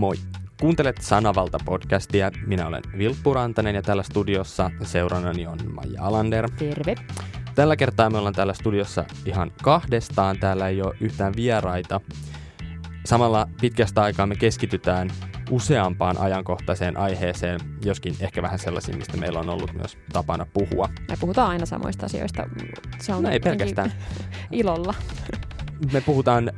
Moi! 0.00 0.14
Kuuntelet 0.60 0.96
Sanavalta-podcastia. 1.00 2.30
Minä 2.46 2.66
olen 2.66 2.82
Vilppu 2.98 3.34
Rantanen 3.34 3.74
ja 3.74 3.82
täällä 3.82 4.02
studiossa 4.02 4.70
seurannani 4.82 5.46
on 5.46 5.58
Maija 5.74 6.02
Alander. 6.04 6.50
Terve. 6.50 6.94
Tällä 7.54 7.76
kertaa 7.76 8.10
me 8.10 8.18
ollaan 8.18 8.34
täällä 8.34 8.54
studiossa 8.54 9.04
ihan 9.26 9.52
kahdestaan. 9.62 10.38
Täällä 10.38 10.68
ei 10.68 10.82
ole 10.82 10.96
yhtään 11.00 11.32
vieraita. 11.36 12.00
Samalla 13.04 13.48
pitkästä 13.60 14.02
aikaa 14.02 14.26
me 14.26 14.36
keskitytään 14.36 15.10
useampaan 15.50 16.18
ajankohtaiseen 16.18 16.96
aiheeseen, 16.96 17.60
joskin 17.84 18.14
ehkä 18.20 18.42
vähän 18.42 18.58
sellaisiin, 18.58 18.98
mistä 18.98 19.16
meillä 19.16 19.40
on 19.40 19.48
ollut 19.50 19.72
myös 19.74 19.98
tapana 20.12 20.46
puhua. 20.52 20.88
Me 21.10 21.16
puhutaan 21.20 21.50
aina 21.50 21.66
samoista 21.66 22.06
asioista. 22.06 22.48
Se 23.00 23.14
on 23.14 23.22
No 23.22 23.30
ei 23.30 23.40
pelkästään. 23.40 23.92
ilolla. 24.50 24.94
Me 25.92 26.00
puhutaan 26.00 26.52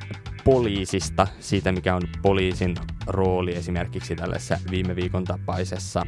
poliisista, 0.45 1.27
siitä 1.41 1.73
mikä 1.73 1.95
on 1.95 2.03
poliisin 2.23 2.75
rooli 3.07 3.55
esimerkiksi 3.57 4.17
tällaisessa 4.17 4.59
viime 4.71 4.97
viikon 4.97 5.25
tapaisessa 5.25 6.07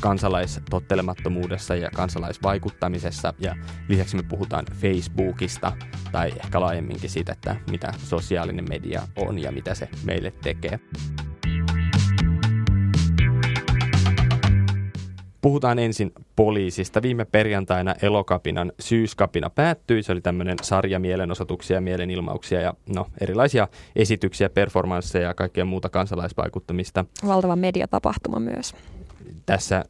kansalaistottelemattomuudessa 0.00 1.74
ja 1.74 1.90
kansalaisvaikuttamisessa. 1.90 3.34
Ja 3.38 3.56
lisäksi 3.88 4.16
me 4.16 4.22
puhutaan 4.22 4.64
Facebookista 4.74 5.72
tai 6.12 6.32
ehkä 6.44 6.60
laajemminkin 6.60 7.10
siitä, 7.10 7.32
että 7.32 7.56
mitä 7.70 7.92
sosiaalinen 7.98 8.68
media 8.68 9.02
on 9.16 9.38
ja 9.38 9.52
mitä 9.52 9.74
se 9.74 9.88
meille 10.04 10.30
tekee. 10.30 10.80
Puhutaan 15.44 15.78
ensin 15.78 16.12
poliisista. 16.36 17.02
Viime 17.02 17.24
perjantaina 17.24 17.94
Elokapinan 18.02 18.72
syyskapina 18.80 19.50
päättyi. 19.50 20.02
Se 20.02 20.12
oli 20.12 20.20
tämmöinen 20.20 20.56
sarja 20.62 20.98
mielenosoituksia, 20.98 21.80
mielenilmauksia 21.80 22.60
ja 22.60 22.74
no, 22.94 23.06
erilaisia 23.20 23.68
esityksiä, 23.96 24.48
performansseja 24.48 25.28
ja 25.28 25.34
kaikkea 25.34 25.64
muuta 25.64 25.88
kansalaisvaikuttamista. 25.88 27.04
Valtava 27.26 27.56
mediatapahtuma 27.56 28.40
myös. 28.40 28.74
Tässä 29.46 29.84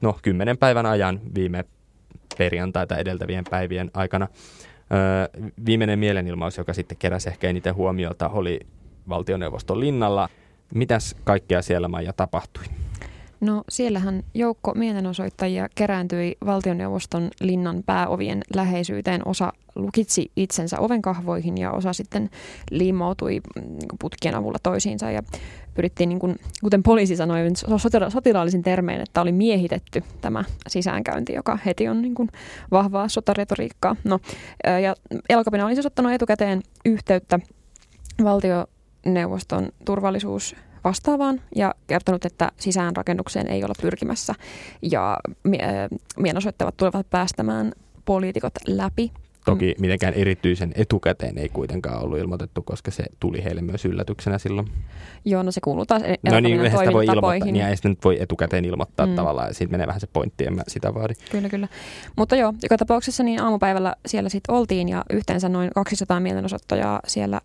no, 0.00 0.18
kymmenen 0.22 0.58
päivän 0.58 0.86
ajan 0.86 1.20
viime 1.34 1.64
perjantaita 2.38 2.96
edeltävien 2.96 3.44
päivien 3.50 3.90
aikana. 3.94 4.28
Öö, 4.92 5.42
viimeinen 5.66 5.98
mielenilmaus, 5.98 6.58
joka 6.58 6.72
sitten 6.72 6.98
keräsi 6.98 7.28
ehkä 7.28 7.48
eniten 7.48 7.74
huomiota, 7.74 8.28
oli 8.28 8.60
valtioneuvoston 9.08 9.80
linnalla. 9.80 10.28
Mitäs 10.74 11.16
kaikkea 11.24 11.62
siellä 11.62 11.88
Maija 11.88 12.12
tapahtui? 12.12 12.64
No 13.40 13.64
siellähän 13.68 14.22
joukko 14.34 14.74
mielenosoittajia 14.74 15.68
kerääntyi 15.74 16.36
valtioneuvoston 16.46 17.30
linnan 17.40 17.82
pääovien 17.86 18.42
läheisyyteen. 18.54 19.28
Osa 19.28 19.52
lukitsi 19.74 20.30
itsensä 20.36 20.78
ovenkahvoihin 20.80 21.58
ja 21.58 21.72
osa 21.72 21.92
sitten 21.92 22.30
liimautui 22.70 23.40
mm, 23.56 23.62
putkien 24.00 24.34
avulla 24.34 24.58
toisiinsa 24.62 25.10
ja 25.10 25.22
pyrittiin, 25.74 26.08
niin 26.08 26.18
kuin, 26.18 26.36
kuten 26.60 26.82
poliisi 26.82 27.16
sanoi 27.16 27.40
sotilaallisin 28.08 28.62
termein, 28.62 29.00
että 29.00 29.20
oli 29.20 29.32
miehitetty 29.32 30.02
tämä 30.20 30.44
sisäänkäynti, 30.68 31.32
joka 31.32 31.58
heti 31.66 31.88
on 31.88 32.02
niin 32.02 32.14
kuin 32.14 32.28
vahvaa 32.70 33.08
sotaretoriikkaa. 33.08 33.96
No, 34.04 34.18
ja 34.82 34.94
Elokapina 35.28 35.66
oli 35.66 35.74
siis 35.74 35.86
ottanut 35.86 36.12
etukäteen 36.12 36.62
yhteyttä 36.84 37.38
valtioneuvoston 38.24 39.68
turvallisuus 39.84 40.56
vastaavaan 40.84 41.40
ja 41.56 41.74
kertonut, 41.86 42.24
että 42.24 42.52
sisäänrakennukseen 42.56 43.48
ei 43.48 43.64
olla 43.64 43.74
pyrkimässä 43.82 44.34
ja 44.82 45.18
mielenosoittavat 46.16 46.76
tulevat 46.76 47.10
päästämään 47.10 47.72
poliitikot 48.04 48.54
läpi. 48.66 49.12
Toki 49.44 49.74
mitenkään 49.80 50.14
erityisen 50.14 50.72
etukäteen 50.74 51.38
ei 51.38 51.48
kuitenkaan 51.48 52.02
ollut 52.02 52.18
ilmoitettu, 52.18 52.62
koska 52.62 52.90
se 52.90 53.04
tuli 53.20 53.44
heille 53.44 53.62
myös 53.62 53.84
yllätyksenä 53.84 54.38
silloin. 54.38 54.68
Joo, 55.24 55.42
no 55.42 55.50
se 55.50 55.60
kuuluu 55.60 55.86
taas 55.86 56.02
No 56.22 56.40
niin, 56.40 56.70
sitä 56.70 56.92
voi 56.92 57.04
ilmoittaa, 57.06 57.52
niin 57.52 57.66
ei 57.66 57.76
sitä 57.76 57.88
nyt 57.88 58.04
voi 58.04 58.16
etukäteen 58.20 58.64
ilmoittaa 58.64 59.06
mm. 59.06 59.14
tavallaan, 59.14 59.54
siitä 59.54 59.70
menee 59.70 59.86
vähän 59.86 60.00
se 60.00 60.08
pointti, 60.12 60.46
en 60.46 60.54
mä 60.54 60.62
sitä 60.68 60.94
vaadi. 60.94 61.14
Kyllä, 61.30 61.48
kyllä. 61.48 61.68
Mutta 62.16 62.36
joo, 62.36 62.54
joka 62.62 62.76
tapauksessa 62.76 63.22
niin 63.22 63.42
aamupäivällä 63.42 63.94
siellä 64.06 64.28
sitten 64.28 64.54
oltiin 64.54 64.88
ja 64.88 65.04
yhteensä 65.10 65.48
noin 65.48 65.70
200 65.74 66.20
mielenosoittajaa 66.20 67.00
siellä 67.06 67.40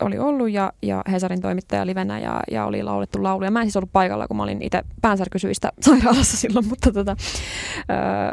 oli 0.00 0.18
ollut 0.18 0.50
ja, 0.50 0.72
ja 0.82 1.02
Hesarin 1.10 1.40
toimittaja 1.40 1.86
livenä 1.86 2.18
ja, 2.18 2.40
ja 2.50 2.66
oli 2.66 2.82
laulettu 2.82 3.22
lauluja. 3.22 3.50
Mä 3.50 3.60
en 3.60 3.66
siis 3.66 3.76
ollut 3.76 3.92
paikalla, 3.92 4.28
kun 4.28 4.36
mä 4.36 4.42
olin 4.42 4.62
itse 4.62 4.82
päänsärkysyistä 5.02 5.72
sairaalassa 5.86 6.36
silloin, 6.36 6.68
mutta 6.68 6.92
tota, 6.92 7.16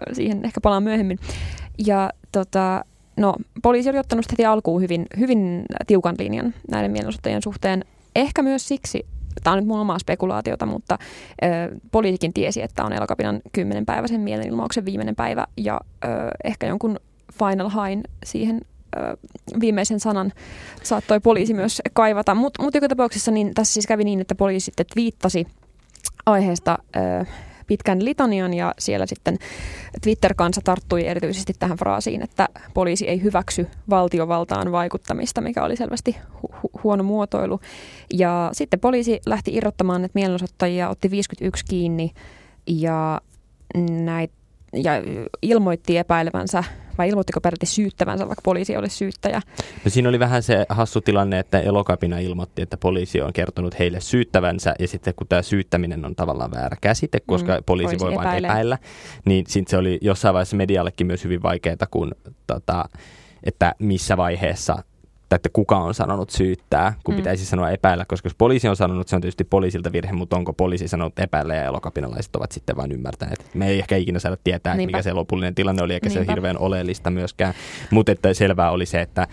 ö, 0.08 0.14
siihen 0.14 0.46
ehkä 0.46 0.62
palaan 0.62 0.84
myöhemmin. 0.84 1.20
Ja 1.86 2.10
tota, 2.32 2.86
no, 3.18 3.36
poliisi 3.62 3.90
oli 3.90 3.98
ottanut 3.98 4.32
heti 4.32 4.46
alkuun 4.46 4.82
hyvin, 4.82 5.06
hyvin 5.20 5.66
tiukan 5.88 6.16
linjan 6.20 6.54
näiden 6.72 6.92
mielenosoittajien 6.92 7.42
suhteen. 7.42 7.86
Ehkä 8.16 8.42
myös 8.42 8.68
siksi, 8.68 9.06
tämä 9.44 9.54
on 9.54 9.60
nyt 9.60 9.68
mun 9.68 9.80
omaa 9.80 10.00
spekulaatiota, 10.00 10.66
mutta 10.66 10.98
ö, 11.44 11.48
poliisikin 11.92 12.34
tiesi, 12.34 12.62
että 12.62 12.84
on 12.84 12.94
Elokapinan 12.94 13.42
kymmenen 13.52 13.86
päiväisen 13.86 14.22
mielenilmauksen 14.22 14.86
viimeinen 14.86 15.16
päivä 15.16 15.48
ja 15.58 15.82
ö, 16.06 16.08
ehkä 16.44 16.68
jonkun 16.68 17.00
final 17.40 17.70
hain 17.70 18.04
siihen 18.26 18.62
viimeisen 19.60 20.00
sanan 20.00 20.32
saattoi 20.84 21.20
poliisi 21.20 21.54
myös 21.54 21.82
kaivata. 21.94 22.36
Mutta 22.36 22.64
mut 22.64 22.76
joka 22.76 22.88
tapauksessa 22.88 23.32
niin 23.32 23.54
tässä 23.54 23.74
siis 23.74 23.88
kävi 23.88 24.04
niin, 24.04 24.22
että 24.22 24.36
poliisi 24.36 24.66
sitten 24.66 24.86
viittasi 24.96 25.48
aiheesta 26.26 26.78
ö, 26.96 27.26
pitkän 27.68 28.06
litanian 28.06 28.54
ja 28.54 28.74
siellä 28.80 29.06
sitten 29.06 29.38
Twitter-kansa 30.02 30.62
tarttui 30.64 31.08
erityisesti 31.08 31.54
tähän 31.60 31.78
fraasiin, 31.78 32.22
että 32.22 32.50
poliisi 32.74 33.08
ei 33.08 33.24
hyväksy 33.24 33.68
valtiovaltaan 33.90 34.72
vaikuttamista, 34.72 35.42
mikä 35.42 35.64
oli 35.64 35.76
selvästi 35.76 36.18
hu- 36.44 36.70
huono 36.84 37.04
muotoilu. 37.04 37.60
Ja 38.14 38.50
sitten 38.54 38.80
poliisi 38.80 39.20
lähti 39.26 39.56
irrottamaan 39.56 40.02
näitä 40.02 40.14
mielenosoittajia, 40.16 40.90
otti 40.90 41.12
51 41.12 41.66
kiinni 41.66 42.12
ja 42.68 43.22
näitä 43.90 44.43
ja 44.74 44.92
ilmoitti 45.42 45.98
epäilevänsä, 45.98 46.64
vai 46.98 47.10
ilmoittiko 47.10 47.42
peräti 47.42 47.66
syyttävänsä, 47.66 48.28
vaikka 48.28 48.42
poliisi 48.44 48.78
oli 48.78 48.90
syyttäjä? 48.90 49.42
No 49.86 49.92
siinä 49.92 50.10
oli 50.10 50.20
vähän 50.20 50.44
se 50.44 50.66
hassu 50.70 51.02
tilanne, 51.02 51.40
että 51.40 51.60
Elokapina 51.60 52.20
ilmoitti, 52.20 52.62
että 52.62 52.78
poliisi 52.78 53.22
on 53.22 53.34
kertonut 53.34 53.80
heille 53.80 54.02
syyttävänsä, 54.02 54.76
ja 54.80 54.88
sitten 54.88 55.14
kun 55.16 55.28
tämä 55.28 55.42
syyttäminen 55.42 56.06
on 56.06 56.16
tavallaan 56.16 56.52
väärä 56.52 56.78
käsite, 56.82 57.20
koska 57.26 57.56
mm, 57.56 57.64
poliisi, 57.66 58.00
voi 58.00 58.16
vain 58.16 58.46
epäillä, 58.46 58.78
niin 59.26 59.46
sitten 59.48 59.72
se 59.72 59.78
oli 59.78 59.98
jossain 60.02 60.34
vaiheessa 60.34 60.56
mediallekin 60.56 61.08
myös 61.08 61.24
hyvin 61.24 61.44
vaikeaa, 61.44 61.78
kun 61.92 62.12
tota, 62.48 62.90
että 63.44 63.76
missä 63.80 64.18
vaiheessa 64.18 64.84
että 65.32 65.50
kuka 65.54 65.78
on 65.78 65.94
sanonut 65.94 66.30
syyttää, 66.30 66.94
kun 67.04 67.14
mm. 67.14 67.18
pitäisi 67.18 67.46
sanoa 67.46 67.70
epäillä, 67.70 68.06
koska 68.06 68.26
jos 68.26 68.36
poliisi 68.38 68.68
on 68.68 68.76
sanonut, 68.76 69.08
se 69.08 69.16
on 69.16 69.22
tietysti 69.22 69.44
poliisilta 69.44 69.92
virhe, 69.92 70.14
mutta 70.14 70.36
onko 70.36 70.54
poliisi 70.54 70.88
sanonut 70.88 71.20
epäillä 71.20 71.56
ja 71.56 71.64
elokapinalaiset 71.64 72.36
ovat 72.36 72.52
sitten 72.52 72.78
vain 72.78 72.92
ymmärtäneet. 72.92 73.46
Me 73.54 73.68
ei 73.68 73.80
ehkä 73.80 73.96
ikinä 73.96 74.20
saada 74.20 74.38
tietää, 74.44 74.76
Niinpä. 74.76 74.98
mikä 74.98 75.02
se 75.02 75.14
lopullinen 75.14 75.56
tilanne 75.56 75.84
oli, 75.84 75.94
eikä 75.94 76.10
Niinpä. 76.10 76.24
se 76.24 76.30
ole 76.30 76.36
hirveän 76.36 76.58
oleellista 76.58 77.10
myöskään. 77.10 77.54
Mutta 77.92 78.12
että 78.12 78.34
selvää 78.34 78.72
oli 78.72 78.86
se, 78.86 79.02
että 79.02 79.28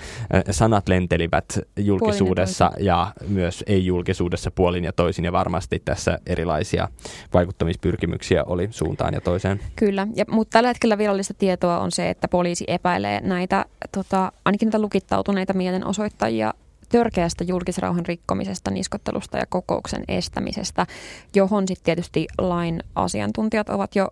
sanat 0.51 0.89
lentelivät 0.89 1.59
julkisuudessa 1.77 2.71
ja, 2.79 2.85
ja 2.85 3.13
myös 3.29 3.65
ei-julkisuudessa 3.67 4.51
puolin 4.51 4.85
ja 4.85 4.93
toisin, 4.93 5.25
ja 5.25 5.33
varmasti 5.33 5.83
tässä 5.85 6.19
erilaisia 6.27 6.89
vaikuttamispyrkimyksiä 7.35 8.45
oli 8.45 8.69
suuntaan 8.71 9.15
ja 9.15 9.21
toiseen. 9.21 9.61
Kyllä, 9.77 10.07
ja, 10.15 10.25
mutta 10.31 10.53
tällä 10.53 10.69
hetkellä 10.69 10.99
virallista 10.99 11.35
tietoa 11.35 11.79
on 11.79 11.93
se, 11.93 12.11
että 12.11 12.29
poliisi 12.29 12.65
epäilee 12.69 13.21
näitä, 13.21 13.65
tota, 13.93 14.33
ainakin 14.45 14.67
näitä 14.67 14.79
lukittautuneita 14.79 15.53
mielen 15.53 15.87
osoittajia 15.91 16.55
törkeästä 16.89 17.45
julkisrauhan 17.45 18.07
rikkomisesta, 18.07 18.71
niskottelusta 18.71 19.39
ja 19.39 19.47
kokouksen 19.49 20.05
estämisestä, 20.09 20.87
johon 21.35 21.69
sitten 21.69 21.85
tietysti 21.85 22.27
lain 22.39 22.83
asiantuntijat 22.95 23.69
ovat 23.69 23.97
jo 23.97 24.09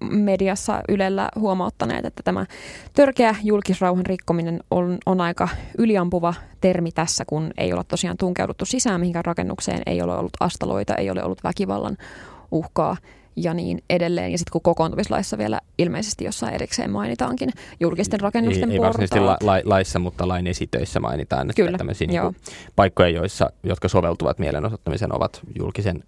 mediassa 0.00 0.80
Ylellä 0.88 1.28
huomauttaneet, 1.38 2.04
että 2.04 2.22
tämä 2.22 2.46
törkeä 2.92 3.36
julkisrauhan 3.42 4.06
rikkominen 4.06 4.60
on, 4.70 4.98
on 5.06 5.20
aika 5.20 5.48
yliampuva 5.78 6.34
termi 6.60 6.92
tässä, 6.92 7.24
kun 7.24 7.50
ei 7.58 7.72
ole 7.72 7.84
tosiaan 7.84 8.16
tunkeuduttu 8.16 8.66
sisään 8.66 9.00
mihinkään 9.00 9.24
rakennukseen, 9.24 9.82
ei 9.86 10.02
ole 10.02 10.16
ollut 10.16 10.36
astaloita, 10.40 10.94
ei 10.94 11.10
ole 11.10 11.24
ollut 11.24 11.44
väkivallan 11.44 11.96
uhkaa 12.50 12.96
ja 13.36 13.54
niin 13.54 13.82
edelleen. 13.90 14.32
Ja 14.32 14.38
sitten 14.38 14.52
kun 14.52 14.60
kokoontumislaissa 14.60 15.38
vielä 15.38 15.60
ilmeisesti 15.78 16.24
jossain 16.24 16.54
erikseen 16.54 16.90
mainitaankin 16.90 17.50
julkisten 17.80 18.20
rakennusten 18.20 18.70
ei, 18.70 18.76
ei 18.76 18.80
varsinaisesti 18.80 19.20
la, 19.20 19.36
la, 19.42 19.60
laissa, 19.64 19.98
mutta 19.98 20.28
lain 20.28 20.46
esitöissä 20.46 21.00
mainitaan, 21.00 21.50
että 21.50 21.62
Kyllä, 21.62 21.78
tämmöisiä 21.78 22.06
niin 22.06 22.36
paikkoja, 22.76 23.08
joissa, 23.08 23.50
jotka 23.62 23.88
soveltuvat 23.88 24.38
mielenosoittamisen, 24.38 25.16
ovat 25.16 25.40
julkisen 25.58 26.04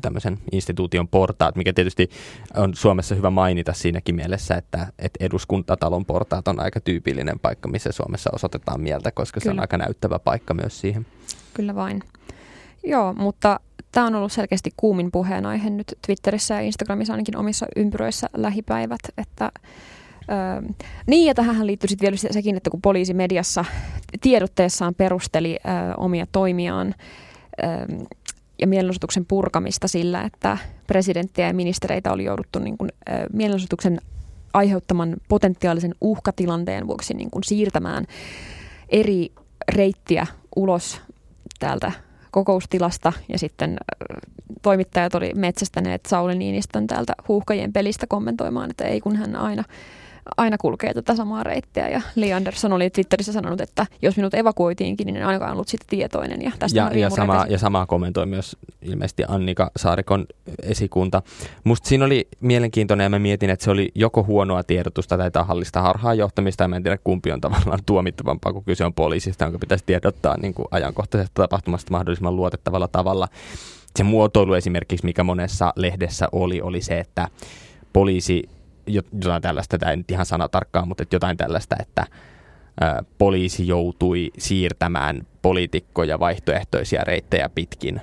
tämmöisen 0.00 0.38
instituution 0.52 1.08
portaat, 1.08 1.56
mikä 1.56 1.72
tietysti 1.72 2.10
on 2.56 2.74
Suomessa 2.74 3.14
hyvä 3.14 3.30
mainita 3.30 3.72
siinäkin 3.72 4.14
mielessä, 4.14 4.54
että, 4.54 4.86
että 4.98 5.24
eduskuntatalon 5.24 6.04
portaat 6.04 6.48
on 6.48 6.60
aika 6.60 6.80
tyypillinen 6.80 7.38
paikka, 7.38 7.68
missä 7.68 7.92
Suomessa 7.92 8.30
osoitetaan 8.32 8.80
mieltä, 8.80 9.10
koska 9.10 9.40
Kyllä. 9.40 9.52
se 9.52 9.56
on 9.56 9.60
aika 9.60 9.78
näyttävä 9.78 10.18
paikka 10.18 10.54
myös 10.54 10.80
siihen. 10.80 11.06
Kyllä 11.54 11.74
vain. 11.74 12.02
Joo, 12.84 13.12
mutta 13.12 13.60
Tämä 13.92 14.06
on 14.06 14.14
ollut 14.14 14.32
selkeästi 14.32 14.70
kuumin 14.76 15.12
puheenaihe 15.12 15.70
nyt 15.70 15.98
Twitterissä 16.06 16.54
ja 16.54 16.60
Instagramissa 16.60 17.12
ainakin 17.12 17.36
omissa 17.36 17.66
ympyröissä 17.76 18.28
lähipäivät, 18.36 19.00
että 19.18 19.52
Öö, 20.30 20.72
niin, 21.06 21.26
ja 21.26 21.34
tähän 21.34 21.66
liittyy 21.66 21.88
sitten 21.88 22.06
vielä 22.06 22.32
sekin, 22.32 22.56
että 22.56 22.70
kun 22.70 22.82
poliisi 22.82 23.14
mediassa 23.14 23.64
tiedotteessaan 24.20 24.94
perusteli 24.94 25.58
öö, 25.66 25.94
omia 25.96 26.26
toimiaan 26.32 26.94
öö, 27.62 27.86
ja 28.58 28.66
mielenosoituksen 28.66 29.26
purkamista 29.26 29.88
sillä, 29.88 30.22
että 30.22 30.58
presidenttiä 30.86 31.46
ja 31.46 31.54
ministereitä 31.54 32.12
oli 32.12 32.24
jouduttu 32.24 32.58
niin 32.58 32.78
kuin, 32.78 32.90
mielenosoituksen 33.32 34.00
aiheuttaman 34.52 35.16
potentiaalisen 35.28 35.94
uhkatilanteen 36.00 36.86
vuoksi 36.86 37.14
niin 37.14 37.30
kuin 37.30 37.44
siirtämään 37.44 38.04
eri 38.88 39.32
reittiä 39.68 40.26
ulos 40.56 41.00
täältä 41.58 41.92
kokoustilasta 42.32 43.12
ja 43.28 43.38
sitten 43.38 43.76
toimittajat 44.62 45.14
oli 45.14 45.30
metsästäneet 45.34 46.06
Sauli 46.06 46.34
Niinistön 46.34 46.86
täältä 46.86 47.12
huuhkajien 47.28 47.72
pelistä 47.72 48.06
kommentoimaan, 48.06 48.70
että 48.70 48.84
ei 48.84 49.00
kun 49.00 49.16
hän 49.16 49.36
aina 49.36 49.64
aina 50.36 50.58
kulkee 50.58 50.94
tätä 50.94 51.16
samaa 51.16 51.42
reittiä. 51.42 51.88
Ja 51.88 52.00
Lee 52.14 52.32
Anderson 52.32 52.72
oli 52.72 52.90
Twitterissä 52.90 53.32
sanonut, 53.32 53.60
että 53.60 53.86
jos 54.02 54.16
minut 54.16 54.34
evakuoitiinkin, 54.34 55.06
niin 55.06 55.16
en 55.16 55.26
ainakaan 55.26 55.52
ollut 55.52 55.68
sitten 55.68 55.88
tietoinen. 55.88 56.42
Ja, 56.42 56.52
tästä 56.58 56.78
ja, 56.78 56.98
ja, 56.98 57.10
sama, 57.10 57.46
ja 57.48 57.58
samaa 57.58 57.86
kommentoi 57.86 58.26
myös 58.26 58.56
ilmeisesti 58.82 59.22
Annika 59.28 59.70
Saarikon 59.76 60.26
esikunta. 60.62 61.22
Musta 61.64 61.88
siinä 61.88 62.04
oli 62.04 62.28
mielenkiintoinen 62.40 63.04
ja 63.04 63.10
mä 63.10 63.18
mietin, 63.18 63.50
että 63.50 63.64
se 63.64 63.70
oli 63.70 63.90
joko 63.94 64.24
huonoa 64.24 64.62
tiedotusta 64.62 65.18
tai 65.18 65.30
tahallista 65.30 65.82
harhaanjohtamista. 65.82 66.64
Ja 66.64 66.68
mä 66.68 66.76
en 66.76 66.82
tiedä 66.82 66.98
kumpi 67.04 67.32
on 67.32 67.40
tavallaan 67.40 67.80
tuomittavampaa, 67.86 68.52
kun 68.52 68.64
kyse 68.64 68.84
on 68.84 68.94
poliisista, 68.94 69.44
jonka 69.44 69.58
pitäisi 69.58 69.84
tiedottaa 69.86 70.36
niin 70.36 70.54
kuin 70.54 70.68
ajankohtaisesta 70.70 71.42
tapahtumasta 71.42 71.90
mahdollisimman 71.90 72.36
luotettavalla 72.36 72.88
tavalla. 72.88 73.28
Se 73.96 74.04
muotoilu 74.04 74.54
esimerkiksi, 74.54 75.06
mikä 75.06 75.24
monessa 75.24 75.72
lehdessä 75.76 76.28
oli, 76.32 76.60
oli 76.60 76.82
se, 76.82 76.98
että 76.98 77.28
poliisi 77.92 78.48
jotain 78.86 79.42
tällaista, 79.42 79.78
tämä 79.78 79.90
ei 79.90 79.96
nyt 79.96 80.10
ihan 80.10 80.26
sana 80.26 80.48
tarkkaan, 80.48 80.88
mutta 80.88 81.04
jotain 81.12 81.36
tällaista, 81.36 81.76
että 81.80 82.06
poliisi 83.18 83.66
joutui 83.66 84.30
siirtämään 84.38 85.26
poliitikkoja 85.42 86.18
vaihtoehtoisia 86.18 87.04
reittejä 87.04 87.48
pitkin. 87.48 88.00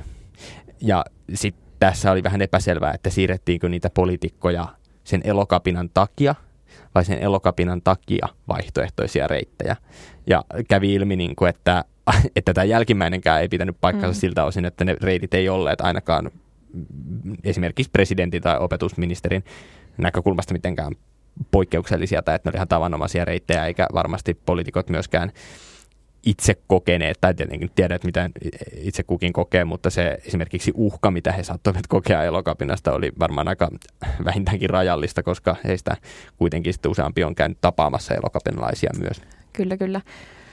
Ja 0.81 1.06
sitten 1.34 1.70
tässä 1.80 2.12
oli 2.12 2.24
vähän 2.24 2.42
epäselvää, 2.42 2.94
että 2.94 3.10
siirrettiinkö 3.10 3.70
niitä 3.70 3.90
poliitikkoja 3.90 4.68
sen 5.04 5.22
elokapinan 5.24 5.90
takia 5.94 6.36
vai 6.96 7.06
sen 7.06 7.20
elokapinan 7.20 7.82
takia 7.82 8.28
vaihtoehtoisia 8.48 9.28
reittejä. 9.28 9.75
Ja 10.28 10.44
kävi 10.68 10.94
ilmi, 10.94 11.16
niin 11.16 11.36
kuin, 11.36 11.50
että, 11.50 11.86
että 12.36 12.54
tämä 12.54 12.66
jälkimmäinenkään 12.66 13.42
ei 13.42 13.48
pitänyt 13.48 13.78
paikkansa 13.82 14.18
mm. 14.18 14.22
siltä 14.22 14.44
osin, 14.44 14.66
että 14.66 14.86
ne 14.86 14.96
reitit 15.02 15.34
ei 15.34 15.50
olleet 15.50 15.82
ainakaan 15.82 16.32
esimerkiksi 17.44 17.92
presidentin 17.92 18.42
tai 18.42 18.58
opetusministerin 18.60 19.44
näkökulmasta 20.00 20.54
mitenkään 20.54 20.94
poikkeuksellisia 21.51 22.22
tai 22.22 22.36
että 22.36 22.48
ne 22.48 22.51
oli 22.51 22.57
ihan 22.57 22.68
tavanomaisia 22.68 23.25
reittejä, 23.25 23.66
eikä 23.66 23.88
varmasti 23.94 24.34
poliitikot 24.34 24.90
myöskään 24.90 25.31
itse 26.25 26.57
kokeneet, 26.68 27.18
tai 27.22 27.34
tietenkin 27.34 27.72
tiedät, 27.75 28.04
mitä 28.04 28.30
itse 28.75 29.04
kukin 29.04 29.34
kokee, 29.34 29.66
mutta 29.66 29.90
se 29.90 30.18
esimerkiksi 30.25 30.72
uhka, 30.75 31.12
mitä 31.12 31.31
he 31.31 31.44
saattoivat 31.44 31.88
kokea 31.88 32.24
elokapinasta, 32.24 32.94
oli 32.94 33.12
varmaan 33.19 33.48
aika 33.48 33.69
vähintäänkin 34.25 34.69
rajallista, 34.69 35.24
koska 35.24 35.56
heistä 35.63 35.98
kuitenkin 36.38 36.74
sitten 36.74 36.92
useampi 36.92 37.24
on 37.24 37.36
käynyt 37.36 37.57
tapaamassa 37.62 38.13
elokapinalaisia 38.13 38.92
myös. 39.00 39.22
Kyllä, 39.54 39.78
kyllä 39.78 40.01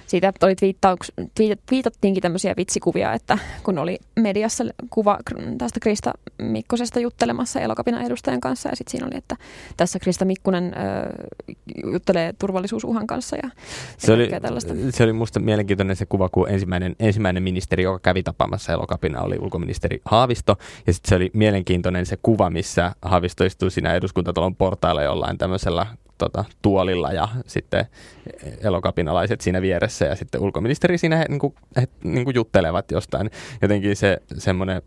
siitä 0.06 0.32
oli 0.42 0.54
twiittauks, 0.54 1.12
twiit, 1.34 1.60
twiitattiinkin 1.66 2.22
tämmöisiä 2.22 2.54
vitsikuvia, 2.56 3.12
että 3.12 3.38
kun 3.62 3.78
oli 3.78 3.98
mediassa 4.16 4.64
kuva 4.90 5.18
tästä 5.58 5.80
Krista 5.80 6.12
Mikkosesta 6.38 7.00
juttelemassa 7.00 7.60
elokapinan 7.60 8.02
edustajan 8.02 8.40
kanssa 8.40 8.68
ja 8.68 8.76
sitten 8.76 8.90
siinä 8.90 9.06
oli, 9.06 9.16
että 9.16 9.36
tässä 9.76 9.98
Krista 9.98 10.24
Mikkunen 10.24 10.74
ö, 10.74 11.50
juttelee 11.84 12.34
turvallisuusuhan 12.38 13.06
kanssa 13.06 13.36
ja, 13.36 13.50
se, 13.98 14.12
oli, 14.12 14.28
tällaista. 14.42 14.74
se 14.90 15.04
oli 15.04 15.12
musta 15.12 15.40
mielenkiintoinen 15.40 15.96
se 15.96 16.06
kuva, 16.06 16.28
kun 16.28 16.48
ensimmäinen, 16.48 16.96
ensimmäinen 17.00 17.42
ministeri, 17.42 17.82
joka 17.82 17.98
kävi 17.98 18.22
tapaamassa 18.22 18.72
elokapina, 18.72 19.20
oli 19.20 19.38
ulkoministeri 19.38 20.00
Haavisto 20.04 20.56
ja 20.86 20.92
sitten 20.92 21.08
se 21.08 21.14
oli 21.16 21.30
mielenkiintoinen 21.34 22.06
se 22.06 22.18
kuva, 22.22 22.50
missä 22.50 22.92
Haavisto 23.02 23.44
istui 23.44 23.70
siinä 23.70 23.94
eduskuntatalon 23.94 24.56
portailla 24.56 25.02
jollain 25.02 25.38
tämmöisellä 25.38 25.86
tota, 26.18 26.44
tuolilla 26.62 27.12
ja 27.12 27.28
sitten 27.46 27.86
elokapinalaiset 28.60 29.40
siinä 29.40 29.62
vieressä 29.62 30.04
ja 30.04 30.16
sitten 30.16 30.40
ulkoministeri 30.40 30.98
siinä 30.98 31.16
he, 31.16 31.24
niin 31.28 31.38
kuin, 31.38 31.54
he 31.76 31.88
niin 32.04 32.24
kuin 32.24 32.34
juttelevat 32.34 32.90
jostain. 32.90 33.30
Jotenkin 33.62 33.96
se 33.96 34.18
semmoinen 34.38 34.82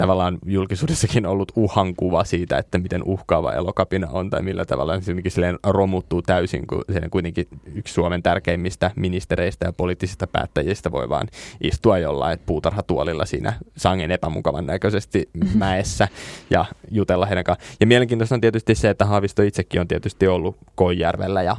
tavallaan 0.00 0.38
julkisuudessakin 0.46 1.26
ollut 1.26 1.52
uhankuva 1.56 2.24
siitä, 2.24 2.58
että 2.58 2.78
miten 2.78 3.02
uhkaava 3.04 3.52
elokapina 3.52 4.08
on 4.10 4.30
tai 4.30 4.42
millä 4.42 4.64
tavalla 4.64 5.00
se 5.00 5.14
silleen 5.28 5.58
romuttuu 5.66 6.22
täysin, 6.22 6.66
kun 6.66 6.84
se 6.92 7.00
kuitenkin 7.10 7.48
yksi 7.74 7.94
Suomen 7.94 8.22
tärkeimmistä 8.22 8.90
ministereistä 8.96 9.66
ja 9.66 9.72
poliittisista 9.72 10.26
päättäjistä 10.26 10.92
voi 10.92 11.08
vaan 11.08 11.28
istua 11.60 11.98
jollain 11.98 12.38
puutarhatuolilla 12.46 13.26
siinä 13.26 13.52
sangen 13.76 14.10
epämukavan 14.10 14.66
näköisesti 14.66 15.28
mäessä 15.54 16.08
ja 16.50 16.64
jutella 16.90 17.26
heidän 17.26 17.44
kanssaan. 17.44 17.76
Ja 17.80 17.86
mielenkiintoista 17.86 18.34
on 18.34 18.40
tietysti 18.40 18.74
se, 18.74 18.90
että 18.90 19.04
Haavisto 19.04 19.42
itsekin 19.42 19.80
on 19.80 19.88
tietysti 19.88 20.28
ollut 20.28 20.56
Koijärvellä 20.74 21.42
ja 21.42 21.56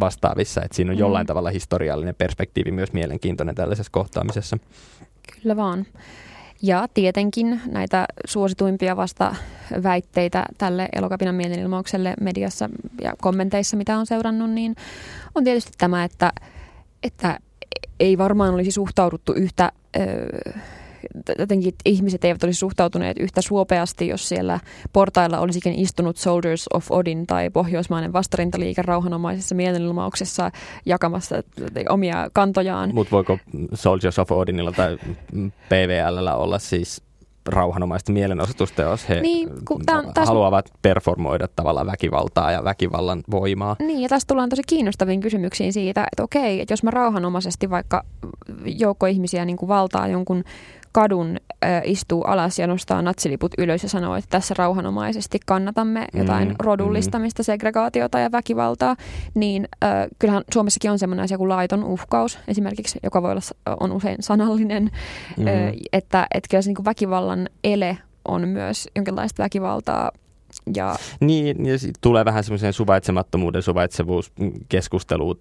vastaavissa, 0.00 0.62
että 0.62 0.76
siinä 0.76 0.92
on 0.92 0.98
jollain 0.98 1.24
mm. 1.24 1.28
tavalla 1.28 1.50
historiallinen 1.50 2.14
perspektiivi 2.14 2.70
myös 2.70 2.92
mielenkiintoinen 2.92 3.54
tällaisessa 3.54 3.92
kohtaamisessa. 3.92 4.58
Kyllä 5.42 5.56
vaan. 5.56 5.86
Ja 6.62 6.88
tietenkin 6.94 7.60
näitä 7.66 8.06
suosituimpia 8.24 8.96
vasta 8.96 9.34
väitteitä 9.82 10.44
tälle 10.58 10.88
elokapinan 10.92 11.34
mielenilmaukselle 11.34 12.14
mediassa 12.20 12.70
ja 13.02 13.14
kommenteissa, 13.20 13.76
mitä 13.76 13.98
on 13.98 14.06
seurannut, 14.06 14.50
niin 14.50 14.76
on 15.34 15.44
tietysti 15.44 15.72
tämä, 15.78 16.04
että, 16.04 16.32
että 17.02 17.38
ei 18.00 18.18
varmaan 18.18 18.54
olisi 18.54 18.70
suhtauduttu 18.70 19.32
yhtä... 19.32 19.72
Öö, 19.96 20.52
jotenkin 21.38 21.74
ihmiset 21.84 22.24
eivät 22.24 22.44
olisi 22.44 22.58
suhtautuneet 22.58 23.16
yhtä 23.20 23.42
suopeasti, 23.42 24.08
jos 24.08 24.28
siellä 24.28 24.60
portailla 24.92 25.40
olisikin 25.40 25.74
istunut 25.74 26.16
Soldiers 26.16 26.66
of 26.74 26.90
Odin 26.90 27.26
tai 27.26 27.50
pohjoismainen 27.50 28.12
vastarintaliike 28.12 28.82
rauhanomaisessa 28.82 29.54
mielenilmauksessa 29.54 30.50
jakamassa 30.86 31.42
omia 31.88 32.28
kantojaan. 32.32 32.90
Mutta 32.94 33.10
voiko 33.10 33.38
Soldiers 33.74 34.18
of 34.18 34.32
Odinilla 34.32 34.72
tai 34.72 34.98
PVLllä 35.68 36.34
olla 36.36 36.58
siis 36.58 37.02
rauhanomaista 37.46 38.12
mielenosoitusta, 38.12 38.82
jos 38.82 39.08
he 39.08 39.20
niin, 39.20 39.48
tämän, 39.86 40.12
taas... 40.14 40.28
haluavat 40.28 40.70
performoida 40.82 41.48
tavallaan 41.56 41.86
väkivaltaa 41.86 42.52
ja 42.52 42.64
väkivallan 42.64 43.22
voimaa. 43.30 43.76
Niin, 43.78 44.02
ja 44.02 44.08
tässä 44.08 44.26
tullaan 44.26 44.48
tosi 44.48 44.62
kiinnostaviin 44.66 45.20
kysymyksiin 45.20 45.72
siitä, 45.72 46.06
että 46.12 46.22
okei, 46.22 46.60
että 46.60 46.72
jos 46.72 46.82
mä 46.82 46.90
rauhanomaisesti 46.90 47.70
vaikka 47.70 48.04
joukko 48.64 49.06
ihmisiä 49.06 49.44
niin 49.44 49.56
kuin 49.56 49.68
valtaa 49.68 50.08
jonkun 50.08 50.44
kadun 50.92 51.36
äh, 51.64 51.82
istuu 51.84 52.22
alas 52.22 52.58
ja 52.58 52.66
nostaa 52.66 53.02
natsiliput 53.02 53.54
ylös 53.58 53.82
ja 53.82 53.88
sanoo, 53.88 54.16
että 54.16 54.28
tässä 54.30 54.54
rauhanomaisesti 54.58 55.40
kannatamme 55.46 56.06
jotain 56.14 56.48
mm, 56.48 56.54
rodullistamista, 56.58 57.42
mm. 57.42 57.44
segregaatiota 57.44 58.18
ja 58.18 58.32
väkivaltaa, 58.32 58.96
niin 59.34 59.68
äh, 59.84 59.90
kyllähän 60.18 60.42
Suomessakin 60.52 60.90
on 60.90 60.98
sellainen 60.98 61.24
asia 61.24 61.38
kuin 61.38 61.48
laiton 61.48 61.84
uhkaus 61.84 62.38
esimerkiksi, 62.48 62.98
joka 63.02 63.22
voi 63.22 63.30
olla 63.30 63.76
on 63.80 63.92
usein 63.92 64.16
sanallinen, 64.20 64.90
mm. 65.36 65.46
äh, 65.46 65.52
että, 65.92 66.26
että 66.34 66.48
kyllä 66.50 66.62
se 66.62 66.68
niin 66.68 66.76
kuin 66.76 66.84
väkivallan 66.84 67.48
ele 67.64 67.98
on 68.24 68.48
myös 68.48 68.88
jonkinlaista 68.96 69.42
väkivaltaa 69.42 70.12
ja... 70.74 70.96
Niin, 71.20 71.66
ja 71.66 71.74
tulee 72.00 72.24
vähän 72.24 72.44
semmoiseen 72.44 72.72
suvaitsemattomuuden, 72.72 73.62
suvaitsevuuskeskusteluun 73.62 75.38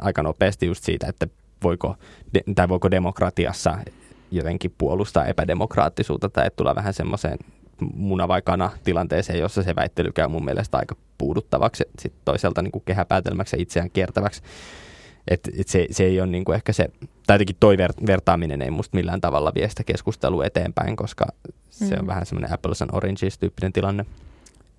aika 0.00 0.22
nopeasti 0.22 0.66
just 0.66 0.84
siitä, 0.84 1.06
että 1.06 1.26
voiko, 1.62 1.96
de, 2.34 2.40
tai 2.54 2.68
voiko 2.68 2.90
demokratiassa 2.90 3.78
jotenkin 4.30 4.74
puolustaa 4.78 5.26
epädemokraattisuutta 5.26 6.28
tai 6.28 6.50
tulee 6.56 6.74
vähän 6.74 6.94
semmoiseen 6.94 7.38
muna 7.94 8.28
vai 8.28 8.42
kana 8.42 8.70
tilanteeseen, 8.84 9.38
jossa 9.38 9.62
se 9.62 9.76
väittely 9.76 10.12
käy 10.12 10.28
mun 10.28 10.44
mielestä 10.44 10.78
aika 10.78 10.96
puuduttavaksi, 11.18 11.84
sitten 11.98 12.22
toisaalta 12.24 12.62
niin 12.62 12.72
kuin 12.72 12.82
kehäpäätelmäksi 12.86 13.56
ja 13.56 13.62
itseään 13.62 13.90
kiertäväksi. 13.90 14.42
Et, 15.28 15.48
et 15.58 15.68
se, 15.68 15.86
se 15.90 16.04
ei 16.04 16.20
ole 16.20 16.26
niin 16.30 16.44
kuin 16.44 16.56
ehkä 16.56 16.72
se, 16.72 16.88
tai 17.26 17.34
jotenkin 17.34 17.56
toi 17.60 17.78
ver, 17.78 17.92
vertaaminen 18.06 18.62
ei 18.62 18.70
musta 18.70 18.96
millään 18.96 19.20
tavalla 19.20 19.52
vie 19.54 19.68
sitä 19.68 19.84
keskustelua 19.84 20.44
eteenpäin, 20.44 20.96
koska 20.96 21.26
se 21.70 21.94
mm. 21.94 22.00
on 22.00 22.06
vähän 22.06 22.26
semmoinen 22.26 22.52
apples 22.52 22.82
and 22.82 22.90
oranges 22.92 23.38
tyyppinen 23.38 23.72
tilanne. 23.72 24.06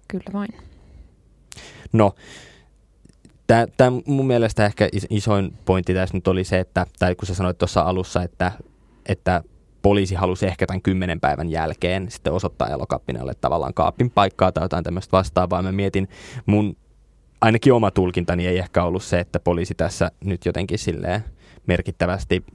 Kyllä 0.08 0.34
vain. 0.34 0.50
No, 1.93 2.15
tämä 3.48 3.91
mun 4.05 4.27
mielestä 4.27 4.65
ehkä 4.65 4.89
isoin 5.10 5.53
pointti 5.65 5.93
tässä 5.93 6.17
nyt 6.17 6.27
oli 6.27 6.43
se, 6.43 6.60
että, 6.60 6.86
tai 7.00 7.15
kun 7.15 7.27
sä 7.27 7.36
sanoit 7.36 7.58
tuossa 7.58 7.81
alussa, 7.81 8.24
että 8.24 8.51
että 9.05 9.43
poliisi 9.81 10.15
halusi 10.15 10.46
ehkä 10.46 10.65
tämän 10.67 10.81
kymmenen 10.81 11.20
päivän 11.20 11.50
jälkeen 11.50 12.12
sitten 12.12 12.34
osoittaa 12.34 12.70
elokappinalle 12.70 13.34
tavallaan 13.41 13.74
kaapin 13.74 14.10
paikkaa 14.10 14.51
tai 14.51 14.63
jotain 14.63 14.84
tämmöistä 14.84 15.17
vastaavaa. 15.17 15.62
Mä 15.62 15.72
mietin, 15.72 16.08
mun 16.46 16.77
ainakin 17.41 17.74
oma 17.74 17.91
tulkintani 17.91 18.48
ei 18.48 18.58
ehkä 18.58 18.84
ollut 18.84 19.03
se, 19.03 19.20
että 19.20 19.39
poliisi 19.39 19.75
tässä 19.75 20.12
nyt 20.25 20.46
jotenkin 20.46 20.79
silleen 20.79 21.24
merkittävästi 21.67 22.46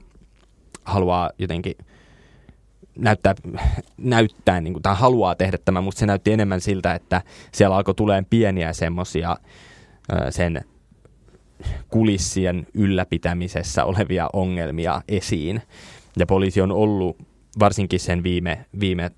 haluaa 0.83 1.31
jotenkin 1.39 1.75
näyttää, 2.97 3.35
näyttää 3.97 4.61
niin 4.61 4.73
kuin, 4.73 4.83
tai 4.83 4.95
haluaa 4.95 5.35
tehdä 5.35 5.57
tämä, 5.65 5.81
mutta 5.81 5.99
se 5.99 6.05
näytti 6.05 6.33
enemmän 6.33 6.61
siltä, 6.61 6.93
että 6.93 7.21
siellä 7.51 7.75
alkoi 7.75 7.95
tulemaan 7.95 8.25
pieniä 8.29 8.73
semmoisia 8.73 9.37
sen 10.29 10.61
kulissien 11.87 12.67
ylläpitämisessä 12.73 13.85
olevia 13.85 14.29
ongelmia 14.33 15.01
esiin. 15.07 15.61
Ja 16.17 16.25
poliisi 16.25 16.61
on 16.61 16.71
ollut 16.71 17.17
varsinkin 17.59 17.99
sen 17.99 18.23
viime, 18.23 18.65
viime 18.79 19.11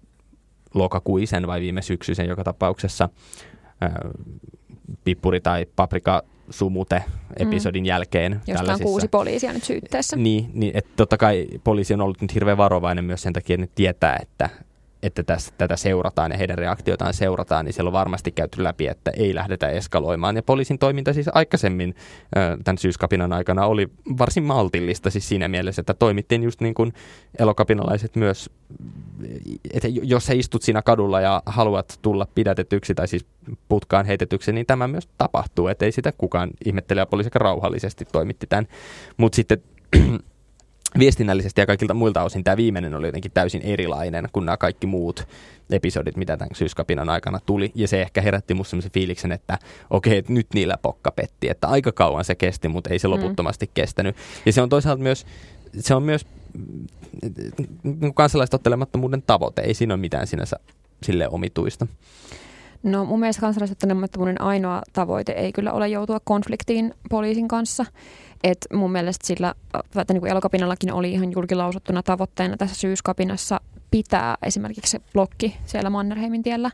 lokakuisen 0.73 1.47
vai 1.47 1.61
viime 1.61 1.81
syksyisen 1.81 2.27
joka 2.27 2.43
tapauksessa 2.43 3.09
pippuri- 5.03 5.41
tai 5.43 5.65
paprika 5.75 6.23
sumute-episodin 6.49 7.83
mm. 7.83 7.87
jälkeen. 7.87 8.41
Josta 8.47 8.73
on 8.73 8.79
kuusi 8.81 9.07
poliisia 9.07 9.53
nyt 9.53 9.63
syytteessä. 9.63 10.15
Niin, 10.15 10.49
niin 10.53 10.71
että 10.75 10.91
totta 10.95 11.17
kai 11.17 11.47
poliisi 11.63 11.93
on 11.93 12.01
ollut 12.01 12.21
nyt 12.21 12.33
hirveän 12.33 12.57
varovainen 12.57 13.05
myös 13.05 13.21
sen 13.21 13.33
takia, 13.33 13.53
että 13.53 13.65
ne 13.65 13.71
tietää, 13.75 14.17
että 14.21 14.49
että 15.03 15.23
tässä, 15.23 15.53
tätä 15.57 15.75
seurataan 15.75 16.31
ja 16.31 16.37
heidän 16.37 16.57
reaktiotaan 16.57 17.13
seurataan, 17.13 17.65
niin 17.65 17.73
siellä 17.73 17.89
on 17.89 17.93
varmasti 17.93 18.31
käyty 18.31 18.63
läpi, 18.63 18.87
että 18.87 19.11
ei 19.17 19.35
lähdetä 19.35 19.69
eskaloimaan. 19.69 20.35
Ja 20.35 20.43
poliisin 20.43 20.79
toiminta 20.79 21.13
siis 21.13 21.29
aikaisemmin 21.33 21.95
tämän 22.63 22.77
syyskapinan 22.77 23.33
aikana 23.33 23.65
oli 23.65 23.89
varsin 24.17 24.43
maltillista 24.43 25.09
siis 25.09 25.29
siinä 25.29 25.47
mielessä, 25.47 25.79
että 25.79 25.93
toimittiin 25.93 26.43
just 26.43 26.61
niin 26.61 26.73
kuin 26.73 26.93
elokapinalaiset 27.39 28.15
myös, 28.15 28.49
että 29.73 29.87
jos 29.87 30.25
sä 30.25 30.33
istut 30.33 30.61
siinä 30.61 30.81
kadulla 30.81 31.21
ja 31.21 31.43
haluat 31.45 31.99
tulla 32.01 32.27
pidätetyksi 32.35 32.95
tai 32.95 33.07
siis 33.07 33.25
putkaan 33.69 34.05
heitetyksi, 34.05 34.53
niin 34.53 34.65
tämä 34.65 34.87
myös 34.87 35.09
tapahtuu, 35.17 35.67
että 35.67 35.85
ei 35.85 35.91
sitä 35.91 36.11
kukaan 36.17 36.49
ihmettele 36.65 37.01
ja 37.01 37.05
poliisi 37.05 37.29
rauhallisesti 37.33 38.05
toimitti 38.11 38.47
tämän. 38.47 38.67
Mutta 39.17 39.35
sitten 39.35 39.63
viestinnällisesti 40.99 41.61
ja 41.61 41.65
kaikilta 41.65 41.93
muilta 41.93 42.23
osin 42.23 42.43
tämä 42.43 42.57
viimeinen 42.57 42.95
oli 42.95 43.07
jotenkin 43.07 43.31
täysin 43.31 43.61
erilainen 43.61 44.29
kuin 44.33 44.45
nämä 44.45 44.57
kaikki 44.57 44.87
muut 44.87 45.27
episodit, 45.69 46.17
mitä 46.17 46.37
tämän 46.37 46.55
syyskapinan 46.55 47.09
aikana 47.09 47.39
tuli. 47.45 47.71
Ja 47.75 47.87
se 47.87 48.01
ehkä 48.01 48.21
herätti 48.21 48.53
musta 48.53 48.69
sellaisen 48.69 48.91
fiiliksen, 48.91 49.31
että 49.31 49.59
okei, 49.89 50.17
että 50.17 50.33
nyt 50.33 50.47
niillä 50.53 50.77
pokka 50.81 51.11
petti. 51.11 51.49
Että 51.49 51.67
aika 51.67 51.91
kauan 51.91 52.25
se 52.25 52.35
kesti, 52.35 52.67
mutta 52.67 52.89
ei 52.89 52.99
se 52.99 53.07
mm. 53.07 53.11
loputtomasti 53.11 53.65
mm. 53.65 53.71
kestänyt. 53.73 54.15
Ja 54.45 54.53
se 54.53 54.61
on 54.61 54.69
toisaalta 54.69 55.03
myös, 55.03 55.25
se 55.79 55.95
on 55.95 56.03
myös 56.03 56.25
mm, 56.53 58.13
kansalaistottelemattomuuden 58.13 59.23
tavoite. 59.27 59.61
Ei 59.61 59.73
siinä 59.73 59.93
ole 59.93 60.01
mitään 60.01 60.27
sinänsä 60.27 60.59
sille 61.03 61.29
omituista. 61.29 61.87
No 62.83 63.05
mun 63.05 63.19
mielestä 63.19 63.41
kansalaistottelemattomuuden 63.41 64.41
ainoa 64.41 64.81
tavoite 64.93 65.31
ei 65.31 65.53
kyllä 65.53 65.73
ole 65.73 65.87
joutua 65.87 66.19
konfliktiin 66.23 66.93
poliisin 67.09 67.47
kanssa. 67.47 67.85
Et 68.43 68.57
mun 68.73 68.91
mielestä 68.91 69.27
sillä, 69.27 69.55
että 69.95 70.13
niin 70.13 70.21
kuin 70.21 70.31
elokapinallakin 70.31 70.93
oli 70.93 71.11
ihan 71.11 71.31
julkilausuttuna 71.31 72.03
tavoitteena 72.03 72.57
tässä 72.57 72.75
syyskapinassa 72.75 73.61
pitää 73.91 74.37
esimerkiksi 74.43 74.91
se 74.91 74.99
blokki 75.13 75.57
siellä 75.65 75.89
Mannerheimin 75.89 76.43
tiellä. 76.43 76.71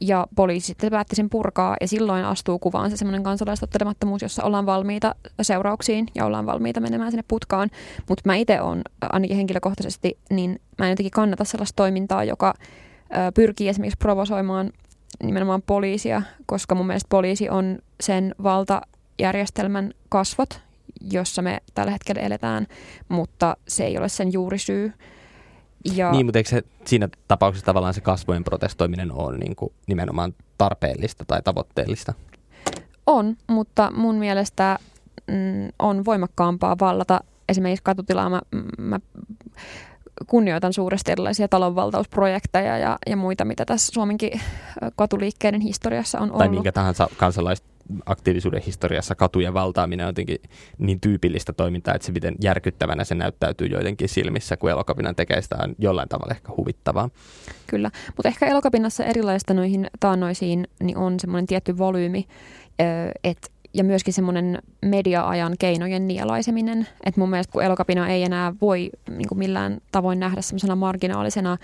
Ja 0.00 0.26
poliisi 0.36 0.66
sitten 0.66 0.90
päätti 0.90 1.16
sen 1.16 1.30
purkaa 1.30 1.76
ja 1.80 1.88
silloin 1.88 2.24
astuu 2.24 2.58
kuvaan 2.58 2.90
se 2.90 2.96
semmoinen 2.96 3.22
kansalaistottelemattomuus, 3.22 4.22
jossa 4.22 4.44
ollaan 4.44 4.66
valmiita 4.66 5.14
seurauksiin 5.42 6.06
ja 6.14 6.24
ollaan 6.24 6.46
valmiita 6.46 6.80
menemään 6.80 7.10
sinne 7.10 7.24
putkaan. 7.28 7.70
Mutta 8.08 8.22
mä 8.24 8.34
itse 8.34 8.60
on 8.60 8.82
ainakin 9.02 9.36
henkilökohtaisesti, 9.36 10.18
niin 10.30 10.60
mä 10.78 10.86
en 10.86 10.90
jotenkin 10.90 11.10
kannata 11.10 11.44
sellaista 11.44 11.76
toimintaa, 11.76 12.24
joka 12.24 12.54
pyrkii 13.34 13.68
esimerkiksi 13.68 13.98
provosoimaan 13.98 14.70
nimenomaan 15.22 15.62
poliisia, 15.62 16.22
koska 16.46 16.74
mun 16.74 16.86
mielestä 16.86 17.08
poliisi 17.08 17.48
on 17.48 17.78
sen 18.00 18.34
valtajärjestelmän 18.42 19.92
kasvot, 20.08 20.60
jossa 21.10 21.42
me 21.42 21.58
tällä 21.74 21.92
hetkellä 21.92 22.22
eletään, 22.22 22.66
mutta 23.08 23.56
se 23.68 23.84
ei 23.84 23.98
ole 23.98 24.08
sen 24.08 24.32
juurisyy. 24.32 24.92
Ja... 25.94 26.12
Niin, 26.12 26.26
mutta 26.26 26.38
eikö 26.38 26.50
se, 26.50 26.62
siinä 26.84 27.08
tapauksessa 27.28 27.66
tavallaan 27.66 27.94
se 27.94 28.00
kasvojen 28.00 28.44
protestoiminen 28.44 29.12
on 29.12 29.38
niin 29.38 29.56
kuin 29.56 29.72
nimenomaan 29.86 30.34
tarpeellista 30.58 31.24
tai 31.24 31.42
tavoitteellista? 31.42 32.14
On, 33.06 33.36
mutta 33.46 33.90
mun 33.96 34.14
mielestä 34.14 34.78
mm, 35.26 35.68
on 35.78 36.04
voimakkaampaa 36.04 36.76
vallata 36.80 37.20
esimerkiksi 37.48 37.82
katutilaa. 37.82 38.30
Mä, 38.30 38.40
mä 38.78 39.00
kunnioitan 40.26 40.72
suuresti 40.72 41.12
erilaisia 41.12 41.48
talonvaltausprojekteja 41.48 42.78
ja, 42.78 42.98
ja 43.06 43.16
muita, 43.16 43.44
mitä 43.44 43.64
tässä 43.64 43.92
Suomenkin 43.92 44.40
katuliikkeiden 44.96 45.60
historiassa 45.60 46.18
on 46.18 46.24
ollut. 46.24 46.38
Tai 46.38 46.48
minkä 46.48 46.72
tahansa 46.72 47.08
kansalaisaktiivisuuden 47.88 48.62
historiassa 48.62 49.14
katujen 49.14 49.54
valtaaminen 49.54 50.06
on 50.06 50.08
jotenkin 50.08 50.38
niin 50.78 51.00
tyypillistä 51.00 51.52
toimintaa, 51.52 51.94
että 51.94 52.06
se 52.06 52.12
miten 52.12 52.34
järkyttävänä 52.42 53.04
se 53.04 53.14
näyttäytyy 53.14 53.66
joidenkin 53.66 54.08
silmissä, 54.08 54.56
kun 54.56 54.70
elokapinan 54.70 55.16
tekee 55.16 55.42
sitä 55.42 55.56
on 55.62 55.74
jollain 55.78 56.08
tavalla 56.08 56.34
ehkä 56.34 56.52
huvittavaa. 56.56 57.10
Kyllä, 57.66 57.90
mutta 58.16 58.28
ehkä 58.28 58.46
elokapinnassa 58.46 59.04
erilaista 59.04 59.54
noihin 59.54 59.90
taannoisiin 60.00 60.68
niin 60.82 60.96
on 60.96 61.20
semmoinen 61.20 61.46
tietty 61.46 61.78
volyymi, 61.78 62.26
että 63.24 63.48
ja 63.74 63.84
myöskin 63.84 64.14
semmoinen 64.14 64.58
media-ajan 64.84 65.54
keinojen 65.58 66.08
nielaiseminen. 66.08 66.88
Että 67.04 67.20
mun 67.20 67.30
mielestä 67.30 67.52
kun 67.52 67.62
elokapina 67.62 68.08
ei 68.08 68.22
enää 68.22 68.52
voi 68.60 68.90
niin 69.10 69.28
kuin 69.28 69.38
millään 69.38 69.78
tavoin 69.92 70.20
nähdä 70.20 70.42
semmoisena 70.42 70.76
marginaalisena, 70.76 71.56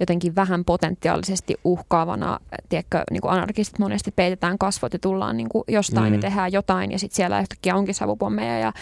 jotenkin 0.00 0.34
vähän 0.34 0.64
potentiaalisesti 0.64 1.56
uhkaavana, 1.64 2.40
tiedätkö, 2.68 3.02
niin 3.10 3.20
kuin 3.20 3.32
anarkistit 3.32 3.78
monesti 3.78 4.10
peitetään 4.10 4.58
kasvot 4.58 4.92
ja 4.92 4.98
tullaan 4.98 5.36
niin 5.36 5.48
kuin 5.48 5.64
jostain 5.68 6.12
mm. 6.12 6.14
ja 6.14 6.20
tehdään 6.20 6.52
jotain 6.52 6.92
ja 6.92 6.98
sitten 6.98 7.16
siellä 7.16 7.40
yhtäkkiä 7.40 7.76
onkin 7.76 7.94
savupommeja 7.94 8.58
ja 8.58 8.72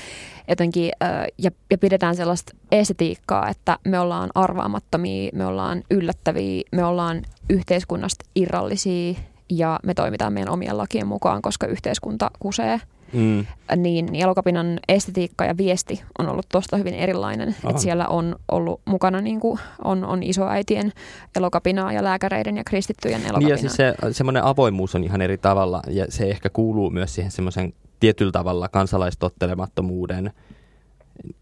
jotenkin, 0.49 0.91
ja, 1.39 1.51
ja 1.71 1.79
pidetään 1.79 2.17
sellaista 2.17 2.57
estetiikkaa, 2.73 3.49
että 3.49 3.79
me 3.85 4.01
ollaan 4.01 4.31
arvaamattomia, 4.35 5.31
me 5.35 5.47
ollaan 5.47 5.83
yllättäviä, 5.91 6.63
me 6.73 6.85
ollaan 6.85 7.23
yhteiskunnasta 7.51 8.25
irrallisia 8.35 9.15
ja 9.51 9.81
me 9.83 9.95
toimitaan 9.95 10.33
meidän 10.33 10.53
omien 10.53 10.79
lakien 10.79 11.07
mukaan, 11.07 11.43
koska 11.43 11.67
yhteiskunta 11.67 12.31
kusee. 12.39 12.81
Mm. 13.13 13.47
Niin, 13.77 14.15
elokapinan 14.15 14.81
estetiikka 14.89 15.45
ja 15.45 15.57
viesti 15.57 16.03
on 16.19 16.29
ollut 16.29 16.47
tuosta 16.53 16.77
hyvin 16.77 16.95
erilainen. 16.95 17.57
että 17.69 17.83
siellä 17.83 18.07
on 18.07 18.37
ollut 18.53 18.81
mukana 18.85 19.21
niin 19.21 19.41
kuin 19.41 19.59
on, 19.85 20.05
on 20.05 20.23
isoäitien 20.23 20.93
elokapinaa 21.37 21.93
ja 21.93 22.05
lääkäreiden 22.05 22.57
ja 22.57 22.65
kristittyjen 22.65 23.21
elokapinaa. 23.21 23.41
Niin 23.41 23.51
ja 23.51 23.57
siis 23.57 23.73
se, 23.73 23.95
semmoinen 24.11 24.45
avoimuus 24.45 24.95
on 24.95 25.05
ihan 25.05 25.23
eri 25.23 25.39
tavalla 25.39 25.83
ja 25.91 26.07
se 26.09 26.31
ehkä 26.31 26.51
kuuluu 26.51 26.91
myös 26.91 27.15
siihen 27.15 27.33
semmoisen 27.33 27.73
tietyllä 28.01 28.33
tavalla 28.33 28.69
kansalaistottelemattomuuden 28.69 30.33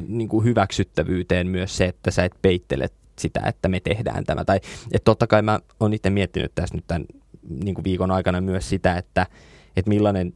niin 0.09 0.29
kuin 0.29 0.45
hyväksyttävyyteen 0.45 1.47
myös 1.47 1.77
se, 1.77 1.85
että 1.85 2.11
sä 2.11 2.25
et 2.25 2.35
peittele 2.43 2.89
sitä, 3.19 3.41
että 3.47 3.69
me 3.69 3.81
tehdään 3.81 4.25
tämä. 4.25 4.45
Tai 4.45 4.57
että 4.93 5.05
totta 5.05 5.27
kai 5.27 5.43
mä 5.43 5.61
oon 5.81 5.95
itse 5.95 6.11
miettinyt 6.11 6.53
tässä 6.55 6.75
nyt 6.75 6.85
tämän 6.87 7.05
niin 7.49 7.75
kuin 7.75 7.85
viikon 7.85 8.11
aikana 8.11 8.41
myös 8.41 8.69
sitä, 8.69 8.97
että, 8.97 9.27
että 9.77 9.89
millainen, 9.89 10.33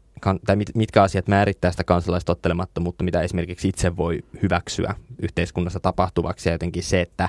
tai 0.46 0.56
mit, 0.56 0.74
mitkä 0.74 1.02
asiat 1.02 1.28
määrittää 1.28 1.70
sitä 1.70 1.84
kansalaistottelemattomuutta, 1.84 3.04
mitä 3.04 3.22
esimerkiksi 3.22 3.68
itse 3.68 3.96
voi 3.96 4.22
hyväksyä 4.42 4.94
yhteiskunnassa 5.22 5.80
tapahtuvaksi 5.80 6.48
ja 6.48 6.52
jotenkin 6.52 6.82
se, 6.82 7.00
että, 7.00 7.28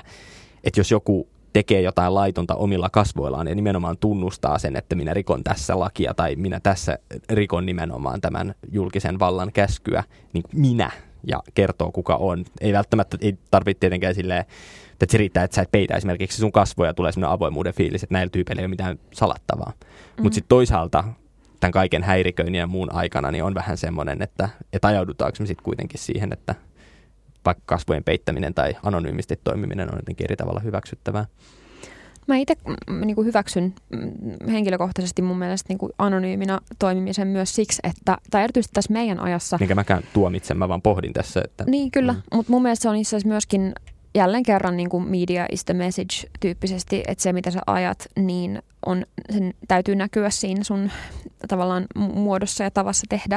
että 0.64 0.80
jos 0.80 0.90
joku 0.90 1.28
tekee 1.52 1.82
jotain 1.82 2.14
laitonta 2.14 2.54
omilla 2.54 2.90
kasvoillaan 2.90 3.48
ja 3.48 3.54
nimenomaan 3.54 3.98
tunnustaa 3.98 4.58
sen, 4.58 4.76
että 4.76 4.96
minä 4.96 5.14
rikon 5.14 5.44
tässä 5.44 5.78
lakia 5.78 6.14
tai 6.14 6.36
minä 6.36 6.60
tässä 6.60 6.98
rikon 7.30 7.66
nimenomaan 7.66 8.20
tämän 8.20 8.54
julkisen 8.72 9.18
vallan 9.18 9.52
käskyä, 9.52 10.04
niin 10.32 10.44
minä 10.52 10.90
ja 11.26 11.42
kertoo 11.54 11.92
kuka 11.92 12.16
on. 12.16 12.44
Ei 12.60 12.72
välttämättä, 12.72 13.18
ei 13.20 13.38
tarvitse 13.50 13.80
tietenkään 13.80 14.14
silleen 14.14 14.44
että 15.04 15.12
se 15.12 15.18
riittää, 15.18 15.44
että 15.44 15.54
sä 15.54 15.62
et 15.62 15.70
peitä 15.70 15.96
esimerkiksi 15.96 16.38
sun 16.38 16.52
kasvoja, 16.52 16.94
tulee 16.94 17.12
sellainen 17.12 17.34
avoimuuden 17.34 17.74
fiilis, 17.74 18.02
että 18.02 18.14
näillä 18.14 18.30
tyypeillä 18.30 18.60
ei 18.60 18.64
ole 18.64 18.70
mitään 18.70 18.98
salattavaa. 19.12 19.72
Mm. 19.80 20.22
Mutta 20.22 20.34
sitten 20.34 20.48
toisaalta 20.48 21.04
tämän 21.60 21.72
kaiken 21.72 22.02
häiriköinnin 22.02 22.54
ja 22.54 22.66
muun 22.66 22.94
aikana 22.94 23.30
niin 23.30 23.44
on 23.44 23.54
vähän 23.54 23.76
semmoinen, 23.76 24.22
että, 24.22 24.48
että 24.72 24.88
ajaudutaanko 24.88 25.36
me 25.40 25.46
sitten 25.46 25.64
kuitenkin 25.64 26.00
siihen, 26.00 26.32
että 26.32 26.54
vaikka 27.44 27.62
kasvojen 27.66 28.04
peittäminen 28.04 28.54
tai 28.54 28.76
anonyymisti 28.82 29.40
toimiminen 29.44 29.88
on 29.92 29.98
jotenkin 29.98 30.24
eri 30.24 30.36
tavalla 30.36 30.60
hyväksyttävää. 30.60 31.26
Mä 32.28 32.36
itse 32.36 32.54
niin 33.04 33.24
hyväksyn 33.24 33.74
mm, 33.90 34.50
henkilökohtaisesti 34.50 35.22
mun 35.22 35.38
mielestä 35.38 35.66
niin 35.68 35.78
kuin 35.78 35.92
anonyymina 35.98 36.60
toimimisen 36.78 37.28
myös 37.28 37.54
siksi, 37.54 37.80
että, 37.84 38.18
tai 38.30 38.44
erityisesti 38.44 38.74
tässä 38.74 38.92
meidän 38.92 39.20
ajassa... 39.20 39.56
Minkä 39.60 39.74
mäkään 39.74 40.02
tuomitsen, 40.12 40.58
mä 40.58 40.68
vaan 40.68 40.82
pohdin 40.82 41.12
tässä. 41.12 41.40
Että, 41.44 41.64
niin 41.66 41.90
kyllä, 41.90 42.12
mm. 42.12 42.20
mutta 42.34 42.52
mun 42.52 42.62
mielestä 42.62 42.82
se 42.82 42.88
on 42.88 42.96
itse 42.96 43.08
asiassa 43.08 43.28
myöskin 43.28 43.72
jälleen 44.14 44.42
kerran 44.42 44.76
niin 44.76 44.88
kuin 44.88 45.08
media 45.08 45.46
is 45.52 45.64
the 45.64 45.74
message 45.74 46.28
tyyppisesti, 46.40 47.02
että 47.08 47.22
se 47.22 47.32
mitä 47.32 47.50
sä 47.50 47.60
ajat, 47.66 48.06
niin 48.16 48.62
on, 48.86 49.04
sen 49.30 49.54
täytyy 49.68 49.94
näkyä 49.94 50.30
siinä 50.30 50.64
sun 50.64 50.90
tavallaan 51.48 51.86
muodossa 51.94 52.64
ja 52.64 52.70
tavassa 52.70 53.06
tehdä. 53.08 53.36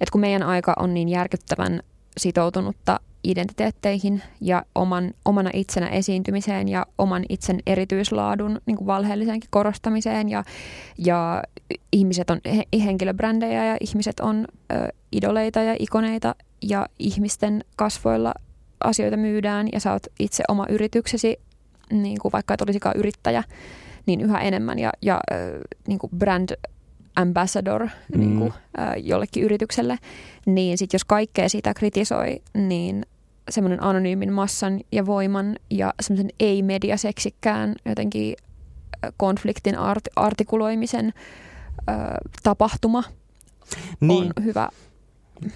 Että 0.00 0.12
kun 0.12 0.20
meidän 0.20 0.42
aika 0.42 0.74
on 0.78 0.94
niin 0.94 1.08
järkyttävän 1.08 1.80
sitoutunutta 2.18 3.00
identiteetteihin 3.24 4.22
ja 4.40 4.64
oman, 4.74 5.14
omana 5.24 5.50
itsenä 5.52 5.88
esiintymiseen 5.88 6.68
ja 6.68 6.86
oman 6.98 7.24
itsen 7.28 7.60
erityislaadun 7.66 8.60
niin 8.66 8.76
kuin 8.76 8.86
valheelliseenkin 8.86 9.50
korostamiseen 9.50 10.28
ja, 10.28 10.44
ja 10.98 11.42
ihmiset 11.92 12.30
on 12.30 12.40
he, 12.56 12.62
henkilöbrändejä 12.84 13.66
ja 13.66 13.76
ihmiset 13.80 14.20
on 14.20 14.46
ö, 14.72 14.88
idoleita 15.12 15.60
ja 15.60 15.76
ikoneita 15.78 16.34
ja 16.62 16.86
ihmisten 16.98 17.64
kasvoilla 17.76 18.34
asioita 18.84 19.16
myydään 19.16 19.68
ja 19.72 19.80
sä 19.80 19.92
oot 19.92 20.06
itse 20.18 20.44
oma 20.48 20.66
yrityksesi, 20.68 21.36
niin 21.92 22.18
kuin 22.22 22.32
vaikka 22.32 22.54
et 22.54 22.60
olisikaan 22.60 22.96
yrittäjä, 22.96 23.44
niin 24.06 24.20
yhä 24.20 24.40
enemmän 24.40 24.78
ja, 24.78 24.92
ja 25.02 25.20
äh, 25.32 25.38
niin 25.86 25.98
kuin 25.98 26.10
brand 26.18 26.50
ambassador 27.16 27.82
mm. 27.82 28.20
niin 28.20 28.38
kuin, 28.38 28.52
äh, 28.78 28.94
jollekin 28.96 29.44
yritykselle, 29.44 29.98
niin 30.46 30.78
sitten 30.78 30.94
jos 30.94 31.04
kaikkea 31.04 31.48
sitä 31.48 31.74
kritisoi, 31.74 32.42
niin 32.54 33.06
semmoinen 33.50 33.82
anonyymin 33.82 34.32
massan 34.32 34.80
ja 34.92 35.06
voiman 35.06 35.56
ja 35.70 35.94
semmoisen 36.00 36.30
ei-mediaseksikkään 36.40 37.74
jotenkin 37.84 38.36
konfliktin 39.16 39.74
art- 39.74 40.12
artikuloimisen 40.16 41.12
ö, 41.88 41.92
tapahtuma 42.42 43.02
niin. 44.00 44.32
on 44.36 44.44
hyvä 44.44 44.68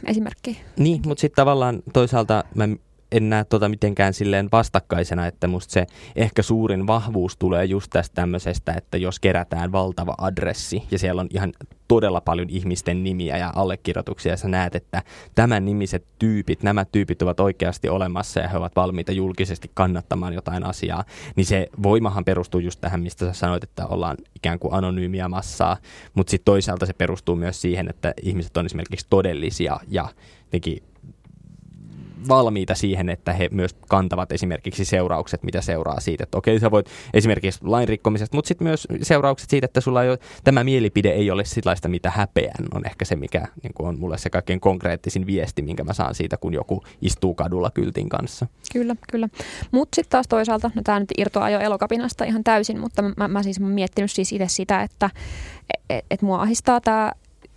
esimerkki. 0.04 0.60
Niin, 0.76 1.02
mutta 1.06 1.20
sitten 1.20 1.36
tavallaan 1.36 1.82
toisaalta 1.92 2.44
mä 2.54 2.68
en 3.12 3.30
näe 3.30 3.44
tota 3.44 3.68
mitenkään 3.68 4.14
silleen 4.14 4.48
vastakkaisena, 4.52 5.26
että 5.26 5.46
musta 5.46 5.72
se 5.72 5.86
ehkä 6.16 6.42
suurin 6.42 6.86
vahvuus 6.86 7.36
tulee 7.36 7.64
just 7.64 7.90
tästä 7.90 8.14
tämmöisestä, 8.14 8.74
että 8.76 8.96
jos 8.96 9.20
kerätään 9.20 9.72
valtava 9.72 10.14
adressi 10.18 10.82
ja 10.90 10.98
siellä 10.98 11.20
on 11.20 11.28
ihan 11.30 11.52
todella 11.88 12.20
paljon 12.20 12.50
ihmisten 12.50 13.04
nimiä 13.04 13.38
ja 13.38 13.52
allekirjoituksia 13.56 14.32
ja 14.32 14.36
sä 14.36 14.48
näet, 14.48 14.74
että 14.74 15.02
tämän 15.34 15.64
nimiset 15.64 16.04
tyypit, 16.18 16.62
nämä 16.62 16.84
tyypit 16.84 17.22
ovat 17.22 17.40
oikeasti 17.40 17.88
olemassa 17.88 18.40
ja 18.40 18.48
he 18.48 18.56
ovat 18.56 18.76
valmiita 18.76 19.12
julkisesti 19.12 19.70
kannattamaan 19.74 20.34
jotain 20.34 20.64
asiaa, 20.64 21.04
niin 21.36 21.46
se 21.46 21.68
voimahan 21.82 22.24
perustuu 22.24 22.60
just 22.60 22.80
tähän, 22.80 23.02
mistä 23.02 23.26
sä 23.26 23.32
sanoit, 23.32 23.64
että 23.64 23.86
ollaan 23.86 24.16
ikään 24.34 24.58
kuin 24.58 24.74
anonyymiä 24.74 25.28
massaa, 25.28 25.76
mutta 26.14 26.30
sitten 26.30 26.44
toisaalta 26.44 26.86
se 26.86 26.92
perustuu 26.92 27.36
myös 27.36 27.60
siihen, 27.60 27.88
että 27.88 28.14
ihmiset 28.22 28.56
on 28.56 28.66
esimerkiksi 28.66 29.06
todellisia 29.10 29.80
ja 29.88 30.08
valmiita 32.28 32.74
siihen, 32.74 33.08
että 33.08 33.32
he 33.32 33.48
myös 33.52 33.76
kantavat 33.88 34.32
esimerkiksi 34.32 34.84
seuraukset, 34.84 35.42
mitä 35.42 35.60
seuraa 35.60 36.00
siitä. 36.00 36.24
Että 36.24 36.38
okei, 36.38 36.60
sä 36.60 36.70
voit 36.70 36.86
esimerkiksi 37.14 37.60
lain 37.62 37.88
rikkomisesta, 37.88 38.36
mutta 38.36 38.48
sitten 38.48 38.66
myös 38.66 38.88
seuraukset 39.02 39.50
siitä, 39.50 39.64
että 39.64 39.80
sulla 39.80 40.02
ei 40.02 40.10
ole, 40.10 40.18
tämä 40.44 40.64
mielipide 40.64 41.10
ei 41.10 41.30
ole 41.30 41.44
sellaista, 41.44 41.88
mitä 41.88 42.10
häpeän, 42.10 42.64
on 42.74 42.86
ehkä 42.86 43.04
se, 43.04 43.16
mikä 43.16 43.48
niin 43.62 43.74
kuin 43.74 43.88
on 43.88 43.98
mulle 43.98 44.18
se 44.18 44.30
kaikkein 44.30 44.60
konkreettisin 44.60 45.26
viesti, 45.26 45.62
minkä 45.62 45.84
mä 45.84 45.92
saan 45.92 46.14
siitä, 46.14 46.36
kun 46.36 46.54
joku 46.54 46.82
istuu 47.02 47.34
kadulla 47.34 47.70
kyltin 47.70 48.08
kanssa. 48.08 48.46
Kyllä, 48.72 48.96
kyllä. 49.10 49.28
Mutta 49.70 49.96
sitten 49.96 50.10
taas 50.10 50.28
toisaalta, 50.28 50.70
no 50.74 50.82
tämä 50.82 51.00
nyt 51.00 51.12
irtoaa 51.18 51.50
jo 51.50 51.60
elokapinasta 51.60 52.24
ihan 52.24 52.44
täysin, 52.44 52.80
mutta 52.80 53.02
mä, 53.02 53.28
mä 53.28 53.42
siis 53.42 53.60
mä 53.60 53.68
miettinyt 53.68 54.10
siis 54.10 54.32
itse 54.32 54.48
sitä, 54.48 54.82
että 54.82 55.10
et, 55.90 56.04
et 56.10 56.22
mua 56.22 56.42
ahistaa 56.42 56.80
tämä 56.80 57.12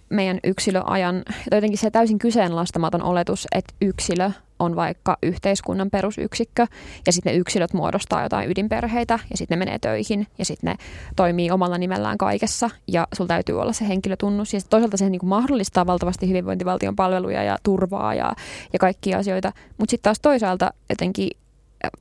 meidän 0.10 0.40
yksilöajan, 0.44 1.24
jotenkin 1.52 1.78
se 1.78 1.92
täysin 1.92 2.20
kyseenalaistamaton 2.20 3.04
oletus, 3.04 3.48
että 3.56 3.74
yksilö 3.82 4.32
on 4.60 4.76
vaikka 4.76 5.18
yhteiskunnan 5.24 5.90
perusyksikkö 5.90 6.68
ja 7.06 7.12
sitten 7.12 7.34
ne 7.34 7.40
yksilöt 7.40 7.74
muodostaa 7.74 8.24
jotain 8.24 8.52
ydinperheitä 8.52 9.20
ja 9.30 9.38
sitten 9.38 9.60
ne 9.60 9.66
menee 9.66 9.80
töihin 9.80 10.28
ja 10.38 10.46
sitten 10.46 10.70
ne 10.70 10.76
toimii 11.16 11.52
omalla 11.52 11.78
nimellään 11.78 12.18
kaikessa 12.18 12.70
ja 12.88 13.08
sulla 13.14 13.28
täytyy 13.28 13.62
olla 13.62 13.74
se 13.74 13.88
henkilötunnus. 13.88 14.54
Ja 14.54 14.60
toisaalta 14.70 14.98
se 14.98 15.10
niin 15.10 15.20
kuin 15.20 15.30
mahdollistaa 15.30 15.86
valtavasti 15.86 16.30
hyvinvointivaltion 16.30 16.96
palveluja 16.96 17.44
ja 17.44 17.58
turvaa 17.64 18.14
ja, 18.14 18.34
ja 18.74 18.80
kaikkia 18.80 19.18
asioita, 19.18 19.52
mutta 19.78 19.92
sitten 19.92 20.04
taas 20.04 20.20
toisaalta 20.20 20.74
jotenkin 20.90 21.30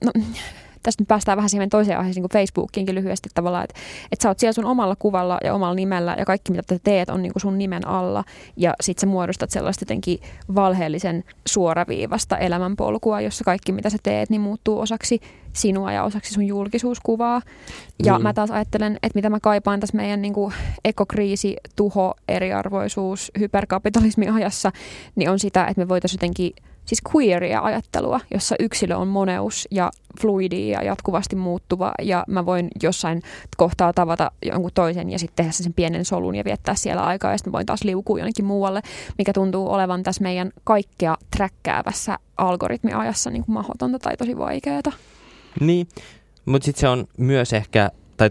no, 0.04 0.12
tästä 0.82 1.02
nyt 1.02 1.08
päästään 1.08 1.37
vähän 1.37 1.50
siihen 1.50 1.68
toiseen 1.68 1.99
aiheeseen 1.99 2.23
kuin 2.23 2.32
Facebookiinkin 2.32 2.94
lyhyesti 2.94 3.28
tavallaan, 3.35 3.64
että, 3.64 3.75
että 4.12 4.23
sä 4.23 4.28
oot 4.28 4.38
siellä 4.38 4.52
sun 4.52 4.64
omalla 4.64 4.97
kuvalla 4.99 5.38
ja 5.44 5.54
omalla 5.54 5.75
nimellä 5.75 6.14
ja 6.18 6.25
kaikki 6.25 6.52
mitä 6.52 6.62
te 6.66 6.78
teet 6.85 7.08
on 7.08 7.23
niin 7.23 7.32
kuin 7.32 7.40
sun 7.40 7.58
nimen 7.58 7.88
alla 7.88 8.25
ja 8.56 8.75
sit 8.80 8.99
sä 8.99 9.06
muodostat 9.06 9.50
sellaista 9.50 9.82
jotenkin 9.82 10.18
valheellisen 10.54 11.25
suoraviivasta 11.47 12.38
elämänpolkua, 12.38 13.20
jossa 13.20 13.44
kaikki 13.44 13.73
mitä 13.73 13.90
sä 13.90 13.99
teet 14.02 14.30
niin 14.30 14.40
muuttuu 14.40 14.80
osaksi 14.80 15.20
sinua 15.52 15.92
ja 15.92 16.04
osaksi 16.04 16.35
sun 16.35 16.47
julkisuuskuvaa. 16.47 17.42
Ja 18.04 18.12
niin. 18.12 18.23
mä 18.23 18.35
taas 18.35 18.50
ajattelen, 18.50 18.99
että 19.02 19.18
mitä 19.18 19.30
mä 19.30 19.40
kaipaan 19.40 19.80
tässä 19.80 19.97
meidän 19.97 20.23
niin 20.23 20.35
kuin 20.35 20.54
ekokriisi, 20.85 21.56
tuho, 21.76 22.14
eriarvoisuus, 22.28 23.32
hyperkapitalismi 23.38 24.28
ajassa, 24.28 24.73
niin 25.16 25.30
on 25.30 25.38
sitä, 25.38 25.64
että 25.64 25.80
me 25.80 25.88
voitaisiin 25.88 26.18
jotenkin 26.18 26.52
siis 26.88 27.00
queeria 27.14 27.61
ajattelua, 27.61 28.21
jossa 28.35 28.57
yksilö 28.61 28.97
on 28.97 29.09
moneus 29.09 29.68
ja 29.71 29.90
fluidi 30.21 30.68
ja 30.68 30.83
jatkuvasti 30.83 31.37
muuttuva 31.37 31.92
ja 32.02 32.25
mä 32.28 32.47
voin 32.47 32.68
jossain 32.83 33.23
kohtaa 33.57 33.92
tavata 33.92 34.30
jonkun 34.42 34.70
toisen 34.74 35.11
ja 35.11 35.18
sitten 35.18 35.37
tehdä 35.37 35.53
sen 35.53 35.74
pienen 35.74 36.05
solun 36.05 36.35
ja 36.35 36.44
viettää 36.44 36.74
siellä 36.74 37.05
aikaa 37.05 37.31
ja 37.31 37.38
sitten 37.38 37.53
voin 37.53 37.66
taas 37.66 37.85
liukua 37.85 38.18
jonnekin 38.18 38.44
muualle, 38.44 38.81
mikä 39.18 39.33
tuntuu 39.33 39.72
olevan 39.72 40.03
tässä 40.03 40.22
meidän 40.22 40.51
kaikkea 40.64 41.16
träkkäävässä 41.37 42.18
algoritmiajassa 42.37 43.31
niin 43.31 43.44
kuin 43.44 43.55
mahdotonta 43.55 43.98
tai 43.98 44.16
tosi 44.16 44.38
vaikeaa. 44.38 44.81
Niin, 45.61 45.88
mutta 46.44 46.66
sitten 46.66 46.81
se 46.81 46.88
on 46.88 47.07
myös 47.18 47.53
ehkä, 47.53 47.90
tai 48.16 48.31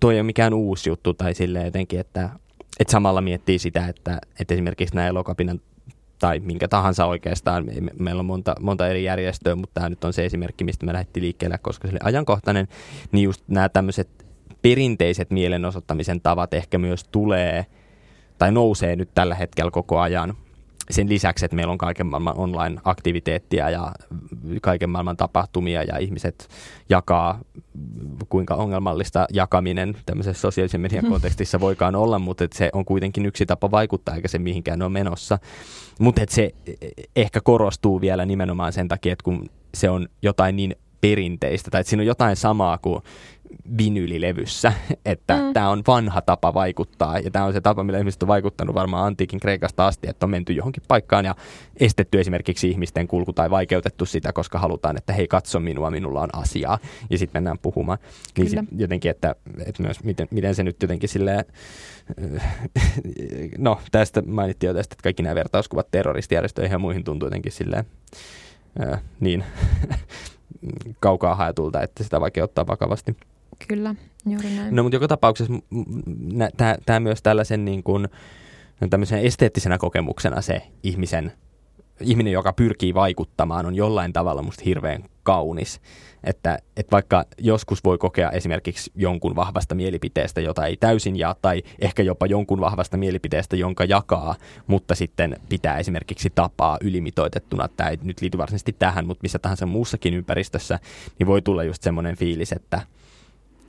toi 0.00 0.14
ei 0.14 0.20
ole 0.20 0.26
mikään 0.26 0.54
uusi 0.54 0.90
juttu 0.90 1.14
tai 1.14 1.34
silleen 1.34 1.64
jotenkin, 1.64 2.00
että, 2.00 2.30
että 2.78 2.92
samalla 2.92 3.20
miettii 3.20 3.58
sitä, 3.58 3.86
että, 3.88 4.18
että 4.40 4.54
esimerkiksi 4.54 4.94
nämä 4.94 5.08
elokapinan 5.08 5.60
tai 6.22 6.40
minkä 6.40 6.68
tahansa 6.68 7.06
oikeastaan. 7.06 7.66
Me, 7.66 7.90
meillä 7.98 8.20
on 8.20 8.26
monta, 8.26 8.54
monta 8.60 8.88
eri 8.88 9.04
järjestöä, 9.04 9.54
mutta 9.54 9.74
tämä 9.74 9.88
nyt 9.88 10.04
on 10.04 10.12
se 10.12 10.24
esimerkki, 10.24 10.64
mistä 10.64 10.86
me 10.86 10.92
lähdettiin 10.92 11.24
liikkeelle, 11.24 11.58
koska 11.58 11.88
se 11.88 11.92
oli 11.92 11.98
ajankohtainen. 12.02 12.68
Niin 13.12 13.24
just 13.24 13.42
nämä 13.48 13.68
tämmöiset 13.68 14.08
perinteiset 14.62 15.30
mielenosoittamisen 15.30 16.20
tavat 16.20 16.54
ehkä 16.54 16.78
myös 16.78 17.04
tulee 17.04 17.66
tai 18.38 18.52
nousee 18.52 18.96
nyt 18.96 19.08
tällä 19.14 19.34
hetkellä 19.34 19.70
koko 19.70 20.00
ajan 20.00 20.34
sen 20.90 21.08
lisäksi, 21.08 21.44
että 21.44 21.56
meillä 21.56 21.72
on 21.72 21.78
kaiken 21.78 22.06
maailman 22.06 22.38
online-aktiviteettia 22.38 23.70
ja 23.70 23.92
kaiken 24.62 24.90
maailman 24.90 25.16
tapahtumia 25.16 25.82
ja 25.82 25.98
ihmiset 25.98 26.48
jakaa, 26.88 27.40
kuinka 28.28 28.54
ongelmallista 28.54 29.26
jakaminen 29.32 29.96
tämmöisessä 30.06 30.40
sosiaalisen 30.40 30.80
median 30.80 31.06
kontekstissa 31.06 31.60
voikaan 31.60 31.94
olla, 31.94 32.18
mutta 32.18 32.44
että 32.44 32.58
se 32.58 32.70
on 32.72 32.84
kuitenkin 32.84 33.26
yksi 33.26 33.46
tapa 33.46 33.70
vaikuttaa, 33.70 34.14
eikä 34.14 34.28
se 34.28 34.38
mihinkään 34.38 34.82
ole 34.82 34.90
menossa. 34.90 35.38
Mutta 35.98 36.20
se 36.28 36.54
ehkä 37.16 37.40
korostuu 37.40 38.00
vielä 38.00 38.26
nimenomaan 38.26 38.72
sen 38.72 38.88
takia, 38.88 39.12
että 39.12 39.24
kun 39.24 39.46
se 39.74 39.90
on 39.90 40.08
jotain 40.22 40.56
niin 40.56 40.76
perinteistä, 41.00 41.70
tai 41.70 41.80
että 41.80 41.90
siinä 41.90 42.00
on 42.00 42.06
jotain 42.06 42.36
samaa 42.36 42.78
kuin 42.78 43.02
vinyylilevyssä, 43.78 44.72
että 45.04 45.36
mm. 45.36 45.52
tämä 45.52 45.70
on 45.70 45.82
vanha 45.86 46.22
tapa 46.22 46.54
vaikuttaa, 46.54 47.18
ja 47.18 47.30
tämä 47.30 47.44
on 47.44 47.52
se 47.52 47.60
tapa, 47.60 47.84
millä 47.84 47.98
ihmiset 47.98 48.22
on 48.22 48.28
vaikuttanut 48.28 48.74
varmaan 48.74 49.06
antiikin 49.06 49.40
Kreikasta 49.40 49.86
asti, 49.86 50.08
että 50.08 50.26
on 50.26 50.30
menty 50.30 50.52
johonkin 50.52 50.82
paikkaan 50.88 51.24
ja 51.24 51.34
estetty 51.80 52.20
esimerkiksi 52.20 52.70
ihmisten 52.70 53.08
kulku 53.08 53.32
tai 53.32 53.50
vaikeutettu 53.50 54.06
sitä, 54.06 54.32
koska 54.32 54.58
halutaan, 54.58 54.96
että 54.96 55.12
hei 55.12 55.28
katso 55.28 55.60
minua, 55.60 55.90
minulla 55.90 56.20
on 56.20 56.28
asiaa, 56.32 56.78
ja 57.10 57.18
sitten 57.18 57.40
mennään 57.40 57.58
puhumaan. 57.58 57.98
Niin 58.38 58.50
sit 58.50 58.58
jotenkin, 58.76 59.10
että, 59.10 59.34
että 59.66 59.82
myös 59.82 60.04
miten, 60.04 60.28
miten 60.30 60.54
se 60.54 60.62
nyt 60.62 60.82
jotenkin 60.82 61.08
silleen, 61.08 61.44
no 63.58 63.80
tästä 63.92 64.22
mainittiin 64.22 64.68
jo 64.68 64.74
tästä, 64.74 64.94
että 64.94 65.02
kaikki 65.02 65.22
nämä 65.22 65.34
vertauskuvat 65.34 65.90
terroristijärjestöihin 65.90 66.72
ja 66.72 66.78
muihin 66.78 67.04
tuntuu 67.04 67.26
jotenkin 67.26 67.52
silleen, 67.52 67.84
niin 69.20 69.44
kaukaa 71.00 71.34
haetulta, 71.34 71.82
että 71.82 72.04
sitä 72.04 72.20
vaikea 72.20 72.44
ottaa 72.44 72.66
vakavasti. 72.66 73.16
Kyllä, 73.68 73.94
juuri 74.26 74.50
näin. 74.50 74.76
No 74.76 74.82
mutta 74.82 74.96
joka 74.96 75.08
tapauksessa 75.08 75.52
tämä 76.86 77.00
myös 77.00 77.22
tällaisen 77.22 77.64
niin 77.64 77.82
kuin, 77.82 78.08
tämmöisen 78.90 79.18
esteettisenä 79.18 79.78
kokemuksena 79.78 80.40
se 80.40 80.62
ihmisen, 80.82 81.32
ihminen, 82.00 82.32
joka 82.32 82.52
pyrkii 82.52 82.94
vaikuttamaan, 82.94 83.66
on 83.66 83.74
jollain 83.74 84.12
tavalla 84.12 84.42
musta 84.42 84.62
hirveän 84.64 85.04
kaunis. 85.22 85.80
Että, 86.24 86.58
että 86.76 86.90
vaikka 86.90 87.24
joskus 87.38 87.84
voi 87.84 87.98
kokea 87.98 88.30
esimerkiksi 88.30 88.90
jonkun 88.94 89.36
vahvasta 89.36 89.74
mielipiteestä, 89.74 90.40
jota 90.40 90.66
ei 90.66 90.76
täysin 90.76 91.16
jaa, 91.16 91.34
tai 91.42 91.62
ehkä 91.78 92.02
jopa 92.02 92.26
jonkun 92.26 92.60
vahvasta 92.60 92.96
mielipiteestä, 92.96 93.56
jonka 93.56 93.84
jakaa, 93.84 94.34
mutta 94.66 94.94
sitten 94.94 95.36
pitää 95.48 95.78
esimerkiksi 95.78 96.30
tapaa 96.34 96.78
ylimitoitettuna. 96.80 97.68
Tämä 97.68 97.90
ei 97.90 97.98
nyt 98.02 98.20
liity 98.20 98.38
varsinaisesti 98.38 98.76
tähän, 98.78 99.06
mutta 99.06 99.22
missä 99.22 99.38
tahansa 99.38 99.66
muussakin 99.66 100.14
ympäristössä, 100.14 100.78
niin 101.18 101.26
voi 101.26 101.42
tulla 101.42 101.64
just 101.64 101.82
semmoinen 101.82 102.16
fiilis, 102.16 102.52
että, 102.52 102.80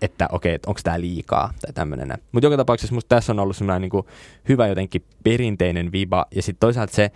että 0.03 0.27
okei, 0.31 0.53
että 0.53 0.69
onko 0.69 0.81
tämä 0.83 1.01
liikaa 1.01 1.53
tai 1.61 1.73
tämmöinen. 1.73 2.17
Mutta 2.31 2.45
joka 2.45 2.57
tapauksessa 2.57 2.95
musta 2.95 3.15
tässä 3.15 3.31
on 3.31 3.39
ollut 3.39 3.57
semmoinen 3.57 3.81
niin 3.81 4.03
hyvä 4.49 4.67
jotenkin 4.67 5.05
perinteinen 5.23 5.91
viba, 5.91 6.25
ja 6.35 6.41
sitten 6.41 6.59
toisaalta 6.59 6.95
se, 6.95 7.11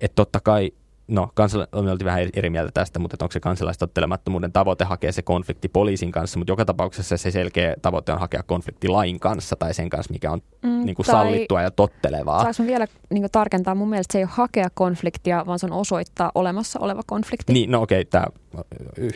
että 0.00 0.14
totta 0.14 0.40
kai 0.40 0.72
no 1.08 1.28
kansala- 1.34 1.82
me 1.82 1.90
oltiin 1.90 2.06
vähän 2.06 2.28
eri 2.34 2.50
mieltä 2.50 2.70
tästä, 2.74 2.98
mutta 2.98 3.16
onko 3.20 3.32
se 3.32 3.40
kansalaistottelemattomuuden 3.40 4.52
tavoite 4.52 4.84
hakea 4.84 5.12
se 5.12 5.22
konflikti 5.22 5.68
poliisin 5.68 6.12
kanssa, 6.12 6.38
mutta 6.38 6.52
joka 6.52 6.64
tapauksessa 6.64 7.16
se 7.16 7.30
selkeä 7.30 7.74
tavoite 7.82 8.12
on 8.12 8.20
hakea 8.20 8.42
konflikti 8.42 8.88
lain 8.88 9.20
kanssa 9.20 9.56
tai 9.56 9.74
sen 9.74 9.90
kanssa, 9.90 10.12
mikä 10.12 10.32
on 10.32 10.42
mm, 10.62 10.84
niin 10.84 10.94
kuin 10.94 11.06
sallittua 11.06 11.62
ja 11.62 11.70
tottelevaa. 11.70 12.42
Saanko 12.42 12.66
vielä 12.66 12.86
niin 13.10 13.22
kuin 13.22 13.32
tarkentaa? 13.32 13.74
Mun 13.74 13.88
mielestä 13.88 14.12
se 14.12 14.18
ei 14.18 14.24
ole 14.24 14.30
hakea 14.34 14.68
konfliktia, 14.74 15.46
vaan 15.46 15.58
se 15.58 15.66
on 15.66 15.72
osoittaa 15.72 16.32
olemassa 16.34 16.80
oleva 16.80 17.02
konflikti. 17.06 17.52
Niin, 17.52 17.70
no 17.70 17.82
okei, 17.82 18.04
okay, 18.12 18.32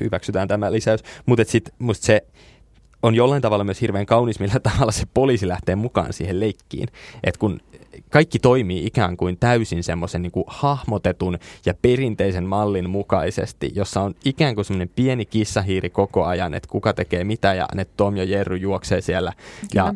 hyväksytään 0.00 0.48
tämä 0.48 0.72
lisäys, 0.72 1.02
mutta 1.26 1.44
sitten 1.44 1.74
musta 1.78 2.06
se 2.06 2.22
on 3.02 3.14
jollain 3.14 3.42
tavalla 3.42 3.64
myös 3.64 3.80
hirveän 3.80 4.06
kaunis, 4.06 4.40
millä 4.40 4.60
tavalla 4.70 4.92
se 4.92 5.06
poliisi 5.14 5.48
lähtee 5.48 5.76
mukaan 5.76 6.12
siihen 6.12 6.40
leikkiin. 6.40 6.88
Että 7.24 7.38
kun 7.38 7.60
kaikki 8.10 8.38
toimii 8.38 8.86
ikään 8.86 9.16
kuin 9.16 9.36
täysin 9.38 9.82
semmoisen 9.82 10.22
niin 10.22 10.32
hahmotetun 10.46 11.38
ja 11.66 11.74
perinteisen 11.82 12.44
mallin 12.44 12.90
mukaisesti, 12.90 13.70
jossa 13.74 14.00
on 14.00 14.14
ikään 14.24 14.54
kuin 14.54 14.64
semmoinen 14.64 14.90
pieni 14.96 15.24
kissahiiri 15.24 15.90
koko 15.90 16.24
ajan, 16.24 16.54
että 16.54 16.68
kuka 16.68 16.92
tekee 16.92 17.24
mitä 17.24 17.54
ja 17.54 17.68
ne 17.74 17.84
Tom 17.84 18.16
ja 18.16 18.24
Jerry 18.24 18.56
juoksee 18.56 19.00
siellä 19.00 19.32
Kyllä. 19.32 19.68
ja 19.74 19.94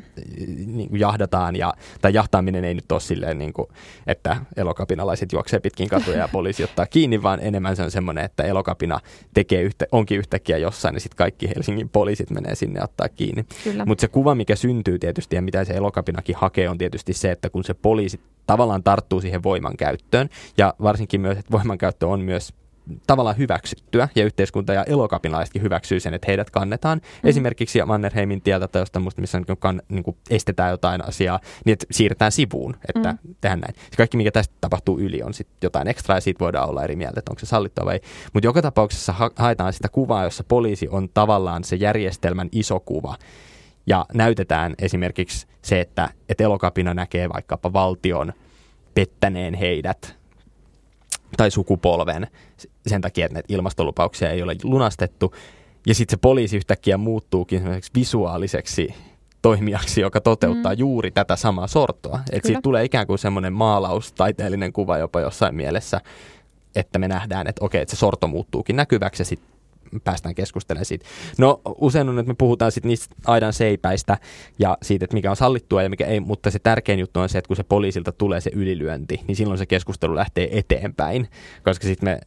niin 0.67 0.89
kuin 0.89 1.01
jahdataan. 1.01 1.57
Ja, 1.57 1.75
tai 2.01 2.15
jahtaaminen 2.15 2.65
ei 2.65 2.75
nyt 2.75 2.93
ole 2.93 3.01
silleen, 3.01 3.39
niin 3.39 3.53
kuin, 3.53 3.69
että 4.07 4.37
elokapinalaiset 4.57 5.33
juoksee 5.33 5.61
pitkin 5.61 5.89
katuja 5.89 6.19
ja 6.19 6.29
poliisi 6.29 6.65
ottaa 6.73 6.87
kiinni, 6.87 7.23
vaan 7.23 7.41
enemmän 7.43 7.77
se 7.77 7.83
on 7.83 7.91
semmoinen, 7.91 8.25
että 8.25 8.43
elokapina 8.43 9.01
tekee 9.35 9.63
yhtä, 9.63 9.87
onkin 9.93 10.19
yhtäkkiä 10.19 10.59
jossain 10.59 10.95
ja 10.95 11.01
sitten 11.01 11.17
kaikki 11.17 11.49
Helsingin 11.49 11.89
poliisit 11.89 12.31
menee 12.31 12.55
sinne 12.55 12.83
ottaa 12.83 13.09
kiinni. 13.09 13.45
Mutta 13.87 14.01
se 14.01 14.09
kuva, 14.09 14.35
mikä 14.35 14.57
syntyy 14.57 14.99
tietysti 14.99 15.37
ja 15.37 15.43
mitä 15.43 15.65
se 15.65 15.73
elokapinakin 15.73 16.37
hakee, 16.37 16.69
on 16.69 16.79
tietysti 16.79 17.13
se, 17.13 17.31
että 17.31 17.51
kun 17.51 17.65
se 17.65 17.75
poliisi 17.93 18.21
tavallaan 18.47 18.83
tarttuu 18.83 19.21
siihen 19.21 19.43
voiman 19.43 19.77
käyttöön. 19.77 20.29
Ja 20.59 20.75
varsinkin 20.83 21.21
myös, 21.21 21.39
että 21.39 21.53
voimankäyttö 21.53 22.07
on 22.07 22.21
myös 22.21 22.55
tavallaan 23.07 23.39
hyväksyttyä 23.39 24.09
ja 24.15 24.25
yhteiskunta 24.25 24.73
ja 24.73 24.85
elokapinalaisetkin 24.85 25.63
hyväksyy 25.63 26.01
sen, 26.01 26.15
että 26.15 26.25
heidät 26.29 26.51
kannetaan. 26.51 26.99
Mm. 26.99 27.29
Esimerkiksi 27.29 27.85
Mannerheimin 27.85 28.43
tieltä 28.43 28.69
tai 28.69 28.83
jostain 28.83 29.03
musta, 29.03 29.21
missä 29.21 29.39
niin 29.39 29.59
kan, 29.59 29.83
niin 29.89 30.05
kuin 30.05 30.17
estetään 30.31 30.71
jotain 30.71 31.05
asiaa, 31.05 31.41
niin 31.65 31.73
että 31.73 31.87
siirretään 31.91 32.33
sivuun, 32.33 32.77
että 32.89 33.13
mm. 33.13 33.35
tehdään 33.41 33.61
näin. 33.61 33.75
Se 33.91 33.97
kaikki, 33.97 34.17
mikä 34.17 34.31
tästä 34.31 34.55
tapahtuu 34.61 34.99
yli, 34.99 35.23
on 35.23 35.35
sitten 35.35 35.57
jotain 35.63 35.89
ekstraa 35.89 36.17
ja 36.17 36.21
siitä 36.21 36.45
voidaan 36.45 36.69
olla 36.69 36.85
eri 36.85 36.97
mieltä, 36.97 37.19
että 37.19 37.33
onko 37.33 37.41
se 37.41 37.47
sallittua 37.47 37.85
vai 37.85 37.95
ei. 37.95 38.01
Mutta 38.33 38.47
joka 38.47 38.63
tapauksessa 38.63 39.13
ha- 39.13 39.31
haetaan 39.37 39.73
sitä 39.73 39.89
kuvaa, 39.89 40.25
jossa 40.25 40.45
poliisi 40.45 40.89
on 40.89 41.09
tavallaan 41.15 41.65
se 41.65 41.77
järjestelmän 41.77 42.49
iso 42.53 42.81
kuva 42.81 43.17
ja 43.87 44.07
näytetään 44.15 44.75
esimerkiksi 44.79 45.47
se, 45.63 45.81
että, 45.81 46.09
että 46.29 46.45
elokapina 46.45 46.95
näkee 46.95 47.29
vaikkapa 47.29 47.73
valtion 47.73 48.33
pettäneen 48.95 49.55
heidät 49.55 50.17
tai 51.37 51.51
sukupolven 51.51 52.27
sen 52.87 53.01
takia, 53.01 53.27
että 53.27 53.35
näitä 53.35 53.55
ilmastolupauksia 53.55 54.31
ei 54.31 54.43
ole 54.43 54.57
lunastettu. 54.65 55.35
Ja 55.87 55.95
sitten 55.95 56.17
se 56.17 56.21
poliisi 56.21 56.57
yhtäkkiä 56.57 56.97
muuttuukin 56.97 57.63
visuaaliseksi 57.95 58.95
toimijaksi, 59.43 60.01
joka 60.01 60.21
toteuttaa 60.21 60.73
mm. 60.73 60.79
juuri 60.79 61.11
tätä 61.11 61.37
samaa 61.37 61.67
sortoa. 61.67 62.21
Että 62.33 62.47
siitä 62.47 62.61
tulee 62.63 62.85
ikään 62.85 63.07
kuin 63.07 63.19
semmoinen 63.19 63.53
maalaustaiteellinen 63.53 64.73
kuva 64.73 64.99
jopa 64.99 65.21
jossain 65.21 65.55
mielessä, 65.55 66.01
että 66.77 66.99
me 66.99 67.09
nähdään, 67.09 67.47
että 67.47 67.65
okei, 67.65 67.83
että 67.83 67.97
se 67.97 67.99
sorto 67.99 68.29
muuttuukin 68.29 68.77
näkyväksi 68.77 69.21
ja 69.21 69.25
sitten 69.25 69.49
päästään 70.01 70.35
keskustelemaan 70.35 70.85
siitä. 70.85 71.07
No 71.39 71.61
usein 71.81 72.09
on, 72.09 72.19
että 72.19 72.31
me 72.31 72.37
puhutaan 72.39 72.73
sitten 72.73 72.89
niistä 72.89 73.15
aidan 73.27 73.53
seipäistä 73.53 74.19
ja 74.59 74.79
siitä, 74.83 75.05
että 75.05 75.15
mikä 75.15 75.31
on 75.31 75.37
sallittua 75.37 75.83
ja 75.83 75.91
mikä 75.91 76.07
ei, 76.07 76.21
mutta 76.21 76.51
se 76.51 76.59
tärkein 76.59 76.99
juttu 76.99 77.21
on 77.21 77.29
se, 77.29 77.39
että 77.39 77.49
kun 77.49 77.57
se 77.57 77.63
poliisilta 77.63 78.13
tulee 78.13 78.41
se 78.41 78.51
ylilyönti, 78.55 79.21
niin 79.29 79.37
silloin 79.37 79.59
se 79.59 79.67
keskustelu 79.67 80.15
lähtee 80.15 80.59
eteenpäin, 80.59 81.29
koska 81.65 81.87
sitten 81.87 82.09
me 82.09 82.21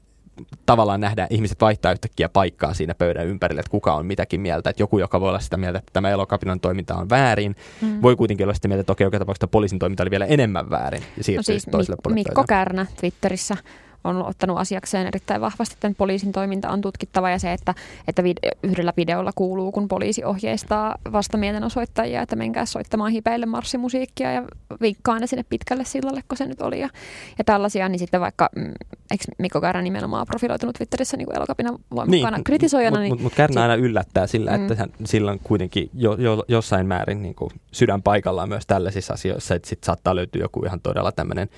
tavallaan 0.65 1.01
nähdään, 1.01 1.27
ihmiset 1.31 1.61
vaihtaa 1.61 1.91
yhtäkkiä 1.91 2.29
paikkaa 2.29 2.73
siinä 2.73 2.95
pöydän 2.95 3.27
ympärille, 3.27 3.59
että 3.59 3.71
kuka 3.71 3.95
on 3.95 4.05
mitäkin 4.05 4.41
mieltä. 4.41 4.69
Että 4.69 4.83
joku, 4.83 4.99
joka 4.99 5.21
voi 5.21 5.29
olla 5.29 5.39
sitä 5.39 5.57
mieltä, 5.57 5.79
että 5.79 5.93
tämä 5.93 6.09
elokapinan 6.09 6.59
toiminta 6.59 6.95
on 6.95 7.09
väärin, 7.09 7.55
mm. 7.81 8.01
voi 8.01 8.15
kuitenkin 8.15 8.45
olla 8.45 8.53
sitä 8.53 8.67
mieltä, 8.67 8.81
että 8.81 8.91
okei, 8.91 9.05
joka 9.05 9.19
tapauksessa 9.19 9.47
poliisin 9.47 9.79
toiminta 9.79 10.03
oli 10.03 10.11
vielä 10.11 10.25
enemmän 10.25 10.69
väärin. 10.69 11.01
Ja 11.01 11.35
no 11.35 11.43
siis 11.43 11.67
Mik- 11.67 12.13
Mikko 12.13 12.43
Kärnä 12.47 12.85
Twitterissä 12.99 13.57
on 14.05 14.25
ottanut 14.25 14.57
asiakseen 14.57 15.07
erittäin 15.07 15.41
vahvasti, 15.41 15.75
että 15.75 15.91
poliisin 15.97 16.31
toiminta 16.31 16.69
on 16.69 16.81
tutkittava 16.81 17.29
ja 17.29 17.39
se, 17.39 17.53
että, 17.53 17.75
että 18.07 18.21
vid- 18.21 18.57
yhdellä 18.63 18.93
videolla 18.97 19.31
kuuluu, 19.35 19.71
kun 19.71 19.87
poliisi 19.87 20.23
ohjeistaa 20.23 20.95
vastamielenosoittajia, 21.11 22.21
että 22.21 22.35
menkää 22.35 22.65
soittamaan 22.65 23.11
hipeille 23.11 23.45
marssimusiikkia 23.45 24.31
ja 24.31 24.43
vinkkaa 24.81 25.19
ne 25.19 25.27
sinne 25.27 25.45
pitkälle 25.49 25.85
sillalle, 25.85 26.23
kun 26.27 26.37
se 26.37 26.45
nyt 26.45 26.61
oli. 26.61 26.79
Ja, 26.79 26.89
ja 27.37 27.43
tällaisia, 27.43 27.89
niin 27.89 27.99
sitten 27.99 28.21
vaikka, 28.21 28.49
mm, 28.55 28.71
eikö 29.11 29.23
Mikko 29.37 29.61
Kärä 29.61 29.81
nimenomaan 29.81 30.27
profiloitunut 30.27 30.75
Twitterissä 30.75 31.17
niin 31.17 31.35
elokapina 31.35 31.79
voimakkaana 31.95 32.37
niin, 32.37 32.43
kritisoijana. 32.43 32.97
Mutta 32.97 33.01
niin, 33.01 33.13
mut, 33.13 33.21
mut 33.21 33.35
Kärnä 33.35 33.61
aina 33.61 33.75
yllättää 33.75 34.27
sillä, 34.27 34.55
että 34.55 34.73
mm. 34.73 34.77
hän, 34.77 34.89
sillä 35.05 35.31
on 35.31 35.39
kuitenkin 35.43 35.89
jo, 35.93 36.13
jo, 36.13 36.45
jossain 36.47 36.87
määrin 36.87 37.21
niin 37.21 37.35
kuin 37.35 37.51
sydän 37.71 38.03
paikallaan 38.03 38.49
myös 38.49 38.65
tällaisissa 38.67 39.13
asioissa, 39.13 39.55
että 39.55 39.69
sitten 39.69 39.85
saattaa 39.85 40.15
löytyä 40.15 40.41
joku 40.41 40.65
ihan 40.65 40.81
todella 40.81 41.11
tämmöinen 41.11 41.49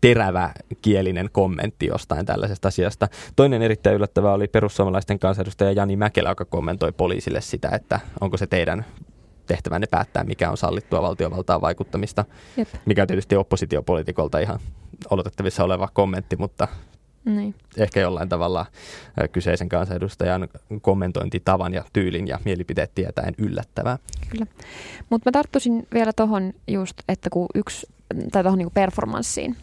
terävä 0.00 0.50
kielinen 0.82 1.28
kommentti 1.32 1.86
jostain 1.86 2.26
tällaisesta 2.26 2.68
asiasta. 2.68 3.08
Toinen 3.36 3.62
erittäin 3.62 3.96
yllättävä 3.96 4.32
oli 4.32 4.48
perussuomalaisten 4.48 5.18
kansanedustaja 5.18 5.72
Jani 5.72 5.96
Mäkelä, 5.96 6.28
joka 6.28 6.44
kommentoi 6.44 6.92
poliisille 6.92 7.40
sitä, 7.40 7.68
että 7.72 8.00
onko 8.20 8.36
se 8.36 8.46
teidän 8.46 8.84
tehtävänne 9.46 9.86
päättää, 9.90 10.24
mikä 10.24 10.50
on 10.50 10.56
sallittua 10.56 11.02
valtiovaltaa 11.02 11.60
vaikuttamista, 11.60 12.24
Jep. 12.56 12.68
mikä 12.86 13.02
on 13.02 13.08
tietysti 13.08 13.36
oppositiopolitikolta 13.36 14.38
ihan 14.38 14.60
odotettavissa 15.10 15.64
oleva 15.64 15.88
kommentti, 15.92 16.36
mutta 16.36 16.68
niin. 17.24 17.54
ehkä 17.76 18.00
jollain 18.00 18.28
tavalla 18.28 18.66
kyseisen 19.32 19.68
kansanedustajan 19.68 20.48
kommentointitavan 20.82 21.74
ja 21.74 21.84
tyylin 21.92 22.28
ja 22.28 22.38
mielipiteet 22.44 22.94
tietäen 22.94 23.34
yllättävää. 23.38 23.98
Kyllä. 24.30 24.46
Mutta 25.10 25.30
mä 25.30 25.32
tarttuisin 25.32 25.86
vielä 25.94 26.12
tuohon 26.16 26.52
just, 26.68 26.96
että 27.08 27.30
kun 27.30 27.46
yksi 27.54 27.86
tai 28.32 28.42
tuohon 28.42 28.58
niinku 28.58 28.72
performanssiin. 28.74 29.56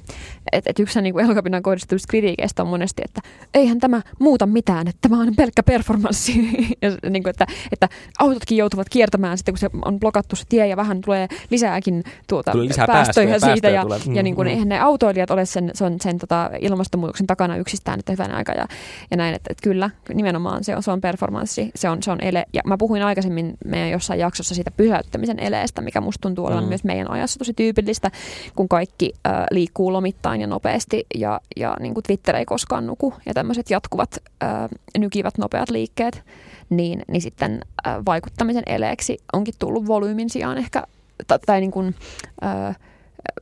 Et, 0.51 0.67
et 0.67 0.79
yksi 0.79 1.01
niinku 1.01 1.19
elokapinaan 1.19 1.63
kohdistuvista 1.63 2.07
kritiikeistä 2.09 2.63
on 2.63 2.69
monesti, 2.69 3.01
että 3.05 3.21
eihän 3.53 3.79
tämä 3.79 4.01
muuta 4.19 4.45
mitään, 4.45 4.87
että 4.87 5.09
tämä 5.09 5.21
on 5.21 5.35
pelkkä 5.35 5.63
performanssi. 5.63 6.49
ja 6.81 7.09
niinku, 7.09 7.29
että, 7.29 7.45
että 7.71 7.89
autotkin 8.19 8.57
joutuvat 8.57 8.89
kiertämään 8.89 9.37
sitten, 9.37 9.53
kun 9.53 9.59
se 9.59 9.69
on 9.85 9.99
blokattu 9.99 10.35
se 10.35 10.43
tie 10.49 10.67
ja 10.67 10.77
vähän 10.77 11.01
tulee 11.01 11.27
lisääkin 11.49 12.03
tuota 12.27 12.51
tulee 12.51 12.67
lisää 12.67 12.87
päästöjä, 12.87 13.29
päästöjä 13.29 13.53
siitä. 13.53 13.69
Ja, 13.69 13.81
tulee. 13.81 13.99
ja 14.13 14.23
niinku, 14.23 14.41
mm. 14.41 14.47
eihän 14.47 14.69
ne 14.69 14.79
autoilijat 14.79 15.31
ole 15.31 15.45
sen, 15.45 15.71
sen, 15.73 16.01
sen 16.01 16.17
tota, 16.17 16.49
ilmastonmuutoksen 16.61 17.27
takana 17.27 17.57
yksistään, 17.57 17.99
että 17.99 18.11
hyvän 18.11 18.31
aika 18.31 18.51
ja, 18.51 18.67
ja 19.11 19.17
näin. 19.17 19.35
Että, 19.35 19.47
että 19.51 19.63
kyllä, 19.63 19.89
nimenomaan 20.13 20.63
se 20.63 20.75
on, 20.75 20.83
se 20.83 20.91
on 20.91 21.01
performanssi, 21.01 21.71
se 21.75 21.89
on, 21.89 22.03
se 22.03 22.11
on 22.11 22.23
ele. 22.23 22.45
Ja 22.53 22.61
mä 22.65 22.77
puhuin 22.77 23.03
aikaisemmin 23.03 23.53
meidän 23.65 23.89
jossain 23.89 24.19
jaksossa 24.19 24.55
siitä 24.55 24.71
pysäyttämisen 24.71 25.39
eleestä, 25.39 25.81
mikä 25.81 26.01
musta 26.01 26.21
tuntuu 26.21 26.45
olevan 26.45 26.63
mm. 26.63 26.67
myös 26.67 26.83
meidän 26.83 27.11
ajassa 27.11 27.39
tosi 27.39 27.53
tyypillistä 27.53 28.11
kun 28.55 28.69
kaikki 28.69 29.13
äh, 29.27 29.33
liikkuu 29.51 29.93
lomittain 29.93 30.41
ja 30.41 30.47
nopeasti 30.47 31.05
ja, 31.15 31.41
ja 31.55 31.77
niin 31.79 31.93
kuin 31.93 32.03
Twitter 32.03 32.35
ei 32.35 32.45
koskaan 32.45 32.87
nuku 32.87 33.13
ja 33.25 33.33
tämmöiset 33.33 33.69
jatkuvat 33.69 34.17
äh, 34.43 34.49
nykivät 34.97 35.37
nopeat 35.37 35.69
liikkeet, 35.69 36.23
niin, 36.69 37.03
niin 37.07 37.21
sitten 37.21 37.61
äh, 37.87 37.95
vaikuttamisen 38.05 38.63
eleeksi 38.65 39.17
onkin 39.33 39.53
tullut 39.59 39.87
volyymin 39.87 40.29
sijaan 40.29 40.57
ehkä, 40.57 40.83
tai, 41.27 41.39
tai 41.45 41.59
niin 41.59 41.71
kuin, 41.71 41.95
äh, 42.43 42.75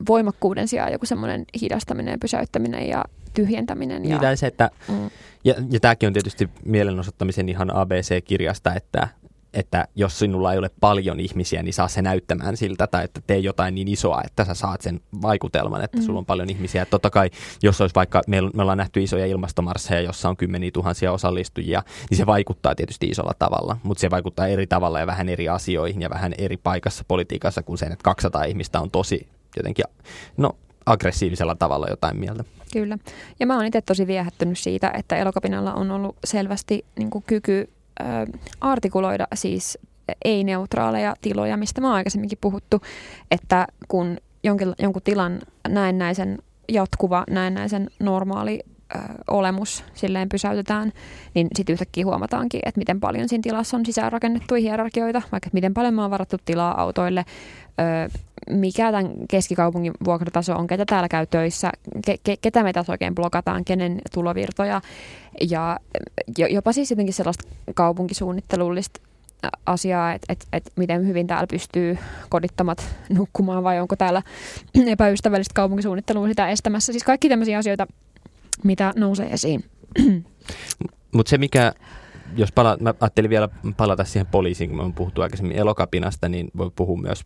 voimakkuuden 0.08 0.68
sijaan 0.68 0.92
joku 0.92 1.06
semmoinen 1.06 1.46
hidastaminen 1.62 2.12
ja 2.12 2.18
pysäyttäminen 2.18 2.88
ja 2.88 3.06
tyhjentäminen. 3.34 4.02
Niin, 4.02 4.22
ja, 4.22 4.36
se, 4.36 4.48
että, 4.48 4.72
mm. 4.88 5.10
ja, 5.44 5.54
ja 5.70 5.80
tämäkin 5.80 6.08
on 6.08 6.14
tietysti 6.14 6.50
mielenosoittamisen 6.66 7.50
ihan 7.50 7.76
ABC-kirjasta, 7.76 8.74
että 8.76 9.08
että 9.56 9.88
jos 9.96 10.20
sinulla 10.20 10.54
ei 10.54 10.60
ole 10.60 10.70
paljon 10.80 11.20
ihmisiä, 11.20 11.64
niin 11.64 11.74
saa 11.74 11.88
se 11.88 12.02
näyttämään 12.02 12.58
siltä, 12.58 12.88
tai 12.88 13.04
että 13.04 13.22
tee 13.28 13.38
jotain 13.38 13.76
niin 13.76 13.88
isoa, 13.88 14.22
että 14.26 14.46
sä 14.46 14.54
saat 14.54 14.82
sen 14.82 15.00
vaikutelman, 15.22 15.84
että 15.84 15.98
mm. 15.98 16.04
sulla 16.04 16.20
on 16.20 16.26
paljon 16.26 16.50
ihmisiä. 16.50 16.82
Että 16.82 16.92
totta 16.92 17.10
kai, 17.10 17.30
jos 17.64 17.82
olisi 17.82 17.96
vaikka, 17.96 18.22
me, 18.28 18.42
me 18.42 18.62
ollaan 18.62 18.78
nähty 18.78 19.04
isoja 19.04 19.26
ilmastomarsseja, 19.26 20.02
jossa 20.02 20.30
on 20.30 20.38
kymmeniä 20.38 20.72
tuhansia 20.72 21.12
osallistujia, 21.12 21.84
niin 22.10 22.18
se 22.18 22.26
vaikuttaa 22.26 22.76
tietysti 22.76 23.08
isolla 23.08 23.34
tavalla, 23.40 23.78
mutta 23.84 24.02
se 24.02 24.10
vaikuttaa 24.10 24.48
eri 24.48 24.68
tavalla 24.68 25.00
ja 25.00 25.08
vähän 25.08 25.30
eri 25.30 25.50
asioihin 25.50 26.02
ja 26.02 26.10
vähän 26.10 26.34
eri 26.38 26.58
paikassa 26.58 27.04
politiikassa 27.08 27.64
kuin 27.64 27.78
sen, 27.78 27.92
että 27.92 28.04
200 28.04 28.44
ihmistä 28.44 28.80
on 28.80 28.92
tosi 28.92 29.28
jotenkin, 29.58 29.86
no 30.38 30.52
aggressiivisella 30.86 31.56
tavalla 31.56 31.88
jotain 31.90 32.18
mieltä. 32.18 32.44
Kyllä. 32.74 32.98
Ja 33.40 33.48
mä 33.48 33.56
oon 33.56 33.66
itse 33.66 33.82
tosi 33.82 34.08
viehättynyt 34.08 34.60
siitä, 34.60 34.92
että 34.94 35.18
elokapinalla 35.18 35.74
on 35.74 35.92
ollut 35.92 36.16
selvästi 36.24 36.86
niin 36.98 37.10
kuin 37.10 37.24
kyky 37.28 37.70
artikuloida 38.62 39.28
siis 39.36 39.78
ei-neutraaleja 40.26 41.16
tiloja, 41.22 41.58
mistä 41.58 41.82
mä 41.82 41.88
oon 41.88 41.96
aikaisemminkin 41.96 42.38
puhuttu, 42.42 42.82
että 43.32 43.68
kun 43.88 44.18
jonkin, 44.44 44.76
jonkun 44.80 45.02
tilan 45.02 45.40
näennäisen 45.68 46.38
jatkuva, 46.70 47.24
näennäisen 47.30 47.90
normaali 48.00 48.60
ö, 48.96 49.00
olemus 49.28 49.84
silleen 49.94 50.30
pysäytetään, 50.30 50.92
niin 51.34 51.48
sitten 51.56 51.74
yhtäkkiä 51.74 52.06
huomataankin, 52.06 52.60
että 52.66 52.80
miten 52.80 53.00
paljon 53.00 53.30
siinä 53.30 53.42
tilassa 53.42 53.78
on 53.78 53.86
sisäänrakennettuja 53.86 54.62
hierarkioita, 54.62 55.22
vaikka 55.32 55.50
miten 55.54 55.74
paljon 55.74 55.94
me 55.94 56.02
on 56.04 56.12
varattu 56.12 56.38
tilaa 56.46 56.82
autoille, 56.82 57.26
ö, 57.80 58.10
mikä 58.50 58.92
tämän 58.92 59.12
keskikaupungin 59.30 59.94
vuokrataso 60.06 60.56
on, 60.56 60.68
ketä 60.68 60.86
täällä 60.86 61.10
käy 61.10 61.26
töissä, 61.26 61.72
ke, 62.06 62.16
ke, 62.24 62.38
ketä 62.42 62.64
me 62.64 62.74
tässä 62.74 62.92
oikein 62.92 63.16
blokataan, 63.16 63.66
kenen 63.66 64.02
tulovirtoja 64.14 64.82
ja 65.50 65.80
jopa 66.50 66.72
siis 66.72 66.90
jotenkin 66.90 67.14
sellaista 67.14 67.44
kaupunkisuunnittelullista 67.74 69.02
asiaa, 69.66 70.14
että 70.14 70.34
et, 70.34 70.46
et 70.54 70.72
miten 70.76 71.08
hyvin 71.08 71.28
täällä 71.28 71.48
pystyy 71.48 71.98
kodittomat 72.30 72.96
nukkumaan 73.10 73.64
vai 73.64 73.80
onko 73.80 73.96
täällä 73.96 74.22
epäystävällistä 74.88 75.54
kaupunkisuunnittelua 75.54 76.28
sitä 76.28 76.50
estämässä. 76.50 76.94
Siis 76.94 77.04
kaikki 77.04 77.30
tämmöisiä 77.30 77.58
asioita, 77.58 77.88
mitä 78.64 78.94
nousee 78.96 79.28
esiin. 79.28 79.64
Mutta 81.16 81.30
se, 81.30 81.38
mikä 81.38 81.74
jos 82.38 82.52
pala, 82.52 82.78
mä 82.80 82.94
ajattelin 83.00 83.30
vielä 83.30 83.50
palata 83.78 84.04
siihen 84.04 84.28
poliisiin, 84.28 84.70
kun 84.70 84.78
me 84.78 84.84
on 84.84 84.94
puhuttu 84.94 85.22
aikaisemmin 85.22 85.58
elokapinasta, 85.58 86.30
niin 86.30 86.52
voi 86.58 86.72
puhua 86.76 86.98
myös 86.98 87.26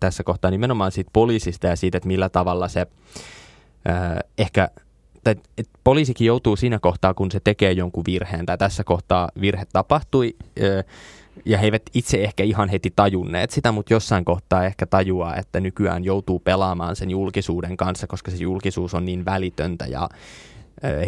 tässä 0.00 0.24
kohtaa 0.24 0.50
nimenomaan 0.50 0.92
siitä 0.92 1.10
poliisista 1.12 1.66
ja 1.66 1.76
siitä, 1.76 1.98
että 1.98 2.08
millä 2.08 2.28
tavalla 2.28 2.68
se 2.68 2.80
äh, 2.80 4.18
ehkä 4.38 4.68
tai, 5.24 5.36
et 5.58 5.68
poliisikin 5.84 6.26
joutuu 6.26 6.56
siinä 6.56 6.78
kohtaa, 6.78 7.14
kun 7.14 7.30
se 7.30 7.40
tekee 7.44 7.72
jonkun 7.72 8.04
virheen, 8.06 8.46
tai 8.46 8.58
tässä 8.58 8.84
kohtaa 8.84 9.28
virhe 9.40 9.64
tapahtui, 9.72 10.36
äh, 10.62 10.84
ja 11.44 11.58
he 11.58 11.66
eivät 11.66 11.82
itse 11.94 12.24
ehkä 12.24 12.44
ihan 12.44 12.68
heti 12.68 12.92
tajunneet 12.96 13.50
sitä, 13.50 13.72
mutta 13.72 13.94
jossain 13.94 14.24
kohtaa 14.24 14.64
ehkä 14.64 14.86
tajuaa, 14.86 15.36
että 15.36 15.60
nykyään 15.60 16.04
joutuu 16.04 16.38
pelaamaan 16.38 16.96
sen 16.96 17.10
julkisuuden 17.10 17.76
kanssa, 17.76 18.06
koska 18.06 18.30
se 18.30 18.36
julkisuus 18.36 18.94
on 18.94 19.04
niin 19.04 19.24
välitöntä 19.24 19.86
ja 19.86 20.08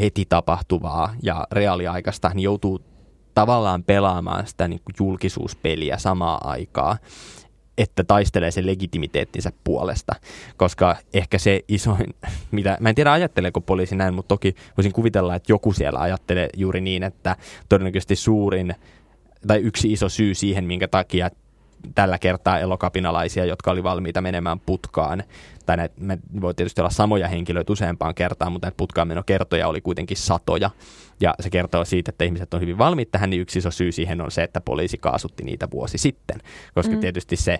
heti 0.00 0.24
tapahtuvaa 0.28 1.14
ja 1.22 1.46
reaaliaikaista, 1.52 2.28
niin 2.28 2.44
joutuu 2.44 2.80
tavallaan 3.34 3.82
pelaamaan 3.82 4.46
sitä 4.46 4.68
niin 4.68 4.80
kuin 4.84 4.94
julkisuuspeliä 4.98 5.98
samaa 5.98 6.40
aikaa, 6.44 6.98
että 7.78 8.04
taistelee 8.04 8.50
sen 8.50 8.66
legitimiteettinsä 8.66 9.52
puolesta. 9.64 10.14
Koska 10.56 10.96
ehkä 11.14 11.38
se 11.38 11.60
isoin, 11.68 12.14
mitä, 12.50 12.76
mä 12.80 12.88
en 12.88 12.94
tiedä 12.94 13.12
ajatteleeko 13.12 13.60
poliisi 13.60 13.96
näin, 13.96 14.14
mutta 14.14 14.28
toki 14.28 14.54
voisin 14.76 14.92
kuvitella, 14.92 15.34
että 15.34 15.52
joku 15.52 15.72
siellä 15.72 16.00
ajattelee 16.00 16.48
juuri 16.56 16.80
niin, 16.80 17.02
että 17.02 17.36
todennäköisesti 17.68 18.16
suurin 18.16 18.74
tai 19.46 19.58
yksi 19.58 19.92
iso 19.92 20.08
syy 20.08 20.34
siihen, 20.34 20.64
minkä 20.64 20.88
takia 20.88 21.30
tällä 21.94 22.18
kertaa 22.18 22.59
elokapinalaisia, 22.59 23.44
jotka 23.44 23.70
oli 23.70 23.83
valmiita 23.83 24.20
menemään 24.20 24.61
putkaan. 24.61 25.22
Tai 25.66 25.77
näitä, 25.77 25.94
me 26.01 26.18
voi 26.40 26.55
tietysti 26.55 26.81
olla 26.81 26.90
samoja 26.90 27.29
henkilöitä 27.29 27.72
useampaan 27.72 28.14
kertaan, 28.14 28.53
mutta 28.53 28.66
näitä 28.66 28.77
putkaanmenokertoja 28.77 29.68
oli 29.68 29.81
kuitenkin 29.81 30.16
satoja. 30.16 30.70
Ja 31.20 31.35
se 31.40 31.51
kertoo 31.51 31.85
siitä, 31.85 32.11
että 32.11 32.25
ihmiset 32.25 32.55
on 32.55 32.61
hyvin 32.61 32.79
valmiit 32.79 33.11
tähän, 33.11 33.31
niin 33.31 33.42
yksi 33.42 33.59
iso 33.59 33.70
syy 33.70 33.92
siihen 33.92 34.20
on 34.20 34.31
se, 34.31 34.42
että 34.42 34.61
poliisi 34.61 34.99
kaasutti 34.99 35.44
niitä 35.44 35.68
vuosi 35.70 35.99
sitten. 35.99 36.40
Koska 36.75 36.94
mm. 36.94 37.01
tietysti 37.01 37.37
se 37.37 37.59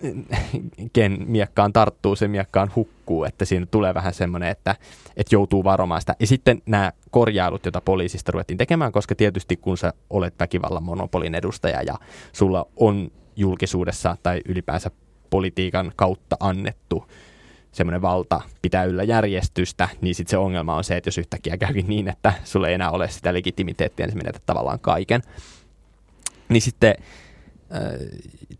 ken 0.92 1.18
miekkaan 1.26 1.72
tarttuu, 1.72 2.16
se 2.16 2.28
miekkaan 2.28 2.70
hukkuu, 2.76 3.24
että 3.24 3.44
siinä 3.44 3.66
tulee 3.66 3.94
vähän 3.94 4.14
semmoinen, 4.14 4.48
että, 4.48 4.76
että 5.16 5.34
joutuu 5.34 5.64
varomaan 5.64 6.00
sitä. 6.00 6.16
Ja 6.20 6.26
sitten 6.26 6.62
nämä 6.66 6.92
korjailut, 7.10 7.64
joita 7.64 7.80
poliisista 7.80 8.32
ruvettiin 8.32 8.58
tekemään, 8.58 8.92
koska 8.92 9.14
tietysti 9.14 9.56
kun 9.56 9.78
sä 9.78 9.92
olet 10.10 10.34
väkivallan 10.40 10.82
monopolin 10.82 11.34
edustaja 11.34 11.82
ja 11.82 11.94
sulla 12.32 12.66
on 12.76 13.10
julkisuudessa 13.36 14.16
tai 14.22 14.40
ylipäänsä 14.48 14.90
politiikan 15.30 15.92
kautta 15.96 16.36
annettu 16.40 17.06
semmoinen 17.72 18.02
valta 18.02 18.40
pitää 18.62 18.84
yllä 18.84 19.02
järjestystä, 19.02 19.88
niin 20.00 20.14
sitten 20.14 20.30
se 20.30 20.38
ongelma 20.38 20.76
on 20.76 20.84
se, 20.84 20.96
että 20.96 21.08
jos 21.08 21.18
yhtäkkiä 21.18 21.56
käykin 21.56 21.88
niin, 21.88 22.08
että 22.08 22.32
sulle 22.44 22.68
ei 22.68 22.74
enää 22.74 22.90
ole 22.90 23.08
sitä 23.08 23.34
legitimiteettiä, 23.34 24.06
niin 24.06 24.12
se 24.12 24.18
menetät 24.18 24.42
tavallaan 24.46 24.80
kaiken. 24.80 25.22
Niin 26.48 26.62
sitten 26.62 26.94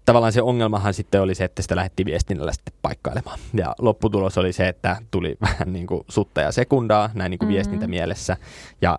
tavallaan 0.04 0.32
se 0.32 0.42
ongelmahan 0.42 0.94
sitten 0.94 1.22
oli 1.22 1.34
se, 1.34 1.44
että 1.44 1.62
sitä 1.62 1.76
lähdettiin 1.76 2.06
viestinnällä 2.06 2.52
sitten 2.52 2.74
paikkailemaan. 2.82 3.38
Ja 3.54 3.74
lopputulos 3.78 4.38
oli 4.38 4.52
se, 4.52 4.68
että 4.68 4.96
tuli 5.10 5.36
vähän 5.50 5.72
niin 5.72 5.86
kuin 5.86 6.04
sutta 6.08 6.40
ja 6.40 6.52
sekundaa 6.52 7.10
näin 7.14 7.30
niin 7.30 7.38
kuin 7.38 7.46
mm-hmm. 7.46 7.54
viestintämielessä. 7.54 8.36
Ja 8.82 8.98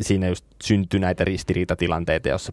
siinä 0.00 0.28
just 0.28 0.44
syntyi 0.64 1.00
näitä 1.00 1.24
ristiriitatilanteita, 1.24 2.28
jossa 2.28 2.52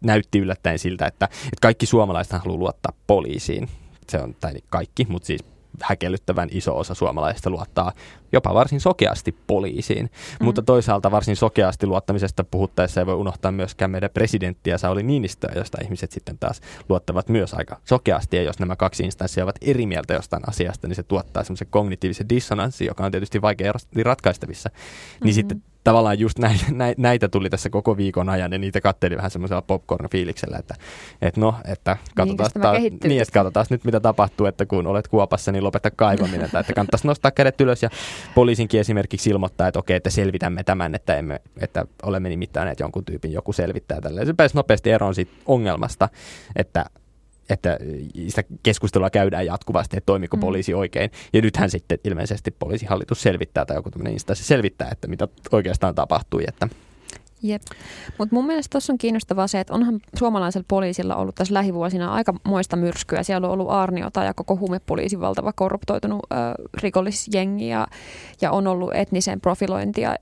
näytti 0.00 0.38
yllättäen 0.38 0.78
siltä, 0.78 1.06
että, 1.06 1.24
että 1.24 1.58
kaikki 1.62 1.86
suomalaiset 1.86 2.32
haluaa 2.32 2.58
luottaa 2.58 2.92
poliisiin. 3.06 3.68
Se 4.08 4.18
on, 4.18 4.34
tai 4.40 4.52
kaikki, 4.70 5.06
mutta 5.08 5.26
siis 5.26 5.44
häkellyttävän 5.82 6.48
iso 6.52 6.78
osa 6.78 6.94
suomalaisista 6.94 7.50
luottaa 7.50 7.92
jopa 8.32 8.54
varsin 8.54 8.80
sokeasti 8.80 9.36
poliisiin. 9.46 10.10
Mm. 10.40 10.44
Mutta 10.44 10.62
toisaalta 10.62 11.10
varsin 11.10 11.36
sokeasti 11.36 11.86
luottamisesta 11.86 12.44
puhuttaessa 12.44 13.00
ei 13.00 13.06
voi 13.06 13.14
unohtaa 13.14 13.52
myöskään 13.52 13.90
meidän 13.90 14.10
presidenttiä 14.10 14.78
Sauli 14.78 15.02
Niinistöä, 15.02 15.52
josta 15.56 15.78
ihmiset 15.84 16.12
sitten 16.12 16.38
taas 16.38 16.60
luottavat 16.88 17.28
myös 17.28 17.54
aika 17.54 17.80
sokeasti. 17.84 18.36
Ja 18.36 18.42
jos 18.42 18.58
nämä 18.58 18.76
kaksi 18.76 19.04
instanssia 19.04 19.44
ovat 19.44 19.56
eri 19.60 19.86
mieltä 19.86 20.14
jostain 20.14 20.48
asiasta, 20.48 20.88
niin 20.88 20.96
se 20.96 21.02
tuottaa 21.02 21.44
semmoisen 21.44 21.68
kognitiivisen 21.70 22.28
dissonanssin, 22.28 22.86
joka 22.86 23.04
on 23.04 23.10
tietysti 23.10 23.42
vaikea 23.42 23.72
ratkaistavissa. 24.02 24.68
Mm-hmm. 24.68 25.24
Niin 25.24 25.34
sitten 25.34 25.62
tavallaan 25.84 26.18
just 26.18 26.38
näitä, 26.38 26.64
näitä 26.96 27.28
tuli 27.28 27.50
tässä 27.50 27.70
koko 27.70 27.96
viikon 27.96 28.28
ajan 28.28 28.52
ja 28.52 28.58
niitä 28.58 28.80
katteli 28.80 29.16
vähän 29.16 29.30
semmoisella 29.30 29.62
popcorn-fiiliksellä, 29.62 30.58
että, 30.58 30.74
että 31.22 31.40
no, 31.40 31.54
että 31.64 31.96
katsotaan, 32.14 32.46
niin, 32.82 32.98
taas, 32.98 33.08
niin, 33.08 33.22
että 33.22 33.32
katsotaan 33.32 33.66
nyt 33.70 33.84
mitä 33.84 34.00
tapahtuu, 34.00 34.46
että 34.46 34.66
kun 34.66 34.86
olet 34.86 35.08
kuopassa, 35.08 35.52
niin 35.52 35.64
lopeta 35.64 35.90
kaivaminen, 35.90 36.50
tai 36.50 36.60
että 36.60 36.72
kannattaisi 36.72 37.06
nostaa 37.06 37.30
kädet 37.30 37.60
ylös 37.60 37.82
ja 37.82 37.90
poliisinkin 38.34 38.80
esimerkiksi 38.80 39.30
ilmoittaa, 39.30 39.68
että 39.68 39.78
okei, 39.78 39.96
että 39.96 40.10
selvitämme 40.10 40.64
tämän, 40.64 40.94
että, 40.94 41.16
emme, 41.16 41.40
että 41.60 41.84
olemme 42.02 42.28
nimittäneet 42.28 42.80
jonkun 42.80 43.04
tyypin, 43.04 43.32
joku 43.32 43.52
selvittää 43.52 44.00
tälle. 44.00 44.26
Se 44.26 44.32
pääsi 44.32 44.56
nopeasti 44.56 44.90
eroon 44.90 45.14
siitä 45.14 45.32
ongelmasta, 45.46 46.08
että 46.56 46.84
että 47.50 47.78
sitä 48.28 48.44
keskustelua 48.62 49.10
käydään 49.10 49.46
jatkuvasti, 49.46 49.96
että 49.96 50.06
toimiko 50.06 50.36
mm. 50.36 50.40
poliisi 50.40 50.74
oikein. 50.74 51.10
Ja 51.32 51.40
nythän 51.42 51.70
sitten 51.70 51.98
ilmeisesti 52.04 52.50
poliisihallitus 52.50 53.22
selvittää 53.22 53.64
tai 53.64 53.76
joku 53.76 53.90
tämmöinen 53.90 54.12
instanssi 54.12 54.44
selvittää, 54.44 54.88
että 54.92 55.08
mitä 55.08 55.28
oikeastaan 55.52 55.94
tapahtui. 55.94 56.44
Että 56.48 56.68
Jep. 57.42 57.62
Mutta 58.18 58.34
mun 58.34 58.46
mielestä 58.46 58.72
tuossa 58.72 58.92
on 58.92 58.98
kiinnostavaa 58.98 59.46
se, 59.46 59.60
että 59.60 59.74
onhan 59.74 60.00
suomalaisella 60.18 60.64
poliisilla 60.68 61.16
ollut 61.16 61.34
tässä 61.34 61.54
lähivuosina 61.54 62.12
aika 62.12 62.34
moista 62.44 62.76
myrskyä. 62.76 63.22
Siellä 63.22 63.46
on 63.46 63.52
ollut 63.52 63.70
Arniota 63.70 64.24
ja 64.24 64.34
koko 64.34 64.56
huumepoliisin 64.56 65.20
valtava 65.20 65.52
korruptoitunut 65.52 66.20
ö, 66.32 66.36
rikollisjengi 66.82 67.68
ja, 67.68 67.86
ja 68.40 68.50
on 68.50 68.66
ollut 68.66 68.90
etnisen 68.94 69.40
profilointia 69.40 70.14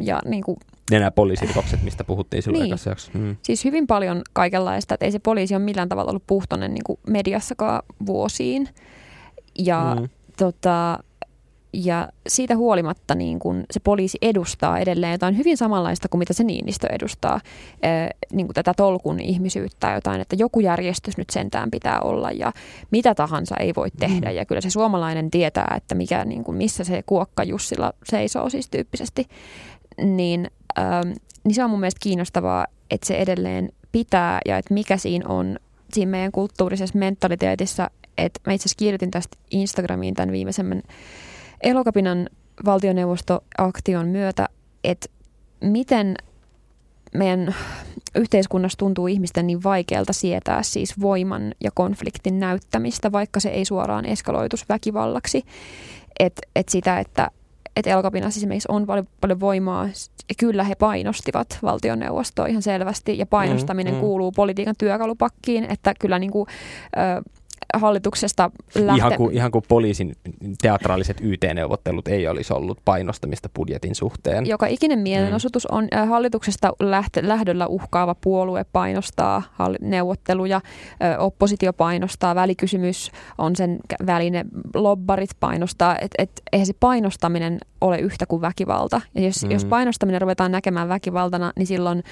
ja 0.00 0.20
niin 0.24 0.42
kuin 0.42 0.58
ja 0.90 0.98
nämä 0.98 1.10
poliisirikokset, 1.10 1.82
mistä 1.82 2.04
puhuttiin 2.04 2.42
silloin 2.42 2.70
niin. 3.14 3.22
Mm. 3.22 3.36
Siis 3.42 3.64
hyvin 3.64 3.86
paljon 3.86 4.22
kaikenlaista, 4.32 4.94
että 4.94 5.06
ei 5.06 5.12
se 5.12 5.18
poliisi 5.18 5.54
ole 5.54 5.62
millään 5.62 5.88
tavalla 5.88 6.10
ollut 6.10 6.26
puhtoinen 6.26 6.74
niin 6.74 6.98
mediassakaan 7.06 7.82
vuosiin. 8.06 8.68
Ja, 9.58 9.96
mm. 10.00 10.08
tota, 10.36 10.98
ja 11.72 12.08
siitä 12.28 12.56
huolimatta 12.56 13.14
niin 13.14 13.38
kun 13.38 13.64
se 13.70 13.80
poliisi 13.80 14.18
edustaa 14.22 14.78
edelleen 14.78 15.12
jotain 15.12 15.36
hyvin 15.36 15.56
samanlaista 15.56 16.08
kuin 16.08 16.18
mitä 16.18 16.32
se 16.32 16.44
Niinistö 16.44 16.86
edustaa, 16.92 17.40
niin 18.32 18.46
kuin 18.46 18.54
tätä 18.54 18.74
tolkun 18.74 19.20
ihmisyyttä, 19.20 19.92
jotain, 19.94 20.20
että 20.20 20.36
joku 20.38 20.60
järjestys 20.60 21.16
nyt 21.16 21.30
sentään 21.30 21.70
pitää 21.70 22.00
olla 22.00 22.30
ja 22.30 22.52
mitä 22.90 23.14
tahansa 23.14 23.56
ei 23.56 23.72
voi 23.76 23.90
tehdä. 23.90 24.30
Mm. 24.30 24.36
Ja 24.36 24.44
kyllä 24.44 24.60
se 24.60 24.70
suomalainen 24.70 25.30
tietää, 25.30 25.74
että 25.76 25.94
mikä, 25.94 26.24
niin 26.24 26.44
kuin, 26.44 26.56
missä 26.56 26.84
se 26.84 27.02
kuokka 27.06 27.44
Jussilla 27.44 27.92
seisoo 28.04 28.50
siis 28.50 28.68
tyyppisesti. 28.70 29.26
Niin 30.02 30.50
ähm, 30.78 31.12
niin 31.44 31.54
se 31.54 31.64
on 31.64 31.70
mun 31.70 31.80
mielestä 31.80 32.02
kiinnostavaa, 32.02 32.66
että 32.90 33.06
se 33.06 33.16
edelleen 33.16 33.72
pitää 33.92 34.40
ja 34.46 34.58
että 34.58 34.74
mikä 34.74 34.96
siinä 34.96 35.28
on 35.28 35.58
siinä 35.92 36.10
meidän 36.10 36.32
kulttuurisessa 36.32 36.98
mentaliteetissa, 36.98 37.90
että 38.18 38.40
mä 38.46 38.52
itse 38.52 38.62
asiassa 38.62 38.78
kirjoitin 38.78 39.10
tästä 39.10 39.36
Instagramiin 39.50 40.14
tämän 40.14 40.32
viimeisemmän 40.32 40.82
Elokapinan 41.62 42.28
valtioneuvostoaktion 42.64 44.08
myötä, 44.08 44.48
että 44.84 45.06
miten 45.60 46.16
meidän 47.14 47.54
yhteiskunnassa 48.14 48.78
tuntuu 48.78 49.06
ihmisten 49.06 49.46
niin 49.46 49.62
vaikealta 49.62 50.12
sietää 50.12 50.62
siis 50.62 51.00
voiman 51.00 51.54
ja 51.60 51.70
konfliktin 51.74 52.40
näyttämistä, 52.40 53.12
vaikka 53.12 53.40
se 53.40 53.48
ei 53.48 53.64
suoraan 53.64 54.06
eskaloitus 54.06 54.68
väkivallaksi. 54.68 55.44
Että 56.20 56.42
et 56.56 56.68
sitä, 56.68 56.98
että 56.98 57.30
että 57.76 57.90
Elokapinassa 57.90 58.38
esimerkiksi 58.38 58.68
on 58.72 58.86
paljon, 58.86 59.08
paljon 59.20 59.40
voimaa. 59.40 59.88
Kyllä 60.38 60.64
he 60.64 60.74
painostivat 60.74 61.58
valtioneuvostoa 61.62 62.46
ihan 62.46 62.62
selvästi 62.62 63.18
ja 63.18 63.26
painostaminen 63.26 63.94
mm, 63.94 63.96
mm. 63.96 64.00
kuuluu 64.00 64.32
politiikan 64.32 64.74
työkalupakkiin, 64.78 65.66
että 65.70 65.94
kyllä 66.00 66.18
niin 66.18 66.30
kuin, 66.30 66.46
ö, 66.96 67.22
hallituksesta 67.74 68.50
lähte... 68.74 68.98
Ihan 68.98 69.16
kuin, 69.16 69.34
ihan 69.34 69.50
kuin 69.50 69.64
poliisin 69.68 70.16
teatraaliset 70.62 71.20
YT-neuvottelut 71.20 72.08
ei 72.08 72.28
olisi 72.28 72.52
ollut 72.52 72.78
painostamista 72.84 73.48
budjetin 73.56 73.94
suhteen. 73.94 74.46
Joka 74.46 74.66
ikinen 74.66 74.98
mielenosoitus 74.98 75.66
on 75.66 75.88
äh, 75.94 76.08
hallituksesta 76.08 76.72
lähtö, 76.80 77.20
lähdöllä 77.24 77.66
uhkaava 77.66 78.14
puolue 78.14 78.64
painostaa 78.72 79.42
neuvotteluja, 79.80 80.56
äh, 80.56 81.16
oppositio 81.18 81.72
painostaa, 81.72 82.34
välikysymys 82.34 83.12
on 83.38 83.56
sen 83.56 83.78
väline, 84.06 84.44
lobbarit 84.74 85.30
painostaa, 85.40 85.98
että 85.98 86.22
et, 86.22 86.30
eihän 86.52 86.66
se 86.66 86.72
painostaminen 86.80 87.58
ole 87.80 87.98
yhtä 87.98 88.26
kuin 88.26 88.42
väkivalta. 88.42 89.00
Ja 89.14 89.20
jos, 89.20 89.44
mm. 89.44 89.50
jos 89.50 89.64
painostaminen 89.64 90.20
ruvetaan 90.20 90.52
näkemään 90.52 90.88
väkivaltana, 90.88 91.52
niin 91.56 91.66
silloin 91.66 92.02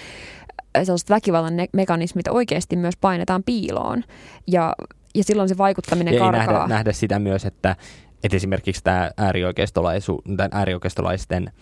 äh, 0.76 0.84
sellaiset 0.84 1.10
väkivallan 1.10 1.54
mekanismit 1.72 2.28
oikeasti 2.28 2.76
myös 2.76 2.96
painetaan 3.00 3.42
piiloon. 3.42 4.04
Ja 4.46 4.74
ja 5.18 5.24
silloin 5.24 5.48
se 5.48 5.58
vaikuttaminen 5.58 6.14
ja 6.14 6.20
karkaa. 6.20 6.42
Ei 6.42 6.48
nähdä, 6.48 6.66
nähdä 6.66 6.92
sitä 6.92 7.18
myös, 7.18 7.44
että, 7.44 7.76
että 8.24 8.36
esimerkiksi 8.36 8.84
tämä 8.84 9.10
äärioikeistolaisu, 9.16 10.22
äärioikeistolaisten 10.52 11.52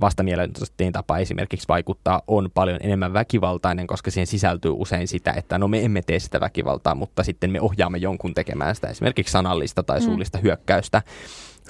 vastamielenosoitteen 0.00 0.92
tapa 0.92 1.18
esimerkiksi 1.18 1.68
vaikuttaa 1.68 2.22
on 2.26 2.50
paljon 2.54 2.78
enemmän 2.82 3.12
väkivaltainen, 3.12 3.86
koska 3.86 4.10
siihen 4.10 4.26
sisältyy 4.26 4.72
usein 4.74 5.08
sitä, 5.08 5.32
että 5.32 5.58
no 5.58 5.68
me 5.68 5.84
emme 5.84 6.02
tee 6.02 6.18
sitä 6.18 6.40
väkivaltaa, 6.40 6.94
mutta 6.94 7.24
sitten 7.24 7.50
me 7.50 7.60
ohjaamme 7.60 7.98
jonkun 7.98 8.34
tekemään 8.34 8.74
sitä 8.74 8.88
esimerkiksi 8.88 9.32
sanallista 9.32 9.82
tai 9.82 9.98
mm. 9.98 10.04
suullista 10.04 10.38
mm. 10.38 10.42
hyökkäystä 10.42 11.02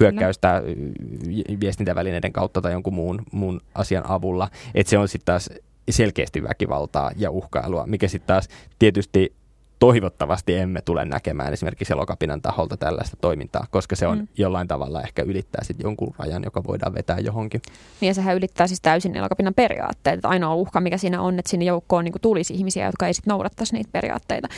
hyökkäystä 0.01 0.62
Kyllä. 0.64 1.61
viestintävälineiden 1.61 2.33
kautta 2.33 2.61
tai 2.61 2.73
jonkun 2.73 2.95
muun, 2.95 3.23
muun 3.33 3.61
asian 3.75 4.11
avulla. 4.11 4.49
Että 4.75 4.90
se 4.90 4.99
on 4.99 5.09
sitten 5.09 5.27
taas 5.27 5.51
selkeästi 5.90 6.43
väkivaltaa 6.43 7.11
ja 7.16 7.31
uhkailua, 7.31 7.87
mikä 7.87 8.09
sitten 8.09 8.27
taas 8.27 8.49
tietysti 8.79 9.33
toivottavasti 9.81 10.57
emme 10.57 10.81
tule 10.83 11.05
näkemään 11.05 11.53
esimerkiksi 11.53 11.93
elokapinan 11.93 12.43
taholta 12.43 12.77
tällaista 12.77 13.16
toimintaa, 13.21 13.66
koska 13.71 13.97
se 13.97 14.07
on 14.07 14.19
mm. 14.19 14.29
jollain 14.37 14.69
tavalla 14.69 15.03
ehkä 15.03 15.23
ylittää 15.23 15.64
sitten 15.64 15.85
jonkun 15.85 16.14
rajan, 16.19 16.43
joka 16.45 16.64
voidaan 16.64 16.95
vetää 16.95 17.19
johonkin. 17.19 17.61
Niin 18.01 18.09
ja 18.09 18.14
sehän 18.14 18.37
ylittää 18.37 18.66
siis 18.66 18.81
täysin 18.81 19.16
elokapinan 19.16 19.55
periaatteet. 19.55 20.14
Että 20.14 20.29
ainoa 20.29 20.55
uhka, 20.55 20.81
mikä 20.81 20.99
siinä 20.99 21.21
on, 21.21 21.38
että 21.38 21.51
sinne 21.51 21.64
joukkoon 21.64 22.05
niin 22.05 22.14
tulisi 22.23 22.55
ihmisiä, 22.55 22.87
jotka 22.87 23.07
ei 23.07 23.14
sitten 23.14 23.31
noudattaisi 23.31 23.75
niitä 23.75 23.90
periaatteita. 23.93 24.49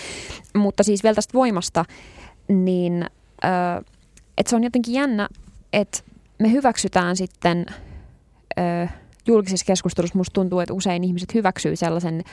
Mutta 0.54 0.82
siis 0.82 1.02
vielä 1.02 1.14
tästä 1.14 1.34
voimasta, 1.34 1.84
niin 2.48 3.04
äh, 3.44 3.84
että 4.38 4.50
se 4.50 4.56
on 4.56 4.64
jotenkin 4.64 4.94
jännä, 4.94 5.28
että 5.72 5.98
me 6.38 6.52
hyväksytään 6.52 7.16
sitten 7.16 7.66
äh, 8.58 8.94
julkisessa 9.26 9.66
keskustelussa, 9.66 10.18
musta 10.18 10.34
tuntuu, 10.34 10.60
että 10.60 10.74
usein 10.74 11.04
ihmiset 11.04 11.34
hyväksyy 11.34 11.76
sellaisen 11.76 12.24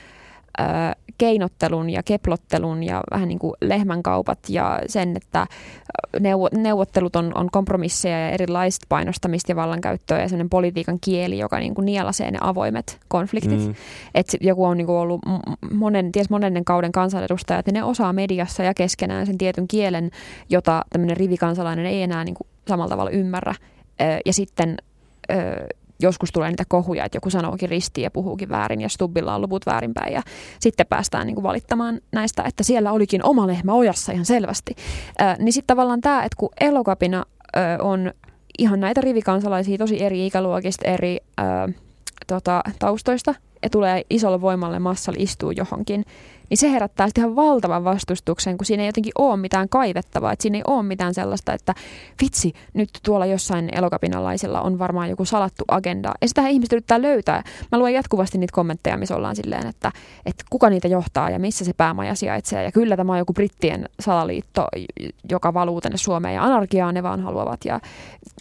keinottelun 1.17 1.89
ja 1.89 2.03
keplottelun 2.03 2.83
ja 2.83 3.01
vähän 3.11 3.27
niin 3.27 3.39
kuin 3.39 3.53
lehmänkaupat 3.61 4.39
ja 4.49 4.81
sen, 4.87 5.17
että 5.17 5.47
neuvottelut 6.51 7.15
on, 7.15 7.31
on 7.35 7.51
kompromisseja 7.51 8.19
ja 8.19 8.29
erilaista 8.29 8.85
painostamista 8.89 9.51
ja 9.51 9.55
vallankäyttöä 9.55 10.21
ja 10.21 10.27
sellainen 10.27 10.49
politiikan 10.49 10.99
kieli, 11.01 11.37
joka 11.37 11.59
niin 11.59 11.75
kuin 11.75 11.85
nielasee 11.85 12.31
ne 12.31 12.37
avoimet 12.41 12.99
konfliktit. 13.07 13.67
Mm. 13.67 13.75
Että 14.15 14.37
joku 14.41 14.65
on 14.65 14.77
niin 14.77 14.87
kuin 14.87 14.97
ollut 14.97 15.21
monen, 15.71 16.11
ties 16.11 16.29
monennen 16.29 16.65
kauden 16.65 16.91
kansanedustaja, 16.91 17.59
että 17.59 17.71
ne 17.71 17.83
osaa 17.83 18.13
mediassa 18.13 18.63
ja 18.63 18.73
keskenään 18.73 19.25
sen 19.25 19.37
tietyn 19.37 19.67
kielen, 19.67 20.11
jota 20.49 20.85
tämmöinen 20.89 21.17
rivikansalainen 21.17 21.85
ei 21.85 22.03
enää 22.03 22.23
niin 22.23 22.35
kuin 22.35 22.47
samalla 22.67 22.89
tavalla 22.89 23.11
ymmärrä. 23.11 23.55
Ja 24.25 24.33
sitten 24.33 24.77
joskus 25.99 26.31
tulee 26.31 26.49
niitä 26.49 26.63
kohuja, 26.67 27.05
että 27.05 27.15
joku 27.15 27.29
sanookin 27.29 27.69
ristiin 27.69 28.03
ja 28.03 28.11
puhuukin 28.11 28.49
väärin 28.49 28.81
ja 28.81 28.89
Stubbilla 28.89 29.35
on 29.35 29.41
luvut 29.41 29.65
väärinpäin 29.65 30.13
ja 30.13 30.21
sitten 30.59 30.85
päästään 30.87 31.27
niin 31.27 31.35
kuin 31.35 31.43
valittamaan 31.43 31.99
näistä, 32.11 32.43
että 32.43 32.63
siellä 32.63 32.91
olikin 32.91 33.25
oma 33.25 33.47
lehmä 33.47 33.73
ojassa 33.73 34.11
ihan 34.11 34.25
selvästi. 34.25 34.75
Äh, 35.21 35.37
niin 35.39 35.53
sitten 35.53 35.67
tavallaan 35.67 36.01
tämä, 36.01 36.23
että 36.23 36.35
kun 36.37 36.49
elokapina 36.61 37.25
äh, 37.57 37.63
on 37.79 38.11
ihan 38.59 38.79
näitä 38.79 39.01
rivikansalaisia 39.01 39.77
tosi 39.77 40.03
eri 40.03 40.27
ikäluokista, 40.27 40.87
eri 40.87 41.17
äh, 41.39 41.75
tota, 42.27 42.61
taustoista 42.79 43.35
ja 43.63 43.69
tulee 43.69 44.01
isolle 44.09 44.41
voimalle 44.41 44.79
massalle 44.79 45.19
istuu 45.19 45.51
johonkin, 45.51 46.05
niin 46.49 46.57
se 46.57 46.71
herättää 46.71 47.07
sitten 47.07 47.21
ihan 47.21 47.35
valtavan 47.35 47.83
vastustuksen, 47.83 48.57
kun 48.57 48.65
siinä 48.65 48.83
ei 48.83 48.87
jotenkin 48.87 49.11
ole 49.17 49.37
mitään 49.37 49.69
kaivettavaa, 49.69 50.31
että 50.33 50.43
siinä 50.43 50.57
ei 50.57 50.63
ole 50.67 50.83
mitään 50.83 51.13
sellaista, 51.13 51.53
että 51.53 51.75
vitsi, 52.21 52.53
nyt 52.73 52.89
tuolla 53.03 53.25
jossain 53.25 53.69
elokapinalaisilla 53.71 54.61
on 54.61 54.79
varmaan 54.79 55.09
joku 55.09 55.25
salattu 55.25 55.63
agenda. 55.67 56.11
Ja 56.21 56.27
sitä 56.27 56.47
ihmiset 56.47 56.73
yrittää 56.73 57.01
löytää. 57.01 57.43
Mä 57.71 57.79
luen 57.79 57.93
jatkuvasti 57.93 58.37
niitä 58.37 58.55
kommentteja, 58.55 58.97
missä 58.97 59.15
ollaan 59.15 59.35
silleen, 59.35 59.67
että, 59.67 59.91
että 60.25 60.43
kuka 60.49 60.69
niitä 60.69 60.87
johtaa 60.87 61.29
ja 61.29 61.39
missä 61.39 61.65
se 61.65 61.73
päämaja 61.73 62.15
sijaitsee. 62.15 62.63
Ja 62.63 62.71
kyllä 62.71 62.97
tämä 62.97 63.11
on 63.11 63.17
joku 63.17 63.33
brittien 63.33 63.89
salaliitto, 63.99 64.67
joka 65.29 65.53
valuu 65.53 65.81
tänne 65.81 65.97
Suomeen 65.97 66.35
ja 66.35 66.43
anarkiaa 66.43 66.91
ne 66.91 67.03
vaan 67.03 67.19
haluavat. 67.19 67.65
Ja, 67.65 67.79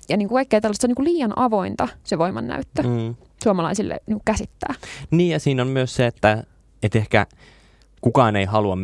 ja 0.08 0.16
niin 0.16 0.28
kuin 0.28 0.36
kaikkea 0.36 0.60
tällaista 0.60 0.86
on 0.86 0.88
niin 0.88 0.96
kuin 0.96 1.08
liian 1.08 1.32
avointa 1.36 1.88
se 2.04 2.18
voimannäyttö 2.18 2.82
mm. 2.82 3.14
suomalaisille 3.42 4.00
niin 4.06 4.20
käsittää. 4.24 4.74
Niin 5.10 5.30
ja 5.30 5.40
siinä 5.40 5.62
on 5.62 5.68
myös 5.68 5.94
se, 5.94 6.06
että, 6.06 6.44
että 6.82 6.98
ehkä– 6.98 7.26
kukaan 8.00 8.36
ei 8.36 8.44
halua, 8.44 8.76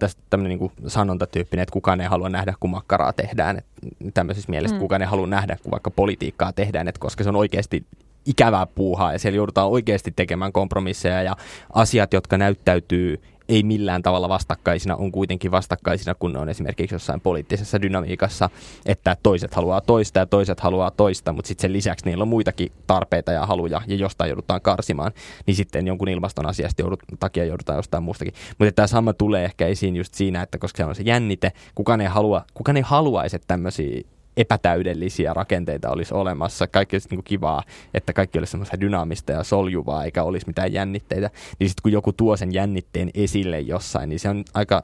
tästä 0.00 0.22
tämmöinen 0.30 0.58
niin 0.58 0.72
sanontatyyppinen, 0.86 1.62
että 1.62 1.72
kukaan 1.72 2.00
ei 2.00 2.06
halua 2.06 2.28
nähdä, 2.28 2.54
kun 2.60 2.70
makkaraa 2.70 3.12
tehdään. 3.12 3.58
Että 3.58 3.70
tämmöisessä 4.14 4.50
mielessä 4.50 4.76
mm. 4.76 4.80
kukaan 4.80 5.02
ei 5.02 5.08
halua 5.08 5.26
nähdä, 5.26 5.56
kun 5.62 5.70
vaikka 5.70 5.90
politiikkaa 5.90 6.52
tehdään, 6.52 6.88
että 6.88 6.98
koska 6.98 7.24
se 7.24 7.28
on 7.28 7.36
oikeasti 7.36 7.84
ikävää 8.26 8.66
puuhaa 8.66 9.12
ja 9.12 9.18
siellä 9.18 9.36
joudutaan 9.36 9.68
oikeasti 9.68 10.12
tekemään 10.16 10.52
kompromisseja 10.52 11.22
ja 11.22 11.36
asiat, 11.72 12.12
jotka 12.12 12.38
näyttäytyy 12.38 13.22
ei 13.50 13.62
millään 13.62 14.02
tavalla 14.02 14.28
vastakkaisina, 14.28 14.96
on 14.96 15.12
kuitenkin 15.12 15.50
vastakkaisina, 15.50 16.14
kun 16.14 16.32
ne 16.32 16.38
on 16.38 16.48
esimerkiksi 16.48 16.94
jossain 16.94 17.20
poliittisessa 17.20 17.82
dynamiikassa, 17.82 18.50
että 18.86 19.16
toiset 19.22 19.54
haluaa 19.54 19.80
toista 19.80 20.18
ja 20.18 20.26
toiset 20.26 20.60
haluaa 20.60 20.90
toista, 20.90 21.32
mutta 21.32 21.48
sitten 21.48 21.62
sen 21.62 21.72
lisäksi 21.72 22.06
niillä 22.06 22.22
on 22.22 22.28
muitakin 22.28 22.72
tarpeita 22.86 23.32
ja 23.32 23.46
haluja, 23.46 23.82
ja 23.86 23.96
jostain 23.96 24.28
joudutaan 24.28 24.60
karsimaan, 24.60 25.12
niin 25.46 25.54
sitten 25.54 25.86
jonkun 25.86 26.08
ilmaston 26.08 26.46
asiasta 26.46 26.82
joudut, 26.82 27.00
takia 27.20 27.44
joudutaan 27.44 27.78
jostain 27.78 28.02
muustakin. 28.02 28.34
Mutta 28.58 28.72
tämä 28.72 28.86
sama 28.86 29.12
tulee 29.12 29.44
ehkä 29.44 29.66
esiin 29.66 29.96
just 29.96 30.14
siinä, 30.14 30.42
että 30.42 30.58
koska 30.58 30.76
se 30.76 30.84
on 30.84 30.94
se 30.94 31.02
jännite, 31.02 31.52
kukaan 31.74 32.00
ei, 32.00 32.06
halua, 32.06 32.44
kukaan 32.54 32.76
ei 32.76 32.82
haluaisi, 32.82 33.36
että 33.36 33.46
tämmöisiä 33.46 34.02
epätäydellisiä 34.36 35.34
rakenteita 35.34 35.90
olisi 35.90 36.14
olemassa. 36.14 36.66
Kaikki 36.66 36.96
olisi 36.96 37.08
niin 37.10 37.24
kivaa, 37.24 37.62
että 37.94 38.12
kaikki 38.12 38.38
olisi 38.38 38.50
semmoista 38.50 38.80
dynaamista 38.80 39.32
ja 39.32 39.44
soljuvaa, 39.44 40.04
eikä 40.04 40.22
olisi 40.22 40.46
mitään 40.46 40.72
jännitteitä. 40.72 41.30
Niin 41.58 41.68
sitten 41.68 41.82
kun 41.82 41.92
joku 41.92 42.12
tuo 42.12 42.36
sen 42.36 42.54
jännitteen 42.54 43.10
esille 43.14 43.60
jossain, 43.60 44.08
niin 44.08 44.20
se 44.20 44.28
on 44.28 44.44
aika, 44.54 44.82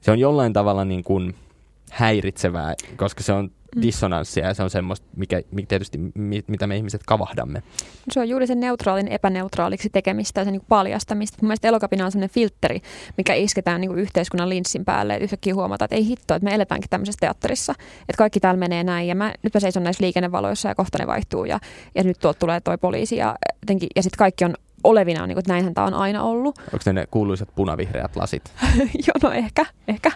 se 0.00 0.10
on 0.10 0.18
jollain 0.18 0.52
tavalla 0.52 0.84
niin 0.84 1.04
kuin 1.04 1.34
häiritsevää, 1.90 2.74
koska 2.96 3.22
se 3.22 3.32
on. 3.32 3.50
Dissonanssia 3.82 4.46
ja 4.46 4.54
se 4.54 4.62
on 4.62 4.70
semmoista, 4.70 5.06
mikä, 5.16 5.42
tietysti, 5.68 5.98
mitä 6.46 6.66
me 6.66 6.76
ihmiset 6.76 7.00
kavahdamme. 7.06 7.62
Se 8.12 8.20
on 8.20 8.28
juuri 8.28 8.46
sen 8.46 8.60
neutraalin 8.60 9.08
epäneutraaliksi 9.08 9.90
tekemistä 9.90 10.40
ja 10.40 10.44
sen 10.44 10.52
niin 10.52 10.62
paljastamista. 10.68 11.38
Mun 11.40 11.48
mielestä 11.48 11.68
elokapina 11.68 12.04
on 12.04 12.12
sellainen 12.12 12.34
filtteri, 12.34 12.80
mikä 13.16 13.34
isketään 13.34 13.80
niin 13.80 13.98
yhteiskunnan 13.98 14.48
linssin 14.48 14.84
päälle. 14.84 15.14
Et 15.14 15.22
yhtäkkiä 15.22 15.54
huomata, 15.54 15.84
että 15.84 15.96
ei 15.96 16.06
hitto, 16.06 16.34
että 16.34 16.44
me 16.44 16.54
eletäänkin 16.54 16.90
tämmöisessä 16.90 17.18
teatterissa. 17.20 17.74
Että 18.00 18.18
kaikki 18.18 18.40
täällä 18.40 18.58
menee 18.58 18.84
näin 18.84 19.08
ja 19.08 19.14
mä, 19.14 19.32
nyt 19.42 19.54
mä 19.54 19.60
seison 19.60 19.82
näissä 19.82 20.04
liikennevaloissa 20.04 20.68
ja 20.68 20.74
kohta 20.74 20.98
ne 20.98 21.06
vaihtuu 21.06 21.44
ja, 21.44 21.60
ja 21.94 22.04
nyt 22.04 22.18
tuolta 22.20 22.38
tulee 22.38 22.60
toi 22.60 22.78
poliisi 22.78 23.16
ja, 23.16 23.36
ja 23.96 24.02
sitten 24.02 24.18
kaikki 24.18 24.44
on 24.44 24.54
olevina, 24.84 25.26
niin 25.26 25.34
kuin, 25.34 25.38
että 25.38 25.52
näinhän 25.52 25.74
tämä 25.74 25.86
on 25.86 25.94
aina 25.94 26.22
ollut. 26.22 26.58
Onko 26.72 26.78
ne 26.86 26.92
ne 26.92 27.06
kuuluisat 27.10 27.48
punavihreät 27.54 28.16
lasit? 28.16 28.42
Joo, 29.06 29.14
no 29.22 29.30
ehkä, 29.30 29.66
ehkä. 29.88 30.10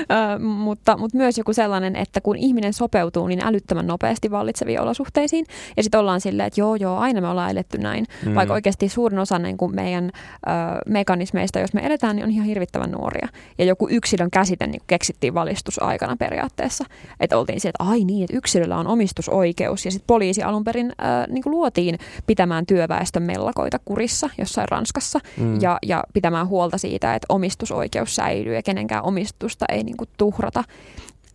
Ö, 0.00 0.38
mutta, 0.38 0.96
mutta 0.96 1.16
myös 1.16 1.38
joku 1.38 1.52
sellainen, 1.52 1.96
että 1.96 2.20
kun 2.20 2.36
ihminen 2.36 2.72
sopeutuu 2.72 3.26
niin 3.26 3.44
älyttömän 3.44 3.86
nopeasti 3.86 4.30
vallitseviin 4.30 4.80
olosuhteisiin, 4.80 5.46
ja 5.76 5.82
sitten 5.82 6.00
ollaan 6.00 6.20
silleen, 6.20 6.46
että 6.46 6.60
joo, 6.60 6.74
joo, 6.74 6.98
aina 6.98 7.20
me 7.20 7.28
ollaan 7.28 7.50
eletty 7.50 7.78
näin, 7.78 8.04
mm. 8.26 8.34
vaikka 8.34 8.54
oikeasti 8.54 8.88
suurin 8.88 9.18
osa 9.18 9.38
niin 9.38 9.56
kuin 9.56 9.74
meidän 9.74 10.04
ö, 10.04 10.50
mekanismeista, 10.88 11.58
jos 11.58 11.74
me 11.74 11.86
eletään, 11.86 12.16
niin 12.16 12.24
on 12.24 12.30
ihan 12.30 12.46
hirvittävän 12.46 12.90
nuoria. 12.90 13.28
Ja 13.58 13.64
joku 13.64 13.88
yksilön 13.90 14.30
käsite 14.30 14.66
niin 14.66 14.82
keksittiin 14.86 15.34
valistusaikana 15.34 16.16
periaatteessa, 16.16 16.84
että 17.20 17.38
oltiin 17.38 17.60
sieltä, 17.60 17.76
että 17.80 17.90
ai 17.90 18.04
niin, 18.04 18.24
että 18.24 18.36
yksilöllä 18.36 18.76
on 18.76 18.86
omistusoikeus, 18.86 19.84
ja 19.84 19.90
sitten 19.90 20.06
poliisi 20.06 20.42
alun 20.42 20.64
perin 20.64 20.86
ö, 20.86 21.32
niin 21.32 21.42
kuin 21.42 21.50
luotiin 21.50 21.98
pitämään 22.26 22.66
työväestön 22.66 23.22
mellakoita 23.22 23.78
kuri 23.84 24.01
kurissa 24.02 24.30
jossain 24.38 24.68
Ranskassa 24.68 25.18
mm. 25.36 25.60
ja, 25.60 25.78
ja 25.82 26.04
pitämään 26.12 26.48
huolta 26.48 26.78
siitä, 26.78 27.14
että 27.14 27.26
omistusoikeus 27.28 28.14
säilyy 28.14 28.54
ja 28.54 28.62
kenenkään 28.62 29.04
omistusta 29.04 29.64
ei 29.68 29.82
niin 29.82 29.96
kuin, 29.96 30.10
tuhrata. 30.16 30.64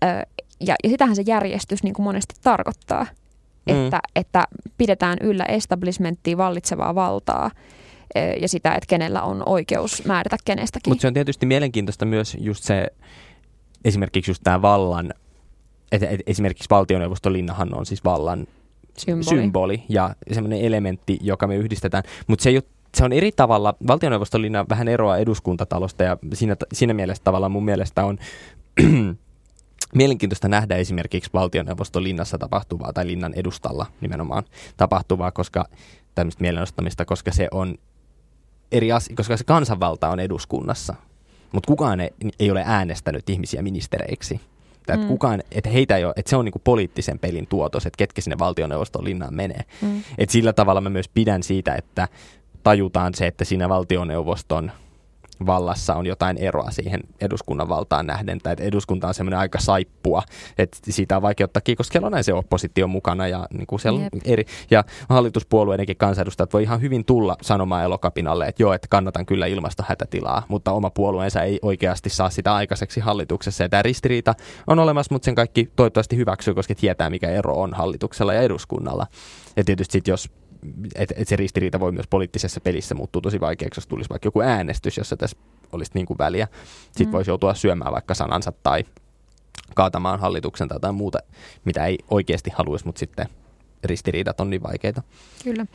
Ö, 0.04 0.08
ja, 0.60 0.76
ja 0.84 0.90
sitähän 0.90 1.16
se 1.16 1.24
järjestys 1.26 1.84
niin 1.84 1.94
kuin 1.94 2.04
monesti 2.04 2.36
tarkoittaa, 2.44 3.06
mm. 3.66 3.86
että, 3.86 4.00
että 4.16 4.48
pidetään 4.78 5.18
yllä 5.22 5.46
establishmenttia 5.46 6.38
vallitsevaa 6.38 6.96
valtaa 6.96 7.52
ja 8.42 8.48
sitä, 8.48 8.70
että 8.76 8.88
kenellä 8.88 9.22
on 9.22 9.44
oikeus 9.46 10.06
määrätä 10.06 10.38
kenestäkin. 10.46 10.92
Mutta 10.92 11.02
se 11.02 11.08
on 11.08 11.14
tietysti 11.14 11.46
mielenkiintoista 11.46 12.06
myös 12.06 12.38
just 12.40 12.64
se, 12.64 12.88
esimerkiksi 13.86 14.32
just 14.32 14.44
tämä 14.44 14.62
vallan, 14.62 15.14
että 15.92 16.08
et, 16.10 16.22
esimerkiksi 16.28 16.70
valtioneuvoston 16.70 17.34
linnahan 17.34 17.74
on 17.74 17.86
siis 17.86 18.04
vallan 18.04 18.48
symboli, 19.00 19.24
symboli 19.24 19.84
ja 19.90 20.16
semmoinen 20.32 20.62
elementti, 20.62 21.18
joka 21.22 21.48
me 21.48 21.56
yhdistetään. 21.56 22.04
Mutta 22.28 22.44
se 22.44 22.52
se 22.98 23.06
on 23.06 23.14
eri 23.14 23.32
tavalla, 23.32 23.76
valtioneuvoston 23.88 24.42
linja 24.42 24.66
vähän 24.70 24.88
eroa 24.88 25.18
eduskuntatalosta 25.18 26.04
ja 26.04 26.18
siinä, 26.34 26.56
siinä 26.74 26.94
mielessä 26.94 27.24
tavallaan 27.24 27.52
mun 27.52 27.66
mielestä 27.66 28.06
on 28.06 28.18
mielenkiintoista 29.96 30.48
nähdä 30.48 30.76
esimerkiksi 30.76 31.30
valtioneuvoston 31.34 32.04
linnassa 32.04 32.38
tapahtuvaa 32.38 32.94
tai 32.94 33.08
linnan 33.08 33.34
edustalla 33.34 33.86
nimenomaan 34.02 34.44
tapahtuvaa, 34.78 35.32
koska 35.32 35.66
tämmöistä 36.16 36.42
mielenostamista, 36.42 37.06
koska 37.06 37.32
se 37.32 37.48
on 37.52 37.76
eri 38.72 38.92
asia, 38.92 39.16
koska 39.16 39.38
se 39.38 39.44
kansanvalta 39.44 40.10
on 40.10 40.20
eduskunnassa, 40.20 40.96
mutta 41.52 41.68
kukaan 41.68 42.00
ei, 42.00 42.10
ei 42.40 42.52
ole 42.52 42.64
äänestänyt 42.66 43.30
ihmisiä 43.30 43.62
ministereiksi. 43.62 44.42
Että, 44.94 45.06
mm. 45.06 45.08
kukaan, 45.08 45.44
että 45.52 45.70
heitä 45.70 45.98
ei 45.98 46.06
ole, 46.06 46.14
että 46.18 46.30
se 46.30 46.36
on 46.36 46.46
niinku 46.46 46.62
poliittisen 46.64 47.20
pelin 47.20 47.48
tuotos, 47.48 47.86
että 47.86 47.98
ketkä 47.98 48.22
sinne 48.22 48.40
valtioneuvoston 48.40 49.04
linnaan 49.04 49.34
menee. 49.36 49.62
Mm. 49.82 50.04
Että 50.18 50.34
sillä 50.34 50.54
tavalla 50.54 50.82
mä 50.82 50.90
myös 50.90 51.10
pidän 51.10 51.44
siitä, 51.44 51.76
että 51.76 52.08
tajutaan 52.64 53.14
se, 53.14 53.28
että 53.28 53.46
siinä 53.46 53.70
valtioneuvoston 53.70 54.72
vallassa 55.46 55.96
on 55.96 56.06
jotain 56.06 56.38
eroa 56.38 56.72
siihen 56.72 57.00
eduskunnan 57.22 57.70
valtaan 57.70 58.08
nähden, 58.08 58.40
tai 58.40 58.54
että 58.54 58.64
eduskunta 58.64 59.08
on 59.08 59.14
semmoinen 59.14 59.40
aika 59.40 59.60
saippua, 59.60 60.22
että 60.58 60.78
siitä 60.90 61.16
on 61.16 61.22
vaikea 61.22 61.46
ottaa 61.46 61.62
koska 61.78 61.92
siellä 61.92 62.06
on 62.06 62.12
näin 62.12 62.24
se 62.24 62.34
oppositio 62.34 62.88
mukana 62.88 63.28
ja, 63.28 63.48
niin 63.54 63.68
kuin 63.68 63.80
siellä 63.80 64.10
eri, 64.26 64.46
ja 64.72 64.84
hallituspuolueidenkin 65.10 65.98
kansanedustajat 65.98 66.54
voi 66.54 66.64
ihan 66.64 66.82
hyvin 66.82 67.06
tulla 67.06 67.36
sanomaan 67.42 67.84
elokapinalle, 67.84 68.48
että 68.48 68.64
joo, 68.64 68.74
että 68.74 68.88
kannatan 68.90 69.26
kyllä 69.26 69.46
ilmastohätätilaa, 69.46 70.44
mutta 70.48 70.72
oma 70.72 70.90
puolueensa 70.90 71.42
ei 71.42 71.60
oikeasti 71.62 72.10
saa 72.10 72.30
sitä 72.30 72.56
aikaiseksi 72.56 73.00
hallituksessa, 73.00 73.64
ja 73.64 73.70
tämä 73.70 73.82
ristiriita 73.82 74.34
on 74.68 74.80
olemassa, 74.80 75.16
mutta 75.16 75.26
sen 75.26 75.36
kaikki 75.36 75.70
toivottavasti 75.76 76.18
hyväksyy, 76.18 76.54
koska 76.54 76.76
tietää, 76.76 77.10
mikä 77.10 77.30
ero 77.30 77.54
on 77.54 77.74
hallituksella 77.74 78.34
ja 78.34 78.42
eduskunnalla. 78.42 79.08
Ja 79.56 79.64
tietysti 79.64 79.92
sit, 79.92 80.08
jos 80.08 80.30
että 80.96 81.16
et 81.18 81.28
se 81.28 81.36
ristiriita 81.36 81.80
voi 81.80 81.92
myös 81.92 82.08
poliittisessa 82.08 82.62
pelissä 82.62 82.96
muuttua 82.96 83.22
tosi 83.22 83.40
vaikeaksi, 83.40 83.78
jos 83.78 83.88
tulisi 83.88 84.10
vaikka 84.10 84.28
joku 84.28 84.42
äänestys, 84.42 84.98
jossa 84.98 85.18
tässä 85.18 85.38
olisi 85.72 85.92
niin 85.94 86.06
kuin 86.06 86.18
väliä. 86.18 86.48
Sitten 86.82 87.08
mm. 87.08 87.12
voisi 87.12 87.32
joutua 87.32 87.54
syömään 87.54 87.94
vaikka 87.94 88.14
sanansa 88.14 88.54
tai 88.64 88.84
kaatamaan 89.76 90.20
hallituksen 90.20 90.68
tai 90.68 90.76
jotain 90.76 90.96
muuta, 90.96 91.20
mitä 91.66 91.86
ei 91.86 91.98
oikeasti 92.10 92.50
haluaisi, 92.56 92.86
mutta 92.86 93.00
sitten 93.00 93.28
ristiriidat 93.84 94.40
on 94.40 94.50
niin 94.50 94.64
vaikeita. 94.64 95.02
Kyllä. 95.44 95.66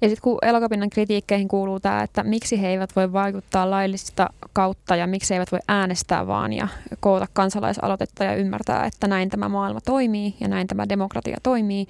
Ja 0.00 0.08
sitten 0.08 0.22
kun 0.22 0.38
elokapinnan 0.42 0.90
kritiikkeihin 0.90 1.48
kuuluu 1.48 1.80
tämä, 1.80 2.02
että 2.02 2.22
miksi 2.22 2.62
he 2.62 2.68
eivät 2.68 2.96
voi 2.96 3.12
vaikuttaa 3.12 3.70
laillista 3.70 4.30
kautta 4.52 4.96
ja 4.96 5.06
miksi 5.06 5.34
he 5.34 5.36
eivät 5.36 5.52
voi 5.52 5.60
äänestää 5.68 6.26
vaan 6.26 6.52
ja 6.52 6.68
koota 7.00 7.26
kansalaisaloitetta 7.32 8.24
ja 8.24 8.34
ymmärtää, 8.34 8.84
että 8.84 9.08
näin 9.08 9.28
tämä 9.28 9.48
maailma 9.48 9.80
toimii 9.80 10.34
ja 10.40 10.48
näin 10.48 10.66
tämä 10.66 10.88
demokratia 10.88 11.36
toimii 11.42 11.86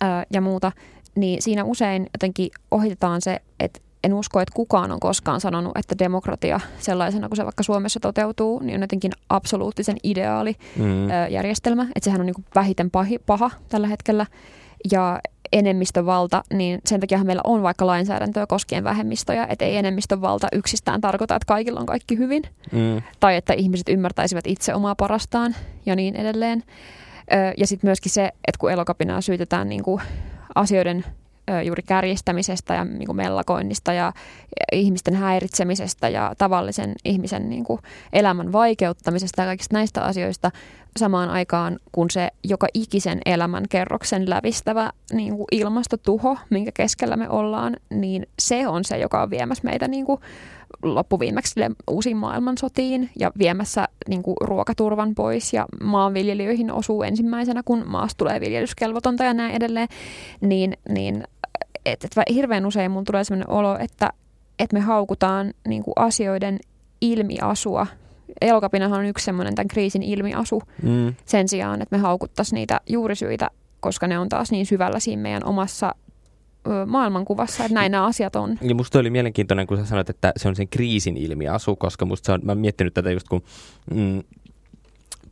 ää, 0.00 0.24
ja 0.30 0.40
muuta, 0.40 0.72
niin 1.16 1.42
siinä 1.42 1.64
usein 1.64 2.06
jotenkin 2.14 2.50
ohitetaan 2.70 3.20
se, 3.20 3.40
että 3.60 3.80
en 4.04 4.14
usko, 4.14 4.40
että 4.40 4.54
kukaan 4.54 4.92
on 4.92 5.00
koskaan 5.00 5.40
sanonut, 5.40 5.76
että 5.76 5.98
demokratia 5.98 6.60
sellaisena 6.78 7.28
kuin 7.28 7.36
se 7.36 7.44
vaikka 7.44 7.62
Suomessa 7.62 8.00
toteutuu, 8.00 8.58
niin 8.58 8.74
on 8.74 8.80
jotenkin 8.80 9.12
absoluuttisen 9.28 9.96
ideaali 10.02 10.56
mm. 10.76 11.08
järjestelmä. 11.30 11.82
Että 11.82 12.04
sehän 12.04 12.20
on 12.20 12.26
niin 12.26 12.34
kuin 12.34 12.44
vähiten 12.54 12.90
pahi, 12.90 13.18
paha 13.18 13.50
tällä 13.68 13.86
hetkellä 13.86 14.26
ja 14.92 15.20
enemmistövalta, 15.52 16.42
niin 16.52 16.80
sen 16.86 17.00
takia 17.00 17.24
meillä 17.24 17.42
on 17.44 17.62
vaikka 17.62 17.86
lainsäädäntöä 17.86 18.46
koskien 18.46 18.84
vähemmistöjä, 18.84 19.46
että 19.50 19.64
ei 19.64 19.76
enemmistövalta 19.76 20.48
yksistään 20.52 21.00
tarkoita, 21.00 21.36
että 21.36 21.46
kaikilla 21.46 21.80
on 21.80 21.86
kaikki 21.86 22.18
hyvin, 22.18 22.42
mm. 22.72 23.02
tai 23.20 23.36
että 23.36 23.52
ihmiset 23.52 23.88
ymmärtäisivät 23.88 24.46
itse 24.46 24.74
omaa 24.74 24.94
parastaan 24.94 25.54
ja 25.86 25.96
niin 25.96 26.16
edelleen. 26.16 26.62
Ja 27.56 27.66
sitten 27.66 27.88
myöskin 27.88 28.12
se, 28.12 28.24
että 28.24 28.58
kun 28.58 28.72
elokapinaa 28.72 29.20
syytetään 29.20 29.68
niin 29.68 29.82
kuin 29.82 30.02
asioiden 30.56 31.04
juuri 31.64 31.82
kärjistämisestä 31.82 32.74
ja 32.74 32.84
niin 32.84 33.06
kuin 33.06 33.16
mellakoinnista 33.16 33.92
ja 33.92 34.12
ihmisten 34.72 35.14
häiritsemisestä 35.14 36.08
ja 36.08 36.34
tavallisen 36.38 36.92
ihmisen 37.04 37.48
niin 37.48 37.64
kuin 37.64 37.80
elämän 38.12 38.52
vaikeuttamisesta 38.52 39.42
ja 39.42 39.46
kaikista 39.46 39.74
näistä 39.74 40.04
asioista 40.04 40.50
samaan 40.96 41.30
aikaan, 41.30 41.78
kun 41.92 42.10
se 42.10 42.30
joka 42.44 42.66
ikisen 42.74 43.20
elämän 43.26 43.64
kerroksen 43.68 44.30
lävistävä 44.30 44.90
niin 45.12 45.36
kuin 45.36 45.46
ilmastotuho, 45.52 46.38
minkä 46.50 46.70
keskellä 46.74 47.16
me 47.16 47.28
ollaan, 47.28 47.76
niin 47.90 48.26
se 48.38 48.68
on 48.68 48.84
se, 48.84 48.98
joka 48.98 49.22
on 49.22 49.30
viemässä 49.30 49.64
meitä 49.64 49.88
niin 49.88 50.06
kuin 50.06 50.20
loppuviimeksi 50.82 51.60
uusiin 51.90 52.16
maailmansotiin 52.16 53.10
ja 53.18 53.30
viemässä 53.38 53.88
niin 54.08 54.22
kuin 54.22 54.36
ruokaturvan 54.40 55.14
pois 55.14 55.52
ja 55.52 55.66
maanviljelijöihin 55.82 56.72
osuu 56.72 57.02
ensimmäisenä, 57.02 57.62
kun 57.64 57.82
maasta 57.86 58.18
tulee 58.18 58.40
viljelyskelvotonta 58.40 59.24
ja 59.24 59.34
näin 59.34 59.54
edelleen, 59.54 59.88
niin, 60.40 60.76
niin 60.88 61.24
et, 61.86 62.04
et 62.04 62.34
hirveän 62.34 62.66
usein 62.66 62.90
mun 62.90 63.04
tulee 63.04 63.24
sellainen 63.24 63.50
olo, 63.50 63.78
että, 63.78 64.10
että 64.58 64.76
me 64.76 64.80
haukutaan 64.80 65.54
niin 65.68 65.82
kuin 65.82 65.94
asioiden 65.96 66.58
ilmiasua. 67.00 67.86
Elokapinahan 68.40 68.98
on 68.98 69.06
yksi 69.06 69.24
semmoinen 69.24 69.54
tämän 69.54 69.68
kriisin 69.68 70.02
ilmiasu 70.02 70.62
mm. 70.82 71.14
sen 71.24 71.48
sijaan, 71.48 71.82
että 71.82 71.96
me 71.96 72.02
haukuttaisiin 72.02 72.54
niitä 72.54 72.80
juurisyitä, 72.88 73.50
koska 73.80 74.06
ne 74.06 74.18
on 74.18 74.28
taas 74.28 74.50
niin 74.50 74.66
syvällä 74.66 75.00
siinä 75.00 75.22
meidän 75.22 75.44
omassa 75.44 75.94
maailmankuvassa, 76.86 77.64
että 77.64 77.74
näin 77.74 77.92
nämä 77.92 78.04
asiat 78.04 78.36
on. 78.36 78.58
Ja 78.62 78.74
musta 78.74 78.98
oli 78.98 79.10
mielenkiintoinen, 79.10 79.66
kun 79.66 79.78
sä 79.78 79.84
sanoit, 79.84 80.10
että 80.10 80.32
se 80.36 80.48
on 80.48 80.56
sen 80.56 80.68
kriisin 80.68 81.16
ilmiasu, 81.16 81.76
koska 81.76 82.04
musta 82.04 82.26
se 82.26 82.32
on, 82.32 82.40
mä 82.42 82.52
oon 82.52 82.58
miettinyt 82.58 82.94
tätä 82.94 83.10
just 83.10 83.28
kun 83.28 83.42
mm, 83.94 84.22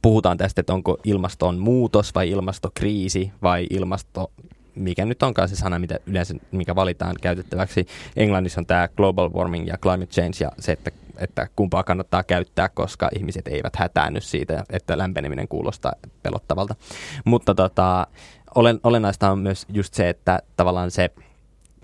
puhutaan 0.03 0.37
tästä, 0.37 0.61
että 0.61 0.75
onko 0.75 0.99
ilmastonmuutos 1.05 2.15
vai 2.15 2.31
ilmastokriisi 2.31 3.33
vai 3.43 3.67
ilmasto 3.71 4.31
mikä 4.75 5.05
nyt 5.05 5.23
onkaan 5.23 5.49
se 5.49 5.57
sana, 5.57 5.79
mitä 5.79 5.99
yleensä, 6.07 6.35
mikä 6.53 6.75
valitaan 6.75 7.17
käytettäväksi. 7.23 7.87
Englannissa 8.17 8.61
on 8.61 8.67
tämä 8.67 8.89
global 8.97 9.31
warming 9.33 9.67
ja 9.67 9.79
climate 9.79 10.07
change 10.07 10.37
ja 10.41 10.51
se, 10.59 10.73
että, 10.73 10.91
että 11.19 11.49
kumpaa 11.57 11.85
kannattaa 11.85 12.23
käyttää, 12.23 12.69
koska 12.69 13.09
ihmiset 13.17 13.49
eivät 13.49 13.77
hätäänny 13.77 14.21
siitä, 14.21 14.65
että 14.71 14.99
lämpeneminen 14.99 15.49
kuulostaa 15.49 15.93
pelottavalta. 16.23 16.75
Mutta 17.25 17.55
tota, 17.55 18.07
olen, 18.55 18.81
olennaista 18.83 19.31
on 19.31 19.39
myös 19.39 19.67
just 19.73 19.95
se, 19.95 20.09
että 20.09 20.43
tavallaan 20.57 20.91
se 20.91 21.11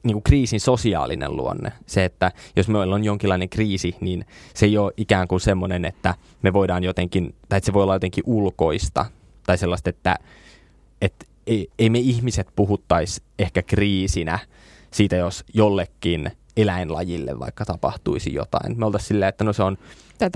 niin 0.03 0.15
kuin 0.15 0.23
kriisin 0.23 0.61
sosiaalinen 0.61 1.37
luonne. 1.37 1.73
Se, 1.87 2.05
että 2.05 2.33
jos 2.57 2.69
meillä 2.69 2.95
on 2.95 3.05
jonkinlainen 3.05 3.49
kriisi, 3.49 3.97
niin 4.01 4.25
se 4.55 4.67
ei 4.67 4.79
ole 4.79 4.93
ikään 4.97 5.29
kuin 5.29 5.41
semmoinen, 5.41 5.85
että 5.85 6.15
me 6.43 6.53
voidaan 6.53 6.85
jotenkin, 6.85 7.35
tai 7.49 7.57
että 7.57 7.67
se 7.67 7.73
voi 7.73 7.83
olla 7.83 7.95
jotenkin 7.95 8.25
ulkoista, 8.27 9.07
tai 9.47 9.59
sellaista, 9.59 9.91
että, 9.91 10.17
että 11.01 11.27
ei, 11.47 11.69
ei 11.79 11.91
me 11.91 11.99
ihmiset 11.99 12.49
puhuttaisi 12.57 13.23
ehkä 13.39 13.63
kriisinä 13.63 14.39
siitä, 14.91 15.17
jos 15.17 15.45
jollekin 15.55 16.31
eläinlajille 16.57 17.39
vaikka 17.39 17.65
tapahtuisi 17.65 18.35
jotain. 18.35 18.79
Me 18.79 18.87
oltaisiin 18.87 19.09
silleen, 19.09 19.29
että 19.29 19.45
no 19.45 19.53
se 19.53 19.63
on 19.63 19.79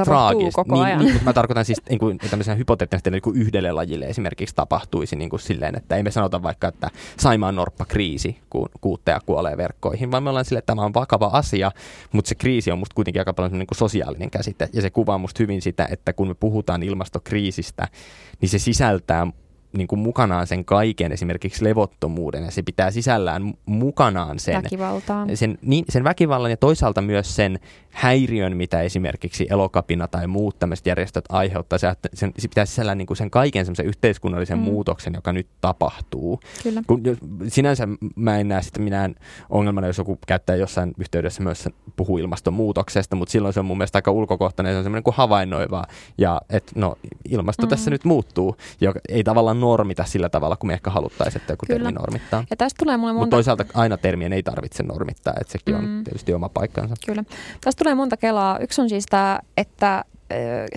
traagista. 0.04 0.62
koko 0.62 0.74
niin, 0.74 0.84
ajan. 0.84 0.98
Niin, 0.98 1.14
niin, 1.14 1.24
mä 1.24 1.32
tarkoitan 1.32 1.64
siis 1.64 1.82
niin 1.88 1.98
kuin, 1.98 2.18
tämmöisenä 2.18 2.54
hypoteettisesti, 2.54 3.10
että 3.16 3.28
niin 3.28 3.46
yhdelle 3.46 3.72
lajille 3.72 4.06
esimerkiksi 4.06 4.54
tapahtuisi 4.54 5.16
niin 5.16 5.30
kuin 5.30 5.40
silleen, 5.40 5.76
että 5.76 5.96
ei 5.96 6.02
me 6.02 6.10
sanota 6.10 6.42
vaikka, 6.42 6.68
että 6.68 6.90
Saimaan 7.18 7.56
norppa 7.56 7.84
kriisi, 7.84 8.38
kun 8.50 8.68
kuutteja 8.80 9.20
kuolee 9.26 9.56
verkkoihin, 9.56 10.10
vaan 10.10 10.22
me 10.22 10.30
ollaan 10.30 10.44
silleen, 10.44 10.58
että 10.58 10.70
tämä 10.70 10.84
on 10.84 10.94
vakava 10.94 11.30
asia, 11.32 11.72
mutta 12.12 12.28
se 12.28 12.34
kriisi 12.34 12.70
on 12.70 12.78
musta 12.78 12.94
kuitenkin 12.94 13.20
aika 13.20 13.34
paljon 13.34 13.52
niin 13.58 13.66
kuin 13.66 13.78
sosiaalinen 13.78 14.30
käsite, 14.30 14.68
ja 14.72 14.82
se 14.82 14.90
kuvaa 14.90 15.18
musta 15.18 15.42
hyvin 15.42 15.62
sitä, 15.62 15.88
että 15.90 16.12
kun 16.12 16.28
me 16.28 16.34
puhutaan 16.34 16.82
ilmastokriisistä, 16.82 17.88
niin 18.40 18.48
se 18.48 18.58
sisältää 18.58 19.26
niin 19.76 19.88
kuin 19.88 19.98
mukanaan 19.98 20.46
sen 20.46 20.64
kaiken, 20.64 21.12
esimerkiksi 21.12 21.64
levottomuuden, 21.64 22.44
ja 22.44 22.50
se 22.50 22.62
pitää 22.62 22.90
sisällään 22.90 23.54
mukanaan 23.66 24.38
sen, 24.38 24.62
sen, 25.34 25.58
niin, 25.62 25.84
sen 25.88 26.04
väkivallan 26.04 26.50
ja 26.50 26.56
toisaalta 26.56 27.02
myös 27.02 27.36
sen 27.36 27.58
häiriön, 27.90 28.56
mitä 28.56 28.80
esimerkiksi 28.80 29.46
elokapina 29.50 30.08
tai 30.08 30.26
muut 30.26 30.58
tämmöiset 30.58 30.86
järjestöt 30.86 31.24
aiheuttaa. 31.28 31.78
Se, 31.78 31.94
sen, 32.14 32.32
se 32.38 32.48
pitää 32.48 32.66
sisällään 32.66 32.98
niin 32.98 33.06
kuin 33.06 33.16
sen 33.16 33.30
kaiken 33.30 33.64
semmoisen 33.64 33.86
yhteiskunnallisen 33.86 34.58
mm. 34.58 34.64
muutoksen, 34.64 35.14
joka 35.14 35.32
nyt 35.32 35.46
tapahtuu. 35.60 36.40
Kyllä. 36.62 36.82
Kun, 36.86 37.02
sinänsä 37.48 37.88
mä 38.16 38.38
en 38.38 38.48
näe 38.48 38.62
sitä 38.62 38.80
minään 38.80 39.14
ongelmana, 39.50 39.86
jos 39.86 39.98
joku 39.98 40.18
käyttää 40.26 40.56
jossain 40.56 40.94
yhteydessä 40.98 41.42
myös 41.42 41.68
puhuu 41.96 42.18
ilmastonmuutoksesta, 42.18 43.16
mutta 43.16 43.32
silloin 43.32 43.54
se 43.54 43.60
on 43.60 43.66
mun 43.66 43.78
mielestä 43.78 43.98
aika 43.98 44.10
ulkokohtainen, 44.10 44.72
se 44.72 44.78
on 44.78 44.84
semmoinen 44.84 45.02
kuin 45.02 45.14
havainnoiva, 45.14 45.84
ja 46.18 46.40
että 46.50 46.72
no 46.74 46.96
ilmasto 47.28 47.62
mm. 47.62 47.68
tässä 47.68 47.90
nyt 47.90 48.04
muuttuu, 48.04 48.56
joka 48.80 49.00
ei 49.08 49.24
tavallaan 49.24 49.60
normita 49.64 50.04
sillä 50.04 50.28
tavalla, 50.28 50.56
kuin 50.56 50.68
me 50.68 50.74
ehkä 50.74 50.90
haluttaisiin, 50.90 51.40
että 51.40 51.52
joku 51.52 51.66
Kyllä. 51.66 51.78
termi 51.78 51.92
normittaa. 51.92 52.44
Ja 52.50 52.56
tästä 52.56 52.78
tulee 52.78 52.96
mulle 52.96 53.12
monta... 53.12 53.24
Mutta 53.24 53.36
toisaalta 53.36 53.64
aina 53.74 53.96
termien 53.96 54.32
ei 54.32 54.42
tarvitse 54.42 54.82
normittaa, 54.82 55.34
että 55.40 55.52
sekin 55.52 55.74
mm. 55.74 55.84
on 55.84 56.04
tietysti 56.04 56.34
oma 56.34 56.48
paikkansa. 56.48 56.94
Kyllä. 57.06 57.24
Tästä 57.60 57.84
tulee 57.84 57.94
monta 57.94 58.16
kelaa. 58.16 58.58
Yksi 58.58 58.80
on 58.80 58.88
siis 58.88 59.06
tämä, 59.06 59.40
että 59.56 60.04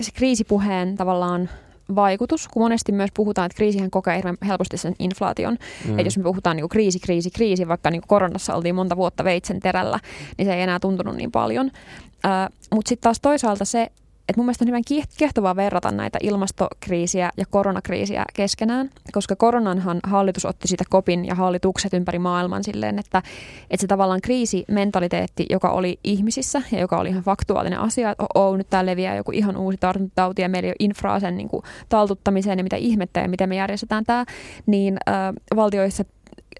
se 0.00 0.10
kriisipuheen 0.14 0.96
tavallaan 0.96 1.48
vaikutus, 1.94 2.48
kun 2.48 2.62
monesti 2.62 2.92
myös 2.92 3.10
puhutaan, 3.14 3.46
että 3.46 3.56
kriisihän 3.56 3.90
kokee 3.90 4.16
hirveän 4.16 4.36
helposti 4.46 4.76
sen 4.76 4.94
inflaation. 4.98 5.56
Mm. 5.84 5.90
Että 5.90 6.06
jos 6.06 6.18
me 6.18 6.22
puhutaan 6.22 6.56
niin 6.56 6.62
kuin 6.62 6.70
kriisi, 6.70 6.98
kriisi, 6.98 7.30
kriisi, 7.30 7.68
vaikka 7.68 7.90
niin 7.90 8.00
kuin 8.00 8.08
koronassa 8.08 8.54
oltiin 8.54 8.74
monta 8.74 8.96
vuotta 8.96 9.24
veitsen 9.24 9.60
terällä, 9.60 9.98
niin 10.38 10.46
se 10.46 10.54
ei 10.54 10.62
enää 10.62 10.80
tuntunut 10.80 11.16
niin 11.16 11.32
paljon. 11.32 11.66
Uh, 11.66 12.54
Mutta 12.74 12.88
sitten 12.88 13.02
taas 13.02 13.20
toisaalta 13.20 13.64
se, 13.64 13.88
että 14.28 14.38
mun 14.38 14.46
mielestä 14.46 14.64
on 14.64 14.68
hyvän 14.68 14.82
kiehtovaa 15.18 15.56
verrata 15.56 15.90
näitä 15.90 16.18
ilmastokriisiä 16.22 17.30
ja 17.36 17.44
koronakriisiä 17.50 18.24
keskenään, 18.34 18.90
koska 19.12 19.36
koronanhan 19.36 20.00
hallitus 20.02 20.44
otti 20.44 20.68
sitä 20.68 20.84
kopin 20.90 21.24
ja 21.24 21.34
hallitukset 21.34 21.94
ympäri 21.94 22.18
maailman 22.18 22.64
silleen, 22.64 22.98
että, 22.98 23.22
että 23.70 23.80
se 23.80 23.86
tavallaan 23.86 24.20
kriisimentaliteetti, 24.20 25.46
joka 25.50 25.70
oli 25.70 25.98
ihmisissä 26.04 26.62
ja 26.72 26.80
joka 26.80 26.98
oli 26.98 27.08
ihan 27.08 27.22
faktuaalinen 27.22 27.80
asia, 27.80 28.10
että 28.10 28.24
oh, 28.34 28.48
oh 28.48 28.56
nyt 28.56 28.70
tää 28.70 28.86
leviää 28.86 29.16
joku 29.16 29.32
ihan 29.32 29.56
uusi 29.56 29.78
tartuntatauti 29.78 30.42
ja 30.42 30.48
meillä 30.48 30.66
ei 30.66 30.70
ole 30.70 30.76
infraa 30.78 31.20
sen 31.20 31.36
niin 31.36 31.48
kuin, 31.48 31.62
taltuttamiseen 31.88 32.58
ja 32.58 32.62
mitä 32.62 32.76
ihmettä 32.76 33.20
ja 33.20 33.28
miten 33.28 33.48
me 33.48 33.56
järjestetään 33.56 34.04
tämä, 34.04 34.24
niin 34.66 34.96
äh, 35.08 35.16
valtioissa 35.56 36.04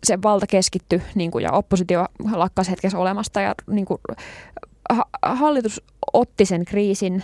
se 0.05 0.19
valta 0.23 0.47
keskittyi 0.47 1.03
niin 1.15 1.31
kuin, 1.31 1.45
ja 1.45 1.53
oppositio 1.53 2.07
lakkasi 2.33 2.71
hetkessä 2.71 2.99
olemasta 2.99 3.41
ja 3.41 3.55
niin 3.71 3.85
kuin, 3.85 3.99
ha- 4.93 5.09
hallitus 5.23 5.83
otti 6.13 6.45
sen 6.45 6.65
kriisin 6.65 7.23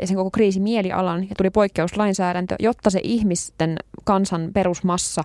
ja 0.00 0.06
sen 0.06 0.16
koko 0.16 0.30
kriisin 0.30 0.62
mielialan 0.62 1.22
ja 1.22 1.34
tuli 1.36 1.50
poikkeuslainsäädäntö, 1.50 2.56
jotta 2.60 2.90
se 2.90 3.00
ihmisten 3.02 3.76
kansan 4.04 4.50
perusmassa 4.54 5.22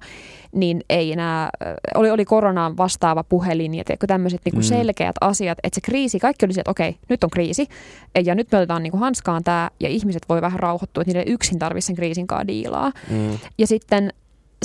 niin 0.51 0.81
ei 0.89 1.11
enää, 1.11 1.49
oli, 1.95 2.11
oli 2.11 2.25
koronaan 2.25 2.77
vastaava 2.77 3.23
puhelin 3.23 3.73
ja 3.73 3.83
tämmöiset 4.07 4.41
niin 4.45 4.55
mm. 4.55 4.61
selkeät 4.61 5.15
asiat, 5.21 5.57
että 5.63 5.75
se 5.75 5.81
kriisi, 5.81 6.19
kaikki 6.19 6.45
oli 6.45 6.53
se, 6.53 6.61
että 6.61 6.71
okei, 6.71 6.97
nyt 7.09 7.23
on 7.23 7.29
kriisi 7.29 7.67
ja 8.25 8.35
nyt 8.35 8.51
me 8.51 8.57
otetaan 8.57 8.83
niin 8.83 8.91
kuin 8.91 9.01
hanskaan 9.01 9.43
tämä 9.43 9.69
ja 9.79 9.89
ihmiset 9.89 10.23
voi 10.29 10.41
vähän 10.41 10.59
rauhoittua, 10.59 11.01
että 11.01 11.13
niiden 11.13 11.33
yksin 11.33 11.59
tarvitse 11.59 11.87
sen 11.87 11.95
kriisin 11.95 12.27
kanssa 12.27 12.47
diilaa. 12.47 12.91
Mm. 13.09 13.37
Ja 13.57 13.67
sitten 13.67 14.13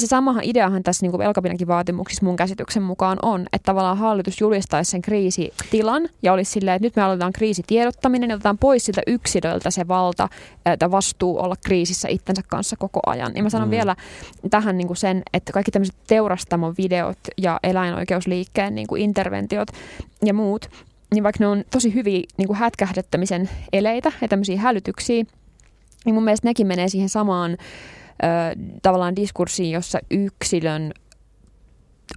se 0.00 0.06
samahan 0.06 0.44
ideahan 0.44 0.82
tässä 0.82 1.06
niin 1.06 1.18
velkapinankin 1.18 1.68
vaatimuksissa 1.68 2.26
mun 2.26 2.36
käsityksen 2.36 2.82
mukaan 2.82 3.18
on, 3.22 3.40
että 3.52 3.66
tavallaan 3.66 3.98
hallitus 3.98 4.40
julistaisi 4.40 4.90
sen 4.90 5.02
kriisitilan 5.02 6.08
ja 6.22 6.32
olisi 6.32 6.50
silleen, 6.50 6.76
että 6.76 6.86
nyt 6.86 6.96
me 6.96 7.02
aloitetaan 7.02 7.32
kriisitiedottaminen 7.32 8.30
ja 8.30 8.36
otetaan 8.36 8.58
pois 8.58 8.84
siltä 8.84 9.02
yksilöltä 9.06 9.70
se 9.70 9.88
valta 9.88 10.28
tai 10.78 10.90
vastuu 10.90 11.38
olla 11.38 11.54
kriisissä 11.64 12.08
itsensä 12.08 12.42
kanssa 12.48 12.76
koko 12.76 13.00
ajan. 13.06 13.32
Ja 13.34 13.42
mä 13.42 13.50
sanon 13.50 13.68
mm. 13.68 13.70
vielä 13.70 13.96
tähän 14.50 14.78
niin 14.78 14.86
kuin 14.86 14.96
sen, 14.96 15.22
että 15.32 15.52
kaikki 15.52 15.70
tämmöiset 15.70 15.96
teurastamon 16.06 16.74
videot 16.78 17.18
ja 17.38 17.60
eläinoikeusliikkeen 17.62 18.74
niin 18.74 18.86
kuin 18.86 19.02
interventiot 19.02 19.68
ja 20.24 20.34
muut, 20.34 20.70
niin 21.14 21.24
vaikka 21.24 21.44
ne 21.44 21.46
on 21.46 21.64
tosi 21.70 21.94
hyviä 21.94 22.22
niin 22.36 22.46
kuin 22.46 22.56
hätkähdettämisen 22.56 23.50
eleitä 23.72 24.12
ja 24.20 24.28
tämmöisiä 24.28 24.60
hälytyksiä, 24.60 25.24
niin 26.04 26.14
mun 26.14 26.24
mielestä 26.24 26.48
nekin 26.48 26.66
menee 26.66 26.88
siihen 26.88 27.08
samaan 27.08 27.56
tavallaan 28.82 29.16
diskurssiin, 29.16 29.70
jossa 29.70 29.98
yksilön, 30.10 30.92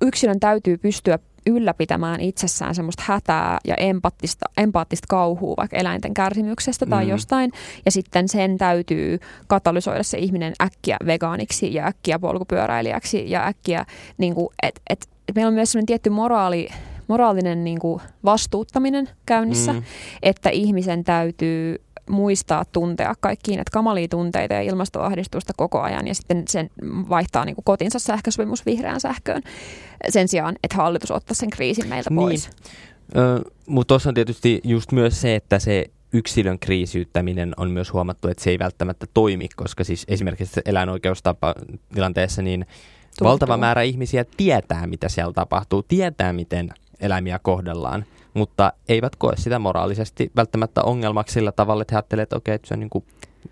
yksilön 0.01 0.39
täytyy 0.39 0.77
pystyä 0.77 1.19
ylläpitämään 1.47 2.21
itsessään 2.21 2.75
semmoista 2.75 3.03
hätää 3.05 3.57
ja 3.67 3.75
empaattista, 3.75 4.45
empaattista 4.57 5.05
kauhua 5.09 5.53
vaikka 5.57 5.77
eläinten 5.77 6.13
kärsimyksestä 6.13 6.85
tai 6.85 7.03
mm. 7.03 7.09
jostain. 7.09 7.51
Ja 7.85 7.91
sitten 7.91 8.29
sen 8.29 8.57
täytyy 8.57 9.19
katalysoida 9.47 10.03
se 10.03 10.17
ihminen 10.17 10.53
äkkiä 10.61 10.97
vegaaniksi 11.05 11.73
ja 11.73 11.87
äkkiä 11.87 12.19
polkupyöräilijäksi 12.19 13.29
ja 13.29 13.47
äkkiä, 13.47 13.85
niin 14.17 14.35
kuin, 14.35 14.47
et, 14.63 14.81
et, 14.89 15.07
et 15.27 15.35
meillä 15.35 15.47
on 15.47 15.53
myös 15.53 15.71
semmoinen 15.71 15.85
tietty 15.85 16.09
moraali, 16.09 16.67
moraalinen 17.07 17.63
niin 17.63 17.79
kuin 17.79 18.01
vastuuttaminen 18.25 19.09
käynnissä, 19.25 19.73
mm. 19.73 19.83
että 20.23 20.49
ihmisen 20.49 21.03
täytyy 21.03 21.84
muistaa 22.09 22.65
tuntea 22.65 23.13
kaikkiin, 23.19 23.59
että 23.59 23.71
kamalia 23.71 24.07
tunteita 24.07 24.53
ja 24.53 24.61
ilmastoahdistusta 24.61 25.53
koko 25.57 25.81
ajan 25.81 26.07
ja 26.07 26.15
sitten 26.15 26.43
sen 26.47 26.69
vaihtaa 26.85 27.45
niin 27.45 27.55
kuin 27.55 27.65
kotinsa 27.65 27.99
sähkösopimus 27.99 28.65
vihreään 28.65 29.01
sähköön 29.01 29.41
sen 30.09 30.27
sijaan, 30.27 30.55
että 30.63 30.77
hallitus 30.77 31.11
ottaa 31.11 31.35
sen 31.35 31.49
kriisin 31.49 31.87
meiltä 31.87 32.09
niin. 32.09 32.17
pois. 32.17 32.49
Niin. 32.49 33.23
Ö, 33.23 33.41
mutta 33.67 33.87
tuossa 33.87 34.09
on 34.09 34.15
tietysti 34.15 34.61
just 34.63 34.91
myös 34.91 35.21
se, 35.21 35.35
että 35.35 35.59
se 35.59 35.85
yksilön 36.13 36.59
kriisiyttäminen 36.59 37.53
on 37.57 37.71
myös 37.71 37.93
huomattu, 37.93 38.27
että 38.27 38.43
se 38.43 38.49
ei 38.49 38.59
välttämättä 38.59 39.05
toimi, 39.13 39.47
koska 39.55 39.83
siis 39.83 40.05
esimerkiksi 40.07 40.61
eläinoikeustapa 40.65 41.55
tilanteessa 41.93 42.41
niin 42.41 42.65
Tuntuu. 42.65 43.31
valtava 43.31 43.57
määrä 43.57 43.81
ihmisiä 43.81 44.25
tietää, 44.37 44.87
mitä 44.87 45.09
siellä 45.09 45.33
tapahtuu, 45.33 45.83
tietää, 45.83 46.33
miten 46.33 46.69
eläimiä 46.99 47.39
kohdellaan 47.39 48.05
mutta 48.35 48.73
eivät 48.89 49.15
koe 49.15 49.33
sitä 49.37 49.59
moraalisesti 49.59 50.31
välttämättä 50.35 50.81
ongelmaksi 50.81 51.33
sillä 51.33 51.51
tavalla, 51.51 51.81
että 51.81 51.95
he 51.95 51.97
ajattelevat, 51.97 52.23
että 52.23 52.35
okei, 52.35 52.55
että 52.55 52.67
se 52.67 52.73
on 52.73 52.79
niin 52.79 52.89
kuin 52.89 53.05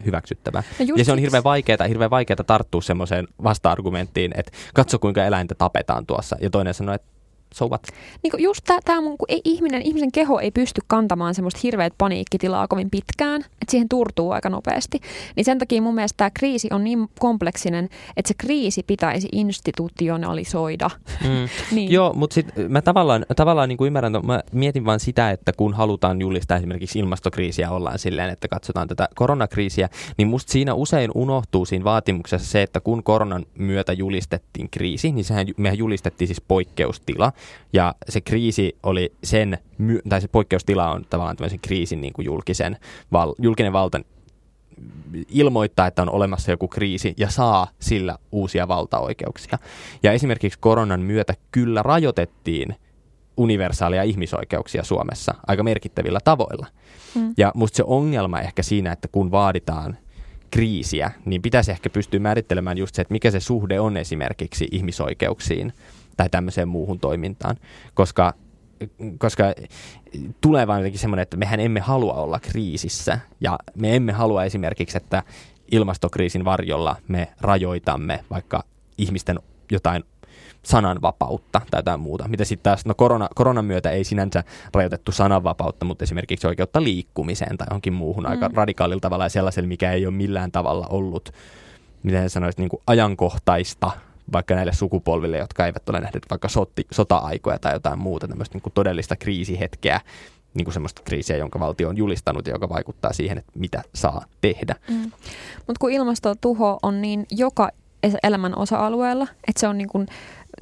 hyväksyttävää. 0.05 0.63
No 0.79 0.95
ja 0.97 1.05
se 1.05 1.11
on 1.11 1.19
hirveän 1.19 1.43
vaikeaa, 1.43 1.87
hirveän 1.87 2.09
vaikeaa 2.09 2.43
tarttua 2.47 2.81
semmoiseen 2.81 3.27
vasta-argumenttiin, 3.43 4.31
että 4.35 4.51
katso 4.73 4.99
kuinka 4.99 5.25
eläintä 5.25 5.55
tapetaan 5.55 6.05
tuossa. 6.05 6.35
Ja 6.41 6.49
toinen 6.49 6.73
sanoo, 6.73 6.95
että 6.95 7.07
so 7.53 7.67
what? 7.67 7.81
Niin 8.23 8.31
kuin 8.31 8.43
just 8.43 8.63
tämä, 8.85 9.01
mun, 9.01 9.17
kun 9.17 9.25
ei, 9.29 9.41
ihminen, 9.45 9.81
ihmisen 9.81 10.11
keho 10.11 10.39
ei 10.39 10.51
pysty 10.51 10.81
kantamaan 10.87 11.35
semmoista 11.35 11.59
hirveät 11.63 11.93
paniikkitilaa 11.97 12.67
kovin 12.67 12.89
pitkään, 12.89 13.41
että 13.41 13.71
siihen 13.71 13.89
turtuu 13.89 14.31
aika 14.31 14.49
nopeasti. 14.49 15.01
Niin 15.35 15.45
sen 15.45 15.59
takia 15.59 15.81
mun 15.81 15.95
mielestä 15.95 16.17
tämä 16.17 16.29
kriisi 16.33 16.67
on 16.71 16.83
niin 16.83 17.09
kompleksinen, 17.19 17.89
että 18.17 18.27
se 18.27 18.33
kriisi 18.37 18.83
pitäisi 18.83 19.27
institutionalisoida. 19.31 20.89
Mm. 21.23 21.49
niin. 21.75 21.91
Joo, 21.91 22.13
mutta 22.13 22.33
sitten 22.33 22.71
mä 22.71 22.81
tavallaan, 22.81 23.25
tavallaan 23.35 23.69
niin 23.69 23.77
kuin 23.77 23.87
ymmärrän, 23.87 24.13
mä 24.23 24.41
mietin 24.51 24.85
vaan 24.85 24.99
sitä, 24.99 25.31
että 25.31 25.53
kun 25.53 25.73
halutaan 25.73 26.21
julistaa 26.21 26.57
esimerkiksi 26.57 26.99
ilmastokriisiä, 26.99 27.71
ollaan 27.71 27.99
silleen, 27.99 28.29
että 28.29 28.47
katsotaan 28.47 28.87
tätä 28.87 29.07
koronakriisiä, 29.15 29.89
niin 30.17 30.27
musta 30.27 30.51
siinä 30.51 30.73
usein 30.73 31.11
unohtuu 31.15 31.65
siinä 31.65 31.83
vaatimuksessa 31.83 32.51
se, 32.51 32.61
että 32.61 32.79
kun 32.79 33.03
koronan 33.03 33.45
myötä 33.57 33.93
julistettiin 33.93 34.69
kriisi, 34.69 35.11
niin 35.11 35.25
sehän, 35.25 35.47
mehän 35.57 35.77
julistettiin 35.77 36.27
siis 36.27 36.41
poikkeustila, 36.41 37.31
ja 37.73 37.95
se 38.09 38.21
kriisi 38.21 38.75
oli 38.83 39.13
sen, 39.23 39.57
tai 40.09 40.21
se 40.21 40.27
poikkeustila 40.27 40.91
on 40.91 41.05
tavallaan 41.09 41.37
tämmöisen 41.37 41.59
kriisin 41.59 42.01
niin 42.01 42.13
kuin 42.13 42.25
julkisen, 42.25 42.77
val, 43.11 43.33
julkinen 43.39 43.73
valta 43.73 44.01
ilmoittaa, 45.29 45.87
että 45.87 46.01
on 46.01 46.09
olemassa 46.09 46.51
joku 46.51 46.67
kriisi 46.67 47.13
ja 47.17 47.29
saa 47.29 47.67
sillä 47.79 48.17
uusia 48.31 48.67
valtaoikeuksia. 48.67 49.57
Ja 50.03 50.11
esimerkiksi 50.11 50.59
koronan 50.59 51.01
myötä 51.01 51.33
kyllä 51.51 51.83
rajoitettiin 51.83 52.75
universaalia 53.37 54.03
ihmisoikeuksia 54.03 54.83
Suomessa 54.83 55.33
aika 55.47 55.63
merkittävillä 55.63 56.19
tavoilla. 56.23 56.67
Mm. 57.15 57.33
Ja 57.37 57.51
musta 57.55 57.77
se 57.77 57.83
ongelma 57.87 58.39
ehkä 58.39 58.63
siinä, 58.63 58.91
että 58.91 59.07
kun 59.07 59.31
vaaditaan 59.31 59.97
kriisiä, 60.51 61.11
niin 61.25 61.41
pitäisi 61.41 61.71
ehkä 61.71 61.89
pystyä 61.89 62.19
määrittelemään 62.19 62.77
just 62.77 62.95
se, 62.95 63.01
että 63.01 63.11
mikä 63.11 63.31
se 63.31 63.39
suhde 63.39 63.79
on 63.79 63.97
esimerkiksi 63.97 64.67
ihmisoikeuksiin 64.71 65.73
tai 66.17 66.29
tämmöiseen 66.29 66.67
muuhun 66.67 66.99
toimintaan, 66.99 67.55
koska 67.93 68.33
koska 69.17 69.43
tulee 70.41 70.67
vain 70.67 70.79
jotenkin 70.79 70.99
semmoinen, 70.99 71.23
että 71.23 71.37
mehän 71.37 71.59
emme 71.59 71.79
halua 71.79 72.13
olla 72.13 72.39
kriisissä 72.39 73.19
ja 73.41 73.59
me 73.75 73.95
emme 73.95 74.11
halua 74.11 74.43
esimerkiksi, 74.43 74.97
että 74.97 75.23
ilmastokriisin 75.71 76.45
varjolla 76.45 76.95
me 77.07 77.27
rajoitamme 77.41 78.23
vaikka 78.29 78.63
ihmisten 78.97 79.39
jotain 79.71 80.03
sananvapautta 80.63 81.61
tai 81.71 81.79
jotain 81.79 81.99
muuta. 81.99 82.27
Mitä 82.27 82.45
sitten 82.45 82.63
taas, 82.63 82.85
no 82.85 82.93
korona, 82.95 83.27
koronan 83.35 83.65
myötä 83.65 83.89
ei 83.89 84.03
sinänsä 84.03 84.43
rajoitettu 84.73 85.11
sananvapautta, 85.11 85.85
mutta 85.85 86.03
esimerkiksi 86.03 86.47
oikeutta 86.47 86.83
liikkumiseen 86.83 87.57
tai 87.57 87.67
johonkin 87.69 87.93
muuhun 87.93 88.23
mm. 88.23 88.29
aika 88.29 88.49
radikaalilla 88.53 88.99
tavalla 88.99 89.25
ja 89.25 89.29
sellaisella, 89.29 89.67
mikä 89.67 89.91
ei 89.91 90.05
ole 90.05 90.15
millään 90.15 90.51
tavalla 90.51 90.87
ollut, 90.87 91.31
miten 92.03 92.29
sanoisit, 92.29 92.59
niin 92.59 92.69
kuin 92.69 92.81
ajankohtaista 92.87 93.91
vaikka 94.31 94.55
näille 94.55 94.73
sukupolville, 94.73 95.37
jotka 95.37 95.65
eivät 95.65 95.89
ole 95.89 95.99
nähneet 95.99 96.25
vaikka 96.29 96.49
soti, 96.49 96.87
sota-aikoja 96.91 97.59
tai 97.59 97.73
jotain 97.73 97.99
muuta, 97.99 98.27
tämmöistä 98.27 98.55
niin 98.55 98.61
kuin 98.63 98.73
todellista 98.73 99.15
kriisihetkeä, 99.15 100.01
niin 100.53 100.65
kuin 100.65 100.73
semmoista 100.73 101.01
kriisiä, 101.05 101.37
jonka 101.37 101.59
valtio 101.59 101.89
on 101.89 101.97
julistanut 101.97 102.47
ja 102.47 102.53
joka 102.53 102.69
vaikuttaa 102.69 103.13
siihen, 103.13 103.37
että 103.37 103.51
mitä 103.55 103.83
saa 103.95 104.25
tehdä. 104.41 104.75
Mm. 104.89 105.11
Mutta 105.55 105.79
kun 105.79 105.91
ilmastotuho 105.91 106.79
on 106.83 107.01
niin 107.01 107.25
joka 107.31 107.69
elämän 108.23 108.57
osa-alueella, 108.57 109.27
että 109.47 109.59
se 109.59 109.67
on 109.67 109.77
niin 109.77 109.89
kuin 109.89 110.07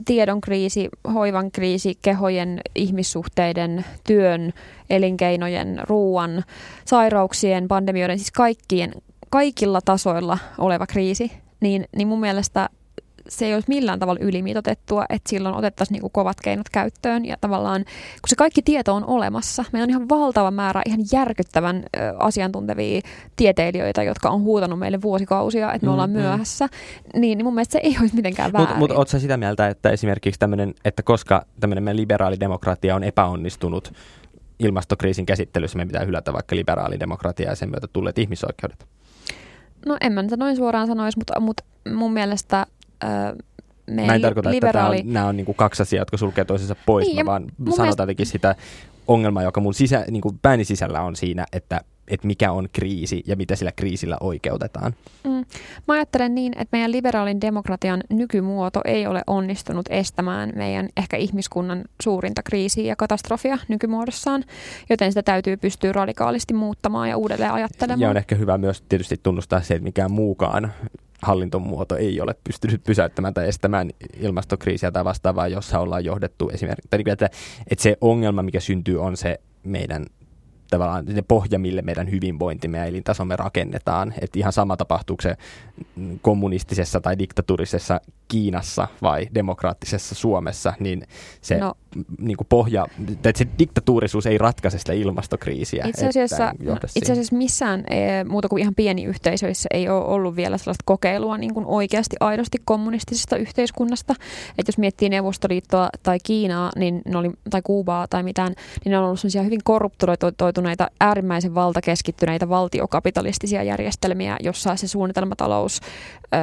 tiedon 0.05 0.41
kriisi, 0.41 0.89
hoivan 1.13 1.51
kriisi, 1.51 1.97
kehojen, 2.01 2.61
ihmissuhteiden, 2.75 3.85
työn, 4.07 4.53
elinkeinojen, 4.89 5.81
ruoan, 5.89 6.43
sairauksien, 6.85 7.67
pandemioiden, 7.67 8.19
siis 8.19 8.31
kaikkien, 8.31 8.91
kaikilla 9.29 9.81
tasoilla 9.81 10.37
oleva 10.57 10.87
kriisi, 10.87 11.31
niin, 11.61 11.85
niin 11.95 12.07
mun 12.07 12.19
mielestä 12.19 12.69
se 13.29 13.45
ei 13.45 13.53
olisi 13.53 13.69
millään 13.69 13.99
tavalla 13.99 14.19
ylimitotettua, 14.23 15.05
että 15.09 15.29
silloin 15.29 15.55
otettaisiin 15.55 15.93
niin 15.93 16.01
kuin 16.01 16.11
kovat 16.11 16.37
keinot 16.43 16.69
käyttöön 16.69 17.25
ja 17.25 17.35
tavallaan, 17.41 17.83
kun 17.85 18.27
se 18.27 18.35
kaikki 18.35 18.61
tieto 18.61 18.93
on 18.93 19.05
olemassa, 19.05 19.65
meillä 19.71 19.83
on 19.83 19.89
ihan 19.89 20.09
valtava 20.09 20.51
määrä 20.51 20.81
ihan 20.85 20.99
järkyttävän 21.11 21.75
ö, 21.75 21.99
asiantuntevia 22.19 23.01
tieteilijöitä, 23.35 24.03
jotka 24.03 24.29
on 24.29 24.41
huutanut 24.41 24.79
meille 24.79 25.01
vuosikausia, 25.01 25.73
että 25.73 25.85
me 25.85 25.89
mm, 25.89 25.93
ollaan 25.93 26.09
mm. 26.09 26.17
myöhässä, 26.17 26.69
niin, 27.15 27.37
niin 27.37 27.45
mun 27.45 27.55
mielestä 27.55 27.71
se 27.71 27.79
ei 27.83 27.97
olisi 28.01 28.15
mitenkään 28.15 28.53
väärin. 28.53 28.67
Mutta 28.67 28.79
mut, 28.79 28.91
ootko 28.91 29.19
sitä 29.19 29.37
mieltä, 29.37 29.67
että 29.67 29.89
esimerkiksi 29.89 30.39
tämmöinen, 30.39 30.73
että 30.85 31.03
koska 31.03 31.45
tämmöinen 31.59 31.83
meidän 31.83 31.97
liberaalidemokratia 31.97 32.95
on 32.95 33.03
epäonnistunut 33.03 33.93
ilmastokriisin 34.59 35.25
käsittelyssä, 35.25 35.77
meidän 35.77 35.87
pitää 35.87 36.05
hylätä 36.05 36.33
vaikka 36.33 36.55
liberaalidemokratia 36.55 37.49
ja 37.49 37.55
sen 37.55 37.69
myötä 37.69 37.87
tulleet 37.93 38.17
ihmisoikeudet? 38.17 38.85
No 39.85 39.97
en 40.01 40.13
mä 40.13 40.21
niitä 40.21 40.37
noin 40.37 40.55
suoraan 40.55 40.87
sanoisi, 40.87 41.17
mutta, 41.17 41.39
mutta 41.39 41.63
mun 41.93 42.13
mielestä 42.13 42.65
me 43.87 44.05
Mä 44.05 44.15
en 44.15 44.21
tarkoita, 44.21 44.51
liberaali... 44.51 44.95
että 44.95 45.07
on, 45.07 45.13
nämä 45.13 45.27
on 45.27 45.37
niin 45.37 45.45
kuin 45.45 45.55
kaksi 45.55 45.81
asiaa, 45.81 46.01
jotka 46.01 46.17
sulkee 46.17 46.45
toisensa 46.45 46.75
pois, 46.85 47.07
niin, 47.07 47.17
mä 47.17 47.25
vaan 47.25 47.43
sanotaan 47.43 47.81
mielestä... 47.81 48.03
jotenkin 48.03 48.25
sitä 48.25 48.55
ongelmaa, 49.07 49.43
joka 49.43 49.61
mun 49.61 49.73
sisä, 49.73 50.05
niin 50.11 50.21
kuin 50.21 50.39
pääni 50.41 50.63
sisällä 50.63 51.01
on 51.01 51.15
siinä, 51.15 51.45
että 51.53 51.81
että 52.07 52.27
mikä 52.27 52.51
on 52.51 52.67
kriisi 52.73 53.23
ja 53.27 53.35
mitä 53.35 53.55
sillä 53.55 53.71
kriisillä 53.71 54.17
oikeutetaan. 54.19 54.93
Mm. 55.23 55.45
Mä 55.87 55.93
ajattelen 55.93 56.35
niin, 56.35 56.53
että 56.53 56.69
meidän 56.71 56.91
liberaalin 56.91 57.41
demokratian 57.41 58.03
nykymuoto 58.09 58.81
ei 58.85 59.07
ole 59.07 59.21
onnistunut 59.27 59.85
estämään 59.89 60.53
meidän 60.55 60.89
ehkä 60.97 61.17
ihmiskunnan 61.17 61.83
suurinta 62.01 62.43
kriisiä 62.43 62.83
ja 62.83 62.95
katastrofia 62.95 63.57
nykymuodossaan, 63.67 64.43
joten 64.89 65.11
sitä 65.11 65.23
täytyy 65.23 65.57
pystyä 65.57 65.91
radikaalisti 65.91 66.53
muuttamaan 66.53 67.09
ja 67.09 67.17
uudelleen 67.17 67.53
ajattelemaan. 67.53 68.01
Ja 68.01 68.09
on 68.09 68.17
ehkä 68.17 68.35
hyvä 68.35 68.57
myös 68.57 68.81
tietysti 68.81 69.19
tunnustaa 69.23 69.61
se, 69.61 69.73
että 69.73 69.83
mikään 69.83 70.11
muukaan 70.11 70.73
hallintomuoto 71.21 71.95
ei 71.95 72.21
ole 72.21 72.35
pystynyt 72.43 72.83
pysäyttämään 72.83 73.33
tai 73.33 73.47
estämään 73.47 73.89
ilmastokriisiä 74.19 74.91
tai 74.91 75.05
vastaavaa, 75.05 75.47
jossa 75.47 75.79
ollaan 75.79 76.05
johdettu 76.05 76.49
esimerkiksi. 76.49 76.89
Niin 76.97 77.09
että, 77.09 77.29
että 77.71 77.83
se 77.83 77.97
ongelma, 78.01 78.43
mikä 78.43 78.59
syntyy, 78.59 79.01
on 79.01 79.17
se 79.17 79.39
meidän 79.63 80.05
tavallaan 80.69 81.05
se 81.15 81.21
pohja, 81.21 81.59
mille 81.59 81.81
meidän 81.81 82.11
hyvinvointimme 82.11 82.77
ja 82.77 82.85
elintasomme 82.85 83.35
rakennetaan. 83.35 84.13
Että 84.21 84.39
ihan 84.39 84.53
sama 84.53 84.77
tapahtuuko 84.77 85.21
se 85.21 85.35
kommunistisessa 86.21 87.01
tai 87.01 87.19
diktatuurisessa 87.19 88.01
Kiinassa 88.31 88.87
vai 89.01 89.27
demokraattisessa 89.35 90.15
Suomessa, 90.15 90.73
niin 90.79 91.03
se 91.41 91.57
no, 91.57 91.73
niin 92.19 92.37
kuin 92.37 92.47
pohja, 92.49 92.87
että 93.11 93.31
se 93.35 93.47
diktatuurisuus 93.59 94.25
ei 94.25 94.37
ratkaise 94.37 94.79
sitä 94.79 94.93
ilmastokriisiä. 94.93 95.85
Itse 95.87 96.07
asiassa, 96.07 96.53
itse 96.95 97.11
asiassa 97.11 97.35
missään 97.35 97.83
e, 97.89 98.23
muuta 98.23 98.47
kuin 98.47 98.61
ihan 98.61 98.75
pieni 98.75 99.03
yhteisöissä 99.03 99.69
ei 99.73 99.89
ole 99.89 100.05
ollut 100.05 100.35
vielä 100.35 100.57
sellaista 100.57 100.83
kokeilua 100.85 101.37
niin 101.37 101.53
kuin 101.53 101.65
oikeasti 101.65 102.15
aidosti 102.19 102.57
kommunistisesta 102.65 103.37
yhteiskunnasta. 103.37 104.15
Että 104.57 104.69
jos 104.69 104.77
miettii 104.77 105.09
Neuvostoliittoa 105.09 105.89
tai 106.03 106.17
Kiinaa 106.23 106.71
niin 106.75 107.01
ne 107.05 107.17
oli, 107.17 107.31
tai 107.49 107.61
Kuubaa 107.61 108.07
tai 108.07 108.23
mitään, 108.23 108.53
niin 108.85 108.91
ne 108.91 108.99
on 108.99 109.05
ollut 109.05 109.19
sellaisia 109.19 109.43
hyvin 109.43 109.61
korruptoituneita, 109.63 110.87
äärimmäisen 110.99 111.55
valtakeskittyneitä 111.55 112.49
valtiokapitalistisia 112.49 113.63
järjestelmiä, 113.63 114.37
jossa 114.39 114.75
se 114.75 114.87
suunnitelmatalous 114.87 115.79
ö, 115.79 116.37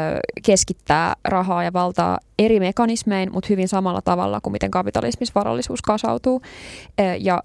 keskittää 0.44 1.16
rahaa 1.24 1.64
ja 1.64 1.72
valtaa 1.78 2.18
eri 2.38 2.60
mekanismein, 2.60 3.32
mutta 3.32 3.46
hyvin 3.50 3.68
samalla 3.68 4.02
tavalla 4.02 4.40
kuin 4.40 4.52
miten 4.52 4.70
kapitalismissa 4.70 5.32
varallisuus 5.34 5.82
kasautuu. 5.82 6.42
Ja 7.20 7.42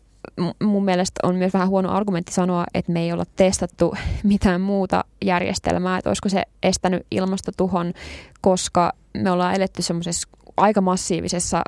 mun 0.64 0.86
mielestä 0.86 1.28
on 1.28 1.36
myös 1.36 1.54
vähän 1.54 1.70
huono 1.70 1.92
argumentti 1.92 2.34
sanoa, 2.34 2.66
että 2.74 2.92
me 2.92 3.02
ei 3.02 3.14
olla 3.14 3.26
testattu 3.36 3.94
mitään 4.24 4.62
muuta 4.62 5.04
järjestelmää, 5.26 5.98
että 5.98 6.10
olisiko 6.10 6.30
se 6.30 6.44
estänyt 6.64 7.06
ilmastotuhon, 7.12 7.94
koska 8.42 8.94
me 9.18 9.32
ollaan 9.32 9.56
eletty 9.56 9.82
semmoisessa 9.82 10.28
aika 10.58 10.82
massiivisessa 10.82 11.62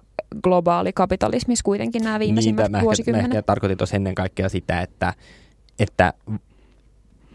globaali 0.43 0.93
kapitalismissa 0.93 1.63
kuitenkin 1.63 2.03
nämä 2.03 2.20
viimeisimmät 2.20 2.72
niin, 2.72 2.82
vuosikymmenet. 2.82 3.32
Mä 3.32 3.38
ehkä 3.38 3.41
tarkoitin 3.41 3.78
tuossa 3.78 3.95
ennen 3.95 4.16
kaikkea 4.16 4.49
sitä, 4.49 4.82
että, 4.82 5.13
että 5.80 6.13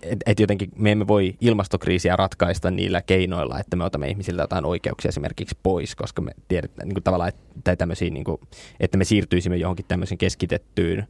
että 0.03 0.30
et 0.30 0.40
jotenkin 0.40 0.70
me 0.76 0.92
emme 0.92 1.07
voi 1.07 1.34
ilmastokriisiä 1.40 2.16
ratkaista 2.16 2.70
niillä 2.70 3.03
keinoilla, 3.03 3.59
että 3.59 3.76
me 3.76 3.84
otamme 3.84 4.09
ihmisiltä 4.09 4.42
jotain 4.42 4.64
oikeuksia 4.64 5.09
esimerkiksi 5.09 5.59
pois, 5.62 5.94
koska 5.94 6.22
me 6.22 6.32
tiedetään 6.48 6.88
niin 6.88 6.94
kuin 6.94 7.05
tavallaan, 7.05 7.28
että, 7.28 7.86
niin 8.11 8.24
kuin, 8.24 8.40
että 8.80 8.98
me 8.98 9.05
siirtyisimme 9.05 9.57
johonkin 9.57 9.86
tämmöisen 9.88 10.18
keskitettyyn 10.18 11.07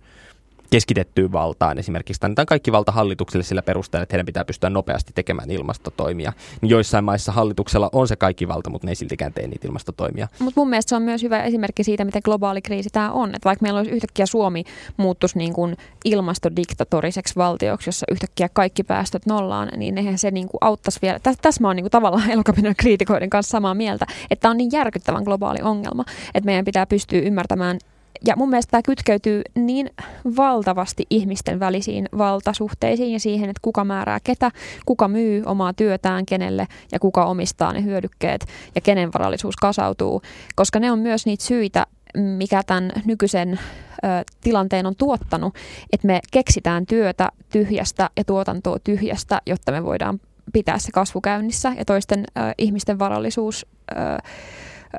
keskitettyyn 0.70 1.32
valtaan. 1.32 1.78
Esimerkiksi 1.78 2.20
annetaan 2.26 2.46
kaikki 2.46 2.72
valta 2.72 2.92
hallitukselle 2.92 3.44
sillä 3.44 3.62
perusteella, 3.62 4.02
että 4.02 4.14
heidän 4.14 4.26
pitää 4.26 4.44
pystyä 4.44 4.70
nopeasti 4.70 5.12
tekemään 5.14 5.50
ilmastotoimia. 5.50 6.32
Niin 6.60 6.70
joissain 6.70 7.04
maissa 7.04 7.32
hallituksella 7.32 7.88
on 7.92 8.08
se 8.08 8.16
kaikki 8.16 8.48
valta, 8.48 8.70
mutta 8.70 8.86
ne 8.86 8.90
ei 8.90 8.96
siltikään 8.96 9.32
tee 9.32 9.46
niitä 9.46 9.68
ilmastotoimia. 9.68 10.28
Mutta 10.38 10.60
mun 10.60 10.70
mielestä 10.70 10.88
se 10.88 10.96
on 10.96 11.02
myös 11.02 11.22
hyvä 11.22 11.42
esimerkki 11.42 11.84
siitä, 11.84 12.04
miten 12.04 12.22
globaali 12.24 12.62
kriisi 12.62 12.90
tämä 12.92 13.12
on. 13.12 13.28
Että 13.28 13.44
vaikka 13.44 13.62
meillä 13.62 13.78
olisi 13.78 13.92
yhtäkkiä 13.92 14.26
Suomi 14.26 14.64
muuttuisi 14.96 15.38
niin 15.38 15.52
kuin 15.52 15.76
ilmastodiktatoriseksi 16.04 17.36
valtioksi, 17.36 17.88
jossa 17.88 18.06
yhtäkkiä 18.10 18.48
kaikki 18.48 18.82
päästöt 18.82 19.26
nollaan, 19.26 19.68
niin 19.76 19.98
eihän 19.98 20.18
se 20.18 20.30
niin 20.30 20.48
kuin 20.48 20.58
auttaisi 20.60 20.98
vielä. 21.02 21.18
Tässä 21.18 21.42
täs 21.42 21.60
mä 21.60 21.68
oon 21.68 21.76
niin 21.76 21.84
kuin 21.84 21.90
tavallaan 21.90 22.30
elokapinan 22.40 22.74
kriitikoiden 22.76 23.30
kanssa 23.30 23.50
samaa 23.50 23.74
mieltä, 23.74 24.06
että 24.30 24.50
on 24.50 24.56
niin 24.56 24.70
järkyttävän 24.72 25.24
globaali 25.24 25.58
ongelma, 25.62 26.04
että 26.34 26.46
meidän 26.46 26.64
pitää 26.64 26.86
pystyä 26.86 27.20
ymmärtämään 27.20 27.78
ja 28.26 28.36
mun 28.36 28.50
mielestä 28.50 28.70
tämä 28.70 28.82
kytkeytyy 28.82 29.42
niin 29.54 29.90
valtavasti 30.36 31.06
ihmisten 31.10 31.60
välisiin 31.60 32.08
valtasuhteisiin 32.18 33.12
ja 33.12 33.20
siihen, 33.20 33.50
että 33.50 33.60
kuka 33.62 33.84
määrää 33.84 34.18
ketä, 34.24 34.50
kuka 34.86 35.08
myy 35.08 35.42
omaa 35.46 35.72
työtään 35.72 36.26
kenelle 36.26 36.66
ja 36.92 36.98
kuka 36.98 37.24
omistaa 37.24 37.72
ne 37.72 37.84
hyödykkeet 37.84 38.46
ja 38.74 38.80
kenen 38.80 39.10
varallisuus 39.12 39.56
kasautuu, 39.56 40.22
koska 40.56 40.80
ne 40.80 40.92
on 40.92 40.98
myös 40.98 41.26
niitä 41.26 41.44
syitä, 41.44 41.86
mikä 42.16 42.62
tämän 42.66 42.92
nykyisen 43.04 43.52
ö, 43.52 44.06
tilanteen 44.40 44.86
on 44.86 44.96
tuottanut, 44.96 45.54
että 45.92 46.06
me 46.06 46.20
keksitään 46.30 46.86
työtä 46.86 47.28
tyhjästä 47.52 48.10
ja 48.16 48.24
tuotantoa 48.24 48.78
tyhjästä, 48.84 49.42
jotta 49.46 49.72
me 49.72 49.84
voidaan 49.84 50.20
pitää 50.52 50.78
se 50.78 50.92
kasvu 50.92 51.20
käynnissä 51.20 51.72
ja 51.78 51.84
toisten 51.84 52.20
ö, 52.20 52.40
ihmisten 52.58 52.98
varallisuus 52.98 53.66
ö, 53.92 53.94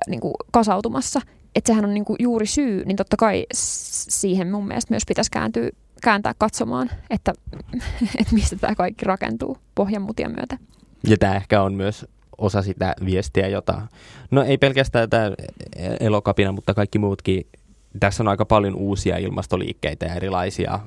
niin 0.07 0.19
kuin 0.19 0.33
kasautumassa 0.51 1.21
että 1.55 1.67
sehän 1.67 1.85
on 1.85 1.93
niinku 1.93 2.15
juuri 2.19 2.45
syy, 2.45 2.85
niin 2.85 2.95
totta 2.95 3.17
kai 3.17 3.45
siihen 3.53 4.51
mun 4.51 4.67
mielestä 4.67 4.93
myös 4.93 5.03
pitäisi 5.07 5.31
kääntyä, 5.31 5.69
kääntää 6.03 6.33
katsomaan, 6.37 6.89
että, 7.09 7.33
että 8.19 8.33
mistä 8.35 8.55
tämä 8.55 8.75
kaikki 8.75 9.05
rakentuu 9.05 9.57
pohjanmutia 9.75 10.29
myötä. 10.29 10.57
Ja 11.07 11.17
tämä 11.17 11.35
ehkä 11.35 11.61
on 11.61 11.73
myös 11.73 12.05
osa 12.37 12.61
sitä 12.61 12.95
viestiä, 13.05 13.47
jota, 13.47 13.81
no 14.31 14.43
ei 14.43 14.57
pelkästään 14.57 15.09
tämä 15.09 15.31
elokapina, 15.99 16.51
mutta 16.51 16.73
kaikki 16.73 16.99
muutkin, 16.99 17.47
tässä 17.99 18.23
on 18.23 18.27
aika 18.27 18.45
paljon 18.45 18.75
uusia 18.75 19.17
ilmastoliikkeitä 19.17 20.05
ja 20.05 20.15
erilaisia 20.15 20.79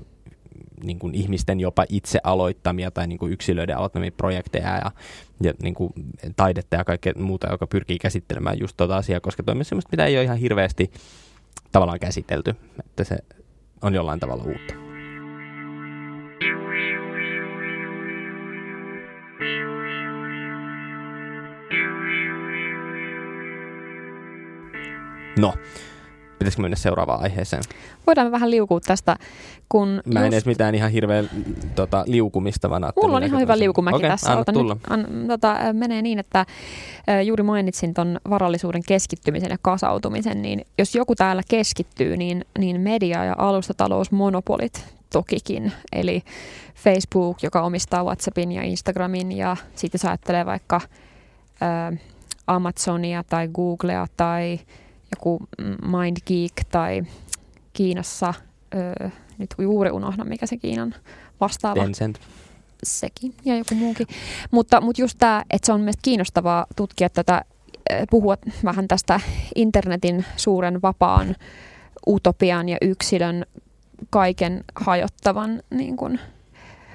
niin 0.85 0.99
kuin 0.99 1.15
ihmisten 1.15 1.61
jopa 1.61 1.85
itse 1.89 2.19
aloittamia 2.25 2.91
tai 2.91 3.07
niin 3.07 3.19
kuin 3.19 3.33
yksilöiden 3.33 3.77
aloittamia 3.77 4.11
projekteja 4.17 4.77
ja, 4.77 4.91
ja 5.43 5.53
niin 5.63 5.75
kuin 5.75 5.93
taidetta 6.37 6.77
ja 6.77 6.85
kaikkea 6.85 7.13
muuta, 7.17 7.51
joka 7.51 7.67
pyrkii 7.67 7.99
käsittelemään 7.99 8.59
just 8.59 8.77
tuota 8.77 8.97
asiaa, 8.97 9.21
koska 9.21 9.43
toi 9.43 9.55
on 9.59 9.65
sellaista, 9.65 9.91
mitä 9.93 10.07
ei 10.07 10.17
ole 10.17 10.25
ihan 10.25 10.39
hirveästi 10.39 10.91
tavallaan 11.73 12.01
käsitelty, 12.01 12.55
että 12.81 13.05
se 13.05 13.19
on 13.83 13.95
jollain 13.95 14.21
tavalla 14.21 14.45
uutta. 14.45 14.75
No, 25.39 25.55
Pitäisikö 26.39 26.63
mennä 26.63 26.77
seuraavaan 26.77 27.23
aiheeseen? 27.23 27.63
Voidaan 28.07 28.33
vähän 28.33 28.51
liukua 28.51 28.81
tästä, 28.81 29.17
kun... 29.69 29.89
Mä 29.89 30.21
en 30.21 30.25
just... 30.25 30.33
edes 30.33 30.47
mitään 30.47 30.75
ihan 30.75 30.91
hirveän 30.91 31.31
tota, 31.75 32.05
liukumista, 32.07 32.71
vaan 32.71 32.93
Mulla 33.03 33.17
on 33.17 33.23
ihan 33.23 33.41
hyvä 33.41 33.59
liukumäki 33.59 33.97
okay, 33.97 34.11
tässä. 34.11 34.33
Anna 34.33 34.45
tulla. 34.45 34.75
Nyt, 34.75 34.83
an, 34.91 35.07
tota, 35.29 35.57
menee 35.73 36.03
niin, 36.03 36.19
että 36.19 36.47
juuri 37.25 37.43
mainitsin 37.43 37.95
ton 37.95 38.21
varallisuuden 38.31 38.83
keskittymisen 38.87 39.51
ja 39.51 39.57
kasautumisen, 39.63 40.43
niin 40.43 40.67
jos 40.79 40.95
joku 40.95 41.15
täällä 41.15 41.43
keskittyy, 41.49 42.17
niin, 42.17 42.45
niin 42.59 42.81
media- 42.81 43.25
ja 43.25 43.35
alustatalousmonopolit 43.39 44.95
tokikin. 45.13 45.73
Eli 45.93 46.23
Facebook, 46.75 47.43
joka 47.43 47.63
omistaa 47.63 48.05
WhatsAppin 48.05 48.53
ja 48.53 48.63
Instagramin, 48.63 49.33
ja 49.33 49.57
sitten 49.75 49.99
jos 49.99 50.05
ajattelee 50.05 50.47
vaikka 50.47 50.77
äh, 50.77 52.01
Amazonia 52.47 53.25
tai 53.29 53.49
Googlea 53.49 54.07
tai 54.17 54.61
joku 55.15 55.39
MindGeek 55.83 56.53
tai 56.71 57.03
Kiinassa, 57.73 58.35
öö, 58.75 59.09
nyt 59.39 59.55
juuri 59.59 59.91
unohdan 59.91 60.29
mikä 60.29 60.47
se 60.47 60.57
Kiinan 60.57 60.95
vastaava. 61.41 61.83
Tencent. 61.83 62.21
Sekin 62.83 63.35
ja 63.45 63.57
joku 63.57 63.75
muukin. 63.75 64.07
Mutta, 64.51 64.81
mutta 64.81 65.03
just 65.03 65.19
tämä, 65.19 65.45
että 65.51 65.67
se 65.67 65.73
on 65.73 65.81
mielestäni 65.81 66.03
kiinnostavaa 66.03 66.67
tutkia 66.77 67.11
tätä, 67.11 67.45
puhua 68.11 68.37
vähän 68.65 68.89
tästä 68.89 69.21
internetin 69.55 70.25
suuren 70.37 70.83
vapaan 70.83 71.37
utopian 72.07 72.69
ja 72.69 72.77
yksilön 72.83 73.47
kaiken 74.11 74.65
hajottavan 74.75 75.63
niin 75.71 75.97
kuin, 75.97 76.21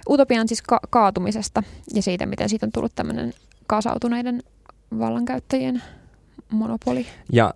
utopian 0.09 0.47
siis 0.47 0.61
ka- 0.61 0.79
kaatumisesta 0.89 1.63
ja 1.93 2.01
siitä, 2.01 2.25
miten 2.25 2.49
siitä 2.49 2.65
on 2.65 2.71
tullut 2.71 2.95
tämmöinen 2.95 3.33
kasautuneiden 3.67 4.43
vallankäyttäjien 4.99 5.83
monopoli. 6.51 7.05
Ja 7.33 7.53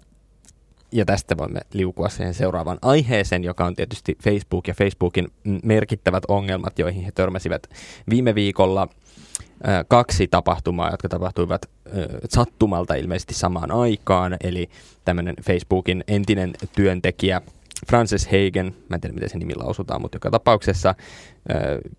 ja 0.93 1.05
tästä 1.05 1.37
voimme 1.37 1.59
liukua 1.73 2.09
siihen 2.09 2.33
seuraavaan 2.33 2.77
aiheeseen, 2.81 3.43
joka 3.43 3.65
on 3.65 3.75
tietysti 3.75 4.17
Facebook 4.23 4.67
ja 4.67 4.73
Facebookin 4.73 5.27
merkittävät 5.63 6.23
ongelmat, 6.27 6.79
joihin 6.79 7.03
he 7.03 7.11
törmäsivät 7.11 7.69
viime 8.09 8.35
viikolla. 8.35 8.87
Kaksi 9.87 10.27
tapahtumaa, 10.27 10.91
jotka 10.91 11.09
tapahtuivat 11.09 11.69
sattumalta 12.29 12.95
ilmeisesti 12.95 13.33
samaan 13.33 13.71
aikaan, 13.71 14.37
eli 14.43 14.69
tämmöinen 15.05 15.35
Facebookin 15.41 16.03
entinen 16.07 16.53
työntekijä 16.75 17.41
Frances 17.87 18.25
Hagen, 18.25 18.75
mä 18.89 18.95
en 18.95 19.01
tiedä 19.01 19.13
miten 19.13 19.29
se 19.29 19.37
nimi 19.37 19.55
lausutaan, 19.55 20.01
mutta 20.01 20.15
joka 20.15 20.31
tapauksessa 20.31 20.95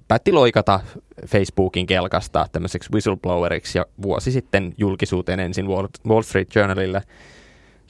päätti 0.08 0.32
loikata 0.32 0.80
Facebookin 1.26 1.86
kelkasta 1.86 2.46
tämmöiseksi 2.52 2.90
whistlebloweriksi 2.92 3.78
ja 3.78 3.86
vuosi 4.02 4.32
sitten 4.32 4.74
julkisuuteen 4.78 5.40
ensin 5.40 5.66
Wall 6.06 6.22
Street 6.22 6.54
Journalille– 6.54 7.02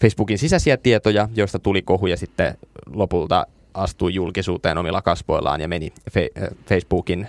Facebookin 0.01 0.39
sisäisiä 0.39 0.77
tietoja, 0.77 1.29
joista 1.37 1.59
tuli 1.59 1.83
kohu 1.83 2.07
ja 2.07 2.17
sitten 2.17 2.59
lopulta 2.95 3.47
astui 3.75 4.15
julkisuuteen 4.15 4.79
omilla 4.79 5.03
kasvoillaan 5.03 5.61
ja 5.61 5.69
meni 5.69 5.93
fe- 6.11 6.55
Facebookin, 6.69 7.29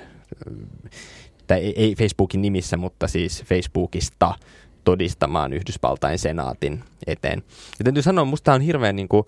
tai 1.47 1.73
ei, 1.75 1.95
Facebookin 1.95 2.41
nimissä, 2.41 2.77
mutta 2.77 3.07
siis 3.07 3.43
Facebookista 3.43 4.33
todistamaan 4.83 5.53
Yhdysvaltain 5.53 6.19
senaatin 6.19 6.83
eteen. 7.07 7.43
Ja 7.79 7.83
täytyy 7.83 8.03
sanoa, 8.03 8.25
musta 8.25 8.53
on 8.53 8.61
hirveän 8.61 8.95
niin 8.95 9.07
kuin, 9.07 9.23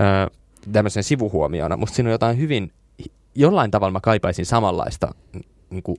äh, 0.00 0.38
tämmöisen 0.72 1.02
sivuhuomiona, 1.02 1.76
musta 1.76 1.94
siinä 1.96 2.08
on 2.08 2.12
jotain 2.12 2.38
hyvin, 2.38 2.72
jollain 3.34 3.70
tavalla 3.70 3.92
mä 3.92 4.00
kaipaisin 4.00 4.46
samanlaista 4.46 5.14
niin 5.70 5.82
kuin, 5.82 5.98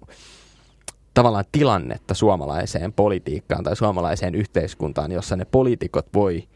tavallaan 1.13 1.45
tilannetta 1.51 2.13
suomalaiseen 2.13 2.93
politiikkaan 2.93 3.63
tai 3.63 3.75
suomalaiseen 3.75 4.35
yhteiskuntaan, 4.35 5.11
jossa 5.11 5.35
ne 5.35 5.45
poliitikot 5.45 6.07
voi 6.13 6.47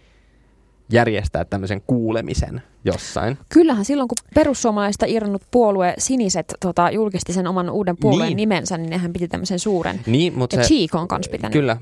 järjestää 0.92 1.46
tämmöisen 1.46 1.82
kuulemisen 1.88 2.62
jossain. 2.86 3.38
Kyllähän 3.50 3.86
silloin, 3.86 4.08
kun 4.08 4.18
perussuomalaista 4.36 5.06
irronnut 5.06 5.44
puolue 5.52 5.94
Siniset 5.98 6.54
tota, 6.60 6.92
julkisti 6.92 7.34
sen 7.34 7.48
oman 7.48 7.70
uuden 7.70 7.98
puolueen 7.98 8.28
niin. 8.28 8.38
nimensä, 8.38 8.78
niin 8.78 8.90
nehän 8.90 9.14
piti 9.14 9.28
tämmöisen 9.28 9.60
suuren. 9.60 10.02
Niin, 10.06 10.38
mutta 10.38 10.56
ja 10.56 10.64
se, 10.64 10.68
Chico 10.68 11.00
on 11.00 11.08
kanssa 11.08 11.32
pitänyt 11.32 11.54
Kyllä, 11.54 11.78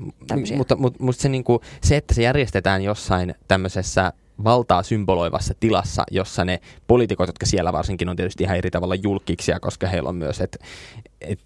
mutta, 0.56 0.76
mutta, 0.76 0.76
mutta 0.98 1.22
se, 1.22 1.28
niin 1.28 1.44
kuin, 1.44 1.58
se, 1.82 1.96
että 1.96 2.14
se 2.14 2.22
järjestetään 2.22 2.82
jossain 2.82 3.34
tämmöisessä 3.48 4.12
valtaa 4.44 4.82
symboloivassa 4.82 5.54
tilassa, 5.60 6.04
jossa 6.10 6.44
ne 6.44 6.60
poliitikot, 6.86 7.28
jotka 7.28 7.46
siellä 7.46 7.72
varsinkin 7.72 8.08
on 8.08 8.16
tietysti 8.16 8.44
ihan 8.44 8.56
eri 8.56 8.70
tavalla 8.70 8.94
julkiksia, 8.94 9.60
koska 9.60 9.86
heillä 9.86 10.08
on 10.08 10.16
myös, 10.16 10.40
että 10.40 10.58
et 11.20 11.40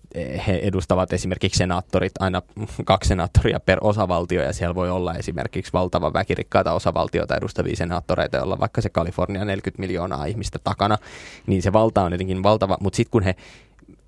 he 0.46 0.56
edustavat 0.62 1.12
esimerkiksi 1.12 1.58
senaattorit, 1.58 2.12
aina 2.20 2.42
kaksi 2.84 3.08
senaattoria 3.08 3.60
per 3.60 3.78
osavaltio, 3.80 4.42
ja 4.42 4.52
siellä 4.52 4.74
voi 4.74 4.90
olla 4.90 5.14
esimerkiksi 5.14 5.72
valtava 5.72 6.12
väkirikkaita 6.12 6.72
osavaltioita 6.72 7.36
edustavia 7.36 7.76
senaattoreita, 7.76 8.36
joilla 8.36 8.58
vaikka 8.58 8.80
se 8.80 8.88
Kalifornia 8.88 9.44
40 9.44 9.80
miljoonaa 9.80 10.24
ihmistä 10.24 10.58
takana, 10.64 10.98
niin 11.46 11.62
se 11.62 11.72
valta 11.72 12.02
on 12.02 12.12
jotenkin 12.12 12.42
valtava, 12.42 12.76
mutta 12.80 12.96
sitten 12.96 13.10
kun 13.10 13.22
he 13.22 13.34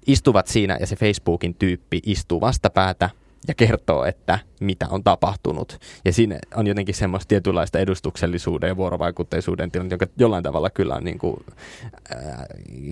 istuvat 0.07 0.47
siinä 0.47 0.77
ja 0.81 0.87
se 0.87 0.97
Facebookin 0.97 1.55
tyyppi 1.55 2.01
istuu 2.07 2.41
vastapäätä 2.41 3.11
ja 3.49 3.55
kertoo, 3.55 4.05
että 4.05 4.39
mitä 4.61 4.87
on 4.91 5.05
tapahtunut. 5.05 5.79
Ja 6.05 6.13
siinä 6.13 6.39
on 6.55 6.67
jotenkin 6.67 6.95
semmoista 6.95 7.29
tietynlaista 7.29 7.79
edustuksellisuuden 7.79 8.69
ja 8.69 8.77
vuorovaikutteisuuden 8.77 9.71
tilanne, 9.71 9.95
joka 9.95 10.07
jollain 10.19 10.45
tavalla 10.45 10.71
kyllä 10.71 10.95
on 10.95 11.05
niin 11.05 11.19
kuin, 11.19 11.37
äh, 12.17 12.45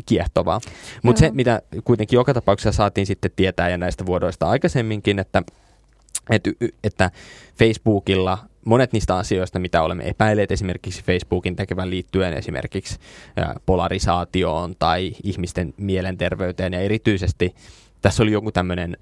kiehtovaa. 0.06 0.60
Mutta 1.02 1.20
se, 1.20 1.30
mitä 1.30 1.62
kuitenkin 1.84 2.16
joka 2.16 2.34
tapauksessa 2.34 2.76
saatiin 2.76 3.06
sitten 3.06 3.30
tietää 3.36 3.68
ja 3.68 3.78
näistä 3.78 4.06
vuodoista 4.06 4.48
aikaisemminkin, 4.48 5.18
että, 5.18 5.42
että, 6.30 6.50
että 6.84 7.10
Facebookilla 7.58 8.38
monet 8.64 8.92
niistä 8.92 9.16
asioista, 9.16 9.58
mitä 9.58 9.82
olemme 9.82 10.08
epäilleet 10.08 10.52
esimerkiksi 10.52 11.04
Facebookin 11.04 11.56
tekevän 11.56 11.90
liittyen 11.90 12.32
esimerkiksi 12.32 12.98
polarisaatioon 13.66 14.74
tai 14.78 15.12
ihmisten 15.22 15.74
mielenterveyteen 15.76 16.72
ja 16.72 16.80
erityisesti 16.80 17.54
tässä 18.02 18.22
oli 18.22 18.32
joku 18.32 18.52
tämmöinen 18.52 18.96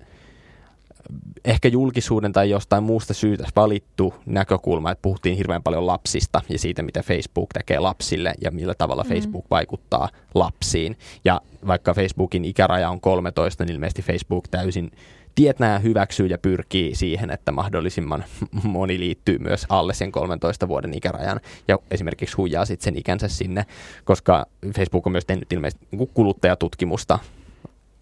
ehkä 1.44 1.68
julkisuuden 1.68 2.32
tai 2.32 2.50
jostain 2.50 2.82
muusta 2.82 3.14
syytä 3.14 3.48
valittu 3.56 4.14
näkökulma, 4.26 4.90
että 4.90 5.02
puhuttiin 5.02 5.36
hirveän 5.36 5.62
paljon 5.62 5.86
lapsista 5.86 6.40
ja 6.48 6.58
siitä, 6.58 6.82
mitä 6.82 7.02
Facebook 7.02 7.48
tekee 7.54 7.78
lapsille 7.78 8.34
ja 8.40 8.50
millä 8.50 8.74
tavalla 8.74 9.02
mm. 9.02 9.08
Facebook 9.08 9.44
vaikuttaa 9.50 10.08
lapsiin. 10.34 10.96
Ja 11.24 11.40
vaikka 11.66 11.94
Facebookin 11.94 12.44
ikäraja 12.44 12.90
on 12.90 13.00
13, 13.00 13.64
niin 13.64 13.74
ilmeisesti 13.74 14.02
Facebook 14.02 14.48
täysin 14.48 14.90
tietää, 15.34 15.78
hyväksyy 15.78 16.26
ja 16.26 16.38
pyrkii 16.38 16.94
siihen, 16.94 17.30
että 17.30 17.52
mahdollisimman 17.52 18.24
moni 18.62 18.98
liittyy 18.98 19.38
myös 19.38 19.66
alle 19.68 19.94
sen 19.94 20.12
13 20.12 20.68
vuoden 20.68 20.94
ikärajan 20.94 21.40
ja 21.68 21.78
esimerkiksi 21.90 22.36
huijaa 22.36 22.64
sitten 22.64 22.84
sen 22.84 22.98
ikänsä 22.98 23.28
sinne, 23.28 23.66
koska 24.04 24.46
Facebook 24.76 25.06
on 25.06 25.12
myös 25.12 25.24
tehnyt 25.24 25.52
ilmeisesti 25.52 25.86
kuluttajatutkimusta 26.14 27.18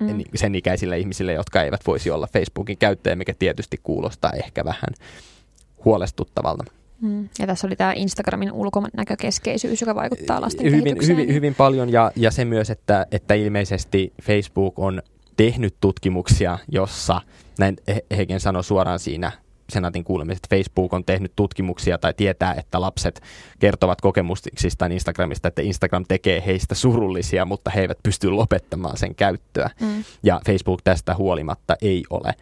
mm. 0.01 0.25
sen 0.35 0.55
ikäisille 0.55 0.99
ihmisille, 0.99 1.33
jotka 1.33 1.63
eivät 1.63 1.81
voisi 1.87 2.11
olla 2.11 2.29
Facebookin 2.33 2.79
käyttäjä, 2.79 3.17
mikä 3.17 3.35
tietysti 3.39 3.81
kuulostaa 3.83 4.33
ehkä 4.33 4.65
vähän 4.65 4.95
huolestuttavalta. 5.85 6.65
Mm. 7.01 7.29
Ja 7.39 7.47
tässä 7.47 7.67
oli 7.67 7.77
tämä 7.77 7.93
Instagramin 7.97 8.53
ulkonäkökeskeisyys, 8.53 9.81
joka 9.81 9.95
vaikuttaa 9.95 10.41
lasten 10.41 10.73
hyvin, 10.73 10.97
hyvin, 11.07 11.35
hyvin 11.35 11.55
paljon 11.55 11.93
ja, 11.93 12.13
ja 12.17 12.31
se 12.31 12.45
myös, 12.45 12.71
että, 12.71 13.07
että 13.11 13.35
ilmeisesti 13.35 14.13
Facebook 14.23 14.79
on 14.79 15.03
tehnyt 15.37 15.75
tutkimuksia, 15.81 16.59
jossa, 16.69 17.21
näin 17.59 17.77
Hegen 18.17 18.41
sanoi 18.41 18.65
suoraan 18.65 18.99
siinä 18.99 19.33
senaatin 19.71 20.05
kuulemiset, 20.05 20.47
Facebook 20.51 20.93
on 20.93 21.05
tehnyt 21.05 21.33
tutkimuksia 21.37 21.99
tai 21.99 22.15
tietää, 22.15 22.55
että 22.55 22.81
lapset 22.81 23.23
kertovat 23.59 24.01
kokemuksistaan 24.01 24.93
Instagramista, 24.93 25.49
että 25.49 25.63
Instagram 25.63 26.05
tekee 26.09 26.43
heistä 26.47 26.75
surullisia, 26.75 27.45
mutta 27.45 27.71
he 27.71 27.81
eivät 27.81 27.99
pysty 28.03 28.31
lopettamaan 28.31 28.97
sen 28.97 29.15
käyttöä. 29.15 29.71
Mm. 29.81 30.05
Ja 30.23 30.41
Facebook 30.47 30.81
tästä 30.85 31.15
huolimatta 31.15 31.77
ei 31.83 32.05
ole 32.11 32.35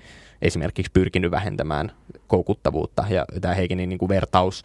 esimerkiksi 0.43 0.93
pyrkinyt 0.93 1.31
vähentämään 1.31 1.93
koukuttavuutta. 2.33 3.05
Ja 3.11 3.25
tämä 3.41 3.55
Heikinin 3.55 3.89
niin 3.89 3.99
kuin 3.99 4.09
vertaus 4.09 4.63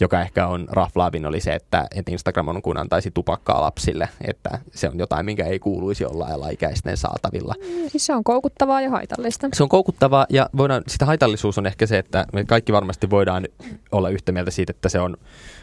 joka 0.00 0.20
ehkä 0.20 0.46
on 0.46 0.66
raflaavin, 0.70 1.26
oli 1.26 1.40
se, 1.40 1.54
että, 1.54 1.86
että 1.94 2.10
Instagram 2.10 2.48
on 2.48 2.62
kun 2.62 2.78
antaisi 2.78 3.10
tupakkaa 3.10 3.60
lapsille, 3.60 4.08
että 4.24 4.58
se 4.74 4.88
on 4.88 4.98
jotain, 4.98 5.26
minkä 5.26 5.44
ei 5.44 5.58
kuuluisi 5.58 6.04
olla 6.04 6.26
alaikäisten 6.26 6.96
saatavilla. 6.96 7.54
Mm, 7.58 7.88
siis 7.88 8.06
se 8.06 8.14
on 8.14 8.24
koukuttavaa 8.24 8.80
ja 8.80 8.90
haitallista. 8.90 9.48
Se 9.52 9.62
on 9.62 9.68
koukuttavaa 9.68 10.26
ja 10.30 10.50
voidaan, 10.56 10.82
sitä 10.88 11.06
haitallisuus 11.06 11.58
on 11.58 11.66
ehkä 11.66 11.86
se, 11.86 11.98
että 11.98 12.26
me 12.32 12.44
kaikki 12.44 12.72
varmasti 12.72 13.10
voidaan 13.10 13.48
olla 13.92 14.08
yhtä 14.08 14.32
mieltä 14.32 14.50
siitä, 14.50 14.70
että 14.70 14.88
se 14.88 15.00
on 15.00 15.16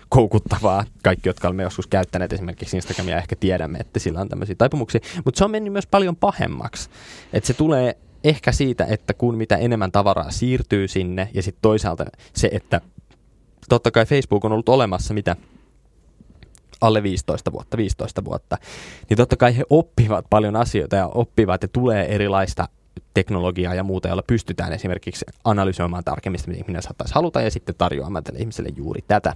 koukuttavaa. 0.09 0.83
Kaikki, 1.03 1.29
jotka 1.29 1.47
olemme 1.47 1.63
joskus 1.63 1.87
käyttäneet 1.87 2.33
esimerkiksi 2.33 2.77
Instagramia, 2.77 3.17
ehkä 3.17 3.35
tiedämme, 3.35 3.77
että 3.79 3.99
sillä 3.99 4.21
on 4.21 4.29
tämmöisiä 4.29 4.55
taipumuksia. 4.57 5.01
Mutta 5.25 5.37
se 5.37 5.45
on 5.45 5.51
mennyt 5.51 5.73
myös 5.73 5.87
paljon 5.87 6.15
pahemmaksi. 6.15 6.89
Että 7.33 7.47
se 7.47 7.53
tulee 7.53 7.97
ehkä 8.25 8.51
siitä, 8.51 8.85
että 8.85 9.13
kun 9.13 9.35
mitä 9.35 9.57
enemmän 9.57 9.91
tavaraa 9.91 10.31
siirtyy 10.31 10.87
sinne 10.87 11.29
ja 11.33 11.43
sitten 11.43 11.61
toisaalta 11.61 12.05
se, 12.33 12.49
että 12.51 12.81
totta 13.69 13.91
kai 13.91 14.05
Facebook 14.05 14.45
on 14.45 14.51
ollut 14.51 14.69
olemassa 14.69 15.13
mitä 15.13 15.35
alle 16.81 17.03
15 17.03 17.51
vuotta, 17.51 17.77
15 17.77 18.25
vuotta, 18.25 18.57
niin 19.09 19.17
totta 19.17 19.37
kai 19.37 19.57
he 19.57 19.63
oppivat 19.69 20.25
paljon 20.29 20.55
asioita 20.55 20.95
ja 20.95 21.07
oppivat 21.07 21.61
ja 21.61 21.67
tulee 21.67 22.15
erilaista 22.15 22.69
teknologiaa 23.13 23.75
ja 23.75 23.83
muuta, 23.83 24.07
jolla 24.07 24.23
pystytään 24.27 24.73
esimerkiksi 24.73 25.25
analysoimaan 25.43 26.03
tarkemmin, 26.03 26.41
mitä 26.47 26.59
ihminen 26.59 26.81
saattaisi 26.81 27.13
haluta 27.13 27.41
ja 27.41 27.51
sitten 27.51 27.75
tarjoamaan 27.77 28.23
tälle 28.23 28.39
ihmiselle 28.39 28.69
juuri 28.75 29.01
tätä. 29.07 29.35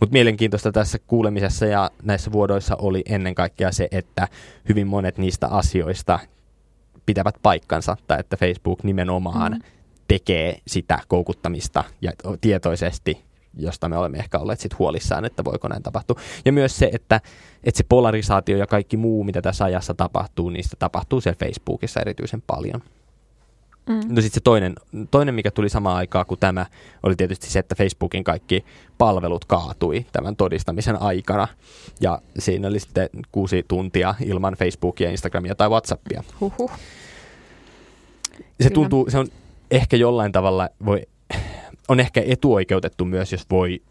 Mutta 0.00 0.12
mielenkiintoista 0.12 0.72
tässä 0.72 0.98
kuulemisessa 1.06 1.66
ja 1.66 1.90
näissä 2.02 2.32
vuodoissa 2.32 2.76
oli 2.76 3.02
ennen 3.06 3.34
kaikkea 3.34 3.72
se, 3.72 3.88
että 3.90 4.28
hyvin 4.68 4.86
monet 4.86 5.18
niistä 5.18 5.48
asioista 5.48 6.18
pitävät 7.10 7.34
paikkansa, 7.42 7.96
tai 8.06 8.20
että 8.20 8.36
Facebook 8.36 8.84
nimenomaan 8.84 9.52
mm. 9.52 9.60
tekee 10.08 10.58
sitä 10.66 10.98
koukuttamista 11.08 11.84
ja 12.00 12.12
tietoisesti 12.40 13.30
josta 13.58 13.88
me 13.88 13.96
olemme 13.96 14.18
ehkä 14.18 14.38
olleet 14.38 14.60
sit 14.60 14.78
huolissaan, 14.78 15.24
että 15.24 15.44
voiko 15.44 15.68
näin 15.68 15.82
tapahtua. 15.82 16.20
Ja 16.44 16.52
myös 16.52 16.78
se, 16.78 16.90
että, 16.92 17.20
että 17.64 17.78
se 17.78 17.84
polarisaatio 17.88 18.56
ja 18.56 18.66
kaikki 18.66 18.96
muu, 18.96 19.24
mitä 19.24 19.42
tässä 19.42 19.64
ajassa 19.64 19.94
tapahtuu, 19.94 20.50
niistä 20.50 20.76
tapahtuu 20.78 21.20
siellä 21.20 21.38
Facebookissa 21.38 22.00
erityisen 22.00 22.42
paljon. 22.46 22.82
Mm. 23.90 23.96
No 23.96 24.22
sitten 24.22 24.34
se 24.34 24.40
toinen, 24.40 24.74
toinen, 25.10 25.34
mikä 25.34 25.50
tuli 25.50 25.68
samaan 25.68 25.96
aikaan 25.96 26.26
kuin 26.26 26.40
tämä, 26.40 26.66
oli 27.02 27.16
tietysti 27.16 27.50
se, 27.50 27.58
että 27.58 27.74
Facebookin 27.74 28.24
kaikki 28.24 28.64
palvelut 28.98 29.44
kaatui 29.44 30.06
tämän 30.12 30.36
todistamisen 30.36 31.02
aikana. 31.02 31.48
Ja 32.00 32.18
siinä 32.38 32.68
oli 32.68 32.80
sitten 32.80 33.08
kuusi 33.32 33.64
tuntia 33.68 34.14
ilman 34.24 34.54
Facebookia, 34.54 35.10
Instagramia 35.10 35.54
tai 35.54 35.68
Whatsappia. 35.68 36.24
Huhhuh. 36.40 36.70
Se 38.60 38.70
tuntuu, 38.70 39.10
se 39.10 39.18
on 39.18 39.26
ehkä 39.70 39.96
jollain 39.96 40.32
tavalla, 40.32 40.68
voi 40.84 41.02
on 41.88 42.00
ehkä 42.00 42.22
etuoikeutettu 42.26 43.04
myös, 43.04 43.32
jos 43.32 43.46
voi 43.50 43.82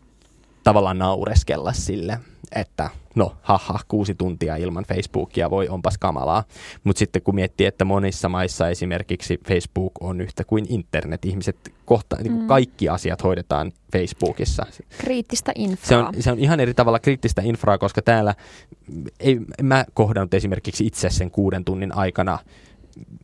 tavallaan 0.63 0.97
naureskella 0.97 1.73
sille, 1.73 2.19
että 2.55 2.89
no, 3.19 3.35
haha, 3.41 3.79
kuusi 3.87 4.15
tuntia 4.15 4.55
ilman 4.55 4.83
Facebookia 4.83 5.49
voi, 5.49 5.67
onpas 5.67 5.97
kamalaa. 5.97 6.43
Mutta 6.83 6.99
sitten 6.99 7.21
kun 7.21 7.35
miettii, 7.35 7.67
että 7.67 7.85
monissa 7.85 8.29
maissa 8.29 8.69
esimerkiksi 8.69 9.39
Facebook 9.47 9.91
on 9.99 10.21
yhtä 10.21 10.43
kuin 10.43 10.65
internet, 10.69 11.25
ihmiset 11.25 11.73
kohta, 11.85 12.15
niin 12.23 12.33
mm. 12.33 12.47
kaikki 12.47 12.89
asiat 12.89 13.23
hoidetaan 13.23 13.71
Facebookissa. 13.91 14.65
Kriittistä 14.97 15.51
infraa. 15.55 15.87
Se 15.87 15.97
on, 15.97 16.13
se 16.19 16.31
on 16.31 16.39
ihan 16.39 16.59
eri 16.59 16.73
tavalla 16.73 16.99
kriittistä 16.99 17.41
infraa, 17.45 17.77
koska 17.77 18.01
täällä 18.01 18.35
ei, 19.19 19.39
mä 19.61 19.85
kohdannut 19.93 20.33
esimerkiksi 20.33 20.85
itse 20.85 21.09
sen 21.09 21.31
kuuden 21.31 21.65
tunnin 21.65 21.95
aikana 21.95 22.39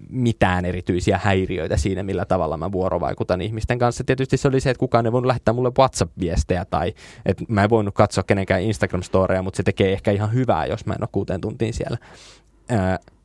mitään 0.10 0.66
erityisiä 0.66 1.20
häiriöitä 1.24 1.78
siinä, 1.78 2.04
millä 2.04 2.26
tavalla 2.26 2.58
mä 2.58 2.72
vuorovaikutan 2.72 3.42
ihmisten 3.42 3.80
kanssa. 3.80 4.04
Tietysti 4.04 4.38
se 4.38 4.48
oli 4.48 4.60
se, 4.60 4.70
että 4.70 4.80
kukaan 4.80 5.06
ei 5.06 5.12
voinut 5.12 5.28
lähettää 5.28 5.54
mulle 5.54 5.72
WhatsApp-viestejä 5.80 6.66
tai 6.66 6.94
että 7.26 7.44
mä 7.48 7.64
en 7.64 7.70
voinut 7.70 7.94
katsoa 7.94 8.24
kenenkään 8.24 8.62
Instagram-storeja, 8.62 9.42
mutta 9.42 9.58
se 9.58 9.64
tekee 9.64 9.94
ehkä 9.94 10.12
ihan 10.12 10.34
hyvää, 10.34 10.66
jos 10.66 10.86
mä 10.86 10.94
en 10.94 11.04
ole 11.04 11.10
kuuteen 11.12 11.42
tuntiin 11.42 11.74
siellä. 11.74 11.98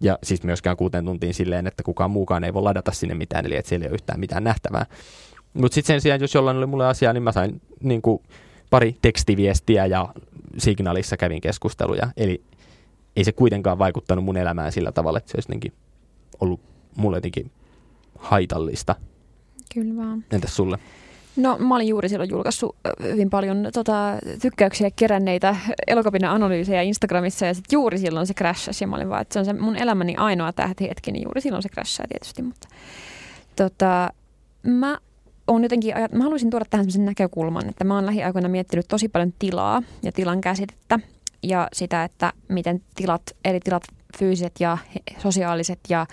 Ja 0.01 0.19
siis 0.23 0.43
myöskään 0.43 0.77
kuuteen 0.77 1.05
tuntiin 1.05 1.35
silleen, 1.35 1.67
että 1.67 1.83
kukaan 1.83 2.11
muukaan 2.11 2.45
ei 2.45 2.55
voi 2.55 2.63
ladata 2.63 2.93
sinne 2.93 3.15
mitään, 3.15 3.47
eli 3.47 3.57
että 3.57 3.69
siellä 3.69 3.85
ei 3.85 3.89
ole 3.89 3.95
yhtään 3.95 4.21
mitään 4.21 4.45
nähtävää. 4.45 4.87
Mutta 5.55 5.75
sitten 5.75 5.95
sen 5.95 6.01
sijaan, 6.01 6.21
jos 6.21 6.35
jollain 6.35 6.57
oli 6.57 6.67
mulle 6.67 6.87
asiaa, 6.87 7.13
niin 7.13 7.23
mä 7.23 7.33
sain 7.33 7.61
niin 7.83 8.03
kuin, 8.03 8.23
pari 8.71 8.97
tekstiviestiä 9.03 9.87
ja 9.87 10.09
signaalissa 10.59 11.17
kävin 11.17 11.41
keskusteluja. 11.41 12.11
Eli 12.17 12.43
ei 13.17 13.25
se 13.25 13.33
kuitenkaan 13.33 13.79
vaikuttanut 13.79 14.25
mun 14.25 14.37
elämään 14.37 14.73
sillä 14.73 14.93
tavalla, 14.93 15.19
että 15.19 15.31
se 15.31 15.37
olisi 15.37 15.73
ollut 16.41 16.61
mulle 16.97 17.17
jotenkin 17.17 17.51
haitallista. 18.19 18.97
Kyllä 19.75 19.97
vaan. 19.97 20.25
Entäs 20.33 20.57
sulle? 20.57 20.79
No 21.37 21.59
mä 21.59 21.77
olin 21.77 21.89
juuri 21.89 22.09
silloin 22.09 22.31
julkaissut 22.31 22.77
hyvin 23.03 23.31
paljon 23.31 23.69
tota, 23.73 24.19
tykkäyksiä 24.43 24.91
keränneitä 24.97 25.57
elokapina 25.87 26.33
analyysejä 26.33 26.83
Instagramissa 26.83 27.47
ja 27.47 27.55
sitten 27.55 27.77
juuri 27.77 27.99
silloin 27.99 28.27
se 28.27 28.35
crashasi 28.35 28.85
ja 28.85 28.89
mä 28.89 28.97
olin 28.97 29.09
vaan, 29.09 29.23
että 29.23 29.33
se 29.33 29.39
on 29.39 29.45
se 29.45 29.53
mun 29.53 29.77
elämäni 29.77 30.17
ainoa 30.17 30.53
tähtihetki, 30.53 31.13
niin 31.13 31.23
juuri 31.23 31.41
silloin 31.41 31.63
se 31.63 31.69
crashaa 31.69 32.07
tietysti, 32.09 32.43
mutta 32.43 32.69
tota, 33.57 34.13
mä 34.63 34.99
on 35.47 35.63
jotenkin, 35.63 35.95
mä 36.13 36.23
haluaisin 36.25 36.51
tuoda 36.51 36.65
tähän 36.71 36.85
sellaisen 36.85 37.05
näkökulman, 37.05 37.69
että 37.69 37.85
mä 37.85 37.95
oon 37.95 38.07
lähiaikoina 38.07 38.49
miettinyt 38.49 38.89
tosi 38.89 39.09
paljon 39.09 39.33
tilaa 39.39 39.83
ja 40.03 40.13
tilan 40.13 40.41
käsitettä 40.41 41.01
ja 41.43 41.69
sitä, 41.73 42.05
että 42.05 42.33
miten 42.49 42.83
tilat, 42.95 43.23
eri 43.45 43.61
tilat, 43.61 43.83
fyysiset 44.19 44.53
ja 44.61 44.79
sosiaaliset 45.19 45.79
ja 45.89 46.07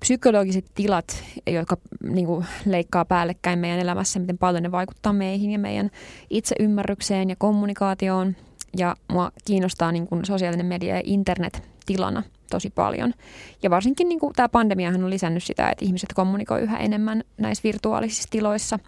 psykologiset 0.00 0.64
tilat, 0.74 1.24
jotka 1.46 1.76
niin 2.02 2.26
kuin, 2.26 2.46
leikkaa 2.66 3.04
päällekkäin 3.04 3.58
meidän 3.58 3.80
elämässä, 3.80 4.18
miten 4.18 4.38
paljon 4.38 4.62
ne 4.62 4.72
vaikuttaa 4.72 5.12
meihin 5.12 5.50
ja 5.50 5.58
meidän 5.58 5.90
itseymmärrykseen 6.30 7.30
ja 7.30 7.36
kommunikaatioon. 7.38 8.36
Ja 8.76 8.96
mua 9.12 9.32
kiinnostaa 9.44 9.92
niin 9.92 10.06
kuin, 10.06 10.24
sosiaalinen 10.24 10.66
media 10.66 10.94
ja 10.94 11.02
internet 11.04 11.62
tilana 11.86 12.22
tosi 12.50 12.70
paljon. 12.70 13.14
Ja 13.62 13.70
varsinkin 13.70 14.08
niin 14.08 14.20
kuin, 14.20 14.32
tämä 14.32 14.48
pandemiahan 14.48 15.04
on 15.04 15.10
lisännyt 15.10 15.44
sitä, 15.44 15.70
että 15.70 15.84
ihmiset 15.84 16.12
kommunikoi 16.12 16.60
yhä 16.60 16.78
enemmän 16.78 17.24
näissä 17.36 17.62
virtuaalisissa 17.62 18.28
tiloissa. 18.30 18.78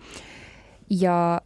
Ja 0.91 1.41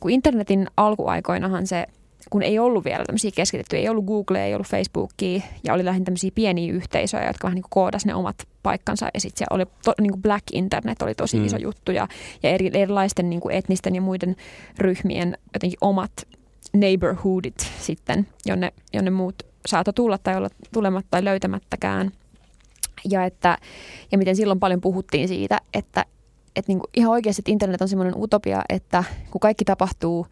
kun 0.00 0.10
internetin 0.10 0.66
alkuaikoinahan 0.76 1.66
se 1.66 1.86
kun 2.30 2.42
ei 2.42 2.58
ollut 2.58 2.84
vielä 2.84 3.04
tämmöisiä 3.04 3.30
keskitettyjä, 3.34 3.80
ei 3.80 3.88
ollut 3.88 4.04
Google, 4.04 4.44
ei 4.44 4.54
ollut 4.54 4.66
Facebookia 4.66 5.42
ja 5.64 5.74
oli 5.74 5.84
lähinnä 5.84 6.04
tämmöisiä 6.04 6.30
pieniä 6.34 6.72
yhteisöjä, 6.72 7.26
jotka 7.26 7.46
vähän 7.46 7.54
niin 7.54 7.64
koodasi 7.70 8.06
ne 8.06 8.14
omat 8.14 8.36
paikkansa 8.62 9.08
ja 9.14 9.20
sitten 9.20 9.46
oli 9.50 9.66
to, 9.84 9.94
niin 10.00 10.12
kuin 10.12 10.22
Black 10.22 10.44
Internet 10.52 11.02
oli 11.02 11.14
tosi 11.14 11.36
mm. 11.36 11.44
iso 11.46 11.56
juttu 11.56 11.92
ja, 11.92 12.08
ja 12.42 12.50
eri, 12.50 12.70
erilaisten 12.74 13.30
niin 13.30 13.40
kuin 13.40 13.54
etnisten 13.54 13.94
ja 13.94 14.00
muiden 14.00 14.36
ryhmien 14.78 15.38
jotenkin 15.54 15.78
omat 15.80 16.12
neighborhoodit 16.72 17.72
sitten, 17.80 18.26
jonne, 18.46 18.72
jonne 18.92 19.10
muut 19.10 19.42
saato 19.66 19.92
tulla 19.92 20.18
tai 20.18 20.36
olla 20.36 20.48
tulematta 20.72 21.08
tai 21.10 21.24
löytämättäkään. 21.24 22.10
Ja, 23.10 23.24
että, 23.24 23.58
ja 24.12 24.18
miten 24.18 24.36
silloin 24.36 24.60
paljon 24.60 24.80
puhuttiin 24.80 25.28
siitä, 25.28 25.60
että, 25.74 26.04
että 26.56 26.70
niin 26.72 26.78
kuin 26.78 26.90
ihan 26.94 27.12
oikeasti 27.12 27.40
että 27.40 27.52
internet 27.52 27.82
on 27.82 27.88
semmoinen 27.88 28.14
utopia, 28.16 28.62
että 28.68 29.04
kun 29.30 29.40
kaikki 29.40 29.64
tapahtuu 29.64 30.26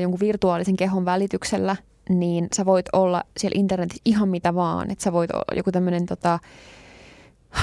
jonkun 0.00 0.20
virtuaalisen 0.20 0.76
kehon 0.76 1.04
välityksellä, 1.04 1.76
niin 2.08 2.48
sä 2.56 2.66
voit 2.66 2.86
olla 2.92 3.22
siellä 3.36 3.58
internetissä 3.58 4.02
ihan 4.04 4.28
mitä 4.28 4.54
vaan. 4.54 4.90
Että 4.90 5.04
sä 5.04 5.12
voit 5.12 5.30
olla 5.30 5.56
joku 5.56 5.72
tämmöinen 5.72 6.06
tota, 6.06 6.38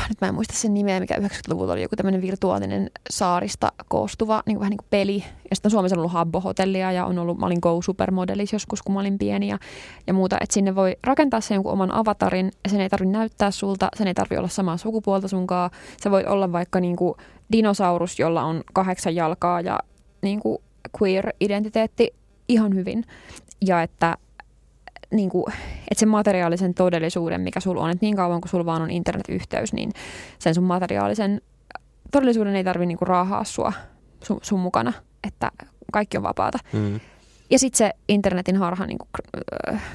nyt 0.09 0.21
mä 0.21 0.27
en 0.27 0.35
muista 0.35 0.53
sen 0.53 0.73
nimeä, 0.73 0.99
mikä 0.99 1.15
90-luvulla 1.15 1.73
oli 1.73 1.81
joku 1.81 1.95
tämmöinen 1.95 2.21
virtuaalinen 2.21 2.91
saarista 3.09 3.71
koostuva 3.87 4.43
niin 4.45 4.55
kuin 4.55 4.59
vähän 4.59 4.69
niin 4.69 4.77
kuin 4.77 4.87
peli. 4.89 5.23
Ja 5.49 5.55
sitten 5.55 5.71
Suomessa 5.71 5.97
ollut 5.97 6.11
Habbo-hotellia 6.11 6.91
ja 6.91 7.05
on 7.05 7.19
ollut, 7.19 7.37
mä 7.37 7.45
olin 7.45 7.59
Go 7.61 7.81
Supermodelis 7.81 8.53
joskus, 8.53 8.81
kun 8.81 8.93
mä 8.93 8.99
olin 8.99 9.17
pieni 9.17 9.47
ja, 9.47 9.59
ja 10.07 10.13
muuta. 10.13 10.37
Että 10.41 10.53
sinne 10.53 10.75
voi 10.75 10.97
rakentaa 11.03 11.41
sen 11.41 11.55
jonkun 11.55 11.73
oman 11.73 11.91
avatarin 11.91 12.51
ja 12.63 12.69
sen 12.69 12.81
ei 12.81 12.89
tarvitse 12.89 13.17
näyttää 13.17 13.51
sulta, 13.51 13.89
sen 13.95 14.07
ei 14.07 14.13
tarvitse 14.13 14.39
olla 14.39 14.47
samaa 14.47 14.77
sukupuolta 14.77 15.27
sunkaan. 15.27 15.71
Sä 16.03 16.11
voit 16.11 16.27
olla 16.27 16.51
vaikka 16.51 16.79
niin 16.79 16.95
kuin 16.95 17.15
dinosaurus, 17.51 18.19
jolla 18.19 18.43
on 18.43 18.61
kahdeksan 18.73 19.15
jalkaa 19.15 19.61
ja 19.61 19.79
niin 20.21 20.39
kuin 20.39 20.57
queer-identiteetti 21.01 22.13
ihan 22.47 22.75
hyvin. 22.75 23.03
Ja 23.65 23.81
että 23.81 24.17
niin 25.11 25.29
kuin, 25.29 25.45
että 25.91 25.99
sen 25.99 26.09
materiaalisen 26.09 26.73
todellisuuden, 26.73 27.41
mikä 27.41 27.59
sulla 27.59 27.81
on, 27.81 27.89
että 27.89 28.05
niin 28.05 28.15
kauan 28.15 28.41
kuin 28.41 28.49
sulla 28.49 28.65
vaan 28.65 28.81
on 28.81 28.91
internetyhteys, 28.91 29.73
niin 29.73 29.91
sen 30.39 30.55
sun 30.55 30.63
materiaalisen 30.63 31.41
todellisuuden 32.11 32.55
ei 32.55 32.63
tarvitse 32.63 32.85
niin 32.85 32.97
raahaa 33.01 33.43
sua 33.43 33.73
sun, 34.23 34.39
sun 34.41 34.59
mukana, 34.59 34.93
että 35.27 35.51
kaikki 35.91 36.17
on 36.17 36.23
vapaata. 36.23 36.57
Mm. 36.73 36.99
Ja 37.49 37.59
sitten 37.59 37.77
se 37.77 37.91
internetin 38.09 38.55
harha, 38.55 38.85
niin 38.85 38.97
kuin, 38.97 39.09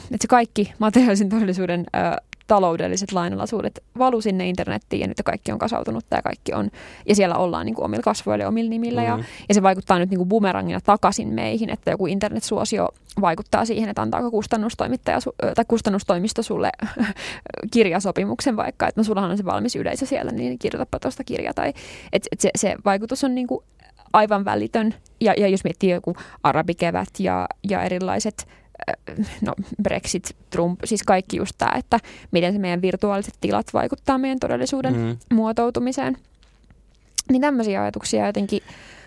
että 0.03 0.16
se 0.20 0.28
kaikki 0.28 0.72
materiaalisen 0.78 1.28
todellisuuden 1.28 1.86
taloudelliset 2.51 3.12
lainalaisuudet 3.12 3.82
valu 3.98 4.20
sinne 4.20 4.48
internettiin 4.48 5.01
ja 5.01 5.07
nyt 5.07 5.22
kaikki 5.24 5.53
on 5.53 5.59
kasautunut 5.59 6.05
ja 6.11 6.22
kaikki 6.22 6.53
on, 6.53 6.70
ja 7.09 7.14
siellä 7.14 7.36
ollaan 7.36 7.66
niin 7.66 7.74
kuin 7.74 7.84
omilla 7.84 8.03
kasvoilla 8.03 8.44
ja 8.44 8.48
omilla 8.48 8.70
nimillä 8.70 9.01
mm. 9.01 9.07
ja, 9.07 9.18
ja 9.48 9.55
se 9.55 9.62
vaikuttaa 9.62 9.98
nyt 9.98 10.11
niin 10.11 10.18
kuin 10.18 10.28
bumerangina 10.28 10.80
takaisin 10.80 11.28
meihin, 11.28 11.70
että 11.70 11.90
joku 11.90 12.07
internetsuosio 12.07 12.88
vaikuttaa 13.20 13.64
siihen, 13.64 13.88
että 13.88 14.03
antaako 14.03 14.30
kustannustoimittaja 14.30 15.18
tai 15.55 15.64
kustannustoimisto 15.68 16.42
sulle 16.42 16.70
kirjasopimuksen 17.72 18.57
vaikka, 18.57 18.88
että 18.88 19.01
no 19.01 19.05
sullahan 19.05 19.30
on 19.30 19.36
se 19.36 19.44
valmis 19.44 19.76
yleisö 19.76 20.07
siellä, 20.07 20.32
niin 20.32 20.59
kirjoitapa 20.59 20.98
tuosta 20.98 21.24
kirja 21.24 21.55
tai 21.55 21.68
että 22.12 22.28
et 22.32 22.40
se, 22.40 22.51
se 22.57 22.76
vaikutus 22.84 23.24
on 23.24 23.34
niin 23.34 23.46
kuin 23.46 23.64
aivan 24.12 24.44
välitön 24.44 24.94
ja, 25.20 25.34
ja 25.36 25.48
jos 25.48 25.64
miettii 25.64 25.90
joku 25.90 26.16
arabikevät 26.42 27.09
ja, 27.18 27.46
ja 27.68 27.82
erilaiset 27.82 28.48
no 29.41 29.55
Brexit, 29.83 30.37
Trump, 30.51 30.81
siis 30.85 31.03
kaikki 31.03 31.37
just 31.37 31.55
tämä, 31.59 31.72
että 31.78 31.99
miten 32.31 32.53
se 32.53 32.59
meidän 32.59 32.83
virtuaaliset 32.83 33.35
tilat 33.41 33.66
vaikuttaa 33.74 34.18
meidän 34.18 34.39
todellisuuden 34.39 34.97
mm. 34.97 35.16
muotoutumiseen. 35.37 36.16
Niin 37.31 37.43
tämmöisiä 37.43 37.83
ajatuksia 37.83 38.26
jotenkin 38.26 38.61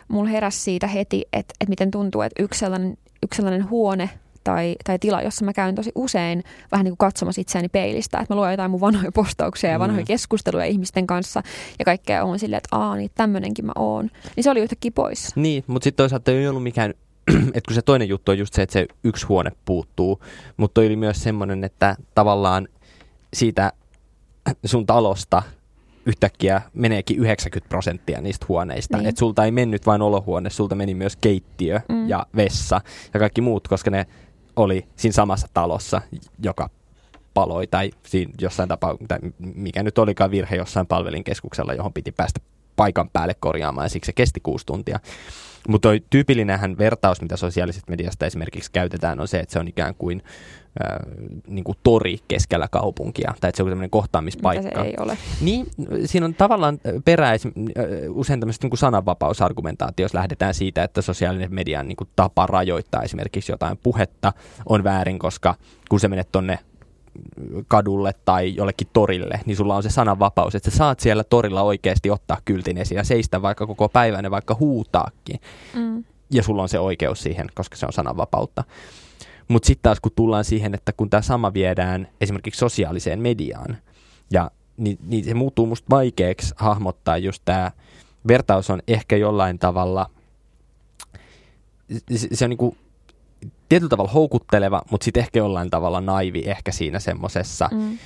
mulla 0.08 0.30
heräsi 0.30 0.60
siitä 0.60 0.88
heti, 0.88 1.22
että, 1.34 1.54
että 1.60 1.70
miten 1.70 1.92
tuntuu, 1.92 2.22
että 2.22 2.44
yksi 2.44 2.60
sellainen, 2.60 2.98
yksi 3.24 3.38
sellainen 3.38 3.70
huone 3.70 4.10
tai, 4.44 4.76
tai 4.84 5.00
tila, 5.00 5.22
jossa 5.22 5.46
mä 5.46 5.54
käyn 5.54 5.76
tosi 5.76 5.92
usein 5.96 6.44
vähän 6.72 6.84
niin 6.84 6.92
kuin 6.92 6.98
katsomassa 6.98 7.42
itseäni 7.42 7.70
peilistä, 7.70 8.20
että 8.20 8.34
mä 8.34 8.40
luen 8.40 8.52
jotain 8.52 8.72
mun 8.72 8.82
vanhoja 8.82 9.12
postauksia 9.12 9.70
ja 9.70 9.80
vanhoja 9.80 10.04
mm. 10.04 10.08
keskusteluja 10.08 10.66
ihmisten 10.66 11.08
kanssa 11.08 11.44
ja 11.80 11.86
kaikkea 11.86 12.24
on 12.24 12.40
silleen, 12.40 12.58
että 12.58 12.78
aa, 12.78 12.96
niin 12.96 13.12
tämmöinenkin 13.16 13.66
mä 13.66 13.72
oon. 13.76 14.10
Niin 14.36 14.44
se 14.44 14.50
oli 14.50 14.60
yhtäkkiä 14.60 14.92
pois. 14.96 15.36
Niin, 15.36 15.64
mutta 15.68 15.84
sitten 15.84 16.04
toisaalta 16.04 16.32
ei 16.32 16.48
ollut 16.48 16.64
mikään 16.64 16.94
että 17.54 17.68
kun 17.68 17.76
se 17.76 17.82
toinen 17.82 18.10
juttu 18.10 18.32
on 18.32 18.38
just 18.38 18.54
se, 18.54 18.62
että 18.62 18.74
se 18.74 18.88
yksi 19.04 19.26
huone 19.26 19.52
puuttuu, 19.66 20.24
mutta 20.58 20.82
oli 20.82 20.96
myös 20.96 21.24
semmoinen, 21.24 21.64
että 21.64 21.96
tavallaan 22.16 22.68
siitä 23.34 23.72
sun 24.66 24.86
talosta 24.86 25.44
yhtäkkiä 26.06 26.62
meneekin 26.74 27.20
90 27.20 27.70
prosenttia 27.70 28.22
niistä 28.22 28.46
huoneista. 28.50 28.98
Niin. 28.98 29.08
Että 29.10 29.20
sulta 29.20 29.46
ei 29.46 29.52
mennyt 29.52 29.86
vain 29.86 30.02
olohuone, 30.02 30.50
sulta 30.50 30.76
meni 30.76 30.94
myös 30.96 31.16
keittiö 31.16 31.80
mm. 31.90 32.10
ja 32.10 32.26
vessa 32.36 32.82
ja 33.14 33.20
kaikki 33.20 33.42
muut, 33.42 33.68
koska 33.68 33.92
ne 33.92 34.06
oli 34.56 34.88
siinä 34.96 35.14
samassa 35.14 35.48
talossa, 35.54 36.02
joka 36.44 36.70
paloi 37.34 37.68
tai 37.68 37.92
siinä 38.04 38.34
jossain 38.42 38.70
tapauksessa, 38.70 39.20
mikä 39.40 39.84
nyt 39.84 39.98
olikaan 39.98 40.32
virhe 40.32 40.56
jossain 40.56 40.88
palvelinkeskuksella, 40.88 41.74
johon 41.74 41.94
piti 41.94 42.12
päästä 42.12 42.40
paikan 42.76 43.10
päälle 43.10 43.36
korjaamaan 43.40 43.86
ja 43.86 43.90
siksi 43.90 44.06
se 44.06 44.14
kesti 44.14 44.40
kuusi 44.40 44.66
tuntia. 44.66 45.00
Mutta 45.68 45.90
tyypillinenhän 46.10 46.78
vertaus, 46.78 47.22
mitä 47.22 47.38
sosiaalisesta 47.38 47.92
mediasta 47.92 48.26
esimerkiksi 48.26 48.72
käytetään, 48.72 49.20
on 49.20 49.28
se, 49.28 49.40
että 49.40 49.54
se 49.54 49.60
on 49.60 49.68
ikään 49.68 49.96
kuin, 49.96 50.24
äh, 50.84 50.98
niin 51.48 51.64
kuin 51.64 51.78
tori 51.84 52.18
keskellä 52.28 52.68
kaupunkia, 52.72 53.34
tai 53.42 53.50
että 53.50 53.58
se 53.58 53.64
on 53.64 53.70
tämmöinen 53.70 53.90
kohtaamispaikka. 53.90 54.64
Mitä 54.64 54.82
se 54.82 54.88
ei 54.88 54.96
ole. 55.00 55.18
Niin, 55.42 55.68
siinä 56.06 56.26
on 56.26 56.36
tavallaan 56.36 56.80
peräis, 57.06 57.44
usein 58.10 58.40
tämmöistä 58.40 58.68
niin 58.68 58.78
sananvapausargumentaatio, 58.78 60.04
jos 60.04 60.14
lähdetään 60.14 60.54
siitä, 60.54 60.84
että 60.84 61.02
sosiaalinen 61.02 61.54
median 61.54 61.88
niin 61.88 61.96
kuin 61.96 62.10
tapa 62.16 62.46
rajoittaa 62.46 63.02
esimerkiksi 63.02 63.52
jotain 63.52 63.78
puhetta 63.84 64.34
on 64.66 64.84
väärin, 64.84 65.20
koska 65.20 65.56
kun 65.90 66.00
se 66.00 66.08
menet 66.08 66.32
tonne 66.32 66.60
kadulle 67.68 68.14
tai 68.26 68.56
jollekin 68.56 68.88
torille, 68.94 69.40
niin 69.46 69.58
sulla 69.58 69.76
on 69.76 69.84
se 69.84 69.90
sananvapaus, 69.90 70.56
että 70.56 70.72
sä 70.72 70.78
saat 70.78 71.00
siellä 71.00 71.24
torilla 71.24 71.62
oikeasti 71.62 72.10
ottaa 72.10 72.38
kyltin 72.46 72.78
esiin 72.78 72.98
ja 72.98 73.04
seistä 73.04 73.42
vaikka 73.42 73.68
koko 73.68 73.90
päivän 73.90 74.26
ja 74.26 74.32
vaikka 74.32 74.58
huutaakin. 74.60 75.40
Mm. 75.76 76.04
Ja 76.32 76.44
sulla 76.44 76.62
on 76.62 76.70
se 76.70 76.80
oikeus 76.80 77.24
siihen, 77.24 77.48
koska 77.56 77.76
se 77.76 77.86
on 77.86 77.94
sananvapautta. 77.94 78.64
Mutta 79.48 79.68
sitten 79.68 79.84
taas 79.84 80.00
kun 80.00 80.12
tullaan 80.16 80.46
siihen, 80.46 80.74
että 80.74 80.94
kun 80.94 81.10
tämä 81.10 81.22
sama 81.22 81.54
viedään 81.54 82.08
esimerkiksi 82.22 82.60
sosiaaliseen 82.60 83.20
mediaan, 83.20 83.78
ja 84.32 84.52
niin, 84.78 84.98
niin 85.08 85.24
se 85.24 85.34
muuttuu 85.34 85.66
musta 85.66 85.88
vaikeaksi 85.90 86.54
hahmottaa 86.58 87.18
just 87.18 87.42
tämä 87.46 87.72
vertaus 88.28 88.70
on 88.70 88.82
ehkä 88.88 89.18
jollain 89.18 89.60
tavalla, 89.60 90.10
se, 92.16 92.28
se 92.34 92.46
on 92.46 92.50
niinku 92.50 92.78
tietyllä 93.74 93.90
tavalla 93.90 94.12
houkutteleva, 94.12 94.82
mutta 94.92 95.06
sitten 95.06 95.22
ehkä 95.22 95.40
jollain 95.40 95.70
tavalla 95.70 96.02
naivi 96.02 96.44
ehkä 96.46 96.72
siinä 96.72 97.00
semmoisessa 97.00 97.70
mm. 97.72 97.98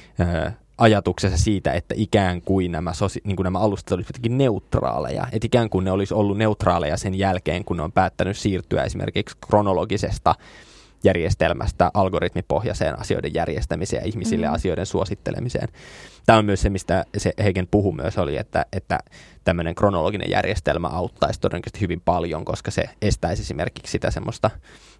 ajatuksessa 0.77 1.37
siitä, 1.37 1.73
että 1.73 1.95
ikään 1.97 2.41
kuin 2.41 2.71
nämä, 2.71 2.93
sosi- 2.93 3.21
niin 3.23 3.35
kuin 3.35 3.43
nämä 3.43 3.59
alustat 3.59 3.91
olisivat 3.91 4.09
jotenkin 4.09 4.37
neutraaleja. 4.37 5.27
Että 5.31 5.45
ikään 5.45 5.69
kuin 5.69 5.85
ne 5.85 5.91
olisi 5.91 6.13
ollut 6.13 6.37
neutraaleja 6.37 6.97
sen 6.97 7.15
jälkeen, 7.15 7.65
kun 7.65 7.77
ne 7.77 7.83
on 7.83 7.91
päättänyt 7.91 8.37
siirtyä 8.37 8.83
esimerkiksi 8.83 9.37
kronologisesta 9.47 10.35
järjestelmästä 11.07 11.91
algoritmipohjaiseen 11.93 12.99
asioiden 12.99 13.33
järjestämiseen 13.33 14.01
ja 14.01 14.07
ihmisille 14.07 14.45
mm-hmm. 14.45 14.55
asioiden 14.55 14.85
suosittelemiseen. 14.85 15.67
Tämä 16.25 16.39
on 16.39 16.45
myös 16.45 16.61
se, 16.61 16.69
mistä 16.69 17.05
se 17.17 17.33
Heiken 17.43 17.67
puhu 17.71 17.91
myös 17.91 18.17
oli, 18.17 18.37
että, 18.37 18.65
että 18.73 18.99
tämmöinen 19.43 19.75
kronologinen 19.75 20.29
järjestelmä 20.29 20.87
auttaisi 20.87 21.39
todennäköisesti 21.39 21.81
hyvin 21.81 22.01
paljon, 22.01 22.45
koska 22.45 22.71
se 22.71 22.89
estäisi 23.01 23.41
esimerkiksi 23.41 23.91
sitä 23.91 24.11
semmoista, 24.11 24.49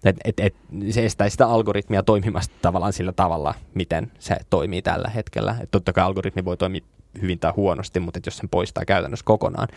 että 0.04 0.20
et, 0.24 0.40
et, 0.40 0.54
se 0.90 1.06
estäisi 1.06 1.34
sitä 1.34 1.46
algoritmia 1.46 2.02
toimimasta 2.02 2.54
tavallaan 2.62 2.92
sillä 2.92 3.12
tavalla, 3.12 3.54
miten 3.74 4.12
se 4.18 4.36
toimii 4.50 4.82
tällä 4.82 5.08
hetkellä. 5.08 5.56
Et 5.62 5.70
totta 5.70 5.92
kai 5.92 6.04
algoritmi 6.04 6.44
voi 6.44 6.56
toimia 6.56 6.80
hyvin 7.22 7.38
tai 7.38 7.52
huonosti, 7.56 8.00
mutta 8.00 8.20
jos 8.26 8.36
sen 8.36 8.48
poistaa 8.48 8.84
käytännössä 8.84 9.24
kokonaan, 9.24 9.68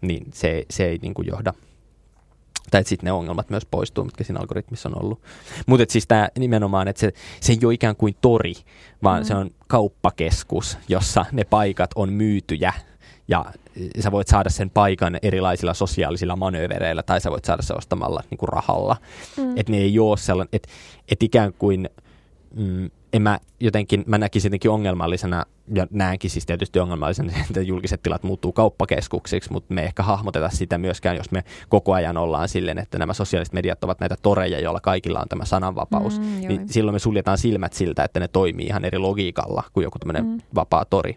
niin 0.00 0.26
se, 0.32 0.64
se 0.70 0.84
ei 0.84 0.98
niin 1.02 1.14
kuin 1.14 1.28
johda 1.28 1.54
tai 2.74 2.84
sitten 2.84 3.06
ne 3.06 3.12
ongelmat 3.12 3.50
myös 3.50 3.66
poistuu, 3.66 4.04
mitkä 4.04 4.24
siinä 4.24 4.40
algoritmissa 4.40 4.88
on 4.88 5.02
ollut. 5.02 5.22
Mutta 5.66 5.92
siis 5.92 6.06
tämä 6.06 6.28
nimenomaan, 6.38 6.88
että 6.88 7.00
se, 7.00 7.12
se 7.40 7.52
ei 7.52 7.58
ole 7.64 7.74
ikään 7.74 7.96
kuin 7.96 8.16
tori, 8.20 8.54
vaan 9.02 9.22
mm. 9.22 9.26
se 9.26 9.34
on 9.34 9.50
kauppakeskus, 9.66 10.78
jossa 10.88 11.26
ne 11.32 11.44
paikat 11.44 11.90
on 11.94 12.12
myytyjä 12.12 12.72
ja 13.28 13.44
sä 14.00 14.12
voit 14.12 14.28
saada 14.28 14.50
sen 14.50 14.70
paikan 14.70 15.18
erilaisilla 15.22 15.74
sosiaalisilla 15.74 16.36
manöövereillä 16.36 17.02
tai 17.02 17.20
sä 17.20 17.30
voit 17.30 17.44
saada 17.44 17.62
se 17.62 17.74
ostamalla 17.74 18.22
niin 18.30 18.38
kuin 18.38 18.48
rahalla. 18.48 18.96
Mm. 19.36 19.58
Että 19.58 19.72
ne 19.72 19.78
ei 19.78 19.98
ole 19.98 20.16
sellainen, 20.16 20.50
että 20.52 20.68
et 21.08 21.22
ikään 21.22 21.52
kuin 21.52 21.88
mm, 22.54 22.90
en 23.14 23.22
mä 23.22 23.38
jotenkin, 23.60 24.04
mä 24.06 24.18
näkisin 24.18 24.48
jotenkin 24.48 24.70
ongelmallisena, 24.70 25.44
ja 25.74 25.86
näenkin 25.90 26.30
siis 26.30 26.46
tietysti 26.46 26.78
ongelmallisena, 26.78 27.32
että 27.50 27.60
julkiset 27.60 28.02
tilat 28.02 28.22
muuttuu 28.22 28.52
kauppakeskuksiksi, 28.52 29.52
mutta 29.52 29.74
me 29.74 29.80
ei 29.80 29.86
ehkä 29.86 30.02
hahmoteta 30.02 30.50
sitä 30.50 30.78
myöskään, 30.78 31.16
jos 31.16 31.30
me 31.30 31.44
koko 31.68 31.92
ajan 31.92 32.16
ollaan 32.16 32.48
silleen, 32.48 32.78
että 32.78 32.98
nämä 32.98 33.12
sosiaaliset 33.14 33.54
mediat 33.54 33.84
ovat 33.84 34.00
näitä 34.00 34.16
toreja, 34.22 34.60
joilla 34.60 34.80
kaikilla 34.80 35.20
on 35.20 35.28
tämä 35.28 35.44
sananvapaus, 35.44 36.20
mm, 36.20 36.48
niin 36.48 36.68
silloin 36.68 36.94
me 36.94 36.98
suljetaan 36.98 37.38
silmät 37.38 37.72
siltä, 37.72 38.04
että 38.04 38.20
ne 38.20 38.28
toimii 38.28 38.66
ihan 38.66 38.84
eri 38.84 38.98
logiikalla 38.98 39.62
kuin 39.72 39.84
joku 39.84 39.98
tämmöinen 39.98 40.26
mm. 40.26 40.40
vapaa 40.54 40.84
tori. 40.84 41.16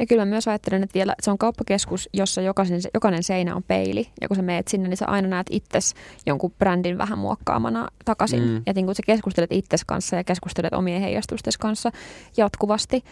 Ja 0.00 0.06
kyllä 0.06 0.24
mä 0.24 0.30
myös 0.30 0.48
ajattelen, 0.48 0.82
että 0.82 0.94
vielä 0.94 1.14
se 1.22 1.30
on 1.30 1.38
kauppakeskus, 1.38 2.08
jossa 2.12 2.40
jokaisen, 2.40 2.80
jokainen 2.94 3.22
seinä 3.22 3.56
on 3.56 3.62
peili. 3.62 4.08
Ja 4.20 4.28
kun 4.28 4.36
sä 4.36 4.42
meet 4.42 4.68
sinne, 4.68 4.88
niin 4.88 4.96
sä 4.96 5.06
aina 5.06 5.28
näet 5.28 5.46
itses 5.50 5.94
jonkun 6.26 6.52
brändin 6.58 6.98
vähän 6.98 7.18
muokkaamana 7.18 7.88
takaisin. 8.04 8.42
Mm. 8.42 8.62
Ja 8.66 8.72
niin 8.72 8.86
kun 8.86 8.94
sä 8.94 9.02
keskustelet 9.06 9.52
itses 9.52 9.84
kanssa 9.84 10.16
ja 10.16 10.24
keskustelet 10.24 10.74
omien 10.74 11.02
heijastustes 11.02 11.58
kanssa 11.58 11.90
jatkuvasti. 12.36 13.04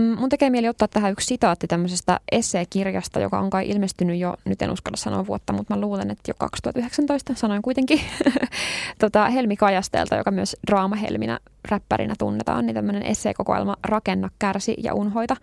Mm, 0.00 0.18
mun 0.18 0.28
tekee 0.28 0.50
mieli 0.50 0.68
ottaa 0.68 0.88
tähän 0.88 1.12
yksi 1.12 1.26
sitaatti 1.26 1.66
tämmöisestä 1.66 2.20
esseekirjasta, 2.32 3.20
joka 3.20 3.38
on 3.38 3.50
kai 3.50 3.68
ilmestynyt 3.68 4.18
jo, 4.18 4.34
nyt 4.44 4.62
en 4.62 4.70
uskalla 4.70 4.96
sanoa 4.96 5.26
vuotta, 5.26 5.52
mutta 5.52 5.74
mä 5.74 5.80
luulen, 5.80 6.10
että 6.10 6.30
jo 6.30 6.34
2019 6.38 7.34
sanoin 7.34 7.62
kuitenkin, 7.62 8.00
tota, 9.00 9.28
Helmi 9.28 9.56
Kajastelta, 9.56 10.16
joka 10.16 10.30
myös 10.30 10.56
draamahelminä 10.66 11.38
räppärinä 11.68 12.14
tunnetaan, 12.18 12.66
niin 12.66 12.74
tämmöinen 12.74 13.02
esseekokoelma 13.02 13.76
Rakenna, 13.82 14.30
kärsi 14.38 14.74
ja 14.82 14.94
unhoita, 14.94 15.36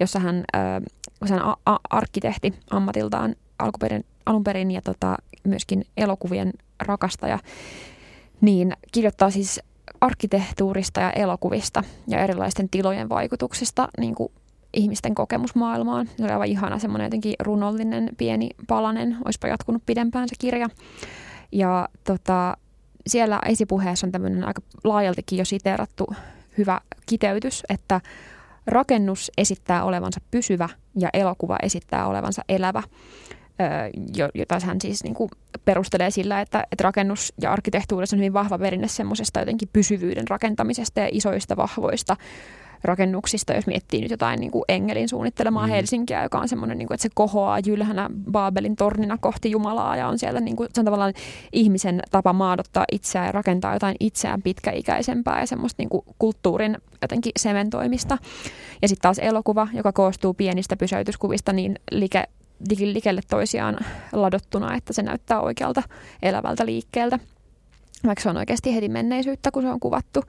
jossa 0.00 0.18
hän, 0.18 0.44
äh, 0.56 1.30
hän 1.30 1.42
a- 1.42 1.56
a- 1.66 1.80
arkkitehti 1.90 2.54
ammatiltaan 2.70 3.34
alkuperin, 3.58 4.04
alun 4.26 4.44
perin 4.44 4.70
ja 4.70 4.82
tota, 4.82 5.16
myöskin 5.44 5.84
elokuvien 5.96 6.52
rakastaja, 6.80 7.38
niin 8.40 8.72
kirjoittaa 8.92 9.30
siis 9.30 9.60
arkkitehtuurista 10.00 11.00
ja 11.00 11.10
elokuvista 11.10 11.84
ja 12.08 12.18
erilaisten 12.18 12.68
tilojen 12.68 13.08
vaikutuksista 13.08 13.88
niin 13.98 14.14
kuin 14.14 14.32
ihmisten 14.74 15.14
kokemusmaailmaan. 15.14 16.06
Se 16.16 16.24
oli 16.24 16.32
aivan 16.32 16.46
ihana 16.46 16.78
semmoinen 16.78 17.06
jotenkin 17.06 17.34
runollinen 17.40 18.10
pieni 18.18 18.50
palanen, 18.68 19.16
olisipa 19.24 19.48
jatkunut 19.48 19.82
pidempään 19.86 20.28
se 20.28 20.34
kirja. 20.38 20.68
Ja 21.52 21.88
tota, 22.04 22.56
siellä 23.06 23.40
esipuheessa 23.46 24.06
on 24.06 24.12
tämmöinen 24.12 24.44
aika 24.44 24.62
laajaltikin 24.84 25.38
jo 25.38 25.44
siteerattu 25.44 26.06
hyvä 26.58 26.80
kiteytys, 27.06 27.62
että 27.68 28.00
rakennus 28.66 29.30
esittää 29.38 29.84
olevansa 29.84 30.20
pysyvä 30.30 30.68
ja 30.98 31.08
elokuva 31.12 31.56
esittää 31.62 32.06
olevansa 32.06 32.42
elävä 32.48 32.82
jota 34.34 34.60
hän 34.64 34.80
siis 34.80 35.04
niin 35.04 35.14
kuin 35.14 35.30
perustelee 35.64 36.10
sillä, 36.10 36.40
että, 36.40 36.64
että 36.72 36.82
rakennus- 36.82 37.32
ja 37.40 37.52
arkkitehtuurissa 37.52 38.16
on 38.16 38.20
hyvin 38.20 38.32
vahva 38.32 38.58
perinne 38.58 38.88
semmoisesta 38.88 39.40
jotenkin 39.40 39.68
pysyvyyden 39.72 40.28
rakentamisesta 40.28 41.00
ja 41.00 41.08
isoista 41.12 41.56
vahvoista 41.56 42.16
rakennuksista, 42.84 43.52
jos 43.52 43.66
miettii 43.66 44.00
nyt 44.00 44.10
jotain 44.10 44.40
niin 44.40 44.50
kuin 44.50 44.64
Engelin 44.68 45.08
suunnittelemaa 45.08 45.66
mm. 45.66 45.70
Helsinkiä, 45.70 46.22
joka 46.22 46.38
on 46.38 46.48
semmoinen, 46.48 46.78
niin 46.78 46.86
kuin, 46.86 46.94
että 46.94 47.02
se 47.02 47.08
kohoaa 47.14 47.58
jylhänä 47.66 48.10
Baabelin 48.30 48.76
tornina 48.76 49.18
kohti 49.20 49.50
Jumalaa 49.50 49.96
ja 49.96 50.08
on 50.08 50.18
siellä, 50.18 50.40
niin 50.40 50.56
kuin, 50.56 50.68
se 50.72 50.80
on 50.80 50.84
tavallaan 50.84 51.12
ihmisen 51.52 52.02
tapa 52.10 52.32
maadottaa 52.32 52.84
itseään 52.92 53.26
ja 53.26 53.32
rakentaa 53.32 53.72
jotain 53.72 53.96
itseään 54.00 54.42
pitkäikäisempää 54.42 55.40
ja 55.40 55.46
semmoista 55.46 55.82
niin 55.82 55.88
kuin, 55.88 56.04
kulttuurin 56.18 56.78
jotenkin 57.02 57.32
sementoimista. 57.38 58.18
Ja 58.82 58.88
sitten 58.88 59.02
taas 59.02 59.18
elokuva, 59.18 59.68
joka 59.72 59.92
koostuu 59.92 60.34
pienistä 60.34 60.76
pysäytyskuvista 60.76 61.52
niin 61.52 61.78
like, 61.90 62.24
likelle 62.80 63.20
toisiaan 63.30 63.78
ladottuna, 64.12 64.74
että 64.76 64.92
se 64.92 65.02
näyttää 65.02 65.40
oikealta 65.40 65.82
elävältä 66.22 66.66
liikkeeltä, 66.66 67.18
vaikka 68.06 68.22
se 68.22 68.28
on 68.28 68.36
oikeasti 68.36 68.74
heti 68.74 68.88
menneisyyttä, 68.88 69.50
kun 69.50 69.62
se 69.62 69.68
on 69.68 69.80
kuvattu. 69.80 70.24